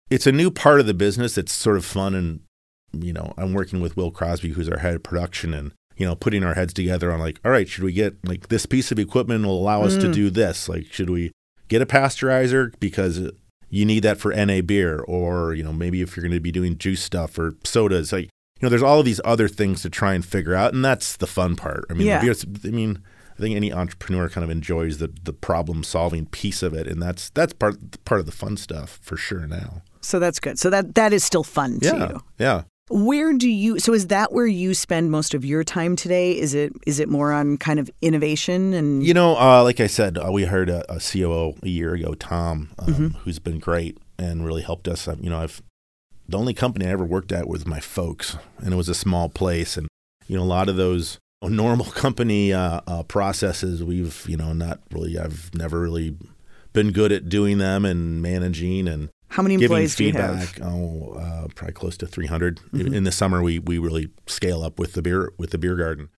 it's 0.10 0.28
a 0.28 0.32
new 0.32 0.50
part 0.52 0.80
of 0.80 0.86
the 0.86 0.94
business 0.94 1.36
that's 1.36 1.52
sort 1.52 1.78
of 1.78 1.86
fun, 1.86 2.16
and 2.16 2.40
you 2.94 3.12
know, 3.14 3.34
I'm 3.38 3.54
working 3.54 3.82
with 3.82 3.98
Will 3.98 4.12
Crosby, 4.12 4.50
who's 4.50 4.70
our 4.70 4.80
head 4.80 4.96
of 4.96 5.04
production, 5.04 5.54
and 5.54 5.72
you 5.98 6.06
know, 6.06 6.16
putting 6.16 6.44
our 6.44 6.54
heads 6.54 6.74
together 6.74 7.12
on 7.12 7.20
like, 7.20 7.40
all 7.44 7.52
right, 7.52 7.68
should 7.68 7.84
we 7.84 7.92
get 7.92 8.16
like 8.26 8.48
this 8.50 8.66
piece 8.66 8.92
of 8.92 9.00
equipment 9.00 9.46
will 9.46 9.58
allow 9.60 9.82
us 9.84 9.96
to 9.98 10.08
Mm. 10.08 10.14
do 10.14 10.30
this? 10.30 10.70
Like, 10.70 10.86
should 10.92 11.10
we 11.10 11.32
get 11.68 11.82
a 11.82 11.86
pasteurizer 11.86 12.74
because 12.80 13.32
you 13.70 13.84
need 13.86 14.04
that 14.04 14.18
for 14.18 14.32
NA 14.32 14.62
beer, 14.62 15.00
or 15.00 15.54
you 15.54 15.64
know, 15.64 15.74
maybe 15.74 16.02
if 16.02 16.16
you're 16.16 16.22
going 16.24 16.32
to 16.32 16.40
be 16.40 16.52
doing 16.52 16.78
juice 16.78 17.02
stuff 17.04 17.38
or 17.38 17.56
sodas, 17.64 18.14
like 18.14 18.26
you 18.26 18.66
know, 18.66 18.70
there's 18.70 18.82
all 18.84 19.00
of 19.00 19.06
these 19.06 19.22
other 19.26 19.48
things 19.48 19.82
to 19.82 19.90
try 19.90 20.14
and 20.14 20.26
figure 20.26 20.56
out, 20.56 20.74
and 20.74 20.84
that's 20.86 21.18
the 21.18 21.28
fun 21.28 21.56
part. 21.56 21.86
I 21.90 21.94
mean, 21.94 22.08
Yeah. 22.08 22.22
beer's- 22.22 22.46
I 22.64 22.70
mean, 22.70 23.00
I 23.38 23.42
think 23.42 23.56
any 23.56 23.72
entrepreneur 23.72 24.30
kind 24.30 24.44
of 24.44 24.50
enjoys 24.50 24.98
the 24.98 25.10
the 25.24 25.34
problem 25.34 25.84
solving 25.84 26.26
piece 26.26 26.64
of 26.64 26.74
it, 26.74 26.88
and 26.88 27.02
that's 27.02 27.30
that's 27.30 27.54
part 27.54 27.76
part 28.06 28.20
of 28.20 28.26
the 28.26 28.32
fun 28.32 28.58
stuff 28.58 29.00
for 29.02 29.16
sure 29.18 29.46
now. 29.48 29.82
So 30.02 30.20
that's 30.20 30.40
good. 30.40 30.58
So 30.58 30.70
that 30.70 30.96
that 30.96 31.14
is 31.14 31.24
still 31.24 31.44
fun 31.44 31.80
to 31.82 31.86
Yeah, 31.86 32.10
you. 32.10 32.22
yeah. 32.40 32.62
Where 32.90 33.34
do 33.34 33.50
you 33.50 33.80
so 33.80 33.94
is 33.94 34.08
that 34.08 34.32
where 34.32 34.48
you 34.48 34.74
spend 34.74 35.12
most 35.12 35.34
of 35.34 35.44
your 35.44 35.64
time 35.64 35.96
today? 35.98 36.32
Is 36.38 36.54
it 36.54 36.72
is 36.88 37.00
it 37.00 37.10
more 37.10 37.34
on 37.34 37.58
kind 37.58 37.80
of 37.80 37.92
innovation 38.02 38.74
and 38.74 39.04
You 39.06 39.14
know, 39.14 39.36
uh, 39.38 39.62
like 39.64 39.80
I 39.82 39.88
said, 39.88 40.18
uh, 40.18 40.32
we 40.32 40.46
hired 40.46 40.70
a, 40.70 40.90
a 40.92 41.00
COO 41.00 41.56
a 41.62 41.68
year 41.68 41.94
ago, 41.94 42.14
Tom, 42.16 42.70
um, 42.80 42.88
Mm-hmm. 42.88 43.08
who's 43.20 43.40
been 43.40 43.60
great 43.60 43.98
and 44.18 44.46
really 44.46 44.62
helped 44.64 44.88
us. 44.88 45.08
Um, 45.08 45.20
you 45.22 45.30
know, 45.30 45.40
I've 45.40 45.62
the 46.30 46.38
only 46.38 46.54
company 46.54 46.86
I 46.88 46.92
ever 46.92 47.04
worked 47.06 47.32
at 47.34 47.48
was 47.48 47.66
my 47.68 47.80
folks, 47.82 48.38
and 48.60 48.74
it 48.74 48.78
was 48.78 48.90
a 48.90 48.96
small 48.96 49.28
place, 49.30 49.76
and 49.78 49.88
you 50.28 50.38
know, 50.38 50.44
a 50.44 50.46
lot 50.46 50.70
of 50.70 50.76
those 50.78 51.20
normal 51.44 51.86
company 51.92 52.54
uh, 52.54 52.82
uh, 52.88 53.04
processes 53.04 53.84
we've 53.84 54.26
you 54.28 54.38
know 54.38 54.54
not 54.54 54.80
really. 54.92 55.18
I've 55.18 55.54
never 55.54 55.80
really 55.80 56.18
been 56.74 56.92
good 56.92 57.12
at 57.12 57.30
doing 57.30 57.58
them 57.58 57.86
and 57.86 58.22
managing 58.22 58.88
and 58.88 59.10
how 59.30 59.44
many 59.44 59.56
giving 59.56 59.66
employees 59.66 59.96
do 59.96 60.06
you 60.06 60.14
feedback. 60.14 60.58
have? 60.58 60.68
Oh, 60.68 61.14
uh, 61.20 61.48
probably 61.54 61.74
close 61.74 61.98
to 61.98 62.08
300. 62.08 62.58
Mm-hmm. 62.58 62.94
In 62.94 63.04
the 63.04 63.12
summer, 63.12 63.42
we 63.42 63.60
we 63.60 63.78
really 63.78 64.10
scale 64.26 64.64
up 64.64 64.80
with 64.80 64.94
the 64.94 65.02
beer 65.02 65.32
with 65.38 65.52
the 65.52 65.58
beer 65.58 65.76
garden. 65.76 66.10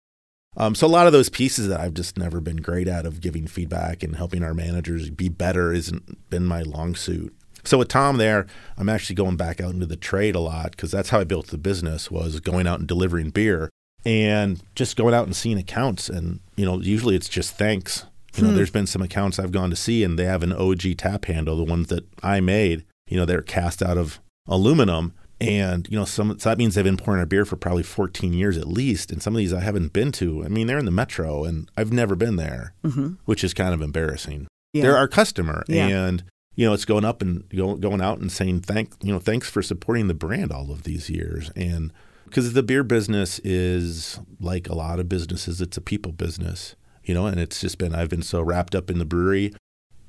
Um, 0.57 0.75
so 0.75 0.87
a 0.87 0.89
lot 0.89 1.07
of 1.07 1.13
those 1.13 1.29
pieces 1.29 1.67
that 1.67 1.79
I've 1.79 1.93
just 1.93 2.17
never 2.17 2.41
been 2.41 2.57
great 2.57 2.87
at 2.87 3.05
of 3.05 3.21
giving 3.21 3.47
feedback 3.47 4.03
and 4.03 4.15
helping 4.15 4.43
our 4.43 4.53
managers 4.53 5.09
be 5.09 5.29
better 5.29 5.71
isn't 5.71 6.29
been 6.29 6.45
my 6.45 6.63
long 6.63 6.95
suit. 6.95 7.35
So 7.63 7.77
with 7.77 7.87
Tom 7.87 8.17
there, 8.17 8.47
I'm 8.77 8.89
actually 8.89 9.15
going 9.15 9.37
back 9.37 9.61
out 9.61 9.73
into 9.73 9.85
the 9.85 9.95
trade 9.95 10.35
a 10.35 10.39
lot 10.39 10.71
because 10.71 10.91
that's 10.91 11.09
how 11.09 11.19
I 11.19 11.23
built 11.23 11.47
the 11.47 11.57
business 11.57 12.09
was 12.09 12.39
going 12.39 12.67
out 12.67 12.79
and 12.79 12.87
delivering 12.87 13.29
beer 13.29 13.69
and 14.05 14.61
just 14.75 14.95
going 14.95 15.13
out 15.13 15.25
and 15.25 15.35
seeing 15.35 15.57
accounts 15.57 16.09
and 16.09 16.39
you 16.55 16.65
know 16.65 16.79
usually 16.79 17.15
it's 17.15 17.29
just 17.29 17.55
thanks. 17.55 18.05
You 18.35 18.43
know, 18.43 18.49
hmm. 18.51 18.57
there's 18.57 18.71
been 18.71 18.87
some 18.87 19.01
accounts 19.01 19.39
I've 19.39 19.51
gone 19.51 19.71
to 19.71 19.75
see 19.75 20.03
and 20.03 20.17
they 20.17 20.25
have 20.25 20.43
an 20.43 20.53
OG 20.53 20.97
tap 20.97 21.25
handle, 21.25 21.57
the 21.57 21.63
ones 21.63 21.87
that 21.87 22.05
I 22.23 22.39
made. 22.39 22.85
You 23.07 23.17
know, 23.17 23.25
they're 23.25 23.41
cast 23.41 23.81
out 23.81 23.97
of 23.97 24.19
aluminum 24.47 25.13
and 25.41 25.87
you 25.89 25.97
know, 25.97 26.05
some 26.05 26.37
so 26.37 26.49
that 26.49 26.57
means 26.57 26.75
they've 26.75 26.83
been 26.83 26.97
pouring 26.97 27.19
our 27.19 27.25
beer 27.25 27.45
for 27.45 27.55
probably 27.55 27.83
14 27.83 28.33
years 28.33 28.57
at 28.57 28.67
least. 28.67 29.11
And 29.11 29.23
some 29.23 29.33
of 29.33 29.37
these 29.37 29.53
I 29.53 29.61
haven't 29.61 29.93
been 29.93 30.11
to. 30.13 30.43
I 30.43 30.49
mean, 30.49 30.67
they're 30.67 30.77
in 30.77 30.85
the 30.85 30.91
metro, 30.91 31.45
and 31.45 31.69
I've 31.77 31.93
never 31.93 32.15
been 32.15 32.35
there, 32.35 32.73
mm-hmm. 32.83 33.13
which 33.25 33.43
is 33.43 33.53
kind 33.53 33.73
of 33.73 33.81
embarrassing. 33.81 34.47
Yeah. 34.73 34.83
They're 34.83 34.97
our 34.97 35.07
customer, 35.07 35.63
Yeah. 35.67 35.87
and 35.87 36.23
you 36.55 36.65
know, 36.65 36.73
it's 36.73 36.85
going 36.85 37.05
up 37.05 37.21
and 37.21 37.47
going 37.49 38.01
out 38.01 38.19
and 38.19 38.31
saying 38.31 38.61
thank 38.61 38.91
you 39.01 39.13
know 39.13 39.19
thanks 39.19 39.49
for 39.49 39.61
supporting 39.61 40.07
the 40.07 40.13
brand 40.13 40.51
all 40.51 40.71
of 40.71 40.83
these 40.83 41.09
years, 41.09 41.51
and 41.55 41.93
because 42.29 42.53
the 42.53 42.63
beer 42.63 42.83
business 42.83 43.39
is 43.39 44.19
like 44.39 44.69
a 44.69 44.75
lot 44.75 44.99
of 44.99 45.09
businesses, 45.09 45.61
it's 45.61 45.77
a 45.77 45.81
people 45.81 46.11
business, 46.11 46.75
you 47.03 47.13
know, 47.13 47.25
and 47.25 47.39
it's 47.39 47.61
just 47.61 47.77
been 47.77 47.93
I've 47.93 48.09
been 48.09 48.21
so 48.21 48.41
wrapped 48.41 48.75
up 48.75 48.89
in 48.89 48.99
the 48.99 49.05
brewery, 49.05 49.53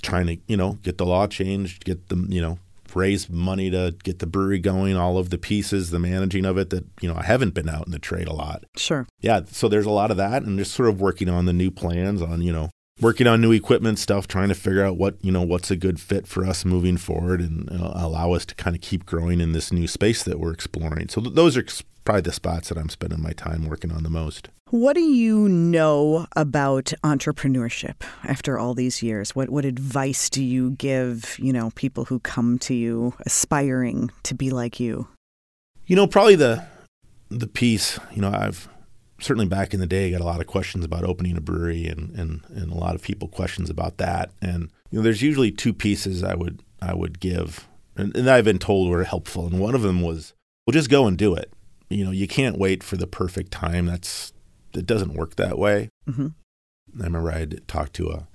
trying 0.02 0.26
to 0.26 0.36
you 0.46 0.56
know 0.56 0.78
get 0.82 0.98
the 0.98 1.06
law 1.06 1.26
changed, 1.26 1.84
get 1.84 2.08
the 2.08 2.16
you 2.28 2.40
know 2.40 2.58
raise 2.96 3.28
money 3.28 3.70
to 3.70 3.94
get 4.02 4.18
the 4.18 4.26
brewery 4.26 4.58
going, 4.58 4.96
all 4.96 5.18
of 5.18 5.30
the 5.30 5.38
pieces, 5.38 5.90
the 5.90 5.98
managing 5.98 6.44
of 6.44 6.58
it 6.58 6.70
that, 6.70 6.84
you 7.00 7.08
know, 7.08 7.16
I 7.16 7.24
haven't 7.24 7.54
been 7.54 7.68
out 7.68 7.86
in 7.86 7.92
the 7.92 7.98
trade 7.98 8.28
a 8.28 8.32
lot. 8.32 8.64
Sure. 8.76 9.06
Yeah, 9.20 9.42
so 9.46 9.68
there's 9.68 9.86
a 9.86 9.90
lot 9.90 10.10
of 10.10 10.16
that 10.16 10.42
and 10.42 10.58
just 10.58 10.74
sort 10.74 10.88
of 10.88 11.00
working 11.00 11.28
on 11.28 11.46
the 11.46 11.52
new 11.52 11.70
plans 11.70 12.22
on, 12.22 12.42
you 12.42 12.52
know, 12.52 12.70
working 13.00 13.26
on 13.26 13.40
new 13.40 13.52
equipment 13.52 13.98
stuff, 13.98 14.26
trying 14.26 14.48
to 14.48 14.54
figure 14.54 14.84
out 14.84 14.96
what, 14.96 15.16
you 15.22 15.32
know, 15.32 15.42
what's 15.42 15.70
a 15.70 15.76
good 15.76 16.00
fit 16.00 16.26
for 16.26 16.44
us 16.44 16.64
moving 16.64 16.96
forward 16.96 17.40
and 17.40 17.70
uh, 17.70 17.92
allow 17.94 18.32
us 18.32 18.44
to 18.46 18.54
kind 18.54 18.76
of 18.76 18.82
keep 18.82 19.06
growing 19.06 19.40
in 19.40 19.52
this 19.52 19.72
new 19.72 19.86
space 19.86 20.22
that 20.24 20.38
we're 20.38 20.52
exploring. 20.52 21.08
So 21.08 21.20
th- 21.20 21.34
those 21.34 21.56
are 21.56 21.64
probably 22.04 22.22
the 22.22 22.32
spots 22.32 22.68
that 22.68 22.78
I'm 22.78 22.88
spending 22.88 23.22
my 23.22 23.32
time 23.32 23.68
working 23.68 23.92
on 23.92 24.02
the 24.02 24.10
most. 24.10 24.48
What 24.70 24.94
do 24.94 25.00
you 25.00 25.48
know 25.48 26.26
about 26.36 26.92
entrepreneurship 27.02 28.02
after 28.22 28.58
all 28.58 28.74
these 28.74 29.02
years? 29.02 29.34
What 29.34 29.50
what 29.50 29.64
advice 29.64 30.30
do 30.30 30.44
you 30.44 30.70
give, 30.72 31.36
you 31.40 31.52
know, 31.52 31.72
people 31.74 32.04
who 32.04 32.20
come 32.20 32.58
to 32.60 32.74
you 32.74 33.14
aspiring 33.26 34.10
to 34.22 34.34
be 34.34 34.50
like 34.50 34.78
you? 34.78 35.08
You 35.86 35.96
know, 35.96 36.06
probably 36.06 36.36
the 36.36 36.64
the 37.30 37.48
piece, 37.48 37.98
you 38.12 38.22
know, 38.22 38.30
I've 38.30 38.68
certainly 39.20 39.46
back 39.46 39.72
in 39.74 39.80
the 39.80 39.86
day 39.86 40.08
I 40.08 40.10
got 40.10 40.20
a 40.20 40.24
lot 40.24 40.40
of 40.40 40.46
questions 40.46 40.84
about 40.84 41.04
opening 41.04 41.36
a 41.36 41.40
brewery 41.40 41.86
and, 41.86 42.10
and, 42.18 42.42
and 42.48 42.72
a 42.72 42.76
lot 42.76 42.94
of 42.94 43.02
people 43.02 43.28
questions 43.28 43.70
about 43.70 43.98
that. 43.98 44.30
And 44.40 44.70
you 44.90 44.98
know, 44.98 45.02
there's 45.02 45.22
usually 45.22 45.50
two 45.52 45.72
pieces 45.72 46.22
I 46.22 46.34
would 46.34 46.62
I 46.82 46.94
would 46.94 47.20
give 47.20 47.68
and, 47.96 48.16
and 48.16 48.30
I've 48.30 48.44
been 48.44 48.58
told 48.58 48.90
were 48.90 49.04
helpful. 49.04 49.46
And 49.46 49.60
one 49.60 49.74
of 49.74 49.82
them 49.82 50.00
was, 50.02 50.34
well 50.66 50.72
just 50.72 50.90
go 50.90 51.06
and 51.06 51.16
do 51.18 51.34
it. 51.34 51.52
You 51.88 52.04
know, 52.04 52.10
you 52.12 52.28
can't 52.28 52.58
wait 52.58 52.82
for 52.82 52.96
the 52.96 53.06
perfect 53.06 53.50
time. 53.50 53.86
That's 53.86 54.32
it 54.74 54.86
doesn't 54.86 55.14
work 55.14 55.36
that 55.36 55.58
way. 55.58 55.88
hmm 56.06 56.28
I 56.98 57.04
remember 57.04 57.30
I 57.30 57.38
had 57.38 57.68
talked 57.68 57.94
to 57.94 58.08
a 58.10 58.26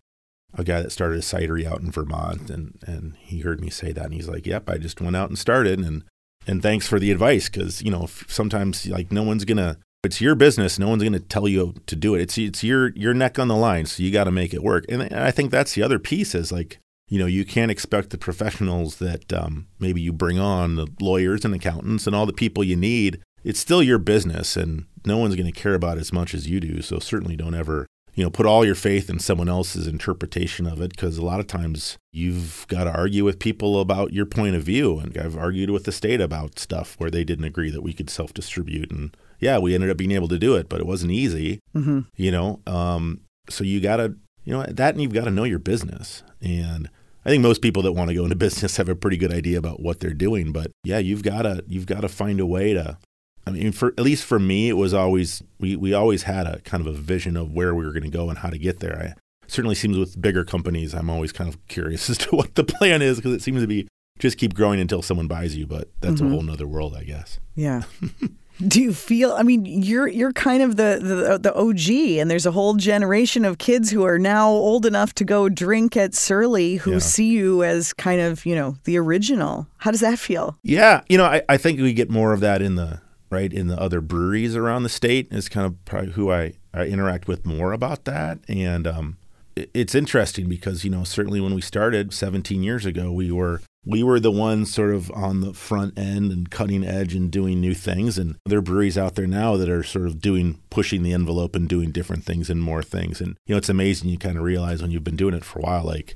a 0.58 0.64
guy 0.64 0.82
that 0.82 0.92
started 0.92 1.20
a 1.20 1.22
cidery 1.22 1.66
out 1.66 1.82
in 1.82 1.92
Vermont, 1.92 2.50
and 2.50 2.80
and 2.88 3.16
he 3.20 3.40
heard 3.40 3.60
me 3.60 3.70
say 3.70 3.92
that, 3.92 4.06
and 4.06 4.14
he's 4.14 4.30
like, 4.30 4.46
"Yep, 4.46 4.70
I 4.70 4.78
just 4.78 5.02
went 5.02 5.16
out 5.16 5.30
and 5.30 5.38
started." 5.38 5.80
And 5.80 6.04
and 6.48 6.62
thanks 6.62 6.88
for 6.88 7.00
the 7.00 7.12
advice, 7.12 7.50
because 7.50 7.82
you 7.82 7.92
know 7.92 8.08
sometimes 8.28 8.88
like 8.88 9.12
no 9.12 9.24
one's 9.24 9.46
gonna. 9.46 9.78
It's 10.06 10.22
your 10.22 10.36
business. 10.36 10.80
No 10.80 10.90
one's 10.90 11.04
gonna 11.04 11.20
tell 11.20 11.48
you 11.48 11.74
to 11.88 11.96
do 11.96 12.16
it. 12.16 12.22
It's 12.22 12.38
it's 12.38 12.64
your 12.64 12.90
your 12.90 13.14
neck 13.14 13.38
on 13.40 13.48
the 13.48 13.56
line, 13.56 13.86
so 13.86 14.04
you 14.04 14.12
got 14.12 14.26
to 14.26 14.32
make 14.32 14.54
it 14.54 14.64
work. 14.64 14.86
And 14.90 15.04
I 15.14 15.32
think 15.32 15.52
that's 15.52 15.74
the 15.74 15.84
other 15.84 16.00
piece 16.00 16.34
is 16.34 16.52
like 16.52 16.80
you 17.08 17.20
know 17.20 17.26
you 17.26 17.46
can't 17.46 17.72
expect 17.72 18.10
the 18.12 18.18
professionals 18.18 18.98
that 18.98 19.32
um, 19.34 19.68
maybe 19.80 20.02
you 20.02 20.14
bring 20.14 20.40
on 20.40 20.76
the 20.76 20.88
lawyers 21.00 21.44
and 21.44 21.54
accountants 21.54 22.08
and 22.08 22.16
all 22.16 22.26
the 22.26 22.34
people 22.34 22.64
you 22.64 22.76
need. 22.76 23.22
It's 23.44 23.60
still 23.60 23.84
your 23.84 24.00
business, 24.00 24.56
and 24.56 24.86
no 25.06 25.18
one's 25.18 25.36
going 25.36 25.52
to 25.52 25.60
care 25.60 25.76
about 25.76 25.98
it 25.98 26.02
as 26.02 26.14
much 26.14 26.34
as 26.34 26.48
you 26.48 26.60
do. 26.60 26.82
So 26.82 27.00
certainly 27.00 27.36
don't 27.36 27.54
ever 27.54 27.86
you 28.16 28.24
know, 28.24 28.30
put 28.30 28.46
all 28.46 28.66
your 28.66 28.76
faith 28.76 29.10
in 29.10 29.20
someone 29.20 29.50
else's 29.50 29.88
interpretation 29.88 30.66
of 30.66 30.82
it 30.82 30.92
because 30.92 31.18
a 31.18 31.26
lot 31.26 31.42
of 31.42 31.48
times 31.48 31.98
you've 32.14 32.66
got 32.70 32.86
to 32.86 32.92
argue 32.92 33.26
with 33.26 33.40
people 33.40 33.82
about 33.82 34.14
your 34.14 34.26
point 34.26 34.56
of 34.56 34.64
view. 34.64 35.00
And 35.00 35.16
I've 35.18 35.38
argued 35.38 35.70
with 35.70 35.84
the 35.84 35.92
state 35.92 36.22
about 36.22 36.58
stuff 36.58 36.96
where 36.98 37.12
they 37.12 37.26
didn't 37.26 37.46
agree 37.46 37.70
that 37.70 37.84
we 37.84 37.94
could 37.94 38.10
self 38.10 38.34
distribute. 38.34 38.90
And 38.90 39.16
yeah, 39.40 39.58
we 39.58 39.74
ended 39.76 39.90
up 39.90 39.98
being 39.98 40.12
able 40.12 40.28
to 40.30 40.40
do 40.40 40.56
it, 40.56 40.70
but 40.70 40.80
it 40.80 40.86
wasn't 40.88 41.12
easy, 41.12 41.60
hmm 41.74 42.02
you 42.16 42.32
know. 42.32 42.62
Um, 42.68 43.22
so 43.50 43.64
you 43.64 43.80
got 43.80 43.98
to, 43.98 44.16
you 44.44 44.54
know, 44.54 44.64
that 44.64 44.94
and 44.96 45.02
you've 45.02 45.14
got 45.14 45.26
to 45.26 45.32
know 45.32 45.44
your 45.44 45.60
business. 45.60 46.24
And 46.42 46.90
I 47.26 47.30
think 47.30 47.42
most 47.44 47.62
people 47.62 47.82
that 47.84 47.94
want 47.94 48.10
to 48.10 48.16
go 48.16 48.24
into 48.24 48.36
business 48.48 48.78
have 48.78 48.90
a 48.90 48.96
pretty 48.96 49.18
good 49.18 49.34
idea 49.34 49.58
about 49.58 49.82
what 49.82 50.00
they're 50.00 50.14
doing. 50.14 50.52
But 50.52 50.72
yeah, 50.84 50.98
you've 51.00 51.24
got 51.24 51.44
to, 51.44 51.64
you've 51.68 51.86
got 51.86 52.02
to 52.02 52.10
find 52.10 52.40
a 52.40 52.46
way 52.46 52.74
to, 52.74 52.98
I 53.48 53.52
mean, 53.52 53.72
for 53.72 53.90
at 53.98 54.04
least 54.04 54.24
for 54.26 54.40
me, 54.40 54.70
it 54.70 54.74
was 54.78 54.94
always 54.94 55.44
we 55.60 55.76
we 55.76 55.94
always 55.94 56.24
had 56.24 56.48
a 56.48 56.60
kind 56.62 56.82
of 56.86 56.88
a 56.88 56.98
vision 56.98 57.38
of 57.38 57.52
where 57.54 57.76
we 57.76 57.86
were 57.86 57.92
going 57.92 58.04
to 58.04 58.10
go 58.10 58.30
and 58.30 58.40
how 58.40 58.50
to 58.50 58.58
get 58.58 58.80
there. 58.80 58.98
I 59.00 59.14
certainly 59.48 59.76
seems 59.76 59.98
with 59.98 60.20
bigger 60.20 60.44
companies, 60.44 60.96
I'm 60.96 61.10
always 61.12 61.32
kind 61.32 61.48
of 61.48 61.64
curious 61.68 62.10
as 62.12 62.18
to 62.20 62.36
what 62.36 62.56
the 62.56 62.64
plan 62.64 63.02
is 63.04 63.18
because 63.18 63.34
it 63.34 63.44
seems 63.44 63.62
to 63.62 63.68
be 63.68 63.88
just 64.18 64.38
keep 64.40 64.56
growing 64.56 64.80
until 64.80 65.04
someone 65.04 65.28
buys 65.28 65.56
you. 65.56 65.68
But 65.68 65.90
that's 66.02 66.20
Mhm. 66.22 66.28
a 66.28 66.30
whole 66.32 66.42
nother 66.42 66.66
world, 66.68 66.96
I 66.96 67.04
guess. 67.04 67.40
Yeah. 67.56 67.84
Do 68.66 68.82
you 68.82 68.94
feel? 68.94 69.34
I 69.34 69.44
mean, 69.44 69.66
you're 69.66 70.08
you're 70.08 70.32
kind 70.32 70.62
of 70.64 70.78
the, 70.78 71.00
the 71.02 71.38
the 71.38 71.54
OG, 71.54 72.20
and 72.20 72.32
there's 72.32 72.46
a 72.46 72.52
whole 72.52 72.76
generation 72.76 73.44
of 73.44 73.58
kids 73.58 73.92
who 73.92 74.04
are 74.06 74.18
now 74.18 74.50
old 74.50 74.86
enough 74.86 75.14
to 75.16 75.26
go 75.26 75.50
drink 75.50 75.98
at 75.98 76.14
Surly 76.16 76.76
who 76.78 76.94
Yeah. 76.94 77.00
see 77.00 77.32
you 77.32 77.64
as 77.64 77.92
kind 77.94 78.22
of 78.22 78.46
you 78.46 78.56
know 78.56 78.78
the 78.86 78.98
original. 78.98 79.68
How 79.80 79.92
does 79.92 80.00
that 80.00 80.20
feel? 80.20 80.58
Yeah, 80.64 81.02
you 81.10 81.18
know, 81.18 81.26
I, 81.26 81.42
I 81.50 81.58
think 81.58 81.80
we 81.82 81.92
get 81.94 82.10
more 82.10 82.32
of 82.32 82.40
that 82.40 82.62
in 82.62 82.76
the 82.76 83.02
right 83.30 83.52
in 83.52 83.68
the 83.68 83.80
other 83.80 84.00
breweries 84.00 84.56
around 84.56 84.84
the 84.84 84.90
state. 84.90 85.28
Is 85.32 85.50
kind 85.50 85.66
of 85.66 85.84
probably 85.84 86.12
who 86.12 86.32
I, 86.32 86.54
I 86.74 86.86
interact 86.86 87.28
with 87.28 87.46
more 87.46 87.74
about 87.74 88.06
that, 88.06 88.40
and 88.48 88.88
um, 88.88 89.18
it's 89.56 89.96
interesting 89.96 90.50
because 90.50 90.84
you 90.84 90.90
know 90.90 91.04
certainly 91.04 91.40
when 91.40 91.54
we 91.54 91.62
started 91.62 92.14
17 92.14 92.64
years 92.64 92.86
ago, 92.86 93.12
we 93.12 93.32
were 93.32 93.62
we 93.86 94.04
were 94.04 94.20
the 94.20 94.32
ones 94.32 94.74
sort 94.74 94.94
of 94.94 95.12
on 95.12 95.42
the 95.42 95.54
front 95.54 95.98
end 95.98 96.32
and 96.32 96.50
cutting 96.50 96.84
edge 96.84 97.14
and 97.14 97.32
doing 97.32 97.62
new 97.62 97.74
things, 97.74 98.18
and 98.18 98.38
there 98.46 98.60
are 98.60 98.64
breweries 98.64 98.98
out 98.98 99.16
there 99.16 99.28
now 99.28 99.56
that 99.58 99.70
are 99.70 99.84
sort 99.84 100.08
of 100.08 100.20
doing 100.20 100.60
pushing 100.70 101.04
the 101.04 101.14
envelope 101.14 101.56
and 101.56 101.70
doing 101.70 101.92
different 101.92 102.24
things 102.24 102.50
and 102.50 102.62
more 102.62 102.84
things, 102.84 103.22
and 103.22 103.38
you 103.46 103.54
know 103.54 103.58
it's 103.58 103.70
amazing. 103.70 104.10
You 104.10 104.18
kind 104.18 104.38
of 104.38 104.44
realize 104.44 104.82
when 104.82 104.92
you've 104.92 105.04
been 105.04 105.16
doing 105.16 105.34
it 105.34 105.46
for 105.46 105.60
a 105.60 105.64
while, 105.64 105.84
like 105.84 106.16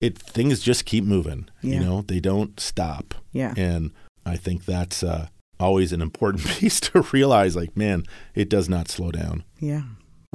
it 0.00 0.18
things 0.18 0.60
just 0.60 0.84
keep 0.84 1.04
moving. 1.04 1.48
Yeah. 1.62 1.74
You 1.74 1.80
know, 1.80 2.02
they 2.02 2.20
don't 2.20 2.58
stop. 2.60 3.14
Yeah. 3.32 3.54
And 3.56 3.92
I 4.24 4.36
think 4.36 4.64
that's 4.64 5.02
uh, 5.02 5.28
always 5.58 5.92
an 5.92 6.02
important 6.02 6.44
piece 6.46 6.80
to 6.80 7.02
realize 7.12 7.56
like, 7.56 7.76
man, 7.76 8.04
it 8.34 8.48
does 8.48 8.68
not 8.68 8.88
slow 8.88 9.10
down. 9.10 9.44
Yeah. 9.58 9.82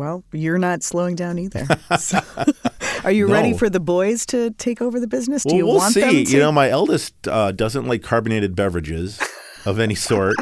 Well, 0.01 0.23
you're 0.31 0.57
not 0.57 0.81
slowing 0.81 1.15
down 1.15 1.37
either. 1.37 1.63
So, 1.99 2.19
are 3.03 3.11
you 3.11 3.27
No. 3.27 3.33
ready 3.33 3.53
for 3.55 3.69
the 3.69 3.79
boys 3.79 4.25
to 4.27 4.49
take 4.51 4.81
over 4.81 4.99
the 4.99 5.05
business? 5.05 5.43
Do 5.43 5.49
well, 5.49 5.57
you 5.57 5.65
we'll 5.67 5.75
want 5.75 5.93
see. 5.93 5.99
them 6.01 6.25
to? 6.25 6.31
You 6.31 6.39
know, 6.39 6.51
my 6.51 6.69
eldest 6.69 7.13
uh, 7.27 7.51
doesn't 7.51 7.85
like 7.85 8.01
carbonated 8.01 8.55
beverages 8.55 9.21
of 9.67 9.79
any 9.79 9.93
sort 10.11 10.37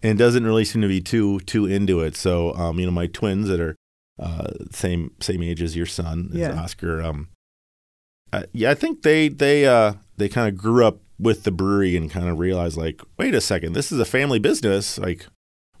and 0.00 0.16
doesn't 0.16 0.44
really 0.44 0.64
seem 0.64 0.80
to 0.82 0.86
be 0.88 1.00
too 1.00 1.40
too 1.40 1.66
into 1.66 1.98
it. 2.02 2.14
So, 2.14 2.54
um, 2.54 2.78
you 2.78 2.86
know, 2.86 2.92
my 2.92 3.08
twins 3.08 3.48
that 3.48 3.58
are 3.58 3.74
uh, 4.20 4.52
same 4.70 5.10
same 5.18 5.42
age 5.42 5.60
as 5.60 5.74
your 5.74 5.86
son, 5.86 6.28
as 6.32 6.38
Yeah. 6.38 6.62
Oscar. 6.62 7.02
Um, 7.02 7.30
uh, 8.32 8.44
yeah, 8.52 8.70
I 8.70 8.74
think 8.74 9.02
they 9.02 9.28
they 9.28 9.66
uh, 9.66 9.94
they 10.18 10.28
kind 10.28 10.46
of 10.48 10.56
grew 10.56 10.84
up 10.86 11.00
with 11.18 11.42
the 11.42 11.50
brewery 11.50 11.96
and 11.96 12.08
kind 12.08 12.28
of 12.28 12.38
realized 12.38 12.76
like, 12.76 13.00
wait 13.18 13.34
a 13.34 13.40
second, 13.40 13.72
this 13.72 13.90
is 13.90 13.98
a 13.98 14.04
family 14.04 14.38
business. 14.38 14.98
Like, 14.98 15.26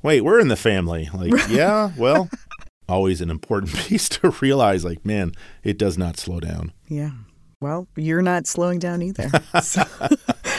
wait, 0.02 0.22
we're 0.22 0.40
in 0.40 0.48
the 0.48 0.56
family. 0.56 1.08
Like, 1.14 1.32
yeah, 1.48 1.92
well, 1.96 2.28
always 2.90 3.20
an 3.20 3.30
important 3.30 3.74
piece 3.76 4.08
to 4.10 4.30
realize. 4.42 4.84
Like, 4.84 5.04
man, 5.06 5.32
it 5.62 5.78
does 5.78 5.96
not 5.96 6.16
slow 6.18 6.40
down. 6.40 6.72
yeah. 6.88 7.10
Well, 7.62 7.86
you're 7.94 8.22
not 8.22 8.46
slowing 8.46 8.78
down 8.78 9.02
either. 9.02 9.30
So, 9.62 9.82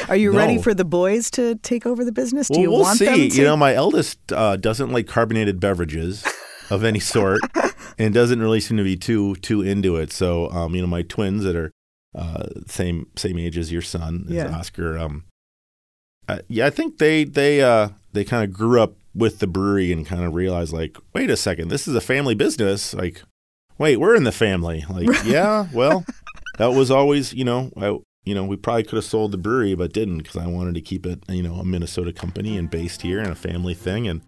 Are 0.07 0.15
you 0.15 0.32
No. 0.32 0.38
ready 0.38 0.59
for 0.61 0.75
the 0.75 0.86
boys 0.86 1.32
to 1.32 1.55
take 1.55 1.88
over 1.88 2.05
the 2.05 2.11
business? 2.11 2.47
Do 2.47 2.53
well, 2.53 2.61
you 2.61 2.69
we'll 2.69 2.82
want 2.82 2.99
see. 2.99 3.05
them 3.05 3.15
to? 3.29 3.38
You 3.38 3.43
know, 3.43 3.57
my 3.57 3.73
eldest 3.73 4.19
uh, 4.32 4.55
doesn't 4.57 4.91
like 4.91 5.07
carbonated 5.07 5.59
beverages 5.59 6.23
of 6.69 6.84
any 6.84 6.99
sort, 6.99 7.41
and 7.97 8.13
doesn't 8.13 8.39
really 8.39 8.59
seem 8.59 8.77
to 8.77 8.84
be 8.84 8.95
too 8.97 9.34
too 9.38 9.63
into 9.63 9.95
it. 9.95 10.11
So, 10.11 10.51
um, 10.51 10.75
you 10.75 10.82
know, 10.82 10.88
my 10.88 11.01
twins 11.01 11.43
that 11.43 11.55
are 11.55 11.71
uh, 12.15 12.45
same 12.67 13.07
same 13.15 13.39
age 13.39 13.57
as 13.57 13.71
your 13.71 13.82
son, 13.82 14.25
as 14.27 14.36
Yeah. 14.36 14.55
Oscar. 14.55 14.99
Um, 14.99 15.23
uh, 16.29 16.39
yeah, 16.49 16.67
I 16.67 16.69
think 16.69 16.99
they 16.99 17.23
they 17.23 17.63
uh, 17.63 17.89
they 18.13 18.23
kind 18.23 18.43
of 18.43 18.53
grew 18.55 18.79
up 18.79 18.93
with 19.14 19.39
the 19.39 19.47
brewery 19.47 19.91
and 19.91 20.05
kind 20.05 20.24
of 20.24 20.34
realized 20.34 20.74
like, 20.74 20.97
wait 21.14 21.30
a 21.30 21.38
second, 21.38 21.68
this 21.68 21.88
is 21.88 21.95
a 21.95 22.01
family 22.01 22.36
business. 22.36 22.93
Like, 22.93 23.24
wait, 23.78 23.97
we're 23.97 24.16
in 24.16 24.24
the 24.24 24.32
family. 24.32 24.86
Like, 24.89 25.26
yeah, 25.26 25.68
well, 25.74 26.05
that 26.57 26.68
was 26.68 26.91
always, 26.91 27.34
you 27.34 27.43
know, 27.43 27.72
I, 27.76 27.97
you 28.24 28.36
know, 28.36 28.45
we 28.45 28.55
probably 28.55 28.84
could 28.84 28.95
have 28.95 29.05
sold 29.05 29.32
the 29.32 29.38
brewery, 29.38 29.76
but 29.76 29.93
didn't 29.93 30.20
because 30.20 30.38
I 30.38 30.47
wanted 30.47 30.76
to 30.76 30.82
keep 30.82 31.05
it, 31.05 31.24
you 31.28 31.43
know, 31.43 31.55
a 31.55 31.66
Minnesota 31.66 32.14
company 32.14 32.57
and 32.57 32.70
based 32.70 33.01
here 33.01 33.20
and 33.20 33.32
a 33.32 33.36
family 33.36 33.74
thing. 33.74 34.07
And 34.07 34.22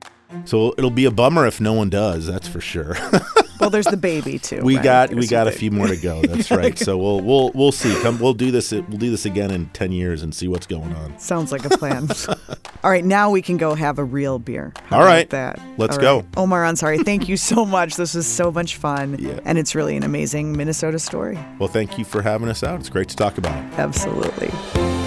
so 0.46 0.74
it'll 0.78 0.90
be 0.90 1.06
a 1.06 1.12
bummer 1.12 1.46
if 1.48 1.60
no 1.62 1.74
one 1.74 1.90
does. 1.90 2.28
That's 2.28 2.48
for 2.48 2.62
sure. 2.62 2.96
well, 3.60 3.70
there's 3.70 3.86
the 3.86 3.98
baby 3.98 4.40
too. 4.40 4.62
we 4.62 4.76
right? 4.76 4.84
got 4.84 5.10
There's 5.10 5.20
we 5.22 5.28
got 5.28 5.48
a 5.48 5.52
few 5.52 5.72
more 5.72 5.88
to 5.88 5.98
go. 5.98 6.22
That's 6.24 6.52
right. 6.52 6.78
So 6.78 6.98
we'll 6.98 7.22
we'll 7.22 7.52
we'll 7.54 7.72
see. 7.72 7.94
Come, 8.02 8.20
we'll 8.20 8.34
do 8.34 8.52
this. 8.52 8.72
We'll 8.72 8.82
do 8.82 9.12
this 9.12 9.26
again 9.26 9.52
in 9.52 9.68
ten 9.70 9.92
years 9.92 10.24
and 10.24 10.34
see 10.34 10.48
what's 10.48 10.68
going 10.68 10.94
on. 10.94 11.18
Sounds 11.20 11.52
like 11.52 11.66
a 11.66 11.70
plan. 11.78 12.10
All 12.84 12.92
right, 12.92 13.06
now 13.06 13.30
we 13.30 13.42
can 13.42 13.58
go 13.58 13.76
have 13.76 13.98
a 14.00 14.04
real 14.04 14.40
beer. 14.40 14.74
How 14.86 15.00
All 15.00 15.06
right. 15.06 15.30
that. 15.30 15.60
Let's 15.78 15.96
All 15.96 16.02
go. 16.02 16.16
right. 16.18 16.26
Omar 16.36 16.64
Ansari, 16.64 17.04
thank 17.06 17.30
you 17.30 17.38
so 17.38 17.66
much. 17.66 17.96
This 17.96 18.14
was 18.14 18.28
so 18.28 18.52
much 18.52 18.76
fun. 18.76 19.18
Yeah. 19.20 19.40
And 19.46 19.58
it's 19.58 19.74
really 19.74 19.96
an 19.96 20.04
amazing 20.04 20.58
Minnesota 20.58 21.00
story. 21.00 21.40
Well, 21.60 21.70
thank 21.70 21.98
you 21.98 22.04
for 22.04 22.22
having 22.22 22.50
us 22.50 22.64
out. 22.64 22.80
It's 22.80 22.90
great 22.90 23.10
to 23.10 23.16
talk 23.16 23.38
about. 23.38 23.56
Absolutely. 23.80 25.03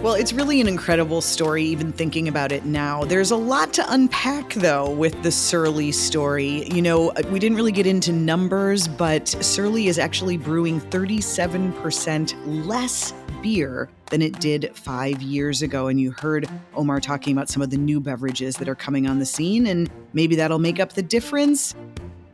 Well, 0.00 0.14
it's 0.14 0.32
really 0.32 0.60
an 0.60 0.68
incredible 0.68 1.20
story, 1.20 1.64
even 1.64 1.90
thinking 1.90 2.28
about 2.28 2.52
it 2.52 2.64
now. 2.64 3.02
There's 3.02 3.32
a 3.32 3.36
lot 3.36 3.72
to 3.74 3.92
unpack, 3.92 4.54
though, 4.54 4.88
with 4.88 5.20
the 5.24 5.32
Surly 5.32 5.90
story. 5.90 6.68
You 6.68 6.82
know, 6.82 7.08
uh, 7.10 7.22
we 7.32 7.40
didn't 7.40 7.56
really 7.56 7.72
get 7.72 7.84
into 7.84 8.12
numbers, 8.12 8.86
but 8.86 9.26
Surly 9.26 9.88
is 9.88 9.98
actually 9.98 10.36
brewing 10.36 10.80
37% 10.80 12.64
less 12.64 13.12
beer 13.42 13.90
than 14.10 14.22
it 14.22 14.38
did 14.38 14.70
five 14.72 15.20
years 15.20 15.62
ago. 15.62 15.88
And 15.88 16.00
you 16.00 16.12
heard 16.12 16.48
Omar 16.76 17.00
talking 17.00 17.32
about 17.36 17.48
some 17.48 17.60
of 17.60 17.70
the 17.70 17.76
new 17.76 17.98
beverages 17.98 18.54
that 18.58 18.68
are 18.68 18.76
coming 18.76 19.08
on 19.08 19.18
the 19.18 19.26
scene, 19.26 19.66
and 19.66 19.90
maybe 20.12 20.36
that'll 20.36 20.60
make 20.60 20.78
up 20.78 20.92
the 20.92 21.02
difference. 21.02 21.74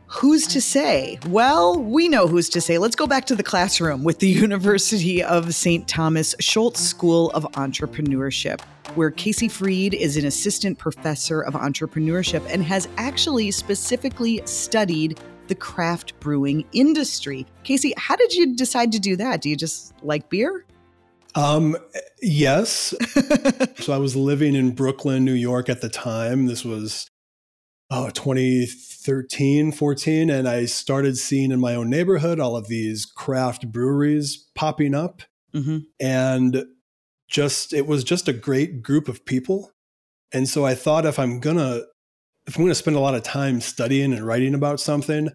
Who's 0.07 0.45
to 0.47 0.61
say? 0.61 1.19
Well, 1.27 1.79
we 1.79 2.07
know 2.07 2.27
who's 2.27 2.49
to 2.49 2.61
say. 2.61 2.77
Let's 2.77 2.95
go 2.95 3.07
back 3.07 3.25
to 3.25 3.35
the 3.35 3.43
classroom 3.43 4.03
with 4.03 4.19
the 4.19 4.27
University 4.45 5.23
of 5.23 5.53
St. 5.55 5.87
Thomas 5.87 6.35
Schulze 6.39 6.77
School 6.77 7.31
of 7.31 7.43
Entrepreneurship, 7.53 8.61
where 8.93 9.09
Casey 9.09 9.47
Frid 9.47 9.93
is 9.93 10.15
an 10.15 10.25
assistant 10.25 10.77
professor 10.77 11.41
of 11.41 11.55
entrepreneurship 11.55 12.45
and 12.53 12.63
has 12.63 12.87
actually 12.97 13.49
specifically 13.51 14.41
studied 14.45 15.19
the 15.47 15.55
craft 15.55 16.19
brewing 16.19 16.65
industry. 16.71 17.45
Casey, 17.63 17.93
how 17.97 18.15
did 18.15 18.33
you 18.33 18.55
decide 18.55 18.91
to 18.91 18.99
do 18.99 19.15
that? 19.15 19.41
Do 19.41 19.49
you 19.49 19.55
just 19.55 19.93
like 20.03 20.29
beer? 20.29 20.65
Um, 21.33 21.75
yes. 22.21 22.93
so 23.77 23.93
I 23.93 23.97
was 23.97 24.15
living 24.15 24.55
in 24.55 24.71
Brooklyn, 24.71 25.25
New 25.25 25.33
York 25.33 25.67
at 25.67 25.81
the 25.81 25.89
time. 25.89 26.45
This 26.45 26.63
was 26.63 27.09
oh 27.91 28.09
2013, 28.09 29.71
14 29.71 30.29
and 30.29 30.47
I 30.47 30.65
started 30.65 31.17
seeing 31.17 31.51
in 31.51 31.59
my 31.59 31.75
own 31.75 31.89
neighborhood 31.89 32.39
all 32.39 32.55
of 32.55 32.67
these 32.67 33.05
craft 33.05 33.71
breweries 33.71 34.49
popping 34.55 34.95
up 34.95 35.21
Mm-hmm. 35.53 35.77
and 36.01 36.65
just 37.29 37.71
it 37.71 37.87
was 37.87 38.03
just 38.03 38.27
a 38.27 38.33
great 38.33 38.81
group 38.81 39.07
of 39.07 39.25
people. 39.25 39.71
And 40.33 40.49
so 40.49 40.65
I 40.65 40.75
thought 40.75 41.05
if 41.05 41.17
I'm 41.17 41.39
going 41.39 41.55
to 41.55 41.85
if 42.45 42.55
I'm 42.57 42.63
going 42.63 42.71
to 42.71 42.75
spend 42.75 42.97
a 42.97 42.99
lot 42.99 43.15
of 43.15 43.23
time 43.23 43.61
studying 43.61 44.13
and 44.13 44.25
writing 44.25 44.53
about 44.53 44.79
something, 44.79 45.29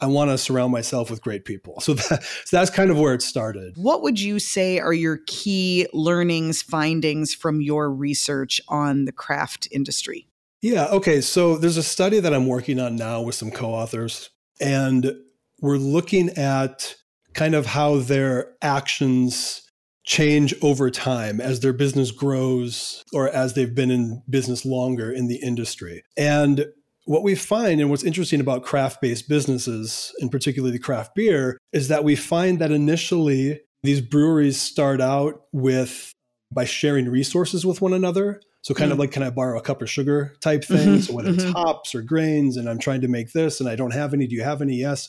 I 0.00 0.06
want 0.06 0.30
to 0.30 0.38
surround 0.38 0.72
myself 0.72 1.10
with 1.10 1.20
great 1.22 1.44
people. 1.44 1.80
So, 1.80 1.94
that, 2.08 2.24
so 2.44 2.56
that's 2.56 2.70
kind 2.70 2.90
of 2.90 2.98
where 2.98 3.14
it 3.14 3.22
started. 3.22 3.74
What 3.76 4.02
would 4.02 4.18
you 4.18 4.38
say 4.38 4.78
are 4.78 4.92
your 4.92 5.18
key 5.26 5.86
learnings, 5.92 6.62
findings 6.62 7.34
from 7.34 7.60
your 7.60 7.90
research 7.90 8.60
on 8.68 9.04
the 9.04 9.12
craft 9.12 9.68
industry? 9.70 10.27
Yeah. 10.62 10.86
Okay. 10.86 11.20
So 11.20 11.56
there's 11.56 11.76
a 11.76 11.82
study 11.82 12.20
that 12.20 12.34
I'm 12.34 12.46
working 12.46 12.80
on 12.80 12.96
now 12.96 13.22
with 13.22 13.34
some 13.34 13.50
co 13.50 13.70
authors, 13.70 14.30
and 14.60 15.12
we're 15.60 15.76
looking 15.76 16.30
at 16.30 16.96
kind 17.34 17.54
of 17.54 17.66
how 17.66 17.98
their 17.98 18.54
actions 18.62 19.62
change 20.04 20.54
over 20.62 20.90
time 20.90 21.40
as 21.40 21.60
their 21.60 21.72
business 21.72 22.10
grows 22.10 23.04
or 23.12 23.28
as 23.28 23.52
they've 23.52 23.74
been 23.74 23.90
in 23.90 24.22
business 24.28 24.64
longer 24.64 25.12
in 25.12 25.28
the 25.28 25.36
industry. 25.36 26.02
And 26.16 26.64
what 27.04 27.22
we 27.22 27.34
find, 27.34 27.80
and 27.80 27.90
what's 27.90 28.04
interesting 28.04 28.40
about 28.40 28.64
craft 28.64 29.00
based 29.00 29.28
businesses, 29.28 30.12
and 30.20 30.30
particularly 30.30 30.72
the 30.72 30.82
craft 30.82 31.14
beer, 31.14 31.58
is 31.72 31.88
that 31.88 32.04
we 32.04 32.16
find 32.16 32.58
that 32.58 32.70
initially 32.70 33.60
these 33.82 34.00
breweries 34.00 34.60
start 34.60 35.00
out 35.00 35.42
with 35.52 36.12
by 36.50 36.64
sharing 36.64 37.08
resources 37.08 37.64
with 37.64 37.80
one 37.80 37.92
another. 37.92 38.40
So 38.62 38.74
kind 38.74 38.92
of 38.92 38.98
like, 38.98 39.12
can 39.12 39.22
I 39.22 39.30
borrow 39.30 39.58
a 39.58 39.62
cup 39.62 39.80
of 39.82 39.88
sugar 39.90 40.34
type 40.40 40.64
thing? 40.64 40.98
Mhm, 40.98 41.02
So 41.02 41.12
whether 41.14 41.30
it's 41.30 41.44
mhm. 41.44 41.52
hops 41.52 41.94
or 41.94 42.02
grains, 42.02 42.56
and 42.56 42.68
I'm 42.68 42.78
trying 42.78 43.00
to 43.02 43.08
make 43.08 43.32
this, 43.32 43.60
and 43.60 43.68
I 43.68 43.76
don't 43.76 43.92
have 43.92 44.12
any. 44.12 44.26
Do 44.26 44.34
you 44.34 44.42
have 44.42 44.60
any? 44.60 44.76
Yes. 44.76 45.08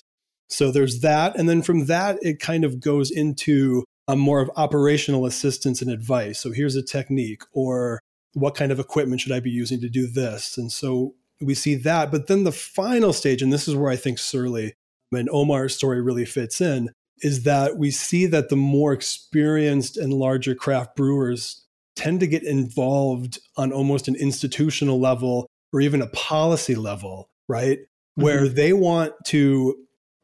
So 0.50 0.72
there's 0.72 1.02
that, 1.02 1.38
and 1.38 1.48
then 1.50 1.62
from 1.62 1.86
that, 1.88 2.18
it 2.22 2.40
kind 2.40 2.64
of 2.64 2.80
goes 2.80 3.12
into 3.12 3.84
a 4.08 4.16
more 4.16 4.40
of 4.42 4.50
operational 4.56 5.26
assistance 5.26 5.82
and 5.82 5.92
advice. 5.92 6.40
So 6.40 6.52
here's 6.52 6.76
a 6.76 6.82
technique, 6.82 7.44
or 7.52 8.00
what 8.34 8.56
kind 8.56 8.72
of 8.72 8.80
equipment 8.80 9.22
should 9.22 9.32
I 9.32 9.40
be 9.40 9.52
using 9.52 9.82
to 9.82 9.90
do 9.90 10.08
this? 10.08 10.58
And 10.58 10.72
so 10.72 11.14
we 11.42 11.54
see 11.54 11.76
that. 11.76 12.12
But 12.12 12.28
then 12.28 12.44
the 12.44 12.52
final 12.52 13.14
stage, 13.14 13.42
and 13.42 13.52
this 13.54 13.68
is 13.68 13.76
where 13.76 13.92
I 13.92 13.96
think 13.96 14.20
Surly 14.20 14.74
and 15.12 15.30
Omar's 15.32 15.76
story 15.76 16.02
really 16.02 16.26
fits 16.26 16.62
in, 16.62 16.90
is 17.22 17.44
that 17.44 17.78
we 17.78 17.92
see 17.92 18.26
that 18.28 18.50
the 18.50 18.56
more 18.56 18.94
experienced 18.94 19.98
and 19.98 20.14
larger 20.14 20.56
craft 20.56 20.96
brewers 20.96 21.66
tend 22.00 22.22
to 22.22 22.28
get 22.28 22.44
involved 22.44 23.40
on 23.58 23.74
almost 23.74 24.08
an 24.08 24.16
institutional 24.16 25.00
level 25.00 25.48
or 25.74 25.82
even 25.82 26.02
a 26.02 26.08
policy 26.08 26.76
level, 26.76 27.30
right? 27.50 27.80
Mm-hmm. 27.80 28.24
Where 28.24 28.48
they 28.48 28.72
want 28.74 29.14
to 29.28 29.76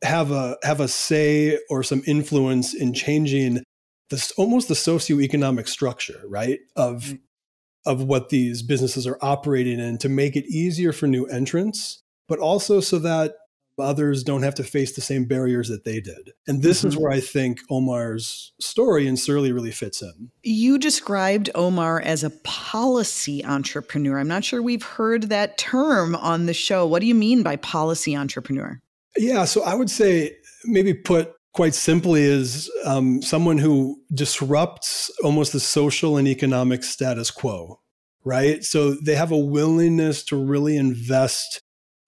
have 0.04 0.32
a 0.32 0.58
have 0.64 0.80
a 0.80 0.88
say 0.88 1.60
or 1.70 1.84
some 1.84 2.02
influence 2.08 2.74
in 2.74 2.94
changing 2.94 3.64
this 4.10 4.32
almost 4.38 4.68
the 4.68 4.74
socioeconomic 4.74 5.68
structure, 5.68 6.22
right? 6.28 6.60
Of 6.76 7.12
Right. 7.12 7.20
of 7.86 8.02
what 8.02 8.30
these 8.30 8.64
businesses 8.64 9.06
are 9.06 9.20
operating 9.22 9.80
in 9.80 9.98
to 10.00 10.10
make 10.10 10.36
it 10.36 10.46
easier 10.46 10.92
for 10.92 11.08
new 11.08 11.26
entrants, 11.26 12.02
but 12.28 12.40
also 12.40 12.80
so 12.80 12.98
that 13.00 13.36
others 13.78 14.24
don't 14.24 14.44
have 14.44 14.56
to 14.56 14.64
face 14.64 14.94
the 14.94 15.02
same 15.02 15.26
barriers 15.26 15.68
that 15.70 15.84
they 15.84 16.00
did. 16.00 16.32
And 16.48 16.62
this 16.62 16.84
is 16.84 16.96
Mhm. 16.96 17.02
where 17.02 17.12
I 17.12 17.20
think 17.20 17.60
Omar's 17.70 18.54
story 18.60 19.08
and 19.08 19.20
Surly 19.20 19.52
really 19.52 19.72
fits 19.72 20.02
in. 20.02 20.32
You 20.44 20.78
described 20.78 21.50
Omar 21.56 22.00
as 22.02 22.24
a 22.24 22.30
policy 22.30 23.44
entrepreneur. 23.46 24.20
I'm 24.20 24.28
not 24.28 24.44
sure 24.44 24.62
we've 24.62 24.84
heard 24.84 25.24
that 25.30 25.58
term 25.58 26.16
on 26.16 26.46
the 26.46 26.54
show. 26.54 26.86
What 26.88 27.02
do 27.02 27.08
you 27.08 27.16
mean 27.16 27.44
by 27.44 27.56
policy 27.58 28.16
entrepreneur? 28.16 28.82
Yeah, 29.18 29.46
so 29.46 29.62
I 29.64 29.76
would 29.76 29.90
say 29.90 30.36
maybe 30.66 30.94
put 30.94 31.32
quite 31.54 31.74
simply 31.74 32.22
is 32.24 32.70
um, 32.84 33.22
someone 33.22 33.58
who 33.58 33.98
disrupts 34.14 35.10
almost 35.24 35.54
the 35.54 35.60
social 35.60 36.18
and 36.18 36.28
economic 36.28 36.84
status 36.84 37.32
quo, 37.32 37.80
right? 38.26 38.62
So 38.64 38.94
they 38.96 39.16
have 39.16 39.32
a 39.32 39.38
willingness 39.38 40.24
to 40.26 40.36
really 40.36 40.76
invest 40.76 41.62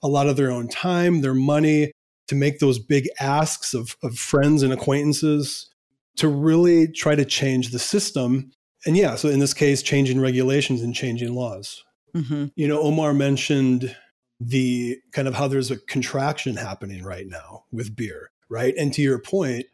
a 0.03 0.07
lot 0.07 0.27
of 0.27 0.37
their 0.37 0.51
own 0.51 0.67
time, 0.67 1.21
their 1.21 1.33
money, 1.33 1.91
to 2.27 2.35
make 2.35 2.59
those 2.59 2.79
big 2.79 3.07
asks 3.19 3.73
of, 3.73 3.95
of 4.03 4.17
friends 4.17 4.63
and 4.63 4.73
acquaintances 4.73 5.69
to 6.17 6.27
really 6.27 6.87
try 6.87 7.15
to 7.15 7.25
change 7.25 7.71
the 7.71 7.79
system. 7.79 8.51
And 8.85 8.97
yeah, 8.97 9.15
so 9.15 9.29
in 9.29 9.39
this 9.39 9.53
case, 9.53 9.81
changing 9.81 10.19
regulations 10.19 10.81
and 10.81 10.93
changing 10.93 11.33
laws. 11.33 11.83
Mm-hmm. 12.15 12.47
You 12.55 12.67
know, 12.67 12.81
Omar 12.81 13.13
mentioned 13.13 13.95
the 14.39 14.97
kind 15.13 15.27
of 15.27 15.33
how 15.33 15.47
there's 15.47 15.71
a 15.71 15.77
contraction 15.77 16.55
happening 16.55 17.03
right 17.03 17.27
now 17.27 17.65
with 17.71 17.95
beer, 17.95 18.31
right? 18.49 18.73
And 18.77 18.93
to 18.93 19.01
your 19.01 19.19
point, 19.19 19.65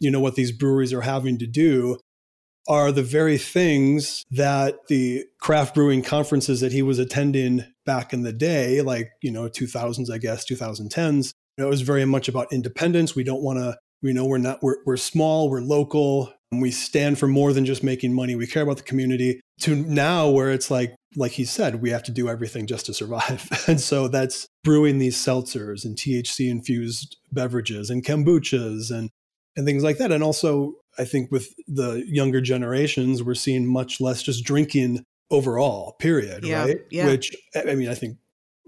you 0.00 0.10
know, 0.10 0.20
what 0.20 0.34
these 0.34 0.52
breweries 0.52 0.92
are 0.92 1.02
having 1.02 1.38
to 1.38 1.46
do 1.46 1.98
are 2.68 2.92
the 2.92 3.02
very 3.02 3.38
things 3.38 4.24
that 4.30 4.86
the 4.88 5.24
craft 5.38 5.74
brewing 5.74 6.02
conferences 6.02 6.60
that 6.60 6.72
he 6.72 6.82
was 6.82 6.98
attending 6.98 7.64
back 7.84 8.12
in 8.12 8.22
the 8.22 8.32
day, 8.32 8.80
like, 8.80 9.10
you 9.22 9.30
know, 9.30 9.48
2000s, 9.48 10.10
I 10.10 10.18
guess, 10.18 10.44
2010s. 10.44 11.32
You 11.56 11.62
know, 11.62 11.66
it 11.66 11.70
was 11.70 11.82
very 11.82 12.04
much 12.04 12.28
about 12.28 12.52
independence. 12.52 13.14
We 13.14 13.24
don't 13.24 13.42
want 13.42 13.58
to, 13.58 13.76
you 14.00 14.14
know, 14.14 14.24
we're 14.24 14.38
not, 14.38 14.62
we're, 14.62 14.76
we're 14.86 14.96
small, 14.96 15.50
we're 15.50 15.60
local, 15.60 16.32
and 16.50 16.62
we 16.62 16.70
stand 16.70 17.18
for 17.18 17.26
more 17.26 17.52
than 17.52 17.64
just 17.64 17.82
making 17.82 18.12
money. 18.14 18.34
We 18.34 18.46
care 18.46 18.62
about 18.62 18.78
the 18.78 18.82
community 18.82 19.40
to 19.60 19.74
now 19.74 20.28
where 20.28 20.50
it's 20.50 20.70
like, 20.70 20.94
like 21.16 21.32
he 21.32 21.44
said, 21.44 21.82
we 21.82 21.90
have 21.90 22.02
to 22.04 22.12
do 22.12 22.28
everything 22.28 22.66
just 22.66 22.86
to 22.86 22.94
survive. 22.94 23.48
and 23.68 23.80
so 23.80 24.08
that's 24.08 24.46
brewing 24.64 24.98
these 24.98 25.16
seltzers 25.16 25.84
and 25.84 25.96
THC 25.96 26.50
infused 26.50 27.16
beverages 27.32 27.90
and 27.90 28.04
kombuchas 28.04 28.90
and 28.90 29.10
and 29.56 29.66
things 29.66 29.82
like 29.82 29.98
that. 29.98 30.12
And 30.12 30.22
also, 30.22 30.74
I 30.98 31.04
think 31.04 31.30
with 31.30 31.48
the 31.66 32.04
younger 32.06 32.40
generations, 32.40 33.22
we're 33.22 33.34
seeing 33.34 33.66
much 33.66 34.00
less 34.00 34.22
just 34.22 34.44
drinking 34.44 35.04
overall, 35.32 35.96
period. 35.98 36.44
Yeah, 36.44 36.64
right. 36.66 36.78
yeah. 36.90 37.06
Which 37.06 37.34
I 37.56 37.74
mean, 37.74 37.88
I 37.88 37.94
think 37.94 38.18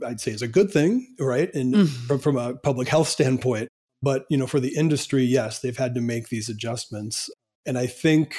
I'd 0.05 0.21
say 0.21 0.33
is 0.33 0.43
a 0.43 0.49
good 0.49 0.73
thing, 0.73 1.15
right? 1.21 1.55
And 1.55 1.75
Mm. 1.75 1.89
from, 2.09 2.19
from 2.19 2.37
a 2.37 2.55
public 2.57 2.89
health 2.89 3.09
standpoint. 3.09 3.69
But 4.03 4.27
you 4.29 4.37
know, 4.37 4.47
for 4.47 4.61
the 4.61 4.75
industry, 4.75 5.23
yes, 5.25 5.61
they've 5.61 5.77
had 5.77 5.95
to 5.95 6.01
make 6.01 6.29
these 6.29 6.49
adjustments. 6.49 7.31
And 7.65 7.79
I 7.79 7.87
think 7.87 8.35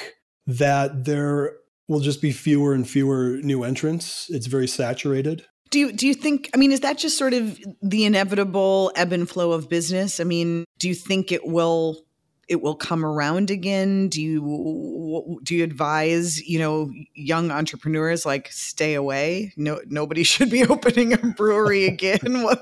that 0.45 1.05
there 1.05 1.53
will 1.87 2.01
just 2.01 2.21
be 2.21 2.31
fewer 2.31 2.73
and 2.73 2.87
fewer 2.87 3.37
new 3.41 3.63
entrants. 3.63 4.27
It's 4.29 4.47
very 4.47 4.67
saturated. 4.67 5.45
Do 5.71 5.79
you 5.79 5.91
do 5.91 6.05
you 6.07 6.13
think? 6.13 6.49
I 6.53 6.57
mean, 6.57 6.71
is 6.71 6.81
that 6.81 6.97
just 6.99 7.17
sort 7.17 7.33
of 7.33 7.59
the 7.81 8.05
inevitable 8.05 8.91
ebb 8.95 9.11
and 9.11 9.27
flow 9.27 9.51
of 9.51 9.67
business? 9.67 10.19
I 10.19 10.23
mean, 10.23 10.65
do 10.77 10.87
you 10.87 10.93
think 10.93 11.31
it 11.31 11.45
will 11.47 12.04
it 12.47 12.61
will 12.61 12.75
come 12.75 13.05
around 13.05 13.49
again? 13.49 14.07
Do 14.07 14.21
you 14.21 15.39
do 15.43 15.55
you 15.55 15.63
advise 15.63 16.41
you 16.41 16.59
know 16.59 16.91
young 17.13 17.51
entrepreneurs 17.51 18.25
like 18.25 18.51
stay 18.51 18.93
away? 18.93 19.53
No, 19.57 19.79
nobody 19.87 20.23
should 20.31 20.49
be 20.49 20.65
opening 20.65 21.13
a 21.13 21.17
brewery 21.17 21.85
again. 21.85 22.19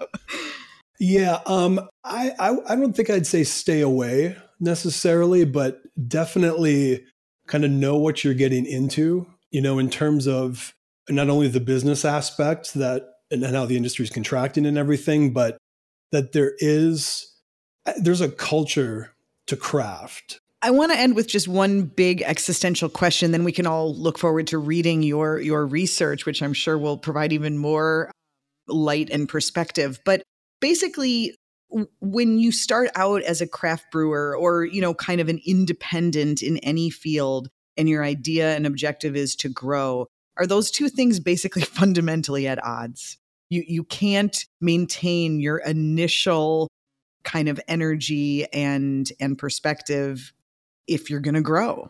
Yeah, 1.00 1.40
um, 1.48 1.82
I, 2.06 2.32
I 2.40 2.56
I 2.70 2.76
don't 2.78 2.96
think 2.96 3.10
I'd 3.10 3.28
say 3.28 3.44
stay 3.44 3.82
away 3.82 4.38
necessarily, 4.62 5.44
but 5.44 5.82
definitely 6.08 7.04
kind 7.48 7.66
of 7.66 7.72
know 7.72 7.98
what 7.98 8.24
you're 8.24 8.34
getting 8.34 8.66
into. 8.66 9.28
You 9.52 9.62
know, 9.62 9.80
in 9.80 9.90
terms 9.90 10.28
of 10.28 10.74
not 11.10 11.30
only 11.30 11.50
the 11.50 11.60
business 11.60 12.06
aspect 12.06 12.76
that 12.76 13.04
and 13.32 13.44
how 13.44 13.66
the 13.66 13.76
industry 13.76 14.04
is 14.04 14.12
contracting 14.12 14.66
and 14.66 14.78
everything, 14.78 15.34
but 15.34 15.58
that 16.12 16.32
there 16.32 16.54
is 16.60 17.28
there's 17.98 18.22
a 18.22 18.30
culture 18.30 19.13
to 19.54 19.62
craft. 19.62 20.40
I 20.62 20.72
want 20.72 20.94
to 20.94 20.98
end 20.98 21.16
with 21.16 21.28
just 21.28 21.48
one 21.48 21.84
big 21.84 22.22
existential 22.22 22.90
question. 22.90 23.32
Then 23.32 23.44
we 23.44 23.52
can 23.52 23.68
all 23.68 23.94
look 23.94 24.18
forward 24.18 24.48
to 24.48 24.58
reading 24.58 25.04
your 25.04 25.40
your 25.40 25.66
research, 25.66 26.26
which 26.26 26.42
I'm 26.42 26.54
sure 26.54 26.78
will 26.78 26.98
provide 26.98 27.34
even 27.34 27.58
more 27.58 28.10
uh, 28.70 28.74
light 28.74 29.10
and 29.10 29.28
perspective. 29.28 30.00
But 30.06 30.24
basically, 30.62 31.36
when 32.00 32.38
you 32.38 32.52
start 32.52 32.92
out 32.96 33.24
as 33.24 33.42
a 33.42 33.48
craft 33.48 33.92
brewer, 33.92 34.38
or 34.38 34.64
you 34.64 34.80
know, 34.80 34.94
kind 34.94 35.20
of 35.20 35.28
an 35.28 35.42
independent 35.46 36.42
in 36.42 36.58
any 36.60 36.90
field, 36.90 37.50
and 37.76 37.90
your 37.90 38.04
idea 38.04 38.56
and 38.56 38.66
objective 38.66 39.18
is 39.18 39.36
to 39.38 39.50
grow, 39.50 40.08
are 40.38 40.48
those 40.48 40.72
two 40.72 40.88
things 40.88 41.20
basically 41.20 41.62
fundamentally 41.80 42.48
at 42.48 42.64
odds? 42.64 43.18
You 43.50 43.66
you 43.68 43.84
can't 43.84 44.46
maintain 44.62 45.42
your 45.42 45.58
initial 45.58 46.70
kind 47.24 47.48
of 47.50 47.60
energy 47.68 48.46
and 48.54 49.10
and 49.20 49.38
perspective 49.38 50.34
if 50.88 51.10
you're 51.10 51.20
going 51.20 51.36
to 51.36 51.42
grow. 51.42 51.90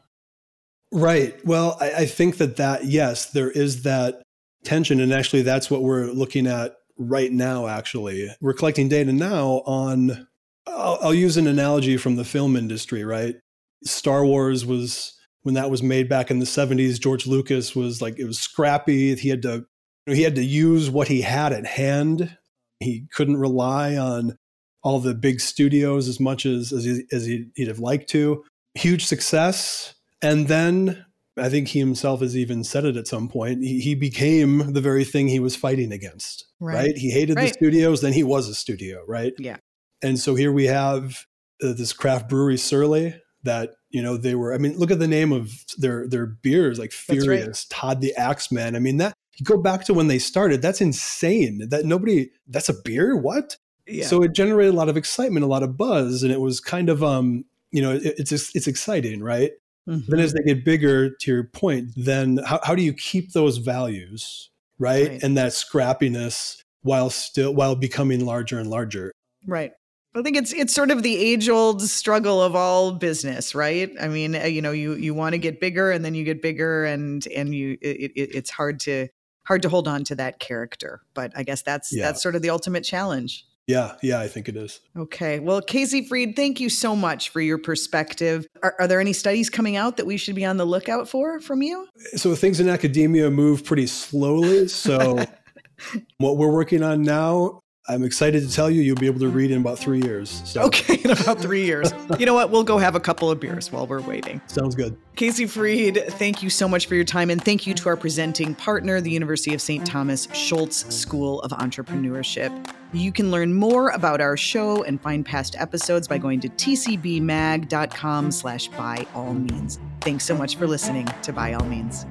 Right. 0.92 1.44
Well, 1.46 1.78
I, 1.82 1.92
I 1.92 2.06
think 2.06 2.38
that 2.38 2.58
that 2.58 2.86
yes, 2.86 3.32
there 3.32 3.50
is 3.50 3.84
that 3.84 4.22
tension, 4.64 5.00
and 5.00 5.12
actually, 5.12 5.42
that's 5.42 5.70
what 5.70 5.82
we're 5.82 6.06
looking 6.08 6.48
at 6.48 6.76
right 6.98 7.32
now. 7.32 7.68
Actually, 7.68 8.30
we're 8.42 8.54
collecting 8.54 8.90
data 8.90 9.12
now 9.12 9.64
on. 9.66 10.28
I'll, 10.68 11.00
I'll 11.02 11.14
use 11.14 11.36
an 11.36 11.48
analogy 11.48 11.98
from 11.98 12.16
the 12.16 12.24
film 12.24 12.56
industry. 12.56 13.04
Right, 13.04 13.36
Star 13.84 14.24
Wars 14.24 14.66
was 14.66 15.18
when 15.42 15.56
that 15.56 15.72
was 15.72 15.82
made 15.82 16.08
back 16.08 16.30
in 16.30 16.38
the 16.40 16.46
'70s. 16.46 17.00
George 17.00 17.26
Lucas 17.26 17.76
was 17.76 18.02
like 18.02 18.20
it 18.20 18.26
was 18.26 18.40
scrappy. 18.40 19.16
He 19.16 19.30
had 19.30 19.42
to 19.42 19.66
he 20.06 20.22
had 20.22 20.36
to 20.36 20.44
use 20.44 20.92
what 20.92 21.08
he 21.08 21.22
had 21.22 21.54
at 21.54 21.66
hand. 21.66 22.38
He 22.80 23.08
couldn't 23.14 23.38
rely 23.38 23.96
on 23.96 24.38
all 24.84 25.00
the 25.00 25.16
big 25.16 25.40
studios 25.40 26.08
as 26.08 26.20
much 26.20 26.46
as 26.46 26.72
as, 26.72 26.84
he, 26.84 27.04
as 27.12 27.26
he'd, 27.26 27.52
he'd 27.56 27.68
have 27.68 27.80
liked 27.80 28.10
to. 28.10 28.44
Huge 28.76 29.06
success, 29.06 29.96
and 30.22 30.48
then 30.48 31.06
I 31.38 31.50
think 31.50 31.70
he 31.70 31.80
himself 31.80 32.22
has 32.22 32.38
even 32.38 32.64
said 32.64 32.86
it 32.86 32.96
at 32.98 33.08
some 33.08 33.28
point. 33.28 33.64
He, 33.64 33.80
he 33.80 33.96
became 33.96 34.74
the 34.74 34.82
very 34.82 35.04
thing 35.04 35.28
he 35.28 35.40
was 35.40 35.56
fighting 35.56 35.92
against. 35.92 36.46
Right? 36.60 36.96
He 36.96 37.10
hated 37.10 37.38
Right. 37.38 37.48
the 37.48 37.54
studios, 37.54 38.02
then 38.02 38.14
he 38.14 38.24
was 38.24 38.48
a 38.48 38.56
studio. 38.56 39.04
Right. 39.08 39.34
Yeah. 39.40 39.58
And 40.02 40.20
so 40.20 40.36
here 40.36 40.52
we 40.52 40.66
have 40.66 41.26
uh, 41.64 41.74
this 41.74 41.94
craft 41.94 42.30
brewery 42.30 42.58
Surly 42.58 43.16
that 43.44 43.72
you 43.90 44.02
know 44.02 44.18
they 44.18 44.36
were. 44.36 44.54
I 44.54 44.58
mean, 44.58 44.78
look 44.78 44.92
at 44.92 45.00
the 45.00 45.08
name 45.08 45.32
of 45.32 45.52
their 45.78 46.08
their 46.08 46.26
beers 46.26 46.80
like 46.80 46.92
That's 46.92 47.28
right. 47.28 47.40
Furious, 47.40 47.66
Todd 47.70 48.02
the 48.02 48.14
Axeman. 48.16 48.76
I 48.76 48.80
mean 48.80 48.98
that 48.98 49.14
you 49.36 49.46
go 49.46 49.58
back 49.58 49.86
to 49.86 49.94
when 49.94 50.08
they 50.08 50.20
started. 50.20 50.62
That's 50.62 50.82
insane. 50.82 51.68
That 51.70 51.86
nobody. 51.86 52.30
That's 52.48 52.70
a 52.70 52.74
beer. 52.84 53.16
What? 53.16 53.58
Yeah. 53.88 54.06
So 54.06 54.24
it 54.24 54.34
generated 54.34 54.74
a 54.74 54.78
lot 54.78 54.90
of 54.90 54.98
excitement, 54.98 55.44
a 55.44 55.48
lot 55.48 55.64
of 55.64 55.78
buzz, 55.78 56.24
and 56.24 56.32
it 56.32 56.40
was 56.40 56.60
kind 56.60 56.90
of 56.90 57.04
um 57.04 57.46
you 57.72 57.82
know 57.82 57.94
it, 57.94 58.16
it's 58.18 58.32
it's 58.32 58.68
exciting, 58.68 59.22
right? 59.24 59.52
Mhm. 59.88 60.06
Then 60.08 60.20
as 60.20 60.34
they 60.34 60.44
get 60.44 60.64
bigger, 60.64 61.10
to 61.10 61.32
your 61.32 61.44
point, 61.44 61.90
then 61.98 62.38
how 62.46 62.60
how 62.64 62.76
do 62.76 62.82
you 62.82 62.94
keep 62.94 63.34
those 63.34 63.58
values, 63.58 64.50
right? 64.80 65.10
Right. 65.10 65.24
And 65.24 65.36
that 65.38 65.52
scrappiness 65.52 66.62
while 66.82 67.10
still 67.10 67.54
while 67.54 67.76
becoming 67.76 68.26
larger 68.26 68.60
and 68.60 68.70
larger. 68.70 69.12
Right. 69.46 69.72
I 70.16 70.22
think 70.22 70.38
it's 70.38 70.54
it's 70.54 70.74
sort 70.74 70.92
of 70.92 71.02
the 71.04 71.18
age 71.18 71.50
old 71.50 71.82
struggle 71.82 72.42
of 72.42 72.56
all 72.56 72.92
business, 72.94 73.56
right? 73.56 73.90
I 74.00 74.08
mean, 74.08 74.36
uh, 74.36 74.44
you 74.46 74.62
know, 74.62 74.72
you 74.72 74.94
you 74.94 75.14
want 75.14 75.34
to 75.34 75.40
get 75.40 75.60
bigger, 75.60 75.92
and 75.92 76.06
then 76.06 76.14
you 76.14 76.24
get 76.24 76.42
bigger, 76.42 76.86
and 76.86 77.26
and 77.36 77.54
you 77.54 77.78
it, 77.82 78.12
it, 78.16 78.36
it's 78.36 78.50
hard 78.52 78.80
to 78.82 79.08
hard 79.46 79.64
to 79.64 79.70
hold 79.70 79.88
on 79.88 80.04
to 80.06 80.16
that 80.16 80.40
character. 80.40 81.02
But 81.16 81.34
I 81.36 81.44
guess 81.44 81.64
that's 81.64 81.92
Yeah. 81.92 82.04
that's 82.06 82.22
sort 82.22 82.36
of 82.36 82.42
the 82.44 82.52
ultimate 82.52 82.84
challenge. 82.84 83.44
Yeah, 83.68 83.96
yeah, 84.02 84.20
I 84.20 84.28
think 84.28 84.50
it 84.50 84.58
is. 84.58 84.82
Okay. 84.98 85.40
Well, 85.40 85.62
Casey 85.62 86.06
Frid, 86.06 86.36
thank 86.36 86.60
you 86.60 86.70
so 86.70 86.96
much 86.96 87.30
for 87.30 87.40
your 87.40 87.58
perspective. 87.58 88.46
Are, 88.62 88.76
are 88.80 88.88
there 88.88 89.00
any 89.00 89.14
studies 89.14 89.50
coming 89.50 89.78
out 89.78 89.98
that 89.98 90.06
we 90.06 90.18
should 90.18 90.36
be 90.36 90.44
on 90.44 90.58
the 90.58 90.66
lookout 90.66 91.08
for 91.08 91.40
from 91.40 91.62
you? 91.62 91.88
So 92.16 92.36
things 92.36 92.60
in 92.60 92.68
academia 92.68 93.30
move 93.30 93.64
pretty 93.64 93.88
slowly. 93.88 94.68
So 94.68 95.24
what 96.18 96.38
we're 96.38 96.52
working 96.52 96.84
on 96.84 97.04
now, 97.04 97.62
I'm 97.90 98.04
excited 98.04 98.48
to 98.48 98.50
tell 98.54 98.70
you, 98.72 98.82
you'll 98.82 98.96
be 98.96 99.08
able 99.08 99.20
to 99.20 99.28
read 99.28 99.52
in 99.52 99.60
about 99.60 99.78
three 99.78 100.02
years. 100.02 100.42
So 100.46 100.64
Okay, 100.64 100.96
in 101.04 101.12
about 101.12 101.40
three 101.42 101.66
years. 101.66 101.92
You 102.18 102.26
know 102.26 102.34
what? 102.34 102.50
We'll 102.50 102.64
go 102.64 102.78
have 102.78 102.96
a 102.96 103.00
couple 103.00 103.30
of 103.30 103.42
beers 103.42 103.74
while 103.74 103.86
we're 103.86 104.00
waiting. 104.02 104.40
sounds 104.48 104.74
good. 104.74 104.96
Casey 105.18 105.46
Frid, 105.46 106.08
thank 106.14 106.42
you 106.42 106.50
so 106.50 106.68
much 106.68 106.86
for 106.88 106.96
your 106.96 107.04
time. 107.04 107.30
And 107.30 107.44
thank 107.44 107.68
you 107.68 107.74
to 107.74 107.90
our 107.90 107.98
presenting 107.98 108.56
partner, 108.56 109.02
the 109.02 109.12
University 109.12 109.54
of 109.54 109.62
St. 109.62 109.86
Thomas 109.86 110.30
Schulze 110.34 110.86
School 110.96 111.42
of 111.42 111.52
Entrepreneurship. 111.52 112.52
You 112.94 113.12
can 113.12 113.32
learn 113.32 113.54
more 113.54 113.90
about 113.90 114.22
our 114.22 114.38
show 114.38 114.84
and 114.84 115.02
find 115.02 115.26
past 115.26 115.56
episodes 115.60 116.08
by 116.08 116.18
going 116.20 116.40
to 116.40 116.50
tcbmag.com 116.50 118.32
slash 118.32 118.68
by 118.70 119.06
all 119.14 119.34
means. 119.34 119.78
Thanks 120.02 120.24
so 120.24 120.38
much 120.38 120.56
for 120.56 120.68
listening 120.68 121.08
to 121.24 121.34
By 121.34 121.54
All 121.54 121.66
Means. 121.66 122.06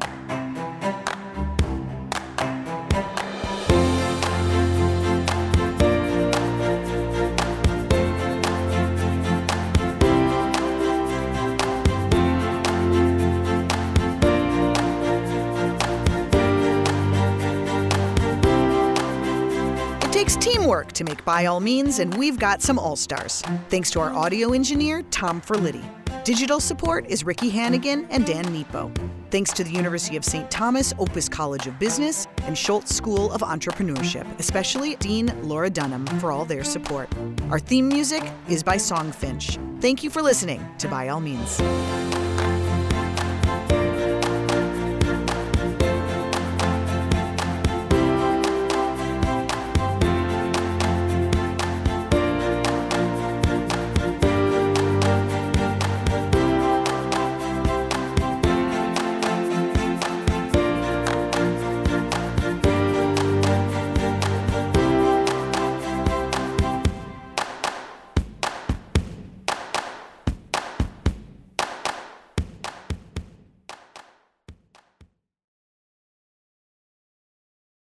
Teamwork 20.73 20.93
to 20.93 21.05
make 21.05 21.23
By 21.27 21.45
All 21.45 21.61
Means, 21.61 21.99
and 21.99 22.15
we've 22.15 22.39
got 22.39 22.63
some 22.63 22.79
all 22.79 22.97
stars. 22.97 23.43
Thanks 23.69 23.91
to 23.91 24.01
our 24.01 24.11
audio 24.11 24.55
engineer, 24.55 25.03
Tom 25.11 25.39
Ferlitti. 25.39 25.85
Digital 26.25 26.61
support 26.61 27.07
is 27.09 27.25
Ricky 27.25 27.51
Hannigan 27.51 28.07
and 28.09 28.25
Dan 28.25 28.51
Nepo. 28.51 28.91
Thanks 29.31 29.53
to 29.53 29.65
the 29.65 29.71
University 29.71 30.17
of 30.17 30.25
St. 30.25 30.51
Thomas 30.51 30.95
Opus 30.99 31.29
College 31.29 31.67
of 31.67 31.79
Business 31.79 32.27
and 32.45 32.57
Schulze 32.57 32.89
School 32.89 33.31
of 33.33 33.43
Entrepreneurship, 33.43 34.27
especially 34.39 34.97
Dean 34.97 35.31
Laura 35.47 35.69
Dunham 35.69 36.07
for 36.19 36.33
all 36.33 36.47
their 36.47 36.65
support. 36.65 37.11
Our 37.51 37.59
theme 37.59 37.89
music 37.89 38.23
is 38.49 38.63
by 38.63 38.77
Songfinch. 38.77 39.59
Thank 39.83 40.03
you 40.03 40.09
for 40.09 40.23
listening 40.23 40.67
to 40.79 40.89
By 40.89 41.09
All 41.09 41.21
Means. 41.21 41.61